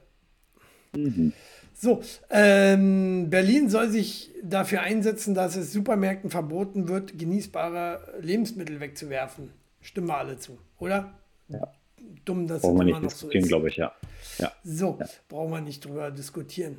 mhm. 0.97 1.33
So, 1.75 2.03
ähm, 2.31 3.29
Berlin 3.29 3.69
soll 3.69 3.89
sich 3.89 4.31
dafür 4.43 4.83
einsetzen, 4.83 5.35
dass 5.35 5.57
es 5.57 5.73
Supermärkten 5.73 6.31
verboten 6.31 6.87
wird, 6.87 7.19
genießbare 7.19 8.21
Lebensmittel 8.21 8.79
wegzuwerfen. 8.79 9.51
Stimmen 9.81 10.07
wir 10.09 10.19
alle 10.19 10.39
zu, 10.39 10.59
oder? 10.79 11.13
Ja. 11.49 11.73
Dumm, 12.25 12.47
dass 12.47 12.63
brauchen 12.63 12.83
es 12.83 12.89
immer 12.89 13.01
noch 13.01 13.11
so 13.11 13.31
ist. 13.31 13.49
glaube 13.49 13.69
ich, 13.69 13.77
ja. 13.77 13.93
ja. 14.39 14.53
So, 14.63 14.99
ja. 15.01 15.07
brauchen 15.29 15.51
wir 15.51 15.61
nicht 15.61 15.85
drüber 15.85 16.11
diskutieren. 16.11 16.77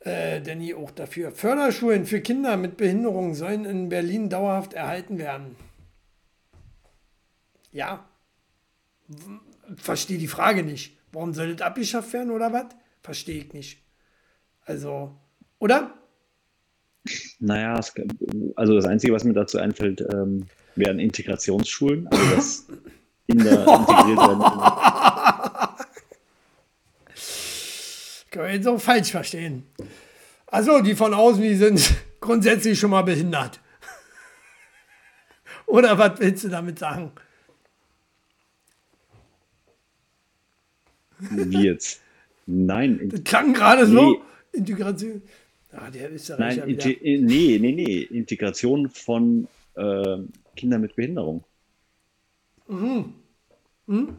Äh, 0.00 0.40
Danny 0.40 0.74
auch 0.74 0.90
dafür. 0.90 1.32
Förderschulen 1.32 2.06
für 2.06 2.20
Kinder 2.20 2.56
mit 2.56 2.76
Behinderung 2.76 3.34
sollen 3.34 3.64
in 3.64 3.88
Berlin 3.88 4.28
dauerhaft 4.28 4.74
erhalten 4.74 5.18
werden. 5.18 5.56
Ja, 7.72 8.04
verstehe 9.76 10.18
die 10.18 10.28
Frage 10.28 10.62
nicht. 10.62 10.98
Warum 11.12 11.34
soll 11.34 11.54
das 11.54 11.66
abgeschafft 11.66 12.12
werden 12.12 12.30
oder 12.30 12.52
was? 12.52 12.66
Verstehe 13.02 13.44
ich 13.44 13.52
nicht. 13.52 13.82
Also, 14.64 15.14
oder? 15.58 15.94
Naja, 17.40 17.78
es, 17.78 17.92
also 18.56 18.74
das 18.74 18.86
Einzige, 18.86 19.12
was 19.12 19.24
mir 19.24 19.32
dazu 19.32 19.58
einfällt, 19.58 20.00
ähm, 20.12 20.46
wären 20.76 20.98
Integrationsschulen. 20.98 22.06
Also 22.08 22.34
dass 22.34 22.66
Kinder 23.28 23.50
integriert 23.78 24.18
werden. 24.18 24.42
Kann 28.30 28.42
man 28.42 28.52
jetzt 28.52 28.68
auch 28.68 28.80
falsch 28.80 29.10
verstehen. 29.10 29.64
Also 30.46 30.80
die 30.80 30.94
von 30.94 31.12
außen, 31.12 31.42
die 31.42 31.56
sind 31.56 31.94
grundsätzlich 32.20 32.78
schon 32.78 32.90
mal 32.90 33.02
behindert. 33.02 33.60
Oder 35.66 35.98
was 35.98 36.18
willst 36.20 36.44
du 36.44 36.48
damit 36.48 36.78
sagen? 36.78 37.12
Wie 41.30 41.64
jetzt? 41.64 42.00
Nein. 42.46 43.08
Das 43.10 43.24
klang 43.24 43.52
gerade 43.52 43.86
nee. 43.86 43.94
so. 43.94 44.22
Integration. 44.52 45.22
Ah, 45.72 45.90
der 45.90 46.12
Österreicher 46.12 46.66
Nein, 46.66 46.76
nee, 46.76 47.58
nee, 47.58 47.72
nee. 47.72 48.00
Integration 48.02 48.90
von 48.90 49.48
äh, 49.74 50.18
Kindern 50.54 50.82
mit 50.82 50.94
Behinderung. 50.96 51.44
Mhm. 52.68 53.14
Mhm. 53.86 54.16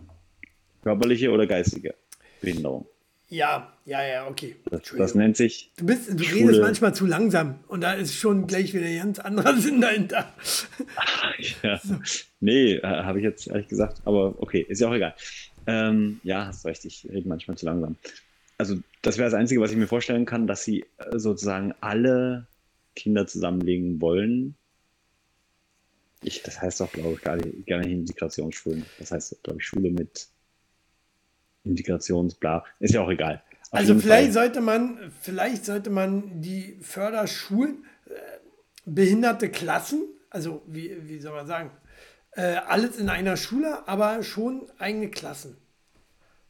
Körperliche 0.81 1.31
oder 1.31 1.45
geistige 1.45 1.93
Behinderung. 2.41 2.87
Ja, 3.29 3.73
ja, 3.85 4.05
ja, 4.05 4.27
okay. 4.27 4.55
Das, 4.69 4.81
das 4.95 5.15
nennt 5.15 5.37
sich. 5.37 5.71
Du, 5.77 5.87
bist, 5.87 6.07
du 6.07 6.23
redest 6.23 6.61
manchmal 6.61 6.93
zu 6.93 7.07
langsam 7.07 7.55
und 7.67 7.81
da 7.81 7.93
ist 7.93 8.13
schon 8.13 8.45
gleich 8.45 8.73
wieder 8.75 8.85
ein 8.85 8.97
ganz 8.97 9.19
anderer 9.19 9.55
Sinn 9.59 9.81
dahinter. 9.81 10.31
Ach, 10.95 11.33
ja. 11.63 11.79
So. 11.83 11.95
Nee, 12.41 12.75
äh, 12.75 12.81
habe 12.83 13.19
ich 13.19 13.23
jetzt 13.23 13.47
ehrlich 13.47 13.67
gesagt, 13.67 14.01
aber 14.05 14.35
okay, 14.37 14.65
ist 14.67 14.81
ja 14.81 14.89
auch 14.89 14.93
egal. 14.93 15.15
Ähm, 15.67 16.19
ja, 16.23 16.47
hast 16.47 16.65
recht, 16.65 16.85
ich 16.85 17.07
rede 17.09 17.27
manchmal 17.27 17.57
zu 17.57 17.65
langsam. 17.65 17.95
Also, 18.57 18.77
das 19.01 19.17
wäre 19.17 19.29
das 19.29 19.37
Einzige, 19.37 19.61
was 19.61 19.71
ich 19.71 19.77
mir 19.77 19.87
vorstellen 19.87 20.25
kann, 20.25 20.47
dass 20.47 20.63
sie 20.63 20.85
äh, 20.97 21.17
sozusagen 21.17 21.73
alle 21.81 22.47
Kinder 22.95 23.27
zusammenlegen 23.27 23.99
wollen. 24.01 24.55
Ich, 26.21 26.43
das 26.43 26.61
heißt 26.61 26.79
doch, 26.79 26.91
glaube 26.91 27.13
ich, 27.13 27.21
gar 27.21 27.35
nicht, 27.35 27.67
gar 27.67 27.79
nicht 27.79 27.91
Integrationsschulen. 27.91 28.85
Das 28.99 29.11
heißt, 29.11 29.43
glaube 29.43 29.59
ich, 29.59 29.67
Schule 29.67 29.91
mit 29.91 30.27
Integrationsbla. 31.65 32.63
Ist 32.79 32.93
ja 32.93 33.01
auch 33.01 33.09
egal. 33.09 33.41
Auf 33.71 33.79
also 33.79 33.99
vielleicht 33.99 34.33
Fall. 34.33 34.33
sollte 34.33 34.61
man, 34.61 35.11
vielleicht 35.21 35.65
sollte 35.65 35.89
man 35.89 36.41
die 36.41 36.77
Förderschulen, 36.81 37.83
äh, 38.05 38.11
behinderte 38.85 39.49
Klassen, 39.49 40.03
also 40.29 40.61
wie, 40.67 40.95
wie 41.07 41.19
soll 41.19 41.33
man 41.33 41.47
sagen, 41.47 41.71
äh, 42.35 42.55
alles 42.67 42.97
in 42.97 43.09
einer 43.09 43.37
Schule, 43.37 43.87
aber 43.87 44.23
schon 44.23 44.63
eigene 44.79 45.09
Klassen. 45.09 45.57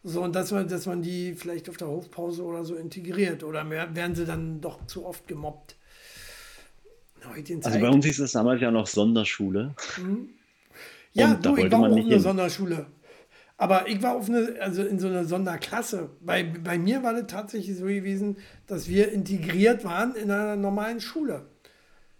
So, 0.03 0.21
und 0.21 0.35
dass 0.35 0.51
man, 0.51 0.67
dass 0.67 0.85
man 0.85 1.01
die 1.01 1.33
vielleicht 1.33 1.69
auf 1.69 1.77
der 1.77 1.87
Hofpause 1.87 2.43
oder 2.43 2.65
so 2.65 2.75
integriert. 2.75 3.43
Oder 3.43 3.63
mehr, 3.63 3.95
werden 3.95 4.15
sie 4.15 4.25
dann 4.25 4.59
doch 4.59 4.85
zu 4.85 5.05
oft 5.05 5.27
gemobbt? 5.27 5.77
Also 7.63 7.79
bei 7.79 7.89
uns 7.89 8.05
hieß 8.05 8.19
es 8.19 8.33
damals 8.33 8.61
ja 8.61 8.69
noch 8.69 8.87
Sonderschule. 8.87 9.73
Mhm. 9.97 10.29
Ja, 11.15 11.33
und 11.33 11.45
du, 11.45 11.55
ich 11.55 11.71
war 11.71 11.79
auch 11.81 11.95
eine 11.95 12.19
Sonderschule. 12.19 12.87
Aber 13.57 13.87
ich 13.87 14.01
war 14.01 14.15
auf 14.15 14.27
eine, 14.29 14.55
also 14.59 14.81
in 14.81 14.97
so 14.97 15.05
einer 15.05 15.25
Sonderklasse. 15.25 16.09
Bei, 16.21 16.41
bei 16.43 16.79
mir 16.79 17.03
war 17.03 17.13
das 17.13 17.27
tatsächlich 17.27 17.77
so 17.77 17.85
gewesen, 17.85 18.37
dass 18.65 18.87
wir 18.87 19.11
integriert 19.11 19.83
waren 19.83 20.15
in 20.15 20.31
einer 20.31 20.55
normalen 20.55 20.99
Schule. 20.99 21.45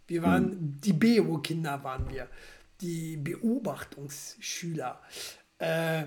Wir 0.06 0.22
waren, 0.22 0.44
mhm. 0.44 0.78
die 0.84 0.94
BO-Kinder 0.94 1.84
waren 1.84 2.08
wir 2.08 2.28
die 2.84 3.18
Beobachtungsschüler. 3.18 5.02
Äh, 5.58 6.04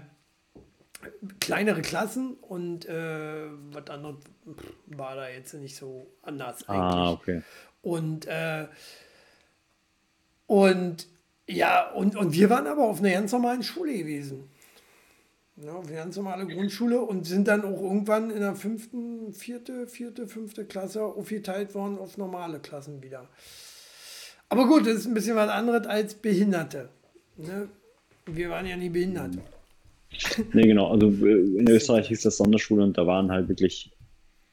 kleinere 1.40 1.82
Klassen 1.82 2.34
und 2.34 2.86
äh, 2.86 3.46
was 3.72 3.88
anderes 3.88 4.16
war 4.86 5.16
da 5.16 5.28
jetzt 5.28 5.54
nicht 5.54 5.76
so 5.76 6.06
anders 6.22 6.68
ah, 6.68 6.72
eigentlich. 6.72 6.94
Ah, 6.94 7.10
okay. 7.12 7.42
Und, 7.82 8.26
äh, 8.26 8.66
und 10.46 11.08
ja, 11.48 11.90
und, 11.92 12.16
und 12.16 12.32
wir 12.32 12.50
waren 12.50 12.66
aber 12.66 12.84
auf 12.84 12.98
einer 12.98 13.12
ganz 13.12 13.32
normalen 13.32 13.62
Schule 13.62 13.96
gewesen. 13.96 14.50
Ja, 15.56 15.72
auf 15.72 15.86
eine 15.86 15.96
ganz 15.96 16.16
normale 16.16 16.46
Grundschule 16.46 17.00
und 17.00 17.24
sind 17.24 17.48
dann 17.48 17.64
auch 17.64 17.80
irgendwann 17.80 18.30
in 18.30 18.40
der 18.40 18.56
fünften, 18.56 19.32
vierte, 19.32 19.86
vierte, 19.86 20.28
fünfte 20.28 20.66
Klasse 20.66 21.02
aufgeteilt 21.02 21.74
worden 21.74 21.98
auf 21.98 22.18
normale 22.18 22.60
Klassen 22.60 23.02
wieder. 23.02 23.26
Aber 24.48 24.66
gut, 24.66 24.86
das 24.86 24.94
ist 24.94 25.06
ein 25.06 25.14
bisschen 25.14 25.36
was 25.36 25.48
anderes 25.48 25.86
als 25.86 26.14
Behinderte. 26.14 26.88
Ne? 27.36 27.68
Wir 28.26 28.50
waren 28.50 28.66
ja 28.66 28.76
nie 28.76 28.88
behindert. 28.88 29.38
Nee, 30.52 30.66
genau. 30.66 30.90
Also 30.90 31.10
äh, 31.26 31.58
in 31.58 31.68
Österreich 31.68 32.08
hieß 32.08 32.22
das 32.22 32.36
Sonderschule 32.36 32.82
und 32.82 32.96
da 32.96 33.06
waren 33.06 33.30
halt 33.30 33.48
wirklich 33.48 33.92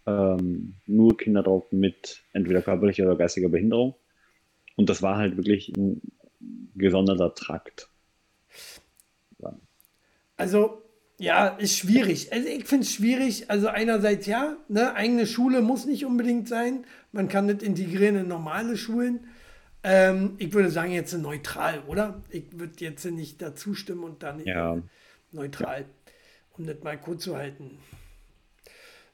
ähm, 0.06 0.76
nur 0.86 1.18
Kinder 1.18 1.44
drauf 1.44 1.72
mit 1.72 2.22
entweder 2.34 2.61
körperlicher 2.61 3.06
oder 3.06 3.15
geistiger 3.15 3.49
Behinderung. 3.49 3.95
Und 4.76 4.90
das 4.90 5.02
war 5.02 5.18
halt 5.18 5.38
wirklich 5.38 5.70
ein 5.78 6.02
gesonderter 6.76 7.34
Trakt. 7.36 7.90
Ja. 9.40 9.53
Also, 10.38 10.82
ja, 11.20 11.48
ist 11.48 11.78
schwierig. 11.78 12.34
Also 12.34 12.48
ich 12.49 12.65
finde 12.65 12.86
es 12.86 12.94
schwierig. 12.94 13.49
Also 13.49 13.68
einerseits 13.68 14.26
ja, 14.26 14.57
ne, 14.68 14.94
eigene 14.95 15.28
Schule 15.28 15.61
muss 15.61 15.86
nicht 15.86 16.06
unbedingt 16.06 16.48
sein. 16.48 16.86
Man 17.11 17.30
kann 17.30 17.48
das 17.48 17.61
integrieren 17.61 18.15
in 18.15 18.28
normale 18.28 18.76
Schulen. 18.76 19.22
Ähm, 19.84 20.36
ich 20.38 20.54
würde 20.54 20.70
sagen, 20.70 20.92
jetzt 20.92 21.14
neutral, 21.14 21.84
oder? 21.88 22.22
Ich 22.30 22.58
würde 22.58 22.74
jetzt 22.78 23.04
nicht 23.06 23.42
dazu 23.42 23.74
stimmen 23.74 24.04
und 24.04 24.24
dann 24.24 24.44
ja. 24.46 24.78
neutral, 25.32 25.86
um 26.58 26.66
das 26.66 26.82
mal 26.84 26.98
kurz 26.98 27.24
zu 27.24 27.36
halten. 27.36 27.80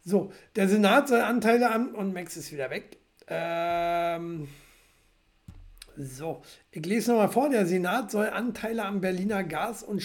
So, 0.06 0.32
der 0.56 0.70
Senat 0.70 1.08
soll 1.08 1.22
Anteile 1.22 1.72
an 1.72 1.94
und 1.96 2.14
Max 2.14 2.38
ist 2.38 2.52
wieder 2.52 2.70
weg. 2.70 2.98
Ähm, 3.28 4.48
so, 5.98 6.42
ich 6.72 6.86
lese 6.86 7.12
nochmal 7.12 7.30
vor. 7.30 7.50
Der 7.50 7.66
Senat 7.66 8.12
soll 8.12 8.30
Anteile 8.30 8.86
am 8.86 9.02
Berliner 9.02 9.44
Gas- 9.44 9.84
und 9.84 10.04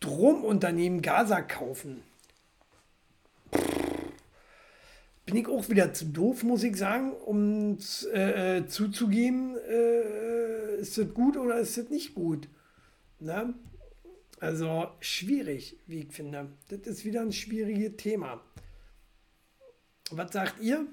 Stromunternehmen 0.00 1.00
Gaza 1.00 1.42
kaufen 1.42 2.02
bin 5.30 5.38
ich 5.40 5.48
auch 5.48 5.68
wieder 5.68 5.92
zu 5.92 6.06
doof, 6.06 6.42
muss 6.42 6.64
ich 6.64 6.76
sagen, 6.76 7.12
um 7.12 7.78
äh, 8.12 8.58
äh, 8.58 8.66
zuzugeben, 8.66 9.56
äh, 9.56 10.80
ist 10.80 10.98
das 10.98 11.14
gut 11.14 11.36
oder 11.36 11.58
ist 11.60 11.78
das 11.78 11.88
nicht 11.88 12.14
gut. 12.14 12.48
Na? 13.20 13.54
Also 14.40 14.88
schwierig, 14.98 15.76
wie 15.86 16.00
ich 16.00 16.12
finde. 16.12 16.48
Das 16.68 16.80
ist 16.80 17.04
wieder 17.04 17.20
ein 17.20 17.32
schwieriges 17.32 17.96
Thema. 17.96 18.42
Was 20.10 20.32
sagt 20.32 20.60
ihr? 20.60 20.86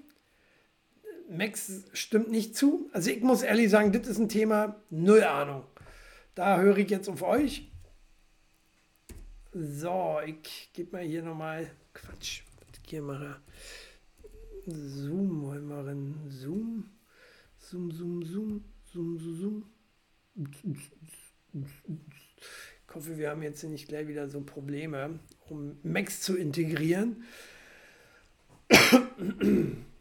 Max 1.30 1.85
stimmt 1.93 2.30
nicht 2.30 2.55
zu. 2.55 2.89
Also 2.93 3.09
ich 3.09 3.22
muss 3.22 3.41
ehrlich 3.41 3.72
sagen, 3.72 3.91
das 3.91 4.07
ist 4.07 4.19
ein 4.19 4.30
Thema, 4.30 4.76
null 4.91 5.23
Ahnung. 5.23 5.64
Da 6.35 6.59
höre 6.59 6.77
ich 6.77 6.91
jetzt 6.91 7.09
auf 7.09 7.23
euch. 7.23 7.72
So, 9.51 10.19
ich 10.23 10.69
gebe 10.73 10.97
mal 10.97 11.03
hier 11.03 11.23
nochmal 11.23 11.72
Quatsch. 11.93 12.43
Hier 12.85 13.01
mache 13.01 13.38
Zoom 14.68 15.44
wollen 15.44 15.68
wir 15.68 15.85
rennen. 15.85 16.30
Zoom. 16.30 16.89
Zoom, 17.57 17.91
Zoom, 17.91 18.23
Zoom. 18.23 18.64
Zoom, 18.91 19.18
Zoom, 19.18 19.35
Zoom. 19.39 19.64
Ich 22.88 22.95
hoffe, 22.95 23.18
wir 23.18 23.30
haben 23.30 23.44
jetzt 23.44 23.64
nicht 23.64 23.88
gleich 23.88 24.07
wieder 24.07 24.27
so 24.27 24.41
Probleme, 24.41 25.19
um 25.49 25.77
Max 25.84 26.22
zu 26.22 26.35
integrieren. 26.35 27.23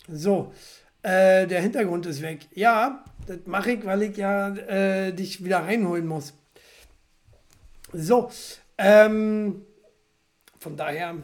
so, 0.08 0.52
äh, 1.02 1.46
der 1.46 1.62
Hintergrund 1.62 2.06
ist 2.06 2.22
weg. 2.22 2.48
Ja, 2.52 3.04
das 3.26 3.38
mache 3.46 3.72
ich, 3.72 3.84
weil 3.84 4.02
ich 4.02 4.16
ja 4.16 4.48
äh, 4.48 5.12
dich 5.12 5.44
wieder 5.44 5.60
reinholen 5.60 6.06
muss. 6.06 6.34
So, 7.92 8.30
ähm, 8.78 9.64
von 10.58 10.76
daher, 10.76 11.16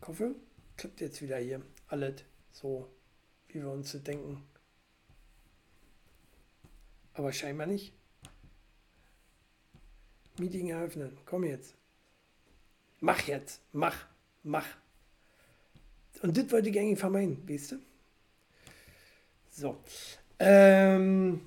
ich 0.00 0.08
hoffe, 0.08 0.34
klappt 0.76 1.00
jetzt 1.00 1.20
wieder 1.20 1.38
hier 1.38 1.60
alles 1.88 2.14
so 2.54 2.88
wie 3.48 3.60
wir 3.60 3.70
uns 3.70 3.92
denken. 4.02 4.42
Aber 7.12 7.32
scheinbar 7.32 7.66
nicht. 7.66 7.92
Meeting 10.38 10.70
eröffnen. 10.70 11.16
Komm 11.26 11.44
jetzt. 11.44 11.74
Mach 13.00 13.20
jetzt. 13.26 13.60
Mach. 13.72 14.06
Mach. 14.42 14.66
Und 16.22 16.36
das 16.36 16.50
wollte 16.50 16.70
ich 16.70 16.78
eigentlich 16.78 16.98
vermeiden, 16.98 17.48
weißt 17.48 17.72
du? 17.72 17.76
So. 19.50 19.76
Ähm. 20.38 21.40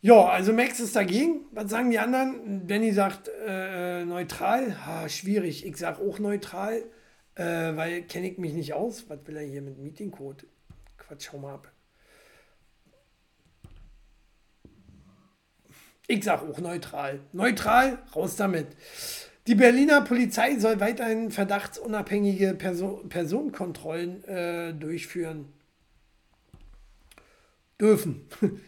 Ja, 0.00 0.26
also 0.26 0.52
Max 0.52 0.80
ist 0.80 0.94
dagegen. 0.94 1.46
Was 1.50 1.70
sagen 1.70 1.90
die 1.90 1.98
anderen? 1.98 2.66
Danny 2.66 2.92
sagt 2.92 3.28
äh, 3.46 4.04
neutral. 4.04 4.86
Ha, 4.86 5.08
schwierig. 5.08 5.66
Ich 5.66 5.76
sage 5.76 6.00
auch 6.00 6.18
neutral. 6.18 6.84
Äh, 7.36 7.76
weil 7.76 8.02
kenne 8.02 8.30
ich 8.30 8.38
mich 8.38 8.52
nicht 8.54 8.72
aus. 8.72 9.08
Was 9.08 9.18
will 9.26 9.36
er 9.36 9.42
hier 9.42 9.62
mit 9.62 9.78
Meetingcode? 9.78 10.46
Quatsch, 10.96 11.28
schau 11.30 11.38
mal 11.38 11.54
ab. 11.54 11.72
Ich 16.08 16.24
sag 16.24 16.42
auch 16.42 16.58
neutral. 16.58 17.20
Neutral, 17.32 17.98
raus 18.14 18.36
damit. 18.36 18.68
Die 19.46 19.54
Berliner 19.54 20.00
Polizei 20.00 20.58
soll 20.58 20.80
weiterhin 20.80 21.30
verdachtsunabhängige 21.30 22.54
Person 22.54 23.08
Personenkontrollen 23.08 24.24
äh, 24.24 24.72
durchführen. 24.72 25.52
Dürfen. 27.80 28.28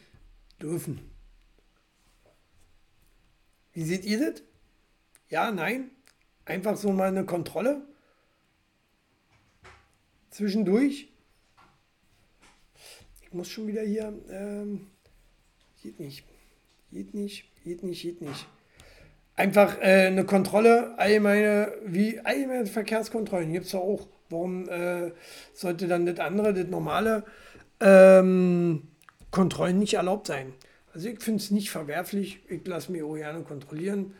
Dürfen. 0.62 1.00
Wie 3.72 3.84
seht 3.84 4.04
ihr 4.04 4.32
das? 4.32 4.42
Ja, 5.28 5.50
nein? 5.50 5.90
Einfach 6.44 6.76
so 6.76 6.92
mal 6.92 7.08
eine 7.08 7.24
Kontrolle? 7.24 7.82
Zwischendurch? 10.30 11.08
Ich 13.22 13.32
muss 13.32 13.48
schon 13.48 13.66
wieder 13.66 13.82
hier. 13.82 14.12
Ähm, 14.30 14.86
geht 15.82 16.00
nicht. 16.00 16.24
Geht 16.90 17.14
nicht, 17.14 17.44
geht 17.64 17.82
nicht, 17.82 18.02
geht 18.02 18.22
nicht. 18.22 18.46
Einfach 19.36 19.78
äh, 19.80 20.06
eine 20.06 20.24
Kontrolle, 20.24 20.98
allgemeine, 20.98 21.72
wie 21.84 22.18
allgemeine 22.20 22.66
Verkehrskontrollen 22.66 23.52
gibt 23.52 23.66
es 23.66 23.72
ja 23.72 23.78
auch. 23.78 24.08
Warum 24.30 24.68
äh, 24.68 25.12
sollte 25.54 25.86
dann 25.86 26.06
das 26.06 26.18
andere, 26.18 26.52
das 26.52 26.66
normale 26.66 27.24
ähm, 27.80 28.88
Kontrollen 29.30 29.78
nicht 29.78 29.94
erlaubt 29.94 30.26
sein? 30.26 30.54
Also 30.92 31.08
ich 31.08 31.20
finde 31.20 31.42
es 31.42 31.50
nicht 31.50 31.70
verwerflich. 31.70 32.40
Ich 32.48 32.66
lasse 32.66 32.90
mich 32.90 33.02
auch 33.02 33.14
gerne 33.14 33.42
kontrollieren. 33.42 34.14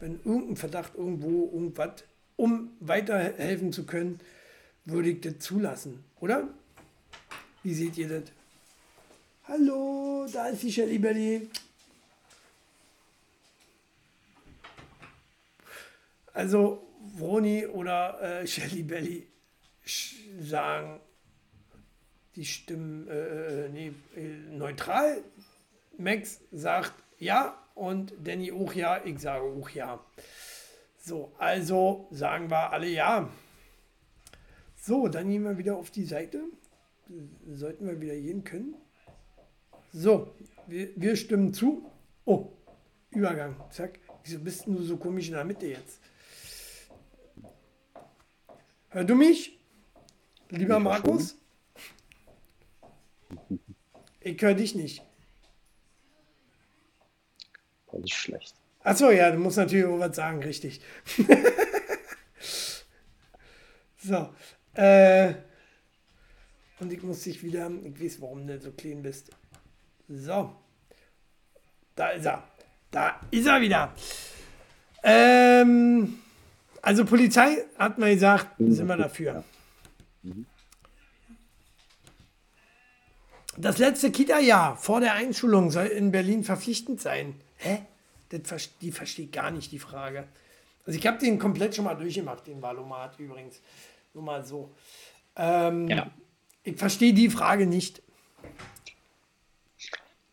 Wenn 0.00 0.20
irgendein 0.24 0.56
Verdacht 0.56 0.94
irgendwo, 0.96 1.50
irgendwas, 1.52 2.04
um 2.36 2.70
weiterhelfen 2.80 3.72
zu 3.72 3.86
können, 3.86 4.18
würde 4.84 5.10
ich 5.10 5.20
das 5.20 5.38
zulassen, 5.38 6.04
oder? 6.20 6.48
Wie 7.62 7.74
seht 7.74 7.96
ihr 7.96 8.08
das? 8.08 8.30
Hallo, 9.44 10.26
da 10.32 10.48
ist 10.48 10.62
die 10.62 10.72
Shelly 10.72 10.98
Belly. 10.98 11.48
Also 16.32 16.86
Vroni 17.16 17.66
oder 17.66 18.20
äh, 18.20 18.46
Shelly 18.46 18.82
Belly 18.82 19.26
sagen, 20.40 21.00
die 22.34 22.44
stimmen 22.44 23.08
äh, 23.08 23.66
äh, 23.66 23.68
nee, 23.68 23.92
äh, 24.16 24.20
neutral. 24.50 25.22
Max 25.96 26.40
sagt 26.50 26.92
ja 27.18 27.56
und 27.74 28.12
Danny 28.22 28.50
auch 28.50 28.72
ja, 28.74 29.00
ich 29.04 29.20
sage 29.20 29.44
auch 29.44 29.70
ja. 29.70 30.04
So, 30.98 31.32
also 31.38 32.08
sagen 32.10 32.50
wir 32.50 32.72
alle 32.72 32.88
ja. 32.88 33.30
So, 34.86 35.08
dann 35.08 35.30
gehen 35.30 35.44
wir 35.44 35.56
wieder 35.56 35.76
auf 35.76 35.90
die 35.90 36.04
Seite. 36.04 36.42
Sollten 37.54 37.86
wir 37.86 37.98
wieder 38.02 38.14
gehen 38.14 38.44
können. 38.44 38.74
So, 39.94 40.34
wir, 40.66 40.90
wir 40.94 41.16
stimmen 41.16 41.54
zu. 41.54 41.90
Oh, 42.26 42.52
Übergang. 43.10 43.56
Zack. 43.70 43.98
Wieso 44.24 44.40
bist 44.40 44.66
du 44.66 44.82
so 44.82 44.98
komisch 44.98 45.28
in 45.28 45.34
der 45.34 45.44
Mitte 45.46 45.68
jetzt? 45.68 46.00
Hör 48.90 49.04
du 49.04 49.14
mich? 49.14 49.58
Lieber 50.50 50.78
Markus? 50.78 51.38
Ich 54.20 54.42
höre 54.42 54.52
dich 54.52 54.74
nicht. 54.74 55.02
Das 57.90 58.02
ist 58.02 58.12
schlecht. 58.12 58.54
Achso, 58.80 59.10
ja, 59.10 59.30
du 59.30 59.38
musst 59.38 59.56
natürlich 59.56 59.86
auch 59.86 59.98
was 59.98 60.14
sagen, 60.14 60.42
richtig. 60.42 60.82
so. 63.96 64.28
Äh, 64.74 65.34
und 66.80 66.92
ich 66.92 67.02
muss 67.02 67.22
dich 67.22 67.42
wieder, 67.42 67.70
ich 67.84 68.00
weiß, 68.00 68.20
warum 68.20 68.46
du 68.46 68.60
so 68.60 68.72
clean 68.72 69.02
bist. 69.02 69.30
So. 70.08 70.54
Da 71.94 72.08
ist 72.08 72.26
er. 72.26 72.42
Da 72.90 73.20
ist 73.30 73.46
er 73.46 73.60
wieder. 73.60 73.94
Ähm, 75.02 76.18
also 76.82 77.04
Polizei 77.04 77.64
hat 77.78 77.98
man 77.98 78.10
gesagt, 78.10 78.48
sind 78.58 78.86
wir 78.86 78.96
dafür. 78.96 79.44
Das 83.56 83.78
letzte 83.78 84.10
Kita-Jahr 84.10 84.76
vor 84.76 85.00
der 85.00 85.14
Einschulung 85.14 85.70
soll 85.70 85.86
in 85.86 86.10
Berlin 86.10 86.42
verpflichtend 86.42 87.00
sein. 87.00 87.40
Hä? 87.56 87.82
Das, 88.30 88.70
die 88.80 88.90
versteht 88.90 89.32
gar 89.32 89.50
nicht 89.52 89.70
die 89.70 89.78
Frage. 89.78 90.26
Also 90.86 90.98
ich 90.98 91.06
habe 91.06 91.18
den 91.18 91.38
komplett 91.38 91.76
schon 91.76 91.84
mal 91.84 91.94
durchgemacht, 91.94 92.46
den 92.46 92.60
Valomat 92.60 93.18
übrigens. 93.18 93.60
Nur 94.14 94.22
mal 94.22 94.44
so. 94.44 94.70
Ähm, 95.36 95.88
ja. 95.88 96.10
Ich 96.62 96.76
verstehe 96.76 97.12
die 97.12 97.28
Frage 97.28 97.66
nicht. 97.66 98.02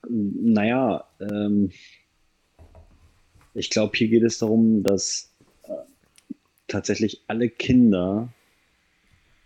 Naja, 0.07 1.07
ähm, 1.19 1.71
ich 3.53 3.69
glaube, 3.69 3.97
hier 3.97 4.07
geht 4.07 4.23
es 4.23 4.37
darum, 4.37 4.83
dass 4.83 5.33
äh, 5.63 5.73
tatsächlich 6.67 7.23
alle 7.27 7.49
Kinder 7.49 8.29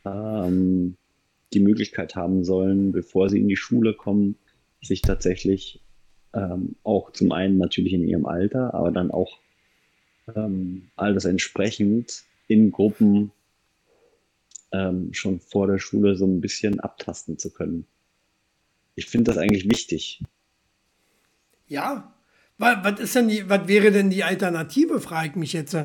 ähm, 0.06 0.96
die 1.54 1.60
Möglichkeit 1.60 2.16
haben 2.16 2.44
sollen, 2.44 2.92
bevor 2.92 3.30
sie 3.30 3.40
in 3.40 3.48
die 3.48 3.56
Schule 3.56 3.94
kommen, 3.94 4.38
sich 4.82 5.02
tatsächlich 5.02 5.82
ähm, 6.34 6.76
auch 6.84 7.12
zum 7.12 7.32
einen 7.32 7.58
natürlich 7.58 7.94
in 7.94 8.08
ihrem 8.08 8.26
Alter, 8.26 8.74
aber 8.74 8.92
dann 8.92 9.10
auch 9.12 9.40
ähm, 10.36 10.90
alles 10.96 11.26
entsprechend 11.26 12.24
in 12.48 12.72
Gruppen 12.72 13.32
ähm, 14.76 15.14
schon 15.14 15.40
vor 15.40 15.68
der 15.68 15.80
Schule 15.80 16.16
so 16.16 16.26
ein 16.26 16.42
bisschen 16.42 16.80
abtasten 16.80 17.38
zu 17.38 17.52
können. 17.52 17.86
Ich 18.96 19.06
finde 19.08 19.32
das 19.32 19.38
eigentlich 19.38 19.70
wichtig. 19.70 20.24
Ja, 21.68 22.16
was, 22.58 22.84
was, 22.84 23.00
ist 23.00 23.14
denn 23.16 23.28
die, 23.28 23.48
was 23.50 23.68
wäre 23.68 23.92
denn 23.92 24.10
die 24.10 24.24
Alternative, 24.24 25.02
frage 25.02 25.30
ich 25.30 25.36
mich 25.36 25.54
jetzt. 25.54 25.78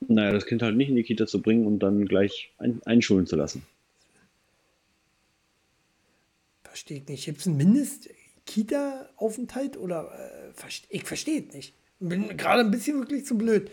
Naja, 0.00 0.32
das 0.32 0.46
Kind 0.46 0.62
halt 0.62 0.76
nicht 0.76 0.88
in 0.88 0.96
die 0.96 1.02
Kita 1.02 1.26
zu 1.26 1.42
bringen 1.42 1.66
und 1.66 1.80
dann 1.80 2.06
gleich 2.06 2.54
ein, 2.58 2.80
einschulen 2.84 3.26
zu 3.26 3.36
lassen. 3.36 3.66
Verstehe 6.62 7.02
nicht. 7.02 7.24
Gibt 7.24 7.40
es 7.40 7.46
einen 7.46 7.56
Mindest-Kita-Aufenthalt 7.56 9.76
oder 9.76 10.12
äh, 10.16 10.52
ich 10.88 11.04
verstehe 11.04 11.44
es 11.46 11.54
nicht. 11.54 11.74
Bin 11.98 12.36
gerade 12.36 12.60
ein 12.60 12.70
bisschen 12.70 12.98
wirklich 12.98 13.26
zu 13.26 13.36
blöd. 13.36 13.68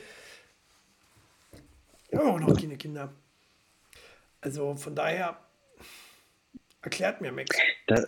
Ich 2.10 2.18
habe 2.18 2.30
auch 2.30 2.40
noch 2.40 2.60
keine 2.60 2.78
Kinder. 2.78 3.14
Also 4.42 4.76
von 4.76 4.96
daher 4.96 5.38
erklärt 6.82 7.22
mir 7.22 7.32
Max. 7.32 7.56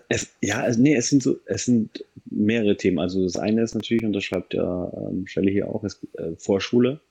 Es, 0.09 0.31
ja, 0.41 0.65
es, 0.65 0.77
nee, 0.77 0.95
es 0.95 1.09
sind 1.09 1.23
so, 1.23 1.37
es 1.45 1.65
sind 1.65 2.03
mehrere 2.25 2.77
Themen. 2.77 2.99
Also 2.99 3.23
das 3.23 3.37
eine 3.37 3.61
ist 3.61 3.75
natürlich, 3.75 4.03
und 4.03 4.13
das 4.13 4.23
schreibt 4.23 4.53
ja 4.53 4.91
ähm, 4.95 5.27
Stelle 5.27 5.51
hier 5.51 5.67
auch, 5.67 5.83
ist 5.83 6.01
äh, 6.13 6.35
Vorschule. 6.37 7.01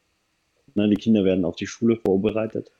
Ne, 0.75 0.89
die 0.89 0.97
Kinder 0.97 1.25
werden 1.25 1.45
auf 1.45 1.57
die 1.57 1.67
Schule 1.67 1.97
vorbereitet. 1.97 2.71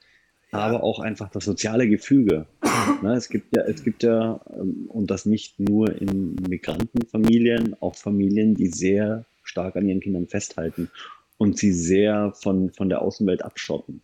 Ja. 0.53 0.61
Aber 0.61 0.83
auch 0.83 1.01
einfach 1.01 1.31
das 1.31 1.45
soziale 1.45 1.89
Gefüge. 1.89 2.47
ne, 3.03 3.15
es 3.15 3.29
gibt 3.29 3.55
ja, 3.55 3.63
es 3.63 3.85
gibt 3.85 4.03
ja, 4.03 4.41
ähm, 4.55 4.87
und 4.89 5.11
das 5.11 5.27
nicht 5.27 5.59
nur 5.59 5.95
in 6.01 6.37
Migrantenfamilien, 6.49 7.77
auch 7.81 7.95
Familien, 7.95 8.55
die 8.55 8.69
sehr 8.69 9.25
stark 9.43 9.77
an 9.77 9.89
ihren 9.89 10.01
Kindern 10.01 10.29
festhalten 10.29 10.91
und 11.39 11.59
sie 11.59 11.73
sehr 11.73 12.33
von, 12.33 12.71
von 12.73 12.89
der 12.89 13.03
Außenwelt 13.03 13.43
abschotten. 13.43 14.03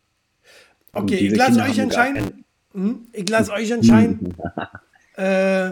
Okay, 0.95 1.17
ich 1.17 1.37
lasse 1.37 1.61
euch 1.63 1.79
entscheiden. 1.79 2.45
Hm? 2.73 3.07
Ich 3.13 3.29
lasse 3.29 3.53
euch 3.53 3.71
entscheiden. 3.71 4.35
äh, 5.17 5.71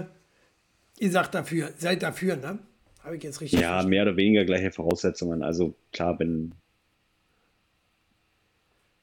ihr 0.99 1.11
sagt 1.11 1.35
dafür, 1.35 1.71
seid 1.79 2.03
dafür, 2.03 2.37
ne? 2.37 2.59
Habe 3.03 3.17
ich 3.17 3.23
jetzt 3.25 3.41
richtig 3.41 3.61
Ja, 3.61 3.69
verstanden? 3.69 3.91
mehr 3.91 4.03
oder 4.03 4.17
weniger 4.17 4.45
gleiche 4.45 4.71
Voraussetzungen. 4.71 5.43
Also 5.43 5.75
klar, 5.93 6.19
wenn. 6.21 6.53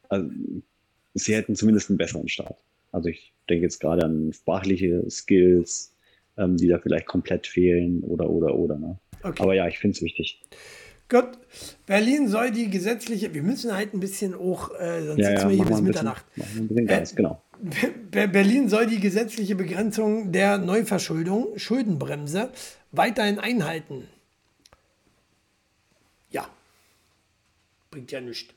Also, 0.08 0.30
sie 1.14 1.36
hätten 1.36 1.56
zumindest 1.56 1.90
einen 1.90 1.98
besseren 1.98 2.28
Start. 2.30 2.58
Also 2.92 3.10
ich 3.10 3.34
denke 3.50 3.64
jetzt 3.64 3.80
gerade 3.80 4.04
an 4.06 4.32
sprachliche 4.34 5.04
Skills, 5.10 5.94
ähm, 6.38 6.58
die 6.58 6.68
da 6.68 6.80
vielleicht 6.80 7.06
komplett 7.06 7.46
fehlen 7.46 8.02
oder 8.04 8.30
oder 8.30 8.56
oder. 8.56 8.78
Ne? 8.78 8.98
Okay. 9.22 9.44
Aber 9.44 9.54
ja, 9.54 9.68
ich 9.68 9.78
finde 9.80 9.96
es 9.98 10.02
wichtig. 10.02 10.42
Gut, 11.10 11.40
Berlin 11.88 12.28
soll 12.28 12.52
die 12.52 12.70
gesetzliche, 12.70 13.34
wir 13.34 13.42
müssen 13.42 13.76
halt 13.76 13.96
ein 13.96 14.00
bisschen 14.00 14.36
auch, 14.36 14.80
äh, 14.80 15.04
sonst 15.04 15.20
ja, 15.20 15.30
sitzen 15.30 15.42
ja, 15.42 15.50
wir 15.50 15.56
hier 15.56 15.66
bis 15.66 15.82
Mitternacht. 15.82 16.26
Äh, 16.38 17.06
genau. 17.16 17.42
Berlin 18.12 18.70
soll 18.70 18.86
die 18.86 19.00
gesetzliche 19.00 19.56
Begrenzung 19.56 20.32
der 20.32 20.60
Neuverschuldung, 20.60 21.58
Schuldenbremse, 21.58 22.52
weiterhin 22.92 23.40
einhalten. 23.40 24.08
Ja, 26.30 26.48
bringt 27.90 28.12
ja 28.12 28.22
nichts. 28.22 28.54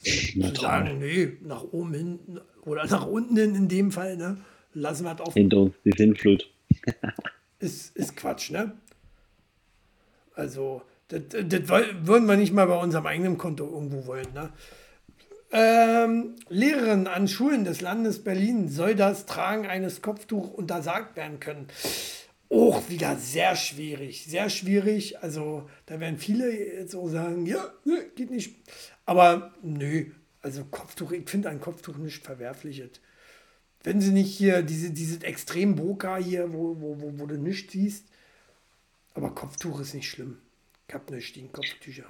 Zu 0.00 0.54
sagen, 0.60 0.98
nee, 0.98 1.38
nach 1.42 1.62
oben 1.62 1.94
hin 1.94 2.40
oder 2.62 2.84
nach 2.86 3.06
unten 3.06 3.36
hin 3.36 3.54
in 3.54 3.68
dem 3.68 3.90
Fall, 3.90 4.16
ne, 4.16 4.36
lassen 4.74 5.04
wir 5.04 5.14
es 5.14 5.20
auf. 5.20 5.34
Hinter 5.34 5.58
uns 5.58 5.74
die 5.84 5.92
Sintflut. 5.96 6.50
ist, 7.58 7.96
ist 7.96 8.16
Quatsch, 8.16 8.50
ne? 8.50 8.76
Also, 10.34 10.82
das, 11.12 11.22
das 11.46 11.68
würden 11.68 12.26
wir 12.26 12.36
nicht 12.36 12.52
mal 12.52 12.66
bei 12.66 12.76
unserem 12.76 13.06
eigenen 13.06 13.38
Konto 13.38 13.64
irgendwo 13.64 14.06
wollen. 14.06 14.32
Ne? 14.32 14.50
Ähm, 15.52 16.36
Lehrerinnen 16.48 17.06
an 17.06 17.28
Schulen 17.28 17.64
des 17.64 17.82
Landes 17.82 18.24
Berlin 18.24 18.68
soll 18.68 18.94
das 18.94 19.26
Tragen 19.26 19.66
eines 19.66 20.00
Kopftuchs 20.00 20.48
untersagt 20.48 21.16
werden 21.16 21.40
können. 21.40 21.68
Auch 22.48 22.88
wieder 22.88 23.16
sehr 23.16 23.54
schwierig, 23.56 24.24
sehr 24.24 24.48
schwierig. 24.48 25.22
Also 25.22 25.68
da 25.86 26.00
werden 26.00 26.18
viele 26.18 26.50
jetzt 26.50 26.94
auch 26.94 27.08
sagen, 27.08 27.44
ja, 27.46 27.70
ne, 27.84 28.04
geht 28.16 28.30
nicht. 28.30 28.56
Aber 29.04 29.52
nö, 29.62 30.06
also 30.40 30.64
Kopftuch, 30.64 31.12
ich 31.12 31.28
finde 31.28 31.50
ein 31.50 31.60
Kopftuch 31.60 31.96
nicht 31.98 32.24
verwerflich. 32.24 32.82
Wenn 33.84 34.00
sie 34.00 34.12
nicht 34.12 34.34
hier 34.34 34.62
diese, 34.62 34.90
dieses 34.90 35.22
extrem 35.22 35.76
Boka 35.76 36.16
hier, 36.16 36.52
wo, 36.52 36.80
wo, 36.80 37.00
wo, 37.00 37.18
wo 37.18 37.26
du 37.26 37.36
nichts 37.36 37.72
siehst, 37.72 38.06
aber 39.14 39.34
Kopftuch 39.34 39.80
ist 39.80 39.94
nicht 39.94 40.08
schlimm. 40.08 40.38
Ich 40.92 40.94
habe 40.94 41.14
nicht 41.14 41.34
die 41.36 41.48
Kopftücher. 41.48 42.04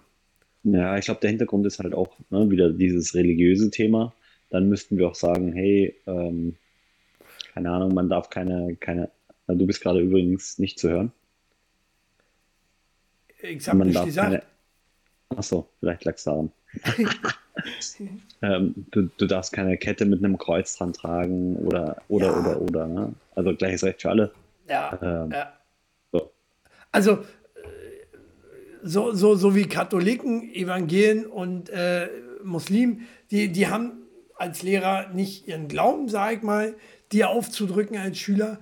Ja, 0.65 0.99
ich 0.99 1.05
glaube, 1.05 1.21
der 1.21 1.31
Hintergrund 1.31 1.65
ist 1.67 1.79
halt 1.79 1.95
auch 1.95 2.19
ne, 2.31 2.51
wieder 2.51 2.69
dieses 2.69 3.15
religiöse 3.15 3.71
Thema. 3.71 4.13
Dann 4.51 4.69
müssten 4.69 4.99
wir 4.99 5.07
auch 5.07 5.15
sagen, 5.15 5.53
hey, 5.53 5.95
ähm, 6.09 6.57
keine 7.55 7.71
Ahnung, 7.71 7.95
man 7.95 8.09
darf 8.09 8.29
keine, 8.29 8.75
keine, 8.75 9.09
du 9.47 9.69
bist 9.69 9.83
gerade 9.83 10.01
übrigens 10.01 10.59
nicht 10.59 10.81
zu 10.81 10.91
hören. 10.91 11.13
Ich 13.41 13.69
habe 13.69 13.85
nicht 13.85 14.05
gesagt. 14.05 14.31
Keine, 14.33 14.43
achso, 15.29 15.69
vielleicht 15.79 16.05
lag 16.05 16.17
es 16.17 16.25
daran. 16.25 16.51
ähm, 18.43 18.75
du, 18.91 19.03
du 19.17 19.27
darfst 19.29 19.53
keine 19.53 19.79
Kette 19.79 20.07
mit 20.07 20.25
einem 20.25 20.39
Kreuz 20.39 20.77
dran 20.77 20.93
tragen 20.93 21.55
oder, 21.55 22.03
oder, 22.09 22.27
ja. 22.27 22.37
oder, 22.37 22.61
oder. 22.61 22.87
Ne? 22.89 23.15
Also 23.37 23.55
gleiches 23.55 23.85
Recht 23.85 24.03
für 24.03 24.11
alle. 24.11 24.33
Ja. 24.69 24.99
Ähm, 25.01 25.31
ja. 25.31 25.53
So. 26.11 26.33
Also, 26.91 27.25
so, 28.83 29.13
so, 29.13 29.35
so 29.35 29.55
wie 29.55 29.67
Katholiken, 29.67 30.53
Evangelien 30.55 31.27
und 31.27 31.71
äh, 31.71 32.09
Muslimen, 32.43 33.07
die, 33.31 33.51
die 33.51 33.69
haben 33.69 34.03
als 34.37 34.63
Lehrer 34.63 35.09
nicht 35.11 35.47
ihren 35.47 35.69
Glauben, 35.69 36.09
sag 36.09 36.39
ich 36.39 36.43
mal, 36.43 36.75
dir 37.13 37.31
aufzudrücken 37.31 37.97
als 37.97 38.19
Schüler. 38.19 38.61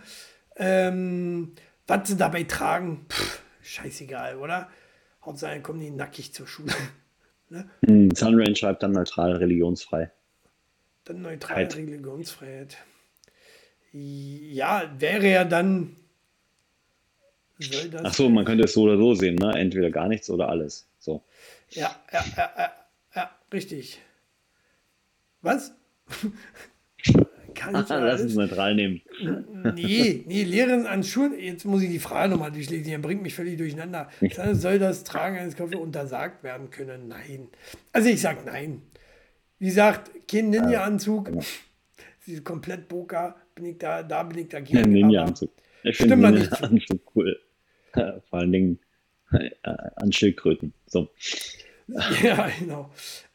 Ähm, 0.57 1.53
was 1.87 2.09
sie 2.09 2.17
dabei 2.17 2.45
tragen, 2.45 3.07
pff, 3.09 3.43
scheißegal, 3.63 4.37
oder? 4.37 4.69
Hauptsache 5.25 5.61
kommen 5.61 5.81
die 5.81 5.91
nackig 5.91 6.33
zur 6.33 6.47
Schule. 6.47 6.73
ne? 7.49 7.69
Hm, 7.87 8.11
Sunrain 8.15 8.55
schreibt 8.57 8.83
dann 8.83 8.93
neutral 8.93 9.33
religionsfrei. 9.33 10.11
Dann 11.05 11.23
neutral 11.23 11.57
Heit. 11.57 11.77
Religionsfreiheit. 11.77 12.77
Ja, 13.93 14.91
wäre 14.99 15.29
ja 15.29 15.45
dann. 15.45 15.97
Ach 18.03 18.15
so, 18.15 18.29
man 18.29 18.45
könnte 18.45 18.65
es 18.65 18.73
so 18.73 18.83
oder 18.83 18.97
so 18.97 19.15
sehen, 19.15 19.37
ne? 19.37 19.53
Entweder 19.57 19.91
gar 19.91 20.09
nichts 20.09 20.31
oder 20.31 20.49
alles. 20.49 20.89
So. 20.99 21.23
Ja, 21.71 21.95
ja, 22.13 22.25
ja, 22.37 22.51
ja, 22.57 22.73
ja 23.15 23.31
richtig. 23.53 24.01
Was? 25.43 25.75
Kann 27.55 27.75
ich 27.75 27.89
Lass 27.89 28.23
uns 28.23 28.35
neutral 28.35 28.75
nehmen. 28.75 29.03
Nee, 29.75 30.25
nee, 30.27 30.45
Lehren 30.45 30.87
an 30.87 31.03
Schulen. 31.03 31.39
Jetzt 31.39 31.65
muss 31.65 31.83
ich 31.83 31.91
die 31.91 31.99
Frage 31.99 32.31
nochmal 32.31 32.53
durchlesen. 32.53 32.85
Die 32.85 32.97
bringt 32.99 33.23
mich 33.23 33.35
völlig 33.35 33.59
durcheinander. 33.59 34.09
Soll 34.53 34.79
das 34.79 35.05
Tragen 35.05 35.37
eines 35.37 35.57
Kopfes 35.57 35.79
untersagt 35.79 36.43
werden 36.43 36.71
können? 36.71 37.09
Nein. 37.09 37.49
Also 37.93 38.09
ich 38.09 38.21
sage 38.21 38.41
nein. 38.47 38.83
Wie 39.59 39.67
gesagt, 39.67 40.11
kein 40.27 40.51
Ninja-Anzug. 40.51 41.27
Ja, 41.27 41.33
genau. 41.33 41.45
Sie 42.21 42.33
ist 42.35 42.45
komplett 42.45 42.89
Boka. 42.89 43.37
Bin 43.55 43.67
ich 43.67 43.79
da, 43.79 44.03
da 44.03 44.23
bin 44.23 44.39
ich 44.39 44.49
dagegen. 44.49 44.79
Ja, 44.79 44.87
Ninja-Anzug. 44.87 45.51
Ich 45.83 45.97
finde 45.97 46.17
Ninja-Anzug 46.17 47.01
cool. 47.15 47.39
Vor 48.31 48.39
allen 48.39 48.53
Dingen 48.53 48.79
äh, 49.33 49.51
an 49.97 50.13
Schildkröten. 50.13 50.73
So. 50.87 51.09
Ja, 52.23 52.49
genau. 52.57 52.89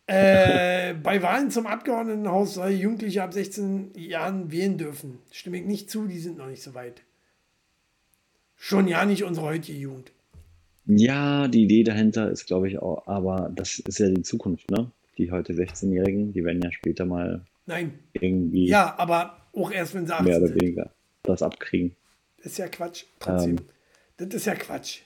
Äh, 0.07 0.93
bei 0.93 1.21
Wahlen 1.21 1.51
zum 1.51 1.65
Abgeordnetenhaus 1.65 2.53
soll 2.53 2.69
Jugendliche 2.69 3.23
ab 3.23 3.33
16 3.33 3.91
Jahren 3.95 4.51
wählen 4.51 4.77
dürfen. 4.77 5.19
Stimme 5.31 5.57
ich 5.57 5.65
nicht 5.65 5.89
zu, 5.89 6.07
die 6.07 6.19
sind 6.19 6.37
noch 6.37 6.47
nicht 6.47 6.61
so 6.61 6.73
weit. 6.73 7.01
Schon 8.55 8.87
ja 8.87 9.03
nicht 9.05 9.23
unsere 9.23 9.47
heutige 9.47 9.77
Jugend. 9.77 10.11
Ja, 10.85 11.47
die 11.47 11.63
Idee 11.63 11.83
dahinter 11.83 12.29
ist, 12.29 12.45
glaube 12.45 12.67
ich, 12.67 12.77
auch, 12.77 13.07
aber 13.07 13.51
das 13.55 13.79
ist 13.79 13.97
ja 13.97 14.09
die 14.09 14.21
Zukunft, 14.21 14.69
ne? 14.69 14.91
Die 15.17 15.31
heute 15.31 15.53
16-Jährigen, 15.53 16.33
die 16.33 16.43
werden 16.43 16.61
ja 16.61 16.71
später 16.71 17.05
mal 17.05 17.45
Nein. 17.65 17.97
irgendwie. 18.13 18.67
Ja, 18.67 18.93
aber 18.97 19.37
auch 19.53 19.71
erst, 19.71 19.95
wenn 19.95 20.05
sie 20.05 20.13
18 20.13 20.25
Mehr 20.25 20.41
oder 20.41 20.53
weniger 20.53 20.91
das 21.23 21.41
abkriegen. 21.41 21.95
Ist 22.37 22.59
ja 22.59 22.67
Quatsch, 22.67 23.05
trotzdem. 23.19 23.57
Ähm, 23.57 23.65
das 24.17 24.33
ist 24.33 24.45
ja 24.45 24.55
Quatsch. 24.55 24.99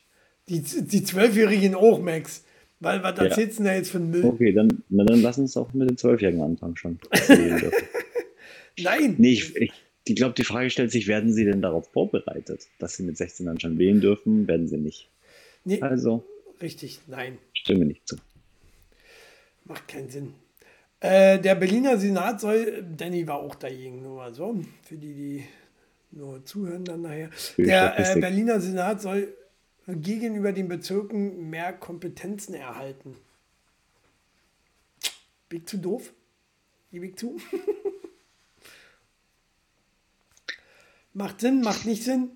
Die, 0.47 0.61
die 0.61 1.03
Zwölfjährigen 1.03 1.75
auch, 1.75 2.01
Max. 2.01 2.43
Weil, 2.79 3.03
was 3.03 3.17
erzählst 3.19 3.59
ja. 3.59 3.65
du 3.65 3.69
da 3.69 3.75
jetzt 3.75 3.91
von 3.91 4.09
Müll? 4.09 4.25
Okay, 4.25 4.53
dann, 4.53 4.83
na, 4.89 5.03
dann 5.03 5.21
lass 5.21 5.37
uns 5.37 5.57
auch 5.57 5.73
mit 5.73 5.89
den 5.89 5.97
Zwölfjährigen 5.97 6.41
anfangen 6.41 6.77
schon. 6.77 6.99
Nein! 8.79 9.15
Nee, 9.17 9.33
ich, 9.33 9.55
ich, 9.57 9.73
ich 10.05 10.15
glaube, 10.15 10.33
die 10.33 10.45
Frage 10.45 10.69
stellt 10.69 10.91
sich, 10.91 11.07
werden 11.07 11.33
sie 11.33 11.43
denn 11.43 11.61
darauf 11.61 11.89
vorbereitet, 11.89 12.67
dass 12.79 12.95
sie 12.95 13.03
mit 13.03 13.17
16 13.17 13.45
dann 13.45 13.59
schon 13.59 13.77
wählen 13.77 13.99
dürfen? 13.99 14.47
Werden 14.47 14.67
sie 14.67 14.77
nicht. 14.77 15.09
Nee, 15.65 15.81
also. 15.81 16.23
Richtig, 16.61 16.99
nein. 17.07 17.37
Stimme 17.53 17.85
nicht 17.85 18.07
zu. 18.07 18.15
Macht 19.65 19.87
keinen 19.87 20.09
Sinn. 20.09 20.33
Äh, 21.01 21.39
der 21.39 21.55
Berliner 21.55 21.97
Senat 21.97 22.41
soll, 22.41 22.85
Danny 22.97 23.27
war 23.27 23.39
auch 23.39 23.55
dagegen, 23.55 24.01
nur 24.01 24.17
mal 24.17 24.33
so, 24.33 24.59
für 24.83 24.95
die, 24.95 25.13
die 25.13 25.43
nur 26.11 26.43
zuhören 26.45 26.85
dann 26.85 27.01
nachher. 27.01 27.29
Der 27.57 27.99
äh, 27.99 28.19
Berliner 28.19 28.59
Senat 28.59 29.01
soll 29.01 29.33
gegenüber 29.87 30.51
den 30.51 30.67
Bezirken 30.67 31.49
mehr 31.49 31.73
Kompetenzen 31.73 32.53
erhalten. 32.53 33.15
Ich 35.51 35.65
zu 35.65 35.77
doof? 35.77 36.13
Gebe 36.91 37.07
ich 37.07 37.17
zu? 37.17 37.39
macht 41.13 41.41
Sinn, 41.41 41.61
macht 41.61 41.85
nicht 41.85 42.03
Sinn? 42.03 42.31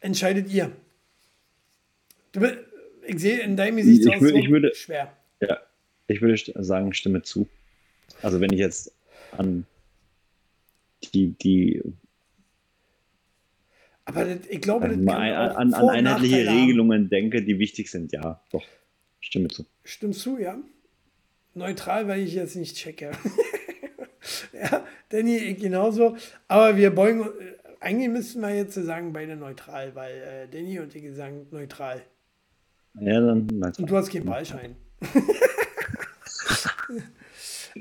Entscheidet 0.00 0.50
ihr. 0.50 0.72
Du, 2.32 2.40
ich 3.06 3.18
sehe 3.18 3.40
in 3.40 3.56
deinem 3.56 3.76
Gesichtsausdruck 3.76 4.30
ich, 4.30 4.44
ich 4.44 4.50
würde, 4.50 4.74
schwer. 4.74 5.16
Ja, 5.40 5.60
ich 6.06 6.20
würde 6.20 6.36
sagen, 6.62 6.94
stimme 6.94 7.22
zu. 7.22 7.48
Also 8.22 8.40
wenn 8.40 8.52
ich 8.52 8.58
jetzt 8.58 8.92
an 9.32 9.66
die, 11.12 11.32
die 11.32 11.82
aber 14.04 14.24
das, 14.24 14.46
ich 14.48 14.60
glaube, 14.60 14.86
also 14.86 15.04
das 15.04 15.14
an, 15.14 15.74
an, 15.74 15.88
einheitliche 15.88 16.48
Regelungen 16.48 17.08
denke, 17.08 17.42
die 17.42 17.58
wichtig 17.58 17.90
sind, 17.90 18.12
ja, 18.12 18.42
doch. 18.50 18.64
Stimme 19.20 19.48
zu. 19.48 19.64
Stimmst 19.84 20.20
zu, 20.20 20.38
ja? 20.38 20.58
Neutral, 21.54 22.08
weil 22.08 22.20
ich 22.20 22.34
jetzt 22.34 22.56
nicht 22.56 22.76
checke. 22.76 23.12
ja, 24.52 24.84
Danny 25.10 25.54
genauso. 25.54 26.16
Aber 26.48 26.76
wir 26.76 26.90
beugen, 26.90 27.28
eigentlich 27.78 28.08
müssten 28.08 28.40
wir 28.40 28.54
jetzt 28.54 28.74
sagen, 28.74 29.12
beide 29.12 29.36
neutral, 29.36 29.94
weil 29.94 30.14
äh, 30.14 30.48
Danny 30.50 30.80
und 30.80 30.94
ich 30.94 31.14
sagen 31.14 31.46
neutral. 31.50 32.02
Ja, 33.00 33.20
dann 33.20 33.46
neutral. 33.46 33.82
Und 33.82 33.90
du 33.90 33.96
hast 33.96 34.10
keinen 34.10 34.26
Wahlschein. 34.26 34.76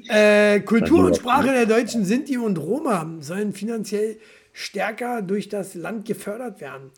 äh, 0.10 0.60
Kultur 0.62 1.06
und 1.06 1.18
Sprache 1.18 1.48
der 1.48 1.66
Deutschen 1.66 2.06
Sinti 2.06 2.38
und 2.38 2.58
Roma 2.58 3.18
sollen 3.20 3.54
finanziell 3.54 4.18
stärker 4.54 5.22
durch 5.22 5.50
das 5.50 5.76
Land 5.76 6.06
gefördert 6.06 6.62
werden. 6.62 6.92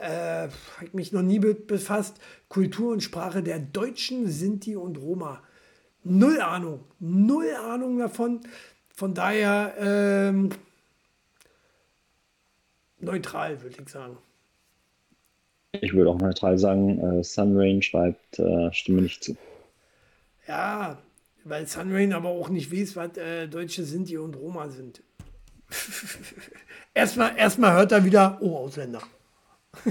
Äh, 0.00 0.48
habe 0.48 0.90
mich 0.92 1.12
noch 1.12 1.22
nie 1.22 1.38
befasst. 1.38 2.16
Kultur 2.48 2.92
und 2.92 3.02
Sprache 3.02 3.42
der 3.42 3.58
Deutschen, 3.58 4.28
Sinti 4.28 4.76
und 4.76 4.98
Roma. 4.98 5.42
Null 6.04 6.40
Ahnung. 6.40 6.84
Null 6.98 7.54
Ahnung 7.54 7.98
davon. 7.98 8.40
Von 8.94 9.14
daher 9.14 9.74
ähm, 9.78 10.50
neutral, 12.98 13.62
würde 13.62 13.76
ich 13.80 13.88
sagen. 13.88 14.18
Ich 15.72 15.94
würde 15.94 16.10
auch 16.10 16.18
neutral 16.18 16.58
sagen, 16.58 16.98
äh, 16.98 17.24
Sunrain 17.24 17.80
schreibt, 17.80 18.38
äh, 18.38 18.72
stimme 18.72 19.02
nicht 19.02 19.24
zu. 19.24 19.36
Ja, 20.46 20.98
weil 21.44 21.66
Sunrain 21.66 22.12
aber 22.12 22.28
auch 22.28 22.50
nicht 22.50 22.70
weiß, 22.72 22.96
was 22.96 23.16
äh, 23.16 23.48
Deutsche 23.48 23.84
Sinti 23.84 24.18
und 24.18 24.36
Roma 24.36 24.68
sind. 24.68 25.02
erstmal, 26.94 27.36
erstmal 27.36 27.72
hört 27.74 27.92
er 27.92 28.04
wieder, 28.04 28.38
oh, 28.40 28.56
Ausländer. 28.58 29.02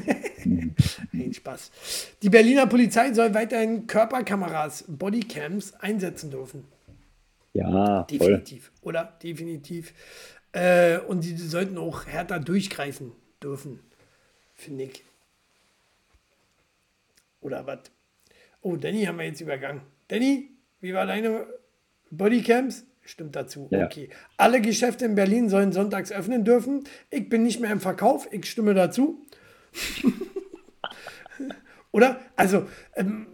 Nein, 1.12 1.34
Spaß. 1.34 1.72
Die 2.22 2.30
Berliner 2.30 2.68
Polizei 2.68 3.14
soll 3.14 3.34
weiterhin 3.34 3.88
Körperkameras, 3.88 4.86
Bodycams 4.88 5.74
einsetzen 5.76 6.30
dürfen. 6.30 6.66
Ja, 7.54 8.04
definitiv. 8.04 8.72
Voll. 8.82 8.90
Oder 8.90 9.18
definitiv. 9.22 9.94
Äh, 10.54 11.00
und 11.00 11.24
die 11.24 11.36
sollten 11.36 11.78
auch 11.78 12.06
härter 12.06 12.40
durchgreifen 12.40 13.12
dürfen, 13.42 13.80
finde 14.56 14.86
ich. 14.86 15.04
Oder 17.42 17.66
was? 17.66 17.80
Oh, 18.62 18.76
Danny 18.76 19.04
haben 19.06 19.18
wir 19.18 19.26
jetzt 19.26 19.42
übergangen. 19.42 19.82
Danny, 20.08 20.50
wie 20.80 20.94
war 20.94 21.06
deine 21.06 21.48
Bodycams? 22.12 22.86
Stimmt 23.04 23.36
dazu. 23.36 23.68
Ja. 23.72 23.86
Okay. 23.86 24.10
Alle 24.38 24.62
Geschäfte 24.62 25.06
in 25.06 25.16
Berlin 25.16 25.50
sollen 25.50 25.72
sonntags 25.72 26.12
öffnen 26.12 26.46
dürfen. 26.46 26.84
Ich 27.10 27.30
bin 27.30 27.44
nicht 27.44 27.60
mehr 27.60 27.72
im 27.72 27.80
Verkauf. 27.80 28.28
Ich 28.32 28.50
stimme 28.50 28.74
dazu. 28.74 29.20
Oder? 31.92 32.20
Also, 32.36 32.68
ähm, 32.96 33.28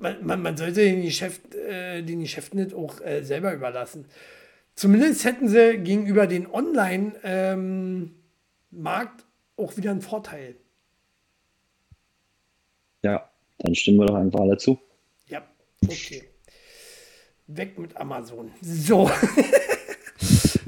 man, 0.00 0.26
man, 0.26 0.42
man, 0.42 0.56
sollte 0.56 0.80
den, 0.80 1.02
Geschäft, 1.02 1.54
äh, 1.54 2.02
den 2.02 2.20
Geschäften 2.20 2.62
nicht 2.62 2.74
auch 2.74 3.00
äh, 3.02 3.22
selber 3.22 3.52
überlassen. 3.52 4.06
Zumindest 4.74 5.24
hätten 5.24 5.48
sie 5.48 5.78
gegenüber 5.78 6.26
den 6.26 6.50
Online-Markt 6.50 7.24
ähm, 7.24 8.14
auch 9.56 9.76
wieder 9.76 9.90
einen 9.90 10.00
Vorteil. 10.00 10.56
Ja, 13.02 13.30
dann 13.58 13.74
stimmen 13.74 13.98
wir 13.98 14.06
doch 14.06 14.14
einfach 14.14 14.40
alle 14.40 14.56
zu. 14.56 14.78
Ja, 15.28 15.46
okay. 15.84 16.29
Weg 17.56 17.78
mit 17.78 17.96
Amazon. 17.96 18.50
So. 18.60 19.10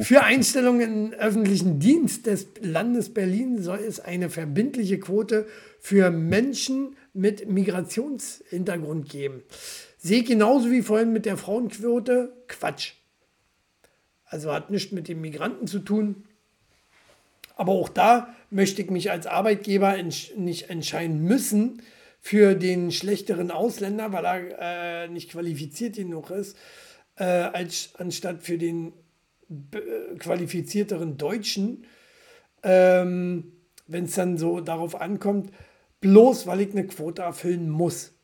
Für 0.01 0.25
Einstellungen 0.25 1.13
im 1.13 1.13
öffentlichen 1.13 1.79
Dienst 1.79 2.27
des 2.27 2.49
Landes 2.61 3.15
Berlin 3.15 3.63
soll 3.63 3.79
es 3.79 4.01
eine 4.01 4.31
verbindliche 4.31 4.99
Quote 4.99 5.47
für 5.79 6.11
Menschen 6.11 6.97
mit 7.13 7.49
Migrationshintergrund 7.49 9.09
geben. 9.09 9.43
Sehe 9.99 10.25
genauso 10.25 10.71
wie 10.71 10.83
vorhin 10.83 11.13
mit 11.13 11.25
der 11.25 11.37
Frauenquote 11.37 12.33
Quatsch. 12.49 12.95
Also 14.25 14.53
hat 14.53 14.71
nichts 14.71 14.93
mit 14.93 15.09
den 15.09 15.21
Migranten 15.21 15.67
zu 15.67 15.79
tun. 15.79 16.25
Aber 17.55 17.73
auch 17.73 17.91
da 17.91 18.35
möchte 18.51 18.83
ich 18.83 18.91
mich 18.91 19.11
als 19.11 19.27
Arbeitgeber 19.27 19.97
nicht 20.03 20.71
entscheiden 20.71 21.23
müssen 21.23 21.83
für 22.25 22.55
den 22.55 22.93
schlechteren 22.93 23.51
Ausländer, 23.51 24.13
weil 24.13 24.25
er 24.25 25.05
äh, 25.05 25.09
nicht 25.09 25.33
qualifiziert 25.33 25.97
genug 25.97 26.31
ist, 26.31 26.57
äh, 27.17 27.25
als, 27.25 27.91
anstatt 27.99 28.43
für 28.43 28.59
den 28.59 28.93
äh, 29.51 30.17
qualifizierteren 30.19 31.19
Deutschen. 31.19 31.85
Ähm, 32.63 33.53
Wenn 33.89 34.05
es 34.05 34.15
dann 34.15 34.39
so 34.39 34.61
darauf 34.61 35.01
ankommt, 35.01 35.51
bloß 36.01 36.47
weil 36.47 36.61
ich 36.61 36.71
eine 36.71 36.87
Quote 36.87 37.23
erfüllen 37.23 37.69
muss. 37.69 38.15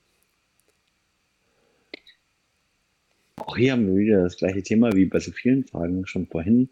Auch 3.35 3.57
hier 3.57 3.73
haben 3.73 3.89
wir 3.89 3.97
wieder 3.97 4.23
das 4.23 4.37
gleiche 4.37 4.63
Thema 4.63 4.93
wie 4.93 5.07
bei 5.07 5.19
so 5.19 5.33
vielen 5.33 5.65
Fragen 5.65 6.07
schon 6.07 6.29
vorhin. 6.29 6.69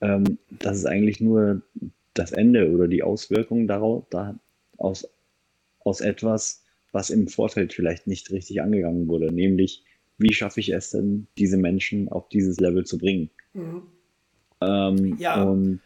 Ähm, 0.00 0.38
das 0.50 0.78
ist 0.78 0.86
eigentlich 0.86 1.20
nur 1.20 1.62
das 2.14 2.32
Ende 2.32 2.68
oder 2.72 2.88
die 2.88 3.04
Auswirkung 3.04 3.68
daraus, 3.68 4.02
da, 4.10 4.34
aus, 4.76 5.08
aus 5.88 6.00
etwas, 6.00 6.62
was 6.92 7.10
im 7.10 7.28
Vorfeld 7.28 7.72
vielleicht 7.72 8.06
nicht 8.06 8.30
richtig 8.30 8.62
angegangen 8.62 9.08
wurde, 9.08 9.32
nämlich 9.32 9.84
wie 10.18 10.34
schaffe 10.34 10.60
ich 10.60 10.70
es 10.70 10.90
denn, 10.90 11.28
diese 11.38 11.56
Menschen 11.56 12.08
auf 12.08 12.28
dieses 12.28 12.58
Level 12.58 12.84
zu 12.84 12.98
bringen? 12.98 13.30
Mhm. 13.54 13.82
Ähm, 14.60 15.16
ja. 15.18 15.42
Und 15.42 15.80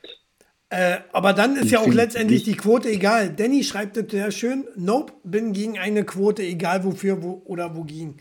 äh, 0.70 1.00
aber 1.12 1.34
dann 1.34 1.56
ist 1.56 1.70
ja 1.70 1.80
auch 1.80 1.86
letztendlich 1.86 2.44
die 2.44 2.56
Quote 2.56 2.88
egal. 2.88 3.28
Danny 3.30 3.62
schreibt 3.62 3.98
das 3.98 4.06
sehr 4.10 4.30
schön. 4.30 4.64
Nope, 4.74 5.12
bin 5.22 5.52
gegen 5.52 5.78
eine 5.78 6.04
Quote, 6.04 6.42
egal 6.42 6.82
wofür 6.84 7.22
wo, 7.22 7.42
oder 7.44 7.76
wogegen. 7.76 8.16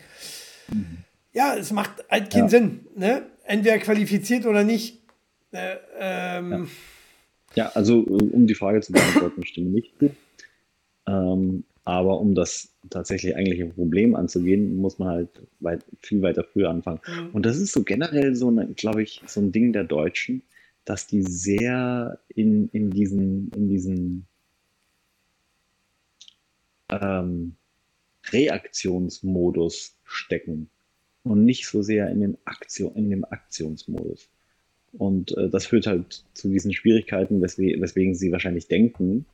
Mhm. 0.70 0.98
Ja, 1.32 1.56
es 1.56 1.72
macht 1.72 2.04
halt 2.10 2.30
keinen 2.30 2.42
ja. 2.42 2.48
Sinn. 2.50 2.80
Ne? 2.94 3.22
Entweder 3.44 3.78
qualifiziert 3.78 4.44
oder 4.44 4.64
nicht. 4.64 5.00
Äh, 5.52 5.76
ähm, 5.98 6.68
ja. 7.54 7.64
ja. 7.64 7.72
also 7.74 8.00
um 8.00 8.46
die 8.46 8.54
Frage 8.54 8.82
zu 8.82 8.92
beantworten, 8.92 9.46
stimme 9.46 9.70
nicht 9.70 9.98
zu. 9.98 10.10
Ähm, 11.06 11.64
aber 11.84 12.20
um 12.20 12.34
das 12.34 12.72
tatsächlich 12.90 13.36
eigentliche 13.36 13.66
Problem 13.66 14.14
anzugehen, 14.14 14.76
muss 14.76 14.98
man 14.98 15.08
halt 15.08 15.28
weit, 15.60 15.84
viel 16.00 16.22
weiter 16.22 16.44
früher 16.44 16.70
anfangen. 16.70 17.00
Mhm. 17.06 17.30
Und 17.32 17.46
das 17.46 17.58
ist 17.58 17.72
so 17.72 17.82
generell 17.82 18.34
so, 18.34 18.50
glaube 18.76 19.02
ich, 19.02 19.20
so 19.26 19.40
ein 19.40 19.52
Ding 19.52 19.72
der 19.72 19.84
Deutschen 19.84 20.42
dass 20.84 21.06
die 21.06 21.22
sehr 21.22 22.18
in, 22.28 22.68
in 22.68 22.90
diesen, 22.90 23.50
in 23.52 23.68
diesen 23.68 24.26
ähm, 26.88 27.54
Reaktionsmodus 28.30 29.96
stecken 30.04 30.68
und 31.24 31.44
nicht 31.44 31.66
so 31.66 31.82
sehr 31.82 32.10
in, 32.10 32.20
den 32.20 32.38
Aktion, 32.44 32.94
in 32.96 33.10
dem 33.10 33.24
Aktionsmodus. 33.24 34.28
Und 34.92 35.36
äh, 35.36 35.48
das 35.48 35.66
führt 35.66 35.86
halt 35.86 36.24
zu 36.34 36.48
diesen 36.48 36.72
Schwierigkeiten, 36.72 37.40
weswegen, 37.40 37.80
weswegen 37.80 38.14
sie 38.14 38.32
wahrscheinlich 38.32 38.68
denken, 38.68 39.24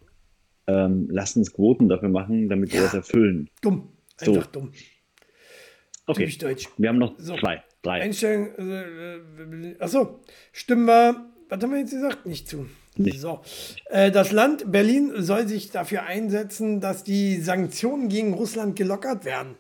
ähm, 0.69 1.09
lass 1.11 1.36
uns 1.36 1.53
Quoten 1.53 1.89
dafür 1.89 2.11
machen, 2.11 2.49
damit 2.49 2.73
wir 2.73 2.82
das 2.82 2.95
erfüllen. 2.95 3.51
Dumm. 3.61 3.89
Einfach 4.20 4.45
so. 4.45 4.51
dumm. 4.53 4.73
Okay. 6.07 6.28
Deutsch. 6.39 6.69
Wir 6.77 6.89
haben 6.90 6.99
noch 6.99 7.15
so. 7.19 7.36
zwei, 7.36 7.62
drei. 7.82 8.03
Einstellung. 8.03 8.55
Äh, 8.57 9.16
äh 9.16 9.77
achso, 9.81 10.20
stimmen 10.53 10.86
wir 10.86 11.28
was 11.49 11.62
haben 11.62 11.70
wir 11.70 11.78
jetzt 11.78 11.93
gesagt? 11.93 12.27
Nicht 12.27 12.49
zu. 12.49 12.69
Nicht. 12.97 13.20
So. 13.20 13.40
Äh, 13.86 14.11
das 14.11 14.32
Land 14.32 14.70
Berlin 14.70 15.12
soll 15.16 15.49
sich 15.49 15.70
dafür 15.70 16.03
einsetzen, 16.03 16.81
dass 16.81 17.05
die 17.05 17.36
Sanktionen 17.36 18.09
gegen 18.09 18.35
Russland 18.35 18.77
gelockert 18.77 19.24
werden. 19.24 19.57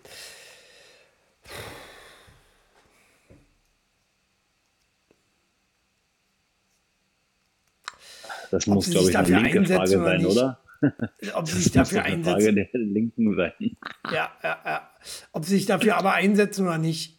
Das 8.50 8.66
muss, 8.66 8.90
glaube 8.90 9.10
ich, 9.10 9.16
eine 9.16 9.40
linke 9.40 9.64
Frage 9.66 9.98
sein, 9.98 10.26
oder? 10.26 10.58
Ob 11.34 11.48
sie 11.48 11.60
sich 11.60 11.72
dafür 11.72 12.04
einsetzen. 12.04 12.40
Frage 12.40 12.54
der 12.54 12.80
Linken 12.80 13.36
sein. 13.36 13.52
Ja, 14.10 14.32
ja, 14.42 14.58
ja. 14.64 14.90
Ob 15.32 15.44
sie 15.44 15.56
sich 15.56 15.66
dafür 15.66 15.96
aber 15.96 16.14
einsetzen 16.14 16.66
oder 16.66 16.78
nicht, 16.78 17.18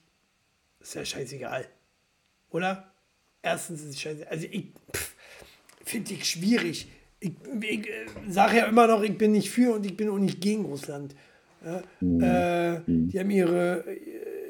ist 0.80 0.96
ja 0.96 1.06
scheißegal. 1.06 1.68
Oder? 2.50 2.90
erstens 3.42 3.82
ist 3.82 3.90
es 3.90 4.02
scheiße. 4.02 4.30
Also 4.30 4.48
ich 4.52 4.66
finde 5.84 6.14
ich 6.14 6.26
schwierig. 6.26 6.88
Ich, 7.20 7.32
ich 7.62 7.88
äh, 7.88 7.92
sage 8.28 8.58
ja 8.58 8.66
immer 8.66 8.88
noch, 8.88 9.04
ich 9.04 9.18
bin 9.18 9.32
nicht 9.32 9.50
für 9.50 9.74
und 9.76 9.86
ich 9.86 9.98
bin 9.98 10.10
auch 10.10 10.20
nicht 10.20 10.42
gegen 10.42 10.66
Russland. 10.66 11.16
Ja, 11.66 11.82
mhm. 12.00 12.24
äh, 12.24 12.80
die, 12.88 13.20
haben 13.20 13.32
ihre, 13.32 13.84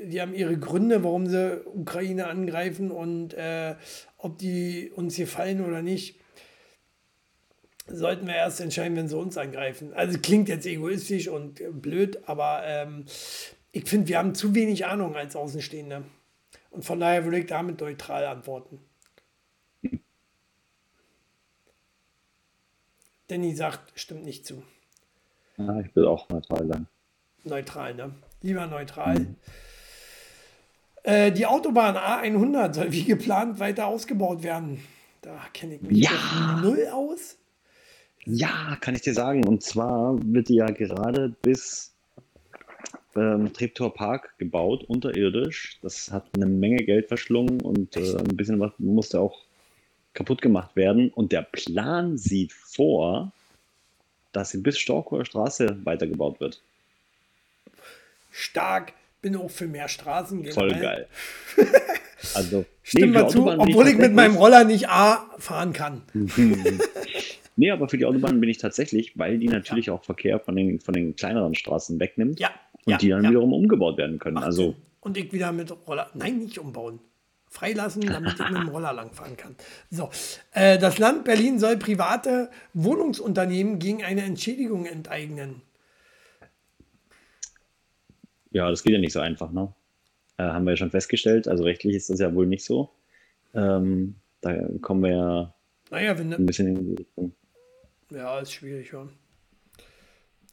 die 0.05 0.21
haben 0.21 0.35
ihre 0.35 0.57
Gründe, 0.57 1.03
warum 1.03 1.25
sie 1.25 1.59
Ukraine 1.65 2.27
angreifen 2.27 2.91
und 2.91 3.33
äh, 3.33 3.75
ob 4.17 4.37
die 4.37 4.91
uns 4.95 5.15
hier 5.15 5.25
fallen 5.25 5.65
oder 5.65 5.81
nicht, 5.81 6.19
sollten 7.91 8.27
wir 8.27 8.35
erst 8.35 8.61
entscheiden, 8.61 8.95
wenn 8.97 9.07
sie 9.07 9.17
uns 9.17 9.37
angreifen. 9.37 9.93
Also 9.93 10.19
klingt 10.19 10.49
jetzt 10.49 10.65
egoistisch 10.65 11.27
und 11.27 11.61
blöd, 11.81 12.19
aber 12.27 12.61
ähm, 12.65 13.05
ich 13.71 13.87
finde, 13.87 14.07
wir 14.07 14.17
haben 14.17 14.35
zu 14.35 14.55
wenig 14.55 14.85
Ahnung 14.85 15.15
als 15.15 15.35
Außenstehende. 15.35 16.03
Und 16.71 16.85
von 16.85 16.99
daher 16.99 17.23
würde 17.23 17.39
ich 17.39 17.47
damit 17.47 17.81
neutral 17.81 18.25
antworten. 18.25 18.79
Danny 23.27 23.53
sagt, 23.55 23.99
stimmt 23.99 24.25
nicht 24.25 24.45
zu. 24.45 24.63
Ja, 25.57 25.79
ich 25.81 25.95
will 25.95 26.07
auch 26.07 26.29
neutral 26.29 26.67
sein. 26.67 26.87
Neutral, 27.43 27.93
ne? 27.93 28.13
Lieber 28.41 28.65
neutral. 28.65 29.19
Mhm. 29.19 29.35
Äh, 31.03 31.31
die 31.31 31.45
Autobahn 31.45 31.95
A100 31.95 32.73
soll 32.73 32.91
wie 32.91 33.03
geplant 33.03 33.59
weiter 33.59 33.87
ausgebaut 33.87 34.43
werden. 34.43 34.83
Da 35.21 35.39
kenne 35.53 35.75
ich 35.75 35.81
mich 35.81 36.03
ja. 36.03 36.59
null 36.61 36.87
aus. 36.91 37.37
Ja, 38.31 38.77
kann 38.79 38.95
ich 38.95 39.01
dir 39.01 39.13
sagen. 39.13 39.47
Und 39.47 39.63
zwar 39.63 40.17
wird 40.21 40.49
die 40.49 40.55
ja 40.55 40.67
gerade 40.67 41.29
bis 41.41 41.91
ähm, 43.15 43.51
Treptower 43.53 43.93
Park 43.93 44.37
gebaut, 44.37 44.83
unterirdisch. 44.87 45.79
Das 45.81 46.11
hat 46.11 46.27
eine 46.35 46.45
Menge 46.45 46.83
Geld 46.83 47.07
verschlungen 47.07 47.59
und 47.61 47.95
äh, 47.95 48.17
ein 48.17 48.37
bisschen 48.37 48.59
was 48.59 48.71
musste 48.77 49.19
auch 49.19 49.39
kaputt 50.13 50.41
gemacht 50.41 50.75
werden. 50.75 51.09
Und 51.09 51.31
der 51.31 51.41
Plan 51.41 52.17
sieht 52.17 52.53
vor, 52.53 53.31
dass 54.31 54.51
sie 54.51 54.59
bis 54.59 54.77
Storkower 54.77 55.25
Straße 55.25 55.79
weitergebaut 55.83 56.39
wird. 56.39 56.61
Stark, 58.31 58.93
bin 59.23 59.35
auch 59.35 59.49
für 59.49 59.65
mehr 59.65 59.87
Straßen. 59.87 60.45
Voll 60.51 60.69
geil. 60.69 61.07
also, 62.35 62.65
Stimmt 62.83 63.13
nee, 63.13 63.21
mal 63.21 63.29
zu, 63.29 63.47
obwohl 63.47 63.87
ich 63.87 63.97
mit 63.97 64.13
meinem 64.13 64.35
Roller 64.35 64.65
nicht 64.65 64.87
A 64.87 65.25
fahren 65.39 65.73
kann. 65.73 66.03
nee, 67.59 67.71
aber 67.71 67.89
für 67.89 67.97
die 67.97 68.05
Autobahn 68.05 68.39
bin 68.39 68.49
ich 68.49 68.57
tatsächlich, 68.57 69.17
weil 69.17 69.37
die 69.37 69.47
natürlich 69.47 69.87
ja. 69.87 69.93
auch 69.93 70.03
Verkehr 70.03 70.39
von 70.39 70.55
den, 70.55 70.79
von 70.79 70.93
den 70.93 71.15
kleineren 71.15 71.55
Straßen 71.55 71.99
wegnimmt. 71.99 72.39
Ja. 72.39 72.49
Und 72.85 72.91
ja, 72.91 72.97
die 72.97 73.09
dann 73.09 73.23
wiederum 73.23 73.53
umgebaut 73.53 73.97
werden 73.97 74.19
können. 74.19 74.37
Ach, 74.37 74.43
also, 74.43 74.75
und 75.01 75.17
ich 75.17 75.31
wieder 75.31 75.51
mit 75.51 75.71
Roller. 75.87 76.09
Nein, 76.13 76.39
nicht 76.39 76.57
umbauen. 76.57 76.99
Freilassen, 77.49 78.01
damit 78.01 78.33
ich 78.33 78.49
mit 78.49 78.61
dem 78.61 78.69
Roller 78.69 78.93
langfahren 78.93 79.35
kann. 79.35 79.55
So, 79.89 80.09
äh, 80.53 80.77
das 80.77 80.99
Land 80.99 81.25
Berlin 81.25 81.59
soll 81.59 81.77
private 81.77 82.49
Wohnungsunternehmen 82.73 83.79
gegen 83.79 84.03
eine 84.03 84.21
Entschädigung 84.21 84.85
enteignen. 84.85 85.61
Ja, 88.51 88.69
das 88.69 88.83
geht 88.83 88.93
ja 88.93 88.99
nicht 88.99 89.13
so 89.13 89.19
einfach, 89.19 89.51
ne? 89.51 89.73
Äh, 90.37 90.43
haben 90.43 90.63
wir 90.65 90.71
ja 90.71 90.77
schon 90.77 90.91
festgestellt. 90.91 91.47
Also 91.47 91.63
rechtlich 91.63 91.95
ist 91.95 92.09
das 92.09 92.19
ja 92.19 92.33
wohl 92.33 92.45
nicht 92.45 92.63
so. 92.63 92.89
Ähm, 93.53 94.15
da 94.41 94.55
kommen 94.81 95.03
wir 95.03 95.11
ja 95.11 95.53
naja, 95.91 96.17
wenn, 96.17 96.33
ein 96.33 96.45
bisschen 96.45 96.67
in 96.67 96.85
die 96.85 96.93
Richtung. 96.95 97.33
Ja, 98.11 98.39
ist 98.39 98.53
schwierig, 98.53 98.91
ja. 98.91 99.07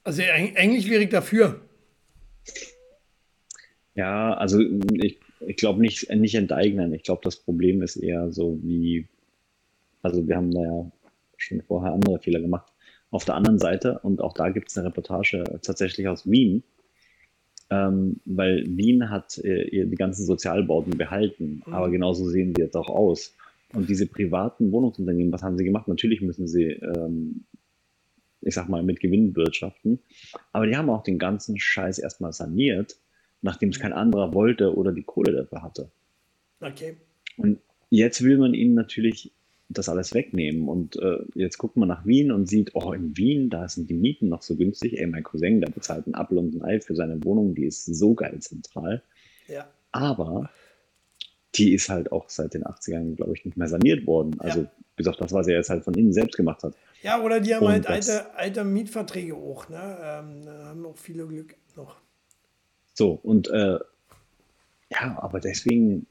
Also 0.05 0.23
eigentlich 0.23 0.89
wäre 0.89 1.03
ich 1.03 1.09
dafür. 1.09 1.61
Ja, 3.95 4.35
also 4.35 4.61
ich, 4.93 5.19
ich 5.41 5.57
glaube 5.57 5.81
nicht, 5.81 6.09
nicht 6.11 6.35
enteignen. 6.35 6.93
Ich 6.93 7.03
glaube, 7.03 7.23
das 7.25 7.37
Problem 7.37 7.83
ist 7.83 7.97
eher 7.97 8.31
so 8.31 8.59
wie, 8.63 9.09
also 10.03 10.29
wir 10.29 10.37
haben 10.37 10.53
da 10.53 10.63
ja 10.63 10.93
schon 11.39 11.63
vorher 11.63 11.93
andere 11.93 12.19
Fehler 12.21 12.41
gemacht. 12.41 12.73
Auf 13.11 13.25
der 13.25 13.35
anderen 13.35 13.59
Seite, 13.59 13.99
und 14.03 14.21
auch 14.21 14.35
da 14.35 14.51
gibt 14.51 14.69
es 14.69 14.77
eine 14.77 14.89
Reportage 14.89 15.45
tatsächlich 15.63 16.09
aus 16.09 16.31
Wien, 16.31 16.63
ähm, 17.71 18.21
weil 18.25 18.65
Wien 18.67 19.11
hat 19.11 19.39
äh, 19.39 19.87
die 19.87 19.97
ganzen 19.97 20.25
Sozialbauten 20.25 20.97
behalten, 20.97 21.63
mhm. 21.67 21.73
aber 21.73 21.91
genauso 21.91 22.29
sehen 22.29 22.53
sie 22.55 22.63
jetzt 22.63 22.77
auch 22.77 22.89
aus. 22.89 23.35
Und 23.73 23.89
diese 23.89 24.07
privaten 24.07 24.71
Wohnungsunternehmen, 24.73 25.33
was 25.33 25.43
haben 25.43 25.59
sie 25.59 25.65
gemacht? 25.65 25.89
Natürlich 25.89 26.21
müssen 26.21 26.47
sie, 26.47 26.65
ähm, 26.65 27.45
ich 28.41 28.55
sag 28.55 28.69
mal, 28.69 28.83
mit 28.83 29.01
Gewinn 29.01 29.35
wirtschaften, 29.35 29.99
aber 30.53 30.67
die 30.67 30.77
haben 30.77 30.89
auch 30.91 31.03
den 31.03 31.19
ganzen 31.19 31.59
Scheiß 31.59 31.99
erstmal 31.99 32.33
saniert 32.33 32.97
nachdem 33.43 33.71
es 33.71 33.79
kein 33.79 33.93
anderer 33.93 34.35
wollte 34.35 34.77
oder 34.77 34.93
die 34.93 35.03
Kohle 35.03 35.33
dafür 35.33 35.63
hatte. 35.63 35.91
Okay. 36.61 36.97
Und 37.37 37.61
jetzt 37.91 38.23
will 38.23 38.39
man 38.39 38.55
ihnen 38.55 38.75
natürlich 38.75 39.33
das 39.69 39.89
alles 39.89 40.15
wegnehmen. 40.15 40.69
Und 40.69 40.97
äh, 40.97 41.19
jetzt 41.35 41.59
guckt 41.59 41.77
man 41.77 41.89
nach 41.89 42.07
Wien 42.07 42.31
und 42.31 42.49
sieht, 42.49 42.75
oh, 42.75 42.93
in 42.93 43.17
Wien, 43.17 43.51
da 43.51 43.69
sind 43.69 43.91
die 43.91 43.95
Mieten 43.95 44.29
noch 44.29 44.43
so 44.43 44.57
günstig. 44.57 44.99
Ey, 44.99 45.07
mein 45.07 45.23
Cousin, 45.23 45.61
der 45.61 45.71
bezahlt 45.71 46.07
einen 46.07 46.15
Apfel 46.15 46.39
und 46.39 46.55
ein 46.55 46.63
Ei 46.63 46.81
für 46.81 46.95
seine 46.95 47.23
Wohnung, 47.25 47.55
die 47.55 47.65
ist 47.65 47.85
so 47.85 48.15
geil 48.15 48.39
zentral. 48.41 49.03
Ja. 49.49 49.69
Aber 49.93 50.51
die 51.57 51.73
ist 51.75 51.89
halt 51.89 52.13
auch 52.13 52.29
seit 52.29 52.55
den 52.55 52.65
80ern, 52.65 53.17
glaube 53.17 53.35
ich, 53.35 53.45
nicht 53.45 53.57
mehr 53.57 53.69
saniert 53.69 54.07
worden. 54.07 54.39
Also, 54.41 54.61
Ja. 54.61 54.71
bis 54.97 55.07
auf 55.07 55.17
das, 55.17 55.33
was 55.33 55.47
er 55.47 55.57
jetzt 55.57 55.71
halt 55.71 55.85
von 55.85 55.95
innen 55.95 56.13
selbst 56.13 56.37
gemacht 56.37 56.63
hat. 56.63 56.75
Ja, 57.03 57.23
oder 57.23 57.41
die 57.41 57.55
haben 57.55 57.67
Und 57.67 57.73
halt 57.73 57.87
alte, 57.87 58.35
alte 58.35 58.65
Mietverträge 58.65 59.35
auch. 59.35 59.69
Ne? 59.69 59.77
Ähm, 60.03 60.45
da 60.45 60.65
haben 60.67 60.87
auch 60.87 60.97
viele 60.97 61.27
Glück 61.27 61.55
noch. 61.77 61.97
So, 62.95 63.19
und 63.23 63.49
äh, 63.51 63.79
ja, 64.91 65.19
aber 65.21 65.41
deswegen 65.41 66.07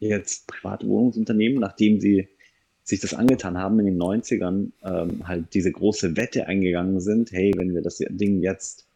jetzt 0.00 0.46
private 0.48 0.86
Wohnungsunternehmen, 0.88 1.60
nachdem 1.60 2.00
sie 2.00 2.28
sich 2.82 3.00
das 3.00 3.14
angetan 3.14 3.56
haben 3.58 3.78
in 3.78 3.86
den 3.86 3.98
90ern, 3.98 4.72
ähm, 4.82 5.28
halt 5.28 5.54
diese 5.54 5.70
große 5.70 6.16
Wette 6.16 6.46
eingegangen 6.48 7.00
sind, 7.00 7.30
hey, 7.30 7.52
wenn 7.56 7.74
wir 7.74 7.82
das 7.82 7.98
Ding 7.98 8.42
jetzt 8.42 8.86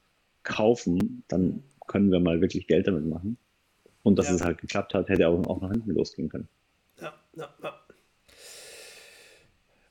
kaufen, 0.42 1.22
dann 1.28 1.62
können 1.86 2.10
wir 2.10 2.18
mal 2.18 2.40
wirklich 2.40 2.66
Geld 2.66 2.86
damit 2.88 3.06
machen. 3.06 3.36
Und 4.04 4.16
dass 4.18 4.28
Ja. 4.28 4.34
es 4.34 4.44
halt 4.44 4.58
geklappt 4.58 4.94
hat, 4.94 5.08
hätte 5.08 5.26
auch, 5.26 5.44
auch 5.48 5.60
nach 5.60 5.72
hinten 5.72 5.90
losgehen 5.90 6.28
können. 6.28 6.46
Ja, 7.00 7.12
ja, 7.36 7.52
ja. 7.62 7.74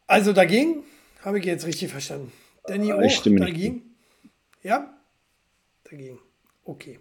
Also 0.07 0.31
dagegen 0.33 0.83
habe 1.21 1.39
ich 1.39 1.45
jetzt 1.45 1.65
richtig 1.65 1.91
verstanden. 1.91 2.31
Danny 2.65 2.87
Ich 2.87 2.93
auch 2.93 3.09
stimme 3.09 3.39
nicht 3.41 3.49
dagegen? 3.49 3.95
Ja? 4.61 4.93
Dagegen. 5.89 6.19
Okay. 6.63 6.99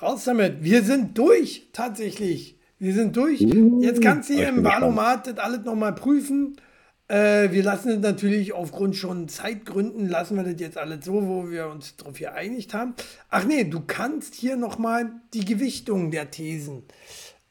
Raus 0.00 0.24
damit. 0.24 0.62
Wir 0.62 0.82
sind 0.82 1.16
durch, 1.18 1.68
tatsächlich. 1.72 2.56
Wir 2.78 2.94
sind 2.94 3.16
durch. 3.16 3.40
Uh, 3.40 3.82
Jetzt 3.82 4.00
kannst 4.00 4.28
du 4.28 4.34
hier 4.34 4.44
ich 4.44 4.48
im. 4.56 4.62
Wahlomat 4.62 5.26
das 5.26 5.38
alles 5.38 5.64
nochmal 5.64 5.94
prüfen. 5.94 6.60
Äh, 7.08 7.50
wir 7.52 7.62
lassen 7.62 7.88
es 7.90 8.00
natürlich 8.00 8.52
aufgrund 8.52 8.94
schon 8.94 9.28
Zeitgründen, 9.28 10.08
lassen 10.08 10.36
wir 10.36 10.44
das 10.44 10.60
jetzt 10.60 10.76
alles 10.76 11.06
so, 11.06 11.26
wo 11.26 11.50
wir 11.50 11.68
uns 11.68 11.96
darauf 11.96 12.18
geeinigt 12.18 12.74
haben. 12.74 12.94
Ach 13.30 13.44
nee, 13.44 13.64
du 13.64 13.80
kannst 13.80 14.34
hier 14.34 14.56
nochmal 14.56 15.10
die 15.32 15.46
Gewichtung 15.46 16.10
der 16.10 16.30
Thesen 16.30 16.82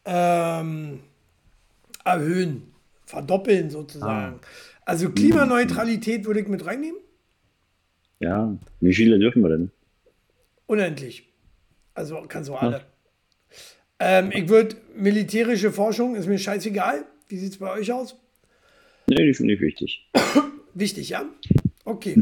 ähm, 0.06 1.00
erhöhen, 2.06 2.72
verdoppeln 3.06 3.72
sozusagen. 3.72 4.40
Also 4.86 5.10
Klimaneutralität 5.10 6.26
würde 6.26 6.42
ich 6.42 6.48
mit 6.48 6.66
reinnehmen. 6.66 7.00
Ja, 8.20 8.56
wie 8.80 8.94
viele 8.94 9.18
dürfen 9.20 9.42
wir 9.42 9.50
denn? 9.50 9.72
Unendlich. 10.68 11.34
Also 11.96 12.24
kannst 12.28 12.50
du 12.50 12.56
alle. 12.56 12.82
Ähm, 14.00 14.32
ich 14.32 14.50
würde 14.50 14.76
militärische 14.96 15.72
Forschung, 15.72 16.16
ist 16.16 16.28
mir 16.28 16.38
scheißegal. 16.38 17.06
Wie 17.28 17.38
sieht 17.38 17.54
es 17.54 17.58
bei 17.58 17.72
euch 17.72 17.92
aus? 17.92 18.16
Nee, 19.10 19.26
die 19.26 19.34
finde 19.34 19.54
ich 19.54 19.62
wichtig. 19.62 20.10
Wichtig, 20.74 21.10
ja? 21.10 21.26
Okay. 21.86 22.22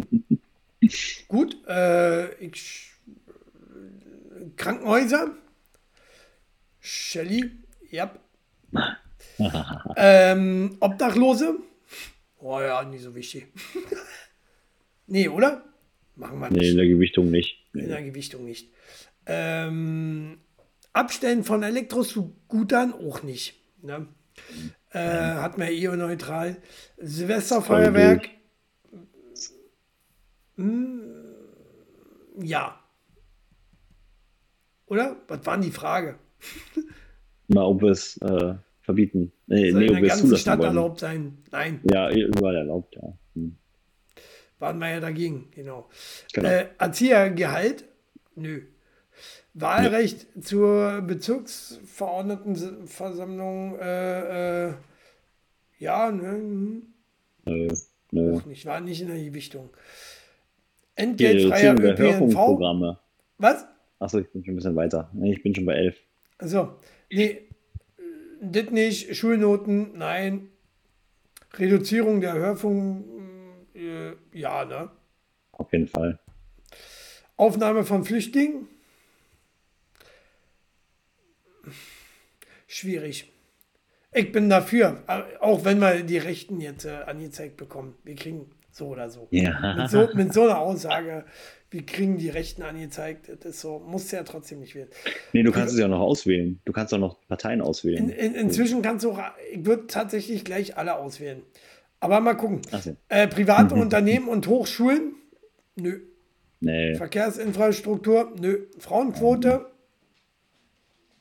Gut. 1.27 1.57
Äh, 1.67 2.33
ich, 2.45 2.91
Krankenhäuser. 4.55 5.35
Shelly. 6.79 7.51
Ja. 7.89 8.13
ähm, 9.97 10.77
Obdachlose. 10.79 11.57
Oh 12.39 12.59
ja, 12.61 12.83
nicht 12.83 13.01
so 13.03 13.15
wichtig. 13.15 13.47
nee, 15.07 15.27
oder? 15.27 15.63
Machen 16.15 16.39
wir 16.39 16.49
Nee, 16.51 16.59
nicht. 16.59 16.69
in 16.71 16.77
der 16.77 16.87
Gewichtung 16.87 17.31
nicht. 17.31 17.57
In 17.73 17.81
Nee. 17.81 17.87
der 17.87 18.03
Gewichtung 18.03 18.45
nicht. 18.45 18.69
Ähm, 19.25 20.37
Abstellen 20.93 21.43
von 21.43 21.63
Elektroscootern 21.63 22.93
auch 22.93 23.23
nicht. 23.23 23.55
Ne? 23.81 24.07
Äh, 24.95 25.35
hat 25.41 25.57
man 25.57 25.67
eh 25.67 25.87
neutral. 25.87 26.55
Silvesterfeuerwerk. 26.97 28.29
Hm, 30.55 31.01
ja. 32.39 32.79
Oder? 34.85 35.17
Was 35.27 35.45
war 35.45 35.55
denn 35.55 35.65
die 35.65 35.71
Frage? 35.71 36.17
Mal, 37.49 37.63
ob 37.63 37.81
wir 37.81 37.89
es 37.89 38.15
äh, 38.21 38.55
verbieten. 38.81 39.33
Nee, 39.47 39.71
Soll 39.71 39.81
nee, 39.81 39.87
in 39.87 39.95
ob 39.95 39.99
der 39.99 40.07
ganzen 40.07 40.25
zulassen 40.27 40.41
Stadt 40.41 40.59
wollen. 40.59 40.67
erlaubt 40.69 40.99
sein? 41.01 41.37
Nein, 41.51 41.81
Ja, 41.83 42.09
überall 42.09 42.55
erlaubt, 42.55 42.95
ja. 42.95 43.13
Hm. 43.33 43.57
waren 44.59 44.77
wir 44.79 44.89
ja 44.91 44.99
dagegen, 45.01 45.51
genau. 45.51 45.89
Genau. 46.33 46.47
Äh, 46.47 46.67
Erziehergehalt? 46.77 47.83
Nö. 48.35 48.61
Wahlrecht 49.55 50.27
zur 50.43 51.01
Bezirksverordnetenversammlung? 51.01 53.79
Äh, 53.79 54.67
äh, 54.67 54.73
ja, 55.79 56.11
ne, 56.11 56.81
Nö, 57.45 57.67
nö. 58.11 58.35
auch 58.35 58.45
nicht, 58.45 58.65
war 58.65 58.81
nicht 58.81 59.01
in 59.01 59.07
der 59.07 59.23
Gewichtung. 59.23 59.69
Entgeltfreier 60.95 61.73
ÖPNV? 61.73 62.35
Was? 63.37 63.65
Achso, 63.99 64.19
ich 64.19 64.29
bin 64.31 64.43
schon 64.43 64.53
ein 64.53 64.57
bisschen 64.57 64.75
weiter. 64.75 65.09
Ich 65.23 65.41
bin 65.41 65.55
schon 65.55 65.65
bei 65.65 65.75
11. 65.75 65.95
Also, 66.37 66.75
nee, 67.09 67.43
das 68.41 68.69
nicht. 68.71 69.15
Schulnoten, 69.15 69.97
nein. 69.97 70.49
Reduzierung 71.53 72.19
der 72.19 72.33
Hörfunk, 72.33 73.05
äh, 73.73 74.11
ja, 74.37 74.65
ne? 74.65 74.91
Auf 75.53 75.71
jeden 75.71 75.87
Fall. 75.87 76.19
Aufnahme 77.37 77.85
von 77.85 78.03
Flüchtlingen? 78.03 78.67
Schwierig. 82.67 83.31
Ich 84.13 84.31
bin 84.31 84.49
dafür, 84.49 85.03
äh, 85.07 85.37
auch 85.41 85.65
wenn 85.65 85.79
wir 85.79 86.03
die 86.03 86.17
Rechten 86.17 86.61
jetzt 86.61 86.85
äh, 86.85 86.91
angezeigt 87.05 87.57
bekommen. 87.57 87.95
Wir 88.03 88.15
kriegen 88.15 88.49
so 88.71 88.87
oder 88.87 89.09
so. 89.09 89.27
Ja. 89.31 89.75
Mit 89.77 89.89
so, 89.89 90.09
mit 90.13 90.33
so 90.33 90.43
einer 90.43 90.59
Aussage, 90.59 91.25
wir 91.69 91.85
kriegen 91.85 92.17
die 92.17 92.29
Rechten 92.29 92.61
angezeigt, 92.61 93.29
das 93.29 93.55
ist 93.55 93.61
so, 93.61 93.79
muss 93.79 94.09
ja 94.11 94.23
trotzdem 94.23 94.59
nicht 94.59 94.75
werden. 94.75 94.89
Nee, 95.33 95.43
du 95.43 95.51
kannst 95.51 95.73
es 95.73 95.79
ja 95.79 95.87
noch 95.87 95.99
auswählen. 95.99 96.59
Du 96.63 96.71
kannst 96.71 96.93
auch 96.93 96.97
noch 96.97 97.17
Parteien 97.27 97.61
auswählen. 97.61 98.09
In, 98.09 98.09
in, 98.09 98.35
inzwischen 98.35 98.81
kannst 98.81 99.03
du 99.03 99.11
auch, 99.11 99.21
ich 99.51 99.65
würde 99.65 99.87
tatsächlich 99.87 100.45
gleich 100.45 100.77
alle 100.77 100.95
auswählen. 100.95 101.41
Aber 101.99 102.19
mal 102.19 102.35
gucken. 102.35 102.61
So. 102.81 102.95
Äh, 103.09 103.27
private 103.27 103.75
Unternehmen 103.75 104.27
und 104.27 104.47
Hochschulen? 104.47 105.15
Nö. 105.75 105.99
Nee, 106.61 106.95
Verkehrsinfrastruktur? 106.95 108.33
Nö. 108.39 108.67
Frauenquote? 108.79 109.65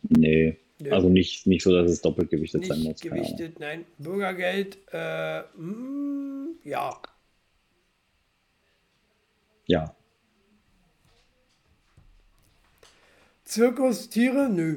nee. 0.02 0.58
Nö. 0.84 0.92
Also 0.92 1.08
nicht, 1.08 1.46
nicht 1.46 1.62
so, 1.62 1.72
dass 1.72 1.90
es 1.90 2.02
doppelt 2.02 2.28
gewichtet 2.28 2.66
sein 2.66 2.78
muss. 2.80 2.88
Nicht 2.88 3.02
keine 3.02 3.22
Ahnung. 3.22 3.36
gewichtet, 3.36 3.58
nein. 3.58 3.86
Bürgergeld? 3.98 4.78
Äh, 4.92 5.40
mm, 5.56 6.58
ja. 6.62 7.00
Ja. 9.66 9.96
Zirkus, 13.44 14.10
Tiere? 14.10 14.50
Nö. 14.50 14.76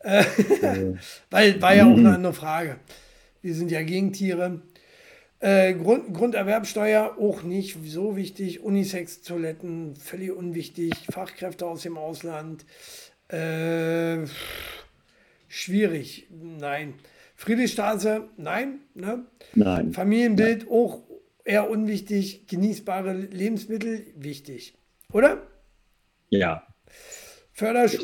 Äh, 0.00 0.24
Äh, 0.60 0.94
weil 1.30 1.62
war 1.62 1.74
ja 1.74 1.84
auch 1.86 1.96
eine 1.96 2.14
andere 2.14 2.34
Frage. 2.34 2.78
Wir 3.40 3.54
sind 3.54 3.70
ja 3.70 3.82
gegen 3.82 4.12
Tiere. 4.12 4.60
Äh, 5.40 5.72
Grund, 5.74 6.12
Grunderwerbsteuer 6.12 7.16
auch 7.18 7.42
nicht 7.42 7.78
so 7.86 8.14
wichtig. 8.14 8.60
Unisex-Toiletten 8.60 9.96
völlig 9.96 10.32
unwichtig. 10.32 10.92
Fachkräfte 11.10 11.66
aus 11.66 11.82
dem 11.82 11.96
Ausland. 11.96 12.66
Äh, 13.28 14.26
schwierig. 15.48 16.28
Nein. 16.30 16.94
Friedrichstraße? 17.34 18.28
Nein. 18.36 18.80
Ne? 18.94 19.26
nein. 19.54 19.92
Familienbild 19.92 20.70
auch 20.70 21.02
eher 21.44 21.70
unwichtig. 21.70 22.46
Genießbare 22.46 23.12
Lebensmittel 23.12 24.06
wichtig. 24.16 24.78
Oder? 25.12 25.46
Ja. 26.30 26.66
Fördersch 27.52 27.98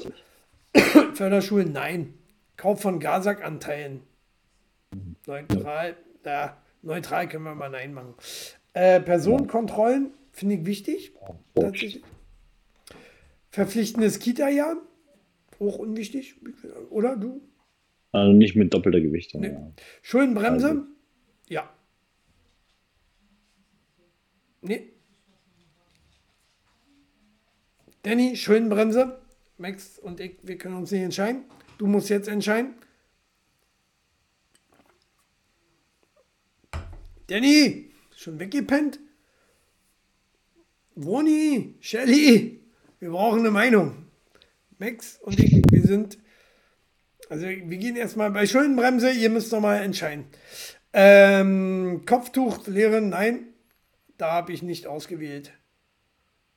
Förderschulen, 1.15 1.73
nein. 1.73 2.15
Kauf 2.57 2.81
von 2.81 3.01
Gasak-Anteilen. 3.01 4.03
Neutral, 5.27 5.97
ja, 6.25 6.57
neutral 6.83 7.29
können 7.29 7.45
wir 7.45 7.55
mal 7.55 7.71
Nein 7.71 7.95
machen. 7.95 8.15
Äh, 8.75 9.01
Personenkontrollen 9.01 10.13
finde 10.33 10.57
ich 10.57 10.67
wichtig. 10.67 11.13
Verpflichtendes 13.51 14.19
Kita-Jahr, 14.19 14.77
auch 15.69 15.79
unwichtig, 15.79 16.35
oder 16.91 17.17
du? 17.17 17.41
Also 18.13 18.33
nicht 18.33 18.57
mit 18.57 18.73
doppelter 18.75 19.01
Gewichtung. 19.01 19.41
Nee. 19.41 19.49
Ja. 19.53 19.73
Schuldenbremse? 20.03 20.69
Also- 20.69 20.83
Ja. 21.49 21.71
Nee. 24.61 24.91
Danny, 28.03 28.37
Schuldenbremse. 28.37 29.21
Max 29.59 29.99
und 29.99 30.19
ich, 30.21 30.37
wir 30.43 30.59
können 30.59 30.77
uns 30.77 30.91
nicht 30.91 31.03
entscheiden. 31.03 31.45
Du 31.79 31.87
musst 31.87 32.09
jetzt 32.11 32.29
entscheiden. 32.29 32.75
Danny, 37.29 37.91
schon 38.17 38.39
weggepennt? 38.39 38.99
Woni, 40.95 41.77
Shelly, 41.81 42.61
wir 42.99 43.11
brauchen 43.11 43.41
eine 43.41 43.51
Meinung. 43.51 44.02
Max 44.83 45.19
und 45.23 45.39
ich, 45.39 45.63
wir 45.71 45.83
sind, 45.83 46.19
also 47.29 47.47
wir 47.47 47.79
gehen 47.79 47.95
erstmal 47.95 48.33
bei 48.33 48.47
Schuldenbremse, 48.47 49.13
ihr 49.13 49.31
müsst 49.31 49.53
noch 49.53 49.61
mal 49.61 49.77
entscheiden. 49.77 50.25
Ähm, 50.93 52.03
Kopftuchlehre, 52.05 53.01
nein, 53.01 53.47
da 54.19 54.33
habe 54.33 54.53
ich 54.53 54.63
nicht 54.63 54.89
ausgewählt. 54.89 55.53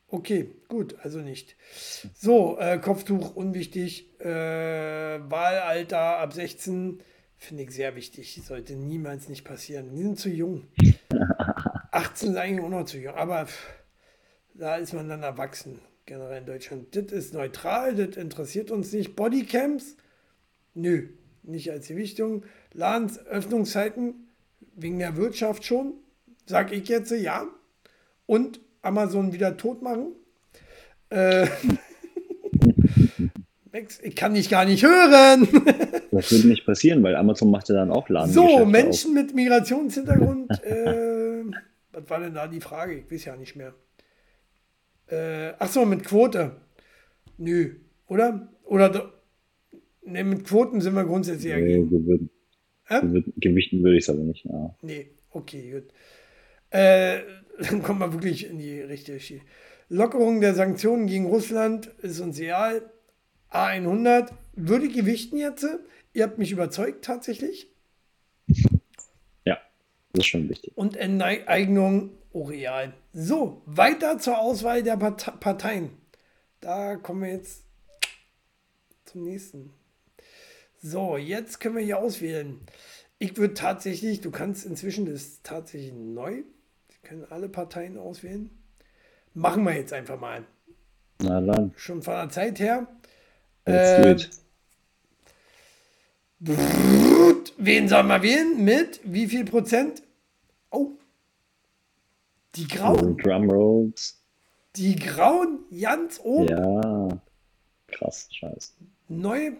Okay, 0.08 0.56
gut, 0.70 0.96
also 1.04 1.20
nicht. 1.20 1.56
So, 2.16 2.58
äh, 2.60 2.80
Kopftuch 2.80 3.36
unwichtig. 3.36 4.20
Äh, 4.20 4.26
Wahlalter 5.30 6.18
ab 6.18 6.34
16 6.34 7.02
finde 7.38 7.64
ich 7.64 7.72
sehr 7.72 7.96
wichtig. 7.96 8.42
Sollte 8.44 8.76
niemals 8.76 9.30
nicht 9.30 9.46
passieren. 9.46 9.94
Die 9.96 10.02
sind 10.02 10.20
zu 10.20 10.30
jung. 10.30 10.68
18 11.92 12.32
ist 12.32 12.38
eigentlich 12.38 12.66
auch 12.66 12.70
noch 12.70 12.86
zu 12.86 12.98
jung, 12.98 13.16
aber 13.16 13.48
da 14.54 14.78
ist 14.78 14.94
man 14.94 15.10
dann 15.10 15.24
erwachsen, 15.24 15.80
generell 16.06 16.40
in 16.40 16.46
Deutschland. 16.46 16.96
Das 16.96 17.12
ist 17.12 17.34
neutral, 17.34 17.96
das 17.96 18.18
interessiert 18.18 18.72
uns 18.72 18.92
nicht. 18.94 19.16
Bodycams? 19.16 19.98
Nö, 20.74 21.08
nicht 21.44 21.72
als 21.72 21.88
Gewichtung. 21.88 22.44
Ladens, 22.74 23.18
Öffnungszeiten 23.26 24.28
wegen 24.76 25.00
der 25.00 25.16
Wirtschaft 25.18 25.64
schon, 25.64 25.94
sag 26.46 26.72
ich 26.72 26.88
jetzt 26.90 27.12
ja. 27.12 27.48
Und 28.26 28.60
Amazon 28.82 29.34
wieder 29.34 29.58
tot 29.58 29.82
machen. 29.82 30.14
Äh, 31.10 31.48
Max, 33.76 34.00
ich 34.02 34.16
kann 34.16 34.34
dich 34.34 34.50
gar 34.50 34.64
nicht 34.64 34.84
hören. 34.84 35.48
das 36.12 36.32
würde 36.32 36.48
nicht 36.48 36.66
passieren, 36.66 37.04
weil 37.04 37.16
Amazon 37.16 37.52
macht 37.52 37.68
ja 37.68 37.76
dann 37.76 37.92
auch 37.92 38.08
Laden. 38.08 38.32
So, 38.32 38.66
Menschen 38.66 39.10
auf. 39.10 39.24
mit 39.24 39.36
Migrationshintergrund. 39.36 40.50
äh, 40.64 41.44
was 41.92 42.10
war 42.10 42.20
denn 42.22 42.34
da 42.34 42.48
die 42.48 42.62
Frage? 42.62 42.94
Ich 42.94 43.12
weiß 43.12 43.26
ja 43.26 43.36
nicht 43.36 43.56
mehr. 43.56 43.74
Äh, 45.08 45.54
achso, 45.60 45.86
mit 45.86 46.04
Quote. 46.04 46.56
Nö, 47.38 47.76
oder? 48.08 48.48
Oder 48.64 49.14
ne, 50.04 50.24
mit 50.24 50.46
Quoten 50.46 50.82
sind 50.82 50.96
wir 50.96 51.06
grundsätzlich 51.06 51.54
nee, 51.54 51.60
dagegen. 51.60 52.08
Würden, 52.08 52.30
äh? 52.88 53.02
Gewichten 53.38 53.84
würde 53.84 53.98
ich 53.98 54.04
es 54.04 54.10
aber 54.10 54.24
nicht. 54.24 54.46
Ja. 54.46 54.76
Nee, 54.82 55.10
okay, 55.32 55.72
gut. 55.72 55.84
Äh, 56.70 57.22
dann 57.70 57.84
kommt 57.84 58.00
man 58.00 58.14
wirklich 58.14 58.50
in 58.50 58.60
die 58.60 58.82
richtige 58.82 59.20
Schiene. 59.20 59.42
Lockerung 59.88 60.42
der 60.42 60.56
Sanktionen 60.56 61.08
gegen 61.08 61.28
Russland 61.28 61.88
ist 62.02 62.20
uns 62.20 62.40
real. 62.40 62.82
A100 63.52 64.30
würde 64.56 64.90
gewichten 64.90 65.38
jetzt. 65.38 65.66
Ihr 66.14 66.24
habt 66.24 66.40
mich 66.40 66.52
überzeugt 66.52 67.06
tatsächlich. 67.06 67.70
Ja, 69.46 69.60
das 70.14 70.22
ist 70.22 70.26
schon 70.26 70.50
wichtig. 70.50 70.72
Und 70.76 70.98
Enteignung 70.98 72.12
Oreal. 72.36 72.94
So, 73.14 73.62
weiter 73.66 74.20
zur 74.20 74.40
Auswahl 74.40 74.84
der 74.84 74.98
Parteien. 74.98 75.92
Da 76.60 76.98
kommen 76.98 77.22
wir 77.22 77.30
jetzt 77.30 77.64
zum 79.06 79.24
nächsten. 79.24 79.74
So, 80.82 81.16
jetzt 81.16 81.62
können 81.62 81.78
wir 81.78 81.84
hier 81.84 81.98
auswählen. 81.98 82.60
Ich 83.20 83.38
würde 83.38 83.54
tatsächlich, 83.54 84.20
du 84.20 84.32
kannst 84.32 84.66
inzwischen, 84.66 85.06
das 85.06 85.42
tatsächlich 85.44 85.94
neu, 85.94 86.44
können 87.04 87.26
alle 87.30 87.48
Parteien 87.48 87.98
auswählen. 87.98 88.50
Machen 89.34 89.64
wir 89.64 89.74
jetzt 89.74 89.94
einfach 89.94 90.20
mal. 90.20 90.44
Na 91.20 91.40
dann. 91.40 91.72
Schon 91.78 92.02
von 92.02 92.16
der 92.16 92.30
Zeit 92.30 92.60
her. 92.60 92.88
Äh, 93.64 94.18
wen 97.58 97.88
soll 97.88 98.04
man 98.04 98.22
wählen? 98.22 98.64
Mit 98.64 99.00
wie 99.06 99.28
viel 99.28 99.46
Prozent? 99.46 100.04
Die 102.56 102.68
Grauen. 102.68 103.18
Drumrolls. 103.18 104.22
Die 104.76 104.96
Grauen 104.96 105.60
ganz 105.80 106.20
oben. 106.24 106.48
Ja. 106.48 107.22
Krass, 107.88 108.28
scheiße. 108.32 108.74
Neue. 109.08 109.54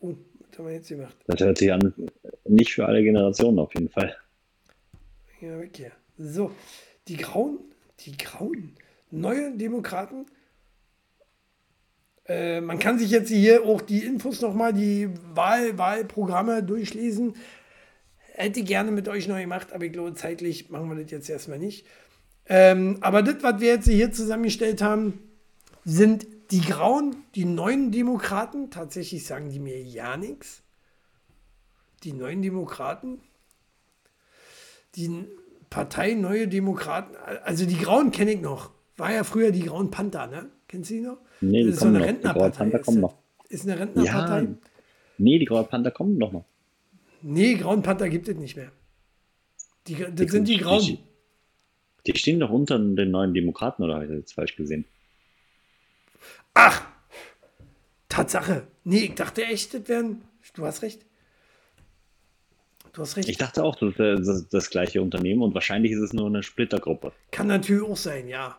oh, 0.00 0.14
was 0.50 0.58
haben 0.58 0.66
wir 0.66 0.74
jetzt 0.74 0.88
gemacht? 0.88 1.16
Das 1.26 1.40
hört 1.40 1.58
sich 1.58 1.72
an, 1.72 1.94
nicht 2.44 2.74
für 2.74 2.86
alle 2.86 3.02
Generationen 3.02 3.58
auf 3.58 3.74
jeden 3.74 3.88
Fall. 3.88 4.16
Ja, 5.40 5.58
okay. 5.58 5.90
So, 6.18 6.52
die 7.08 7.16
Grauen, 7.16 7.58
die 8.00 8.16
Grauen, 8.16 8.74
neue 9.10 9.56
Demokraten. 9.56 10.26
Äh, 12.26 12.60
man 12.60 12.78
kann 12.78 12.98
sich 12.98 13.10
jetzt 13.10 13.28
hier 13.28 13.64
auch 13.64 13.80
die 13.80 14.04
Infos 14.04 14.40
nochmal, 14.40 14.72
die 14.72 15.08
Wahl, 15.34 15.76
Wahlprogramme 15.78 16.62
durchlesen. 16.62 17.34
Hätte 18.34 18.62
gerne 18.62 18.92
mit 18.92 19.08
euch 19.08 19.28
noch 19.28 19.38
gemacht, 19.38 19.72
aber 19.72 19.84
ich 19.84 19.92
glaube, 19.92 20.14
zeitlich 20.14 20.70
machen 20.70 20.88
wir 20.88 21.02
das 21.02 21.10
jetzt 21.10 21.28
erstmal 21.28 21.58
nicht. 21.58 21.86
Ähm, 22.46 22.98
aber 23.00 23.22
das, 23.22 23.42
was 23.42 23.60
wir 23.60 23.68
jetzt 23.68 23.88
hier 23.88 24.12
zusammengestellt 24.12 24.82
haben, 24.82 25.18
sind 25.84 26.26
die 26.50 26.60
Grauen, 26.60 27.16
die 27.34 27.44
neuen 27.44 27.90
Demokraten. 27.92 28.70
Tatsächlich 28.70 29.26
sagen 29.26 29.50
die 29.50 29.58
mir 29.58 29.80
ja 29.80 30.16
nichts. 30.16 30.62
Die 32.04 32.12
neuen 32.12 32.42
Demokraten. 32.42 33.20
Die 34.96 35.26
Partei 35.70 36.12
Neue 36.12 36.48
Demokraten, 36.48 37.16
also 37.44 37.64
die 37.64 37.78
Grauen 37.78 38.10
kenne 38.10 38.32
ich 38.32 38.42
noch. 38.42 38.70
War 38.98 39.10
ja 39.10 39.24
früher 39.24 39.52
die 39.52 39.62
Grauen 39.62 39.90
Panther, 39.90 40.26
ne? 40.26 40.50
Kennst 40.68 40.90
du 40.90 40.94
die 40.94 41.00
noch? 41.00 41.16
Nee, 41.40 41.64
das 41.64 41.74
ist 41.74 41.80
so 41.80 41.86
eine 41.86 42.04
Rentnerpartei. 42.04 42.66
Die 42.66 42.78
kommen 42.78 43.00
noch. 43.00 43.16
Ist 43.48 43.64
eine 43.64 43.78
Rentnerpartei? 43.78 44.42
Ja. 44.42 44.48
Nee, 45.16 45.38
die 45.38 45.46
Grauen 45.46 45.66
Panther 45.66 45.90
kommen 45.90 46.18
noch. 46.18 46.44
Nee, 47.22 47.54
Grauen 47.54 47.82
Panther 47.82 48.10
gibt 48.10 48.28
es 48.28 48.36
nicht 48.36 48.56
mehr. 48.56 48.70
Die, 49.86 49.94
das 49.94 50.14
die 50.14 50.28
sind 50.28 50.48
die 50.48 50.58
Grauen. 50.58 50.98
Die, 52.06 52.16
stehen 52.16 52.40
doch 52.40 52.50
unter 52.50 52.78
den 52.78 53.10
neuen 53.10 53.34
Demokraten, 53.34 53.82
oder 53.82 53.94
habe 53.94 54.04
ich 54.04 54.10
das 54.10 54.18
jetzt 54.18 54.32
falsch 54.34 54.56
gesehen? 54.56 54.84
Ach! 56.54 56.82
Tatsache. 58.08 58.66
Nee, 58.84 59.04
ich 59.04 59.14
dachte 59.14 59.44
echt, 59.44 59.72
das 59.72 59.88
wären. 59.88 60.22
Du 60.54 60.66
hast 60.66 60.82
recht. 60.82 61.04
Du 62.92 63.00
hast 63.00 63.16
recht. 63.16 63.28
Ich 63.28 63.38
dachte 63.38 63.64
auch, 63.64 63.76
das 63.76 63.98
wäre 63.98 64.20
das, 64.20 64.48
das 64.48 64.68
gleiche 64.68 65.00
Unternehmen 65.00 65.42
und 65.42 65.54
wahrscheinlich 65.54 65.92
ist 65.92 66.00
es 66.00 66.12
nur 66.12 66.26
eine 66.26 66.42
Splittergruppe. 66.42 67.12
Kann 67.30 67.46
natürlich 67.46 67.82
auch 67.82 67.96
sein, 67.96 68.28
ja. 68.28 68.58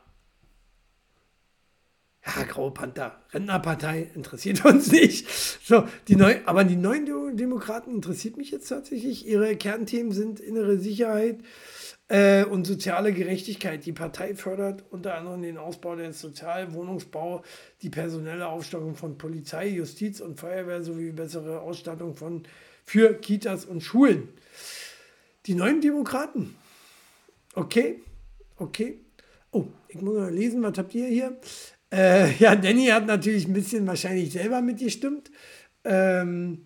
Ja, 2.25 2.43
Graue 2.43 2.71
Panther, 2.71 3.21
Rentnerpartei 3.31 4.09
interessiert 4.15 4.63
uns 4.65 4.91
nicht. 4.91 5.27
So, 5.29 5.87
die 6.07 6.15
neu, 6.15 6.37
aber 6.45 6.63
die 6.63 6.77
neuen 6.77 7.05
Demokraten 7.35 7.91
interessiert 7.91 8.37
mich 8.37 8.49
jetzt 8.49 8.69
tatsächlich. 8.69 9.27
Ihre 9.27 9.55
Kernthemen 9.55 10.13
sind 10.13 10.39
innere 10.39 10.77
Sicherheit 10.77 11.41
äh, 12.07 12.43
und 12.45 12.65
soziale 12.65 13.13
Gerechtigkeit. 13.13 13.85
Die 13.85 13.93
Partei 13.93 14.35
fördert 14.35 14.83
unter 14.89 15.15
anderem 15.15 15.41
den 15.41 15.57
Ausbau 15.57 15.95
des 15.95 16.19
Sozialwohnungsbau, 16.19 17.43
die 17.81 17.89
personelle 17.89 18.47
Aufstockung 18.47 18.95
von 18.95 19.17
Polizei, 19.17 19.67
Justiz 19.69 20.19
und 20.19 20.39
Feuerwehr 20.39 20.83
sowie 20.83 21.11
bessere 21.11 21.61
Ausstattung 21.61 22.15
von 22.15 22.43
für 22.85 23.13
Kitas 23.13 23.65
und 23.65 23.81
Schulen. 23.81 24.29
Die 25.45 25.55
neuen 25.55 25.81
Demokraten. 25.81 26.55
Okay, 27.55 28.01
okay. 28.57 28.99
Oh, 29.51 29.67
ich 29.87 30.01
muss 30.01 30.15
mal 30.15 30.33
lesen, 30.33 30.63
was 30.63 30.77
habt 30.77 30.95
ihr 30.95 31.07
hier? 31.07 31.37
Äh, 31.91 32.33
ja, 32.37 32.55
Danny 32.55 32.87
hat 32.87 33.05
natürlich 33.05 33.47
ein 33.47 33.53
bisschen 33.53 33.85
wahrscheinlich 33.85 34.31
selber 34.31 34.61
mitgestimmt 34.61 35.29
ähm, 35.83 36.65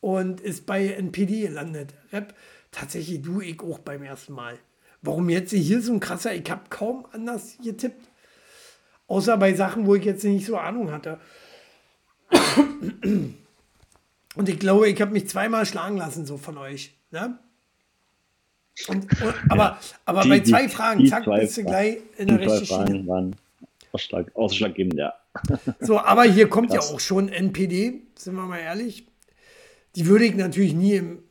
und 0.00 0.40
ist 0.40 0.66
bei 0.66 0.88
NPD 0.88 1.42
gelandet. 1.42 1.94
Rap, 2.12 2.34
tatsächlich 2.72 3.22
du, 3.22 3.40
ich 3.40 3.60
auch 3.60 3.78
beim 3.78 4.02
ersten 4.02 4.32
Mal. 4.32 4.58
Warum 5.04 5.28
jetzt 5.28 5.52
hier 5.52 5.82
so 5.82 5.92
ein 5.92 6.00
krasser, 6.00 6.34
ich 6.34 6.50
habe 6.50 6.62
kaum 6.70 7.06
anders 7.12 7.58
getippt. 7.62 8.08
Außer 9.06 9.36
bei 9.36 9.52
Sachen, 9.52 9.86
wo 9.86 9.94
ich 9.94 10.04
jetzt 10.04 10.24
nicht 10.24 10.46
so 10.46 10.56
Ahnung 10.56 10.90
hatte. 10.90 11.20
Und 14.34 14.48
ich 14.48 14.58
glaube, 14.58 14.88
ich 14.88 15.00
habe 15.00 15.12
mich 15.12 15.28
zweimal 15.28 15.66
schlagen 15.66 15.98
lassen, 15.98 16.24
so 16.24 16.38
von 16.38 16.56
euch. 16.56 16.94
Ne? 17.10 17.38
Und, 18.88 19.04
und, 19.22 19.34
aber 19.50 19.62
ja. 19.62 19.78
aber 20.06 20.22
die, 20.22 20.28
bei 20.30 20.40
zwei 20.40 20.62
die, 20.62 20.68
Fragen, 20.68 21.00
die 21.00 21.10
zack, 21.10 21.26
bist 21.26 21.56
du 21.58 21.64
gleich 21.64 21.98
in 22.16 22.28
der 22.28 22.40
richtigen 22.40 22.66
Schiene. 22.66 23.06
Waren 23.06 23.36
Ausschlag, 23.92 24.34
ausschlaggebend, 24.34 24.94
ja. 24.94 25.14
So, 25.80 26.00
aber 26.00 26.24
hier 26.24 26.48
kommt 26.48 26.70
Krass. 26.70 26.88
ja 26.88 26.94
auch 26.94 27.00
schon 27.00 27.28
NPD, 27.28 28.02
sind 28.16 28.34
wir 28.34 28.46
mal 28.46 28.58
ehrlich. 28.58 29.06
Die 29.96 30.06
würde 30.06 30.24
ich 30.24 30.34
natürlich 30.34 30.72
nie 30.72 30.94
im, 30.94 31.23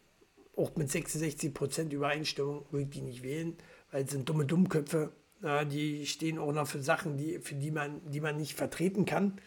auch 0.55 0.75
mit 0.75 0.89
66 0.89 1.53
Prozent 1.53 1.93
Übereinstimmung 1.93 2.65
würde 2.71 2.84
ich 2.84 2.89
die 2.89 3.01
nicht 3.01 3.23
wählen, 3.23 3.57
weil 3.91 4.03
es 4.03 4.11
sind 4.11 4.30
dumme 4.30 4.45
Dummköpfe. 4.45 5.11
Ja, 5.41 5.65
die 5.65 6.05
stehen 6.05 6.39
auch 6.39 6.53
noch 6.53 6.67
für 6.67 6.81
Sachen, 6.81 7.17
die, 7.17 7.39
für 7.39 7.55
die 7.55 7.71
man, 7.71 7.99
die 8.09 8.21
man 8.21 8.38
nicht 8.38 8.53
vertreten 8.53 9.05
kann 9.05 9.39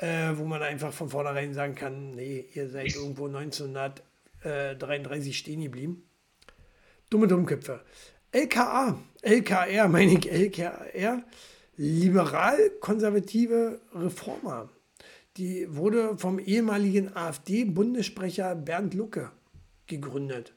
äh, 0.00 0.36
wo 0.36 0.44
man 0.44 0.62
einfach 0.62 0.92
von 0.92 1.08
vornherein 1.10 1.52
sagen 1.54 1.74
kann, 1.74 2.12
nee, 2.12 2.46
ihr 2.54 2.68
seid 2.68 2.94
irgendwo 2.94 3.26
1933 3.26 5.36
stehen 5.36 5.62
geblieben. 5.62 6.04
Dumme 7.10 7.26
Dummköpfe. 7.28 7.80
LKA, 8.32 8.96
LKR, 9.22 9.88
meine 9.88 10.12
ich 10.12 10.30
LKR, 10.30 11.24
liberal-konservative 11.76 13.80
Reformer. 13.94 14.68
Die 15.36 15.76
wurde 15.76 16.16
vom 16.16 16.38
ehemaligen 16.38 17.14
AfD-Bundessprecher 17.14 18.54
Bernd 18.54 18.94
Lucke 18.94 19.30
gegründet. 19.90 20.54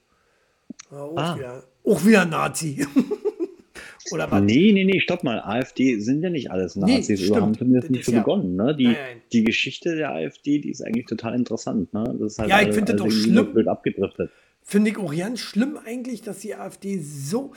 Auch, 0.90 1.18
ah. 1.18 1.38
wieder, 1.38 1.64
auch 1.84 2.06
wieder 2.06 2.26
Nazi. 2.26 2.86
Oder 4.12 4.30
was? 4.30 4.42
Nee, 4.42 4.72
nee, 4.74 4.84
nee, 4.84 5.00
stopp 5.00 5.24
mal. 5.24 5.40
AfD 5.40 6.00
sind 6.00 6.22
ja 6.22 6.30
nicht 6.30 6.52
alles 6.52 6.76
Nazis. 6.76 7.10
Nee, 7.10 7.18
stimmt. 7.18 7.42
haben 7.42 7.58
zumindest 7.58 7.90
nicht 7.90 8.06
so 8.06 8.12
ja. 8.12 8.20
begonnen. 8.20 8.56
Ne? 8.56 8.76
Die, 8.76 8.86
nein, 8.86 8.96
nein. 8.96 9.22
die 9.32 9.44
Geschichte 9.44 9.96
der 9.96 10.12
AfD, 10.12 10.60
die 10.60 10.70
ist 10.70 10.82
eigentlich 10.82 11.06
total 11.06 11.36
interessant. 11.36 11.94
Ne? 11.94 12.04
Das 12.20 12.34
ist 12.34 12.40
halt 12.40 12.50
ja, 12.50 12.62
ich 12.62 12.74
finde 12.74 12.94
das 12.94 13.02
doch 13.02 13.12
schlimm. 13.12 13.56
Wird 13.56 13.68
abgedriftet. 13.68 14.32
finde 14.62 14.92
ich 14.92 14.98
auch 14.98 15.16
ganz 15.16 15.40
schlimm 15.40 15.78
eigentlich, 15.84 16.22
dass 16.22 16.40
die 16.40 16.56
AfD 16.56 17.00
so, 17.00 17.54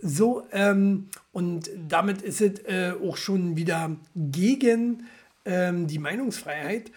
so, 0.00 0.42
ähm, 0.52 1.08
und 1.32 1.70
damit 1.88 2.22
ist 2.22 2.40
es 2.40 2.60
äh, 2.66 2.92
auch 3.02 3.16
schon 3.16 3.56
wieder 3.56 3.96
gegen 4.14 5.04
ähm, 5.44 5.88
die 5.88 5.98
Meinungsfreiheit, 5.98 6.92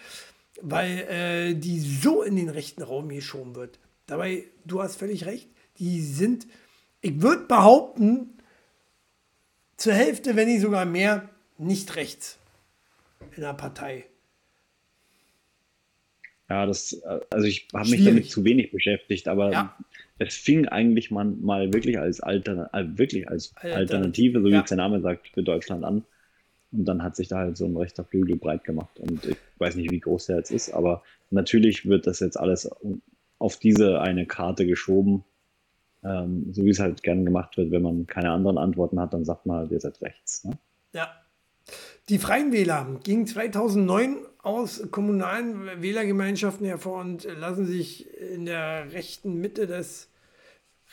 weil 0.60 0.98
äh, 1.10 1.54
die 1.54 1.80
so 1.80 2.22
in 2.22 2.36
den 2.36 2.48
rechten 2.48 2.82
Raum 2.82 3.08
geschoben 3.08 3.56
wird. 3.56 3.80
Dabei, 4.06 4.44
du 4.64 4.82
hast 4.82 4.96
völlig 4.96 5.26
recht, 5.26 5.48
die 5.78 6.00
sind, 6.00 6.46
ich 7.00 7.20
würde 7.22 7.44
behaupten, 7.46 8.30
zur 9.76 9.94
Hälfte, 9.94 10.36
wenn 10.36 10.48
nicht 10.48 10.60
sogar 10.60 10.84
mehr, 10.84 11.28
nicht 11.58 11.96
rechts 11.96 12.38
in 13.36 13.42
der 13.42 13.54
Partei. 13.54 14.06
Ja, 16.48 16.66
das, 16.66 17.02
also 17.30 17.46
ich 17.46 17.68
habe 17.72 17.88
mich 17.88 18.04
damit 18.04 18.30
zu 18.30 18.44
wenig 18.44 18.72
beschäftigt, 18.72 19.26
aber 19.26 19.52
ja. 19.52 19.76
es 20.18 20.34
fing 20.36 20.68
eigentlich 20.68 21.10
mal, 21.10 21.24
mal 21.24 21.72
wirklich 21.72 21.98
als, 21.98 22.20
Altern, 22.20 22.68
äh, 22.72 22.98
wirklich 22.98 23.28
als 23.28 23.54
Alternative, 23.56 24.40
so 24.40 24.48
wie 24.48 24.52
ja. 24.52 24.60
es 24.60 24.68
der 24.68 24.76
Name 24.76 25.00
sagt, 25.00 25.28
für 25.28 25.42
Deutschland 25.42 25.82
an. 25.82 26.04
Und 26.70 26.84
dann 26.84 27.02
hat 27.02 27.16
sich 27.16 27.28
da 27.28 27.38
halt 27.38 27.56
so 27.56 27.64
ein 27.64 27.76
rechter 27.76 28.04
Flügel 28.04 28.36
breit 28.36 28.64
gemacht. 28.64 28.98
Und 28.98 29.24
ich 29.24 29.36
weiß 29.58 29.76
nicht, 29.76 29.90
wie 29.90 30.00
groß 30.00 30.26
der 30.26 30.36
jetzt 30.36 30.50
ist, 30.50 30.70
aber 30.70 31.02
natürlich 31.30 31.86
wird 31.86 32.06
das 32.06 32.20
jetzt 32.20 32.38
alles 32.38 32.70
auf 33.42 33.56
diese 33.56 34.00
eine 34.00 34.26
Karte 34.26 34.66
geschoben. 34.66 35.24
Ähm, 36.04 36.52
so 36.52 36.64
wie 36.64 36.70
es 36.70 36.80
halt 36.80 37.02
gern 37.02 37.24
gemacht 37.24 37.56
wird, 37.56 37.70
wenn 37.70 37.82
man 37.82 38.06
keine 38.06 38.30
anderen 38.30 38.58
Antworten 38.58 39.00
hat, 39.00 39.12
dann 39.12 39.24
sagt 39.24 39.46
man 39.46 39.58
halt, 39.58 39.72
ihr 39.72 39.80
seid 39.80 40.00
rechts. 40.00 40.44
Ne? 40.44 40.58
Ja. 40.92 41.12
Die 42.08 42.18
Freien 42.18 42.52
Wähler 42.52 43.00
gingen 43.04 43.26
2009 43.26 44.16
aus 44.42 44.90
kommunalen 44.90 45.82
Wählergemeinschaften 45.82 46.66
hervor 46.66 47.00
und 47.00 47.24
lassen 47.24 47.66
sich 47.66 48.12
in 48.18 48.46
der 48.46 48.92
rechten 48.92 49.40
Mitte 49.40 49.66
des 49.66 50.08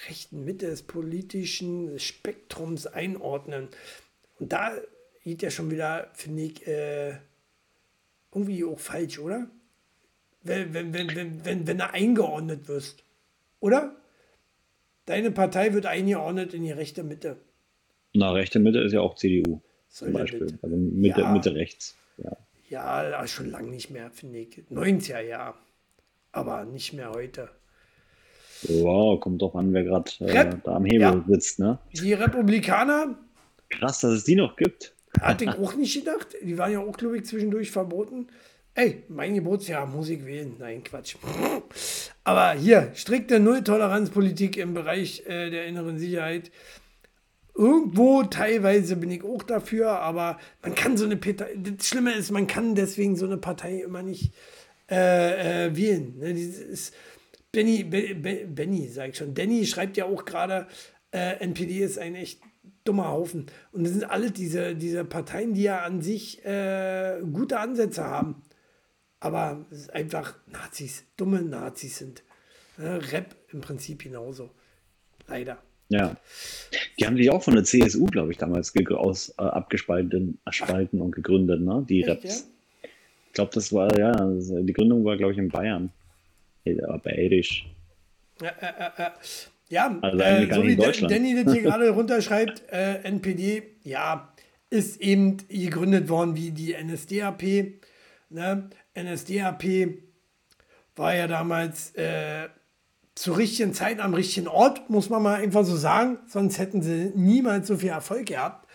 rechten 0.08 0.46
Mitte 0.46 0.68
des 0.68 0.84
politischen 0.84 2.00
Spektrums 2.00 2.88
einordnen. 2.88 3.68
Und 4.40 4.54
da 4.54 4.72
geht 5.24 5.42
ja 5.42 5.50
schon 5.50 5.72
wieder, 5.72 6.10
finde 6.14 6.44
ich, 6.44 6.68
äh, 6.68 7.18
irgendwie 8.32 8.64
auch 8.64 8.80
falsch, 8.80 9.20
oder? 9.20 9.50
Wenn, 10.42 10.74
wenn, 10.74 10.94
wenn, 10.94 11.16
wenn, 11.16 11.46
wenn, 11.46 11.68
wenn 11.68 11.78
du 11.78 11.90
eingeordnet 11.90 12.68
wirst. 12.68 13.04
Oder? 13.60 13.96
Deine 15.06 15.32
Partei 15.32 15.74
wird 15.74 15.86
eingeordnet 15.86 16.54
in 16.54 16.64
die 16.64 16.72
rechte 16.72 17.04
Mitte. 17.04 17.38
Na, 18.14 18.32
rechte 18.32 18.60
Mitte 18.60 18.80
ist 18.80 18.94
ja 18.94 19.02
auch 19.02 19.16
CDU. 19.16 19.62
Soll 19.90 20.10
zum 20.10 20.14
Beispiel. 20.14 20.40
Mitte? 20.42 20.60
Also 20.62 20.76
Mitte, 20.78 21.22
ja. 21.22 21.32
Mitte 21.32 21.56
rechts. 21.56 21.98
Ja, 22.18 22.38
ja 22.70 23.28
schon 23.28 23.50
lange 23.50 23.70
nicht 23.70 23.90
mehr, 23.90 24.12
finde 24.12 24.40
ich. 24.40 24.64
90er 24.72 25.22
Jahr. 25.22 25.58
Aber 26.32 26.66
nicht 26.66 26.94
mehr 26.94 27.12
heute. 27.12 27.50
Wow, 28.64 29.20
kommt 29.20 29.42
doch 29.42 29.56
an, 29.56 29.74
wer 29.74 29.84
gerade 29.84 30.12
äh, 30.20 30.50
da 30.64 30.76
am 30.76 30.86
Hebel 30.86 31.02
ja. 31.02 31.26
sitzt, 31.28 31.60
ne? 31.60 31.80
Die 31.94 32.14
Republikaner. 32.14 33.18
Krass, 33.70 34.02
dass 34.02 34.12
es 34.12 34.24
die 34.26 34.36
noch 34.36 34.58
gibt. 34.58 34.94
Hatte 35.22 35.46
ich 35.46 35.52
auch 35.52 35.76
nicht 35.76 35.94
gedacht. 35.94 36.36
Die 36.44 36.58
waren 36.58 36.72
ja 36.72 36.80
auch, 36.80 36.96
glaube 36.96 37.18
ich, 37.18 37.26
zwischendurch 37.26 37.72
verboten. 37.72 38.28
Ey, 38.80 39.04
mein 39.10 39.34
Geburtsjahr, 39.36 39.86
Musik 39.86 40.26
wählen. 40.26 40.56
Nein, 40.58 40.82
Quatsch. 40.86 41.18
Aber 42.24 42.54
hier, 42.54 42.94
strikte 42.96 43.38
Null-Toleranz-Politik 43.42 44.56
im 44.56 44.74
Bereich 44.74 45.26
äh, 45.26 45.50
der 45.50 45.66
inneren 45.66 46.00
Sicherheit. 46.00 46.50
Irgendwo 47.54 48.24
teilweise 48.24 48.96
bin 48.96 49.12
ich 49.12 49.22
auch 49.26 49.44
dafür, 49.44 50.00
aber 50.00 50.40
man 50.62 50.76
kann 50.76 50.96
so 50.96 51.04
eine 51.04 51.18
Partei, 51.18 51.58
das 51.58 51.88
Schlimme 51.88 52.14
ist, 52.14 52.32
man 52.32 52.48
kann 52.48 52.74
deswegen 52.74 53.18
so 53.18 53.26
eine 53.26 53.36
Partei 53.36 53.82
immer 53.82 54.02
nicht 54.02 54.34
äh, 54.90 55.66
äh, 55.66 55.76
wählen. 55.76 56.18
Ne? 56.18 56.34
Dieses 56.34 56.94
Benny, 57.52 57.84
Benny, 57.84 58.88
sag 58.88 59.10
ich 59.10 59.18
schon. 59.18 59.34
Danny 59.34 59.66
schreibt 59.66 59.98
ja 59.98 60.06
auch 60.06 60.24
gerade, 60.24 60.68
äh, 61.12 61.34
NPD 61.42 61.80
ist 61.80 62.00
ein 62.00 62.16
echt 62.16 62.40
dummer 62.86 63.10
Haufen. 63.10 63.48
Und 63.74 63.84
das 63.84 63.92
sind 63.92 64.10
alle 64.10 64.32
diese, 64.32 64.74
diese 64.74 65.04
Parteien, 65.04 65.54
die 65.54 65.64
ja 65.64 65.82
an 65.82 66.02
sich 66.02 66.46
äh, 66.46 67.20
gute 67.30 67.60
Ansätze 67.60 68.06
haben. 68.06 68.42
Aber 69.20 69.66
es 69.72 69.82
ist 69.82 69.94
einfach 69.94 70.36
Nazis, 70.48 71.04
dumme 71.18 71.42
Nazis 71.42 71.98
sind. 71.98 72.24
Ne? 72.78 73.00
Rap 73.12 73.36
im 73.52 73.62
Prinzip 73.62 74.04
genauso. 74.04 74.50
Leider. 75.28 75.58
Ja. 75.90 76.16
Die 77.00 77.06
haben 77.06 77.18
sich 77.18 77.30
auch 77.30 77.44
von 77.44 77.56
der 77.56 77.64
CSU, 77.64 78.06
glaube 78.06 78.32
ich, 78.32 78.38
damals 78.38 78.74
aus, 78.92 79.30
äh, 79.38 79.42
abgespalten 79.42 80.40
Spalten 80.52 81.02
und 81.02 81.12
gegründet, 81.12 81.62
ne? 81.62 81.86
Die 81.90 82.02
Echt, 82.02 82.10
Raps. 82.10 82.48
Ja? 82.84 82.90
Ich 83.28 83.34
glaube, 83.34 83.52
das 83.54 83.74
war, 83.74 83.98
ja, 83.98 84.12
die 84.12 84.74
Gründung 84.74 85.04
war, 85.06 85.18
glaube 85.18 85.34
ich, 85.34 85.40
in 85.40 85.50
Bayern. 85.50 85.92
Ja, 86.66 86.98
bayerisch. 86.98 87.68
Ja, 88.42 88.50
äh, 88.50 89.04
äh, 89.04 89.12
ja, 89.70 90.00
also 90.02 90.18
äh, 90.18 90.54
so 90.54 90.64
wie 90.64 90.76
Danny 90.76 91.44
das 91.44 91.54
hier 91.54 91.62
gerade 91.64 91.90
runterschreibt, 91.90 92.64
äh, 92.72 93.04
NPD, 93.04 93.64
ja, 93.84 94.34
ist 94.70 95.00
eben 95.02 95.38
gegründet 95.48 96.10
worden 96.10 96.36
wie 96.36 96.52
die 96.52 96.76
NSDAP. 96.76 97.44
Ne? 98.30 98.70
NSDAP 98.96 99.64
war 100.96 101.16
ja 101.16 101.28
damals 101.28 101.96
äh, 101.96 102.50
zur 103.16 103.38
richtigen 103.38 103.74
Zeit 103.74 104.00
am 104.00 104.14
richtigen 104.14 104.48
Ort, 104.48 104.90
muss 104.90 105.10
man 105.10 105.22
mal 105.22 105.36
einfach 105.36 105.66
so 105.66 105.76
sagen. 105.76 106.20
Sonst 106.28 106.58
hätten 106.58 106.82
sie 106.82 107.12
niemals 107.16 107.68
so 107.68 107.78
viel 107.78 107.90
Erfolg 107.90 108.28
gehabt. 108.28 108.70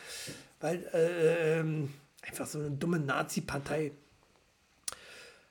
Weil 0.60 0.84
äh, 0.92 1.60
ähm, 1.60 1.92
einfach 2.22 2.46
so 2.46 2.58
eine 2.58 2.70
dumme 2.70 2.98
Nazi-Partei. 2.98 3.92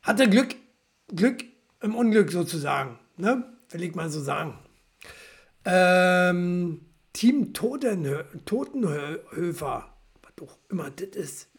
Hatte 0.01 0.29
Glück, 0.29 0.55
Glück 1.07 1.43
im 1.81 1.95
Unglück 1.95 2.31
sozusagen. 2.31 2.99
Ne? 3.17 3.43
Will 3.69 3.83
ich 3.83 3.95
mal 3.95 4.09
so 4.09 4.21
sagen. 4.21 4.57
Ähm, 5.65 6.81
Team 7.13 7.53
Totenhö 7.53 8.23
Totenhöfer, 8.45 9.93
was 10.21 10.47
auch 10.47 10.57
immer 10.69 10.89
das 10.89 11.09
ist, 11.09 11.49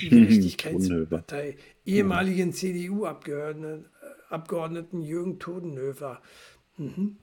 die 0.00 0.08
Gerechtigkeitspartei, 0.08 1.56
ehemaligen 1.90 2.52
CDU-Abgeordneten 2.52 3.86
Abgeordneten 4.30 5.02
Jürgen 5.02 5.38
Todenhöfer. 5.40 6.22
Mhm. 6.76 7.16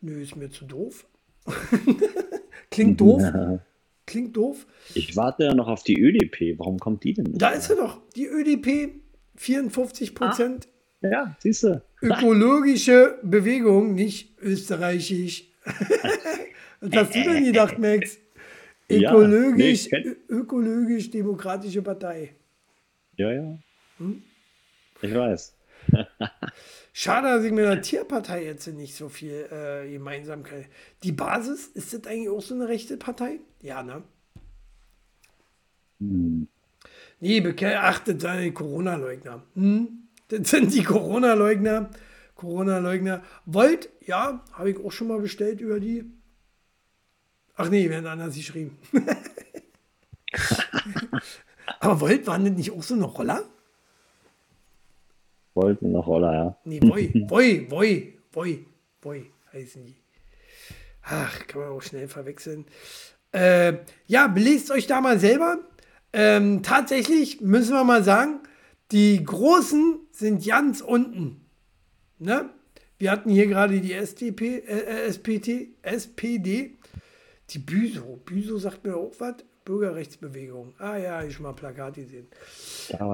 Nö, 0.00 0.20
ist 0.20 0.36
mir 0.36 0.50
zu 0.50 0.64
doof. 0.64 1.06
Klingt 2.70 3.00
doof. 3.00 3.22
Ja. 3.22 3.60
Klingt 4.06 4.36
doof. 4.36 4.66
Ich 4.94 5.16
warte 5.16 5.44
ja 5.44 5.54
noch 5.54 5.68
auf 5.68 5.82
die 5.84 6.00
ÖDP. 6.00 6.58
Warum 6.58 6.78
kommt 6.78 7.04
die 7.04 7.12
denn 7.14 7.26
nicht? 7.26 7.40
Da 7.42 7.50
ist 7.50 7.68
sie 7.68 7.76
doch. 7.76 8.00
Die 8.16 8.26
ÖDP, 8.26 9.00
54 9.36 10.14
Prozent. 10.14 10.68
Ah. 11.02 11.08
Ja, 11.10 11.36
siehst 11.38 11.62
du. 11.62 11.82
Ökologische 12.02 13.18
Bewegung, 13.22 13.94
nicht 13.94 14.36
österreichisch. 14.40 15.44
Was 16.80 16.94
hast 16.94 17.14
du 17.14 17.22
denn 17.22 17.44
gedacht, 17.44 17.78
Max? 17.78 18.18
Ökologisch, 18.90 19.88
ja, 19.90 19.98
nee, 19.98 20.16
ökologisch 20.28 21.10
demokratische 21.10 21.82
Partei. 21.82 22.34
Ja, 23.16 23.30
ja. 23.30 23.58
Hm? 23.98 24.22
Ich 25.02 25.14
weiß. 25.14 25.54
Schade, 26.92 27.28
dass 27.28 27.44
ich 27.44 27.52
mit 27.52 27.64
der 27.64 27.82
Tierpartei 27.82 28.44
jetzt 28.44 28.66
nicht 28.66 28.96
so 28.96 29.08
viel 29.08 29.48
äh, 29.50 29.90
Gemeinsamkeit. 29.90 30.66
Die 31.02 31.12
Basis, 31.12 31.68
ist 31.68 31.92
das 31.92 32.06
eigentlich 32.06 32.28
auch 32.28 32.42
so 32.42 32.54
eine 32.54 32.68
rechte 32.68 32.96
Partei? 32.96 33.40
Ja, 33.62 33.82
ne? 33.82 34.02
Hm. 36.00 36.48
Nee, 37.20 37.40
beachtet 37.40 38.20
seine 38.20 38.52
Corona-Leugner. 38.52 39.42
Hm? 39.54 40.08
Das 40.28 40.50
sind 40.50 40.74
die 40.74 40.82
Corona-Leugner. 40.84 41.90
Corona-Leugner. 42.34 43.22
Volt, 43.46 43.88
ja, 44.06 44.44
habe 44.52 44.70
ich 44.70 44.78
auch 44.78 44.92
schon 44.92 45.08
mal 45.08 45.20
bestellt 45.20 45.60
über 45.60 45.80
die. 45.80 46.04
Ach 47.56 47.68
nee, 47.68 47.90
werden 47.90 48.06
anders 48.06 48.36
geschrieben. 48.36 48.78
Aber 51.80 52.00
Volt, 52.00 52.26
waren 52.26 52.44
das 52.44 52.54
nicht 52.54 52.72
auch 52.72 52.82
so 52.82 52.94
eine 52.94 53.04
Roller? 53.04 53.44
Volt 55.58 55.82
eine 55.82 55.98
Roller, 55.98 56.32
ja. 56.32 56.56
Nee, 56.64 56.80
Voi, 56.80 57.10
Voi, 57.26 57.66
Voi, 57.68 58.14
Voi, 58.32 58.66
Voi 59.02 59.26
heißen 59.52 59.84
die. 59.84 59.96
Ach, 61.02 61.46
kann 61.48 61.62
man 61.62 61.70
auch 61.70 61.82
schnell 61.82 62.06
verwechseln. 62.06 62.64
Äh, 63.32 63.78
ja, 64.06 64.28
belest 64.28 64.70
euch 64.70 64.86
da 64.86 65.00
mal 65.00 65.18
selber. 65.18 65.58
Ähm, 66.12 66.62
tatsächlich 66.62 67.40
müssen 67.40 67.72
wir 67.72 67.82
mal 67.82 68.04
sagen, 68.04 68.40
die 68.92 69.24
Großen 69.24 69.98
sind 70.12 70.46
ganz 70.46 70.80
unten. 70.80 71.40
Ne? 72.20 72.50
Wir 72.98 73.10
hatten 73.10 73.30
hier 73.30 73.48
gerade 73.48 73.80
die 73.80 73.94
SDP, 73.94 74.60
äh, 74.60 75.10
SPT, 75.10 75.70
SPD, 75.82 76.76
die 77.50 77.58
Büso. 77.58 78.20
Büso 78.24 78.58
sagt 78.58 78.84
mir 78.84 78.96
auch 78.96 79.12
was. 79.18 79.34
Bürgerrechtsbewegung. 79.64 80.72
Ah 80.78 80.96
ja, 80.96 81.22
ich 81.24 81.34
schon 81.34 81.42
mal 81.42 81.52
Plakat 81.52 81.94
gesehen. 81.94 82.28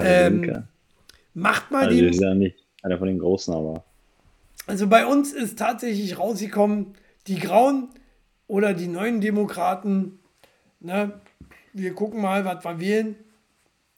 Ähm, 0.00 0.64
macht 1.34 1.70
mal 1.70 1.86
also 1.86 1.96
den. 1.96 2.08
ist 2.08 2.20
ja 2.20 2.34
nicht 2.34 2.64
einer 2.82 2.98
von 2.98 3.08
den 3.08 3.18
Großen, 3.18 3.52
aber. 3.52 3.84
Also 4.66 4.86
bei 4.86 5.06
uns 5.06 5.32
ist 5.32 5.58
tatsächlich 5.58 6.18
rausgekommen, 6.18 6.94
die 7.26 7.38
Grauen 7.38 7.88
oder 8.46 8.74
die 8.74 8.86
neuen 8.86 9.20
Demokraten. 9.20 10.20
Ne? 10.80 11.20
Wir 11.72 11.92
gucken 11.94 12.22
mal, 12.22 12.44
was 12.44 12.64
wir 12.64 12.80
wählen. 12.80 13.16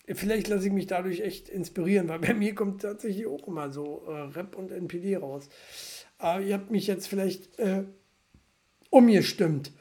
vielleicht 0.08 0.48
lasse 0.48 0.66
ich 0.66 0.72
mich 0.72 0.86
dadurch 0.86 1.20
echt 1.20 1.48
inspirieren, 1.48 2.08
weil 2.08 2.18
bei 2.20 2.34
mir 2.34 2.54
kommt 2.54 2.82
tatsächlich 2.82 3.26
auch 3.26 3.46
immer 3.46 3.70
so 3.70 4.02
äh, 4.08 4.38
Rap 4.38 4.56
und 4.56 4.72
NPD 4.72 5.16
raus. 5.16 5.48
Aber 6.18 6.40
ihr 6.40 6.54
habt 6.54 6.70
mich 6.70 6.86
jetzt 6.86 7.06
vielleicht 7.06 7.58
äh, 7.58 7.84
umgestimmt. 8.90 9.72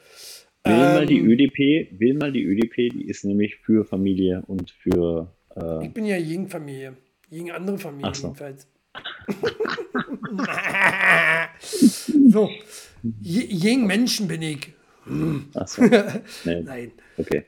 Will 0.64 0.74
ähm, 0.74 0.80
mal 0.80 1.06
die 1.06 1.20
ÖDP, 1.20 1.98
will 2.00 2.14
mal 2.14 2.32
die 2.32 2.44
ÖDP, 2.44 2.92
die 2.92 3.08
ist 3.08 3.24
nämlich 3.24 3.56
für 3.56 3.84
Familie 3.84 4.42
und 4.46 4.70
für. 4.70 5.32
Äh, 5.56 5.86
ich 5.86 5.94
bin 5.94 6.04
ja 6.04 6.18
gegen 6.18 6.48
Familie. 6.48 6.96
Gegen 7.30 7.50
andere 7.50 7.78
Familien 7.78 8.14
so. 8.14 8.28
jedenfalls. 8.28 8.66
so. 12.30 12.50
Gegen 13.22 13.86
Menschen 13.86 14.28
bin 14.28 14.42
ich. 14.42 14.72
Ach 15.54 15.68
so. 15.68 15.82
Nee. 16.44 16.62
Nein. 16.62 16.92
Okay. 17.16 17.44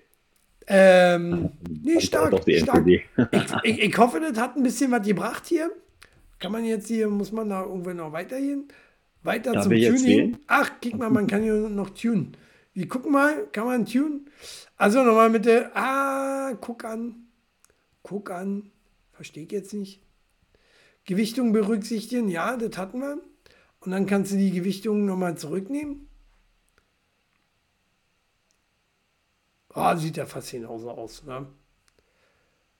Ähm, 0.66 1.50
nee, 1.82 2.00
stark. 2.00 2.34
stark. 2.46 2.86
Ich, 2.86 3.06
ich, 3.62 3.82
ich, 3.82 3.98
hoffe, 3.98 4.20
das 4.20 4.38
hat 4.38 4.56
ein 4.56 4.62
bisschen 4.62 4.90
was 4.90 5.06
gebracht 5.06 5.46
hier. 5.46 5.70
Kann 6.38 6.52
man 6.52 6.64
jetzt 6.64 6.88
hier, 6.88 7.08
muss 7.08 7.32
man 7.32 7.48
da 7.48 7.62
irgendwo 7.62 7.90
noch 7.90 8.12
weitergehen? 8.12 8.68
Weiter 9.22 9.52
Darf 9.52 9.64
zum 9.64 9.72
Tuning. 9.72 10.38
Ach, 10.46 10.70
guck 10.82 10.94
mal, 10.94 11.10
man 11.10 11.26
kann 11.26 11.42
hier 11.42 11.54
noch 11.54 11.90
tunen. 11.90 12.36
Wir 12.74 12.86
gucken 12.86 13.12
mal, 13.12 13.46
kann 13.50 13.66
man 13.66 13.86
tunen? 13.86 14.30
Also 14.76 15.02
nochmal 15.02 15.30
mit 15.30 15.46
der, 15.46 15.74
ah, 15.74 16.52
guck 16.60 16.84
an. 16.84 17.26
Guck 18.02 18.30
an. 18.30 18.70
Verstehe 19.18 19.42
ich 19.42 19.50
jetzt 19.50 19.74
nicht. 19.74 20.00
Gewichtung 21.04 21.52
berücksichtigen, 21.52 22.28
ja, 22.28 22.56
das 22.56 22.78
hatten 22.78 23.00
wir. 23.00 23.20
Und 23.80 23.90
dann 23.90 24.06
kannst 24.06 24.30
du 24.30 24.36
die 24.36 24.52
Gewichtung 24.52 25.06
nochmal 25.06 25.36
zurücknehmen. 25.36 26.08
Oh, 29.74 29.96
sieht 29.96 30.18
ja 30.18 30.26
fast 30.26 30.52
genauso 30.52 30.92
aus. 30.92 31.24
Ne? 31.24 31.48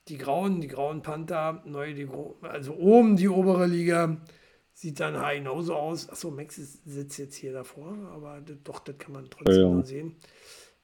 Die 0.07 0.17
grauen, 0.17 0.61
die 0.61 0.69
grauen 0.69 1.01
Panther, 1.01 1.61
neu, 1.65 1.93
die, 1.93 2.07
also 2.43 2.73
oben 2.73 3.17
die 3.17 3.27
obere 3.27 3.67
Liga, 3.67 4.15
sieht 4.71 5.01
dann 5.01 5.21
genauso 5.35 5.75
aus. 5.75 6.07
Achso, 6.07 6.31
Max 6.31 6.55
sitzt 6.55 7.17
jetzt 7.17 7.35
hier 7.35 7.51
davor, 7.51 7.97
aber 8.13 8.39
das, 8.39 8.55
doch, 8.63 8.79
das 8.79 8.97
kann 8.97 9.11
man 9.11 9.29
trotzdem 9.29 9.71
ja, 9.71 9.75
ja. 9.75 9.83
sehen. 9.83 10.15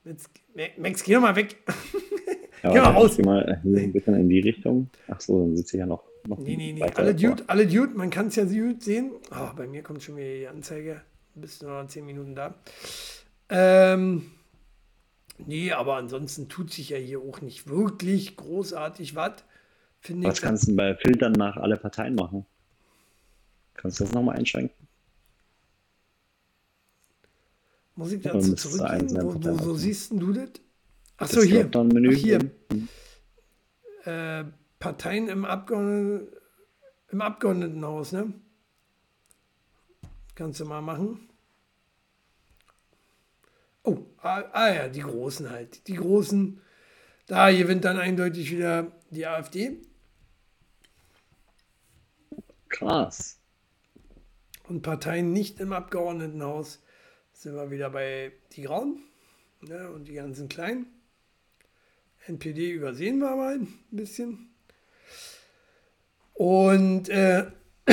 Max, 0.05 0.29
Max, 0.77 1.03
geh 1.03 1.13
doch 1.13 1.21
mal 1.21 1.35
weg. 1.35 1.57
Ja, 2.63 2.71
geh 2.71 2.79
mal 2.79 2.93
raus. 2.93 3.15
Geh 3.15 3.21
mal 3.21 3.61
ein 3.63 3.93
bisschen 3.93 4.15
in 4.15 4.27
die 4.27 4.39
Richtung. 4.39 4.89
Achso, 5.07 5.39
dann 5.39 5.55
sitze 5.55 5.77
ich 5.77 5.81
ja 5.81 5.85
noch. 5.85 6.03
noch 6.25 6.39
nee, 6.39 6.55
nee, 6.55 6.73
nee. 6.73 6.81
Alle 6.81 7.13
Dude, 7.13 7.43
alle 7.45 7.67
Dude, 7.67 7.93
man 7.93 8.09
kann 8.09 8.27
es 8.27 8.37
ja 8.37 8.43
gut 8.43 8.81
sehen. 8.81 9.11
Oh, 9.29 9.53
bei 9.55 9.67
mir 9.67 9.83
kommt 9.83 10.01
schon 10.01 10.15
wieder 10.15 10.33
die 10.33 10.47
Anzeige. 10.47 11.01
Bist 11.35 11.61
du 11.61 11.67
noch 11.67 11.85
10 11.85 12.03
Minuten 12.03 12.33
da. 12.33 12.55
Ähm, 13.49 14.31
Nee, 15.37 15.71
aber 15.71 15.95
ansonsten 15.95 16.47
tut 16.47 16.71
sich 16.71 16.89
ja 16.89 16.97
hier 16.97 17.19
auch 17.19 17.41
nicht 17.41 17.67
wirklich 17.67 18.37
großartig 18.37 19.15
was. 19.15 19.43
Was 20.07 20.41
kannst 20.41 20.67
du 20.67 20.75
bei 20.75 20.95
Filtern 20.95 21.33
nach 21.33 21.57
alle 21.57 21.77
Parteien 21.77 22.15
machen? 22.15 22.45
Kannst 23.73 23.99
du 23.99 24.03
das 24.03 24.13
nochmal 24.13 24.37
einschränken? 24.37 24.84
Muss 27.95 28.11
ich 28.11 28.21
dazu 28.21 28.53
zurückgehen? 28.55 29.09
Wo, 29.21 29.33
wo, 29.33 29.65
wo 29.65 29.73
siehst 29.75 30.11
du 30.11 30.33
das? 30.33 30.49
Achso, 31.17 31.41
hier. 31.41 31.69
Ach, 31.73 32.13
hier. 32.13 32.39
Äh, 34.03 34.45
Parteien 34.79 35.29
im, 35.29 35.45
Abgeordneten, 35.45 36.27
im 37.09 37.21
Abgeordnetenhaus, 37.21 38.11
ne? 38.11 38.33
Kannst 40.35 40.59
du 40.59 40.65
mal 40.65 40.81
machen. 40.81 41.29
Oh, 43.83 43.99
ah, 44.17 44.43
ah, 44.51 44.73
ja, 44.73 44.87
die 44.89 45.01
Großen 45.01 45.49
halt. 45.49 45.87
Die 45.87 45.93
Großen, 45.93 46.59
da 47.27 47.51
gewinnt 47.51 47.85
dann 47.85 47.97
eindeutig 47.97 48.51
wieder 48.51 48.91
die 49.09 49.25
AfD. 49.25 49.81
Krass. 52.67 53.39
Und 54.67 54.81
Parteien 54.81 55.31
nicht 55.31 55.61
im 55.61 55.71
Abgeordnetenhaus 55.71 56.81
sind 57.45 57.55
wir 57.55 57.69
wieder 57.69 57.91
bei 57.91 58.31
die 58.53 58.63
Grauen 58.63 59.03
ne, 59.61 59.91
und 59.91 60.07
die 60.07 60.15
ganzen 60.15 60.49
Kleinen. 60.49 60.87
NPD 62.25 62.71
übersehen 62.71 63.19
wir 63.19 63.35
mal 63.35 63.59
ein 63.59 63.67
bisschen. 63.91 64.49
Und 66.33 67.07
äh, 67.09 67.45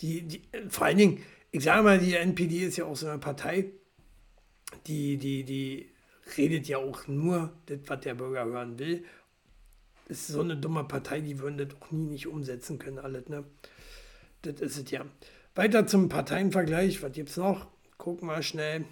die, 0.00 0.22
die, 0.22 0.42
vor 0.68 0.86
allen 0.86 0.96
Dingen, 0.96 1.24
ich 1.50 1.64
sage 1.64 1.82
mal, 1.82 1.98
die 1.98 2.14
NPD 2.14 2.58
ist 2.66 2.76
ja 2.76 2.84
auch 2.84 2.94
so 2.94 3.08
eine 3.08 3.18
Partei, 3.18 3.72
die, 4.86 5.16
die, 5.16 5.42
die 5.42 5.90
redet 6.36 6.68
ja 6.68 6.78
auch 6.78 7.08
nur 7.08 7.52
das, 7.66 7.80
was 7.86 8.00
der 8.00 8.14
Bürger 8.14 8.44
hören 8.44 8.78
will. 8.78 9.04
Das 10.06 10.20
ist 10.20 10.28
so 10.28 10.40
eine 10.40 10.56
dumme 10.56 10.84
Partei, 10.84 11.20
die 11.20 11.40
würden 11.40 11.58
das 11.58 11.76
auch 11.80 11.90
nie 11.90 12.10
nicht 12.10 12.28
umsetzen 12.28 12.78
können, 12.78 13.00
alles, 13.00 13.28
ne? 13.28 13.42
Das 14.42 14.60
ist 14.60 14.78
es 14.78 14.90
ja. 14.92 15.04
Weiter 15.56 15.86
zum 15.88 16.08
Parteienvergleich, 16.08 17.02
was 17.02 17.12
gibt's 17.12 17.36
noch? 17.36 17.71
Gucken 18.02 18.26
wir 18.26 18.42
schnell. 18.42 18.84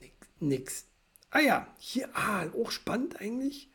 Nix. 0.00 0.14
nix. 0.38 0.84
Ah 1.30 1.40
ja, 1.40 1.66
hier, 1.78 2.08
ah, 2.14 2.46
auch 2.56 2.70
spannend 2.70 3.20
eigentlich, 3.20 3.68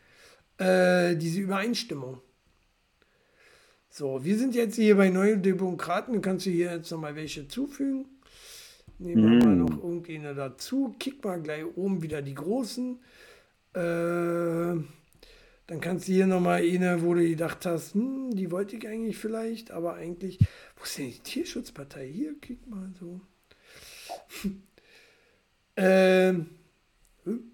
äh, 0.59 1.17
diese 1.17 1.41
Übereinstimmung. 1.41 2.21
So, 3.89 4.23
wir 4.23 4.37
sind 4.37 4.55
jetzt 4.55 4.77
hier 4.77 4.95
bei 4.95 5.09
Neuen 5.09 5.43
Demokraten, 5.43 6.21
kannst 6.21 6.45
du 6.45 6.51
hier 6.51 6.71
jetzt 6.71 6.89
nochmal 6.89 7.17
welche 7.17 7.49
zufügen. 7.49 8.05
Nehmen 8.97 9.23
wir 9.23 9.29
mm. 9.29 9.39
mal 9.39 9.55
noch 9.57 9.83
irgendeine 9.83 10.35
dazu. 10.35 10.95
Kick 10.97 11.21
mal 11.25 11.41
gleich 11.41 11.65
oben 11.75 12.01
wieder 12.01 12.21
die 12.21 12.35
großen. 12.35 12.97
Äh, 13.73 13.79
dann 15.67 15.81
kannst 15.81 16.07
du 16.07 16.13
hier 16.13 16.27
nochmal 16.27 16.61
eine, 16.61 17.01
wo 17.01 17.13
du 17.13 17.27
gedacht 17.27 17.65
hast, 17.65 17.93
hm, 17.93 18.33
die 18.37 18.51
wollte 18.51 18.77
ich 18.77 18.87
eigentlich 18.87 19.17
vielleicht, 19.17 19.71
aber 19.71 19.95
eigentlich, 19.95 20.39
wo 20.77 20.85
ist 20.85 20.97
denn 20.97 21.11
die 21.11 21.19
Tierschutzpartei? 21.19 22.07
Hier, 22.07 22.39
kick 22.39 22.65
mal 22.67 22.89
so. 22.97 23.19
ähm, 25.75 26.49
hm? 27.23 27.51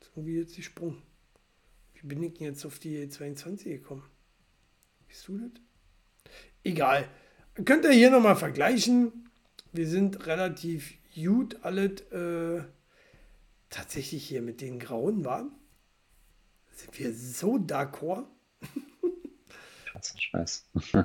So 0.00 0.26
wie 0.26 0.38
jetzt 0.38 0.56
die 0.56 0.62
Sprung. 0.62 1.02
Wie 1.94 2.06
bin 2.06 2.22
ich 2.22 2.34
denn 2.34 2.46
jetzt 2.46 2.64
auf 2.64 2.78
die 2.78 3.08
22 3.08 3.80
gekommen? 3.80 4.04
Siehst 5.08 5.28
du 5.28 5.38
das? 5.38 5.50
Egal. 6.64 7.08
Könnt 7.64 7.84
ihr 7.84 7.92
hier 7.92 8.10
nochmal 8.10 8.36
vergleichen 8.36 9.28
wir 9.72 9.86
sind 9.86 10.26
relativ 10.26 10.94
gut 11.14 11.58
alles 11.62 12.00
äh, 12.12 12.62
tatsächlich 13.70 14.26
hier 14.26 14.42
mit 14.42 14.60
den 14.60 14.78
Grauen 14.78 15.24
warm. 15.24 15.52
Sind 16.72 16.98
wir 16.98 17.12
so 17.12 17.56
d'accord? 17.56 18.24
Krass, 19.86 20.14
Scheiß. 20.16 20.66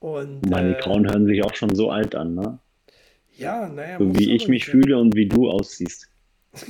Und, 0.00 0.48
Meine 0.48 0.76
äh, 0.76 0.80
Grauen 0.80 1.06
hören 1.08 1.26
sich 1.26 1.42
auch 1.42 1.54
schon 1.54 1.74
so 1.74 1.90
alt 1.90 2.14
an, 2.14 2.34
ne? 2.34 2.58
Ja, 3.38 3.68
naja. 3.68 3.98
So 3.98 4.18
wie 4.18 4.34
ich 4.34 4.48
mich 4.48 4.66
fühle 4.66 4.98
und 4.98 5.14
wie 5.14 5.26
du 5.26 5.48
aussiehst. 5.48 6.10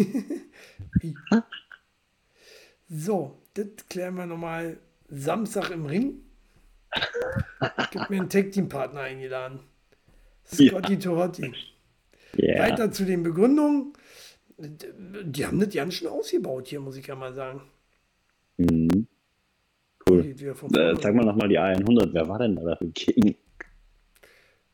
so, 2.89 3.43
das 3.55 3.66
klären 3.89 4.16
wir 4.16 4.27
nochmal 4.27 4.78
Samstag 5.09 5.70
im 5.70 5.86
Ring. 5.86 6.20
Ich 6.95 7.99
habe 7.99 8.12
mir 8.12 8.20
einen 8.20 8.28
Tag-Team-Partner 8.28 9.01
eingeladen. 9.01 9.61
Scotty 10.45 10.95
ja. 10.95 10.99
Torotti. 10.99 11.53
Yeah. 12.36 12.62
Weiter 12.62 12.93
zu 12.93 13.07
den 13.07 13.23
Begründungen. 13.23 13.95
Die 14.59 15.47
haben 15.47 15.61
das 15.61 15.70
ganz 15.70 15.95
schön 15.95 16.09
ausgebaut 16.09 16.69
hier, 16.69 16.81
muss 16.81 16.97
ich 16.97 17.07
ja 17.07 17.15
mal 17.15 17.32
sagen. 17.32 17.62
Mhm. 18.59 19.07
Cool. 20.09 20.27
Äh, 20.27 20.97
sag 21.01 21.15
mal 21.15 21.24
nochmal 21.24 21.49
die 21.49 21.59
A100. 21.59 22.12
Wer 22.12 22.28
war 22.28 22.39
denn 22.39 22.57
da 22.57 22.74
dagegen? 22.74 23.36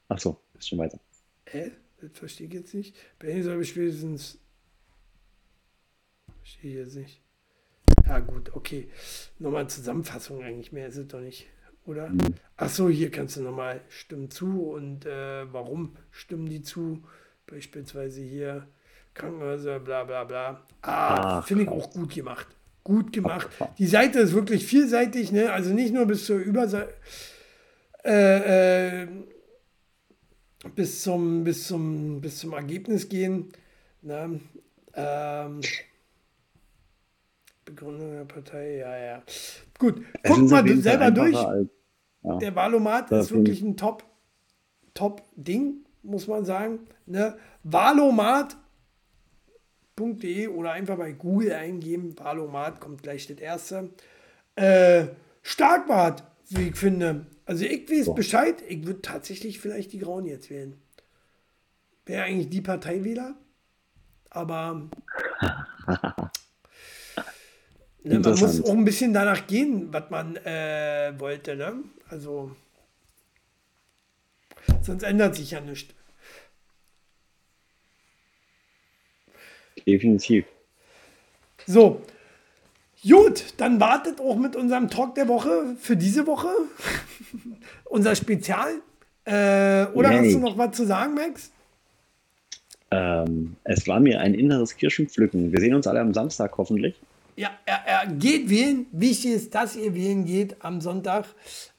Achso, 0.09 0.41
ist 0.59 0.69
schon 0.69 0.79
weiter. 0.79 0.99
Hä? 1.47 1.71
Das 2.09 2.19
verstehe 2.19 2.47
ich 2.47 2.53
jetzt 2.53 2.75
nicht. 2.75 2.97
Benny 3.19 3.43
soll 3.43 3.63
ich 3.63 3.69
spätestens. 3.71 4.39
Verstehe 6.39 6.71
ich 6.71 6.77
jetzt 6.77 6.97
nicht. 6.97 7.21
Ja, 8.07 8.19
gut, 8.19 8.55
okay. 8.55 8.89
Nochmal 9.39 9.69
Zusammenfassung 9.69 10.43
eigentlich. 10.43 10.73
Mehr 10.73 10.89
ist 10.89 10.97
es 10.97 11.09
doch 11.09 11.21
nicht 11.21 11.47
oder? 11.87 12.11
Ach 12.57 12.69
so, 12.69 12.89
hier 12.89 13.11
kannst 13.11 13.37
du 13.37 13.43
nochmal 13.43 13.81
stimmen 13.89 14.31
zu 14.31 14.71
und 14.71 15.07
äh, 15.07 15.53
warum 15.53 15.97
stimmen 16.11 16.47
die 16.47 16.63
zu? 16.63 17.03
Beispielsweise 17.47 18.23
hier 18.23 18.67
Krankenhäuser, 19.13 19.81
bla 19.81 20.05
bla 20.05 20.25
bla. 20.25 20.63
Ah, 20.83 21.43
finde 21.43 21.65
ich 21.65 21.69
auch 21.69 21.91
gut 21.91 22.15
gemacht. 22.15 22.47
Gut 22.83 23.13
gemacht. 23.13 23.49
Die 23.79 23.87
Seite 23.87 24.21
ist 24.21 24.35
wirklich 24.35 24.67
vielseitig, 24.67 25.33
ne? 25.33 25.53
Also 25.53 25.73
nicht 25.73 25.93
nur 25.95 26.07
bis 26.07 26.27
zur 26.27 26.39
Überseite. 26.39 26.93
Äh, 28.05 29.03
äh, 29.03 29.09
bis 30.75 31.03
zum, 31.03 31.45
bis 31.45 31.67
zum, 31.67 32.21
bis 32.21 32.39
zum 32.39 32.53
Ergebnis 32.53 33.09
gehen. 33.09 33.53
Ne? 34.03 34.41
Ähm, 34.95 35.61
Begründung 37.65 38.13
der 38.13 38.25
Partei, 38.25 38.77
ja, 38.77 38.97
ja. 38.97 39.23
Gut, 39.79 40.03
guck 40.23 40.51
mal 40.51 40.77
selber 40.77 41.11
durch. 41.11 41.37
Als, 41.37 41.69
ja. 42.23 42.37
Der 42.39 42.55
Valomat 42.55 43.11
ist 43.11 43.33
wirklich 43.33 43.63
ein 43.63 43.77
Top, 43.77 44.05
Top-Ding, 44.95 45.85
muss 46.03 46.27
man 46.27 46.45
sagen. 46.45 46.81
Ne? 47.07 47.37
Valomat 47.63 48.57
Valomat.de 49.97 50.49
oder 50.49 50.73
einfach 50.73 50.97
bei 50.97 51.13
Google 51.13 51.53
eingeben. 51.53 52.19
Valomat 52.19 52.81
kommt 52.81 53.03
gleich 53.03 53.27
das 53.27 53.39
erste. 53.39 53.91
Äh, 54.57 55.07
Starkbart, 55.43 56.25
wie 56.51 56.69
ich 56.69 56.77
finde. 56.77 57.27
Also 57.47 57.65
ich 57.65 57.91
weiß 57.91 58.07
So. 58.07 58.15
Bescheid. 58.15 58.63
Ich 58.69 58.87
würde 58.87 59.03
tatsächlich 59.03 59.59
vielleicht 59.59 59.93
die 59.93 59.99
Grauen 59.99 60.27
jetzt 60.27 60.51
wählen. 60.51 60.81
Wäre 62.07 62.25
eigentlich 62.25 62.49
die 62.51 62.61
Parteiwähler. 62.61 63.35
Aber 64.31 64.89
ne, 68.03 68.19
man 68.19 68.39
muss 68.39 68.65
auch 68.65 68.73
ein 68.73 68.85
bisschen 68.85 69.13
danach 69.13 69.47
gehen, 69.47 69.93
was 69.93 70.11
man 70.11 70.37
äh, 70.37 71.15
wollte. 71.19 71.57
Ne? 71.57 71.85
Also 72.09 72.55
sonst 74.83 75.03
ändert 75.03 75.37
sich 75.37 75.53
ja 75.53 75.61
nichts. 75.61 75.95
Definitiv. 79.87 80.47
So. 81.67 82.03
Gut, 83.09 83.55
dann 83.59 83.81
wartet 83.81 84.21
auch 84.21 84.37
mit 84.37 84.57
unserem 84.57 84.89
Talk 84.89 85.15
der 85.15 85.29
Woche 85.29 85.77
für 85.79 85.97
diese 85.97 86.27
Woche. 86.27 86.49
Unser 87.85 88.15
Spezial. 88.17 88.81
Äh, 89.25 89.87
oder 89.95 90.11
Yay. 90.11 90.25
hast 90.25 90.35
du 90.35 90.39
noch 90.39 90.57
was 90.57 90.77
zu 90.77 90.87
sagen, 90.87 91.15
Max? 91.15 91.51
Ähm, 92.91 93.57
es 93.65 93.87
war 93.89 94.01
mir 94.01 94.21
ein 94.21 94.35
inneres 94.35 94.77
Kirschenpflücken. 94.77 95.53
Wir 95.53 95.61
sehen 95.61 95.75
uns 95.75 95.87
alle 95.87 96.01
am 96.01 96.15
Samstag 96.15 96.57
hoffentlich. 96.57 96.95
Ja, 97.37 97.51
er, 97.67 97.83
er 97.87 98.07
geht 98.07 98.49
wählen. 98.49 98.87
Wichtig 98.93 99.33
ist, 99.33 99.55
dass 99.55 99.77
ihr 99.77 99.95
wählen 99.95 100.25
geht 100.25 100.57
am 100.65 100.81
Sonntag. 100.81 101.27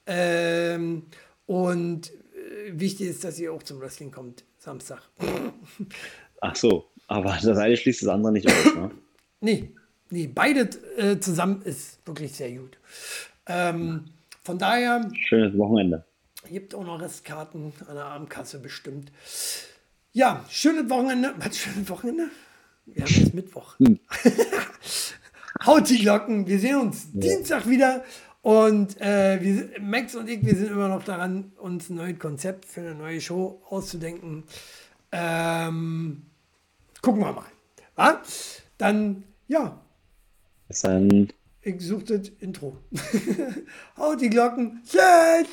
Ähm, 0.05 1.03
und 1.47 2.11
äh, 2.11 2.71
wichtig 2.73 3.09
ist, 3.09 3.23
dass 3.23 3.39
ihr 3.39 3.51
auch 3.51 3.63
zum 3.63 3.79
Wrestling 3.79 4.11
kommt, 4.11 4.43
Samstag. 4.59 5.01
Ach 6.41 6.55
so, 6.55 6.85
aber 7.07 7.37
das 7.41 7.57
eine 7.57 7.77
schließt 7.77 8.03
das 8.03 8.09
andere 8.09 8.31
nicht 8.33 8.47
aus. 8.47 8.75
Ne? 8.75 8.91
Nee, 9.39 9.69
nee, 10.09 10.27
beide 10.27 10.69
äh, 10.97 11.19
zusammen 11.19 11.61
ist 11.63 11.99
wirklich 12.05 12.33
sehr 12.33 12.51
gut. 12.51 12.77
Ähm, 13.47 14.05
von 14.43 14.57
daher 14.57 15.09
Schönes 15.27 15.57
Wochenende. 15.57 16.05
gibt 16.49 16.75
auch 16.75 16.83
noch 16.83 17.01
Restkarten 17.01 17.73
an 17.87 17.95
der 17.95 18.05
Abendkasse 18.05 18.59
bestimmt. 18.59 19.11
Ja, 20.13 20.45
schönes 20.49 20.89
Wochenende. 20.89 21.33
Was, 21.37 21.57
schönes 21.57 21.89
Wochenende? 21.89 22.29
Wir 22.85 23.03
haben 23.03 23.13
jetzt 23.13 23.33
Mittwoch. 23.33 23.75
Haut 25.65 25.89
die 25.89 25.99
Glocken. 25.99 26.47
Wir 26.47 26.59
sehen 26.59 26.75
uns 26.77 27.11
Dienstag 27.11 27.67
wieder. 27.67 28.03
Und 28.41 29.01
äh, 29.01 29.41
wir, 29.41 29.81
Max 29.81 30.13
und 30.13 30.29
ich, 30.29 30.45
wir 30.45 30.55
sind 30.55 30.69
immer 30.69 30.87
noch 30.87 31.03
daran, 31.03 31.51
uns 31.57 31.89
ein 31.89 31.95
neues 31.95 32.19
Konzept 32.19 32.65
für 32.65 32.81
eine 32.81 32.93
neue 32.93 33.19
Show 33.19 33.59
auszudenken. 33.69 34.43
Ähm, 35.11 36.21
gucken 37.01 37.21
wir 37.21 37.31
mal. 37.31 37.45
Ja? 37.97 38.21
Dann, 38.77 39.23
ja, 39.47 39.81
Bis 40.67 40.81
dann. 40.81 41.29
ich 41.61 41.81
suche 41.81 42.17
das 42.17 42.29
Intro. 42.39 42.77
Haut 43.97 44.21
die 44.21 44.29
Glocken. 44.29 44.81
Tschüss. 44.85 45.47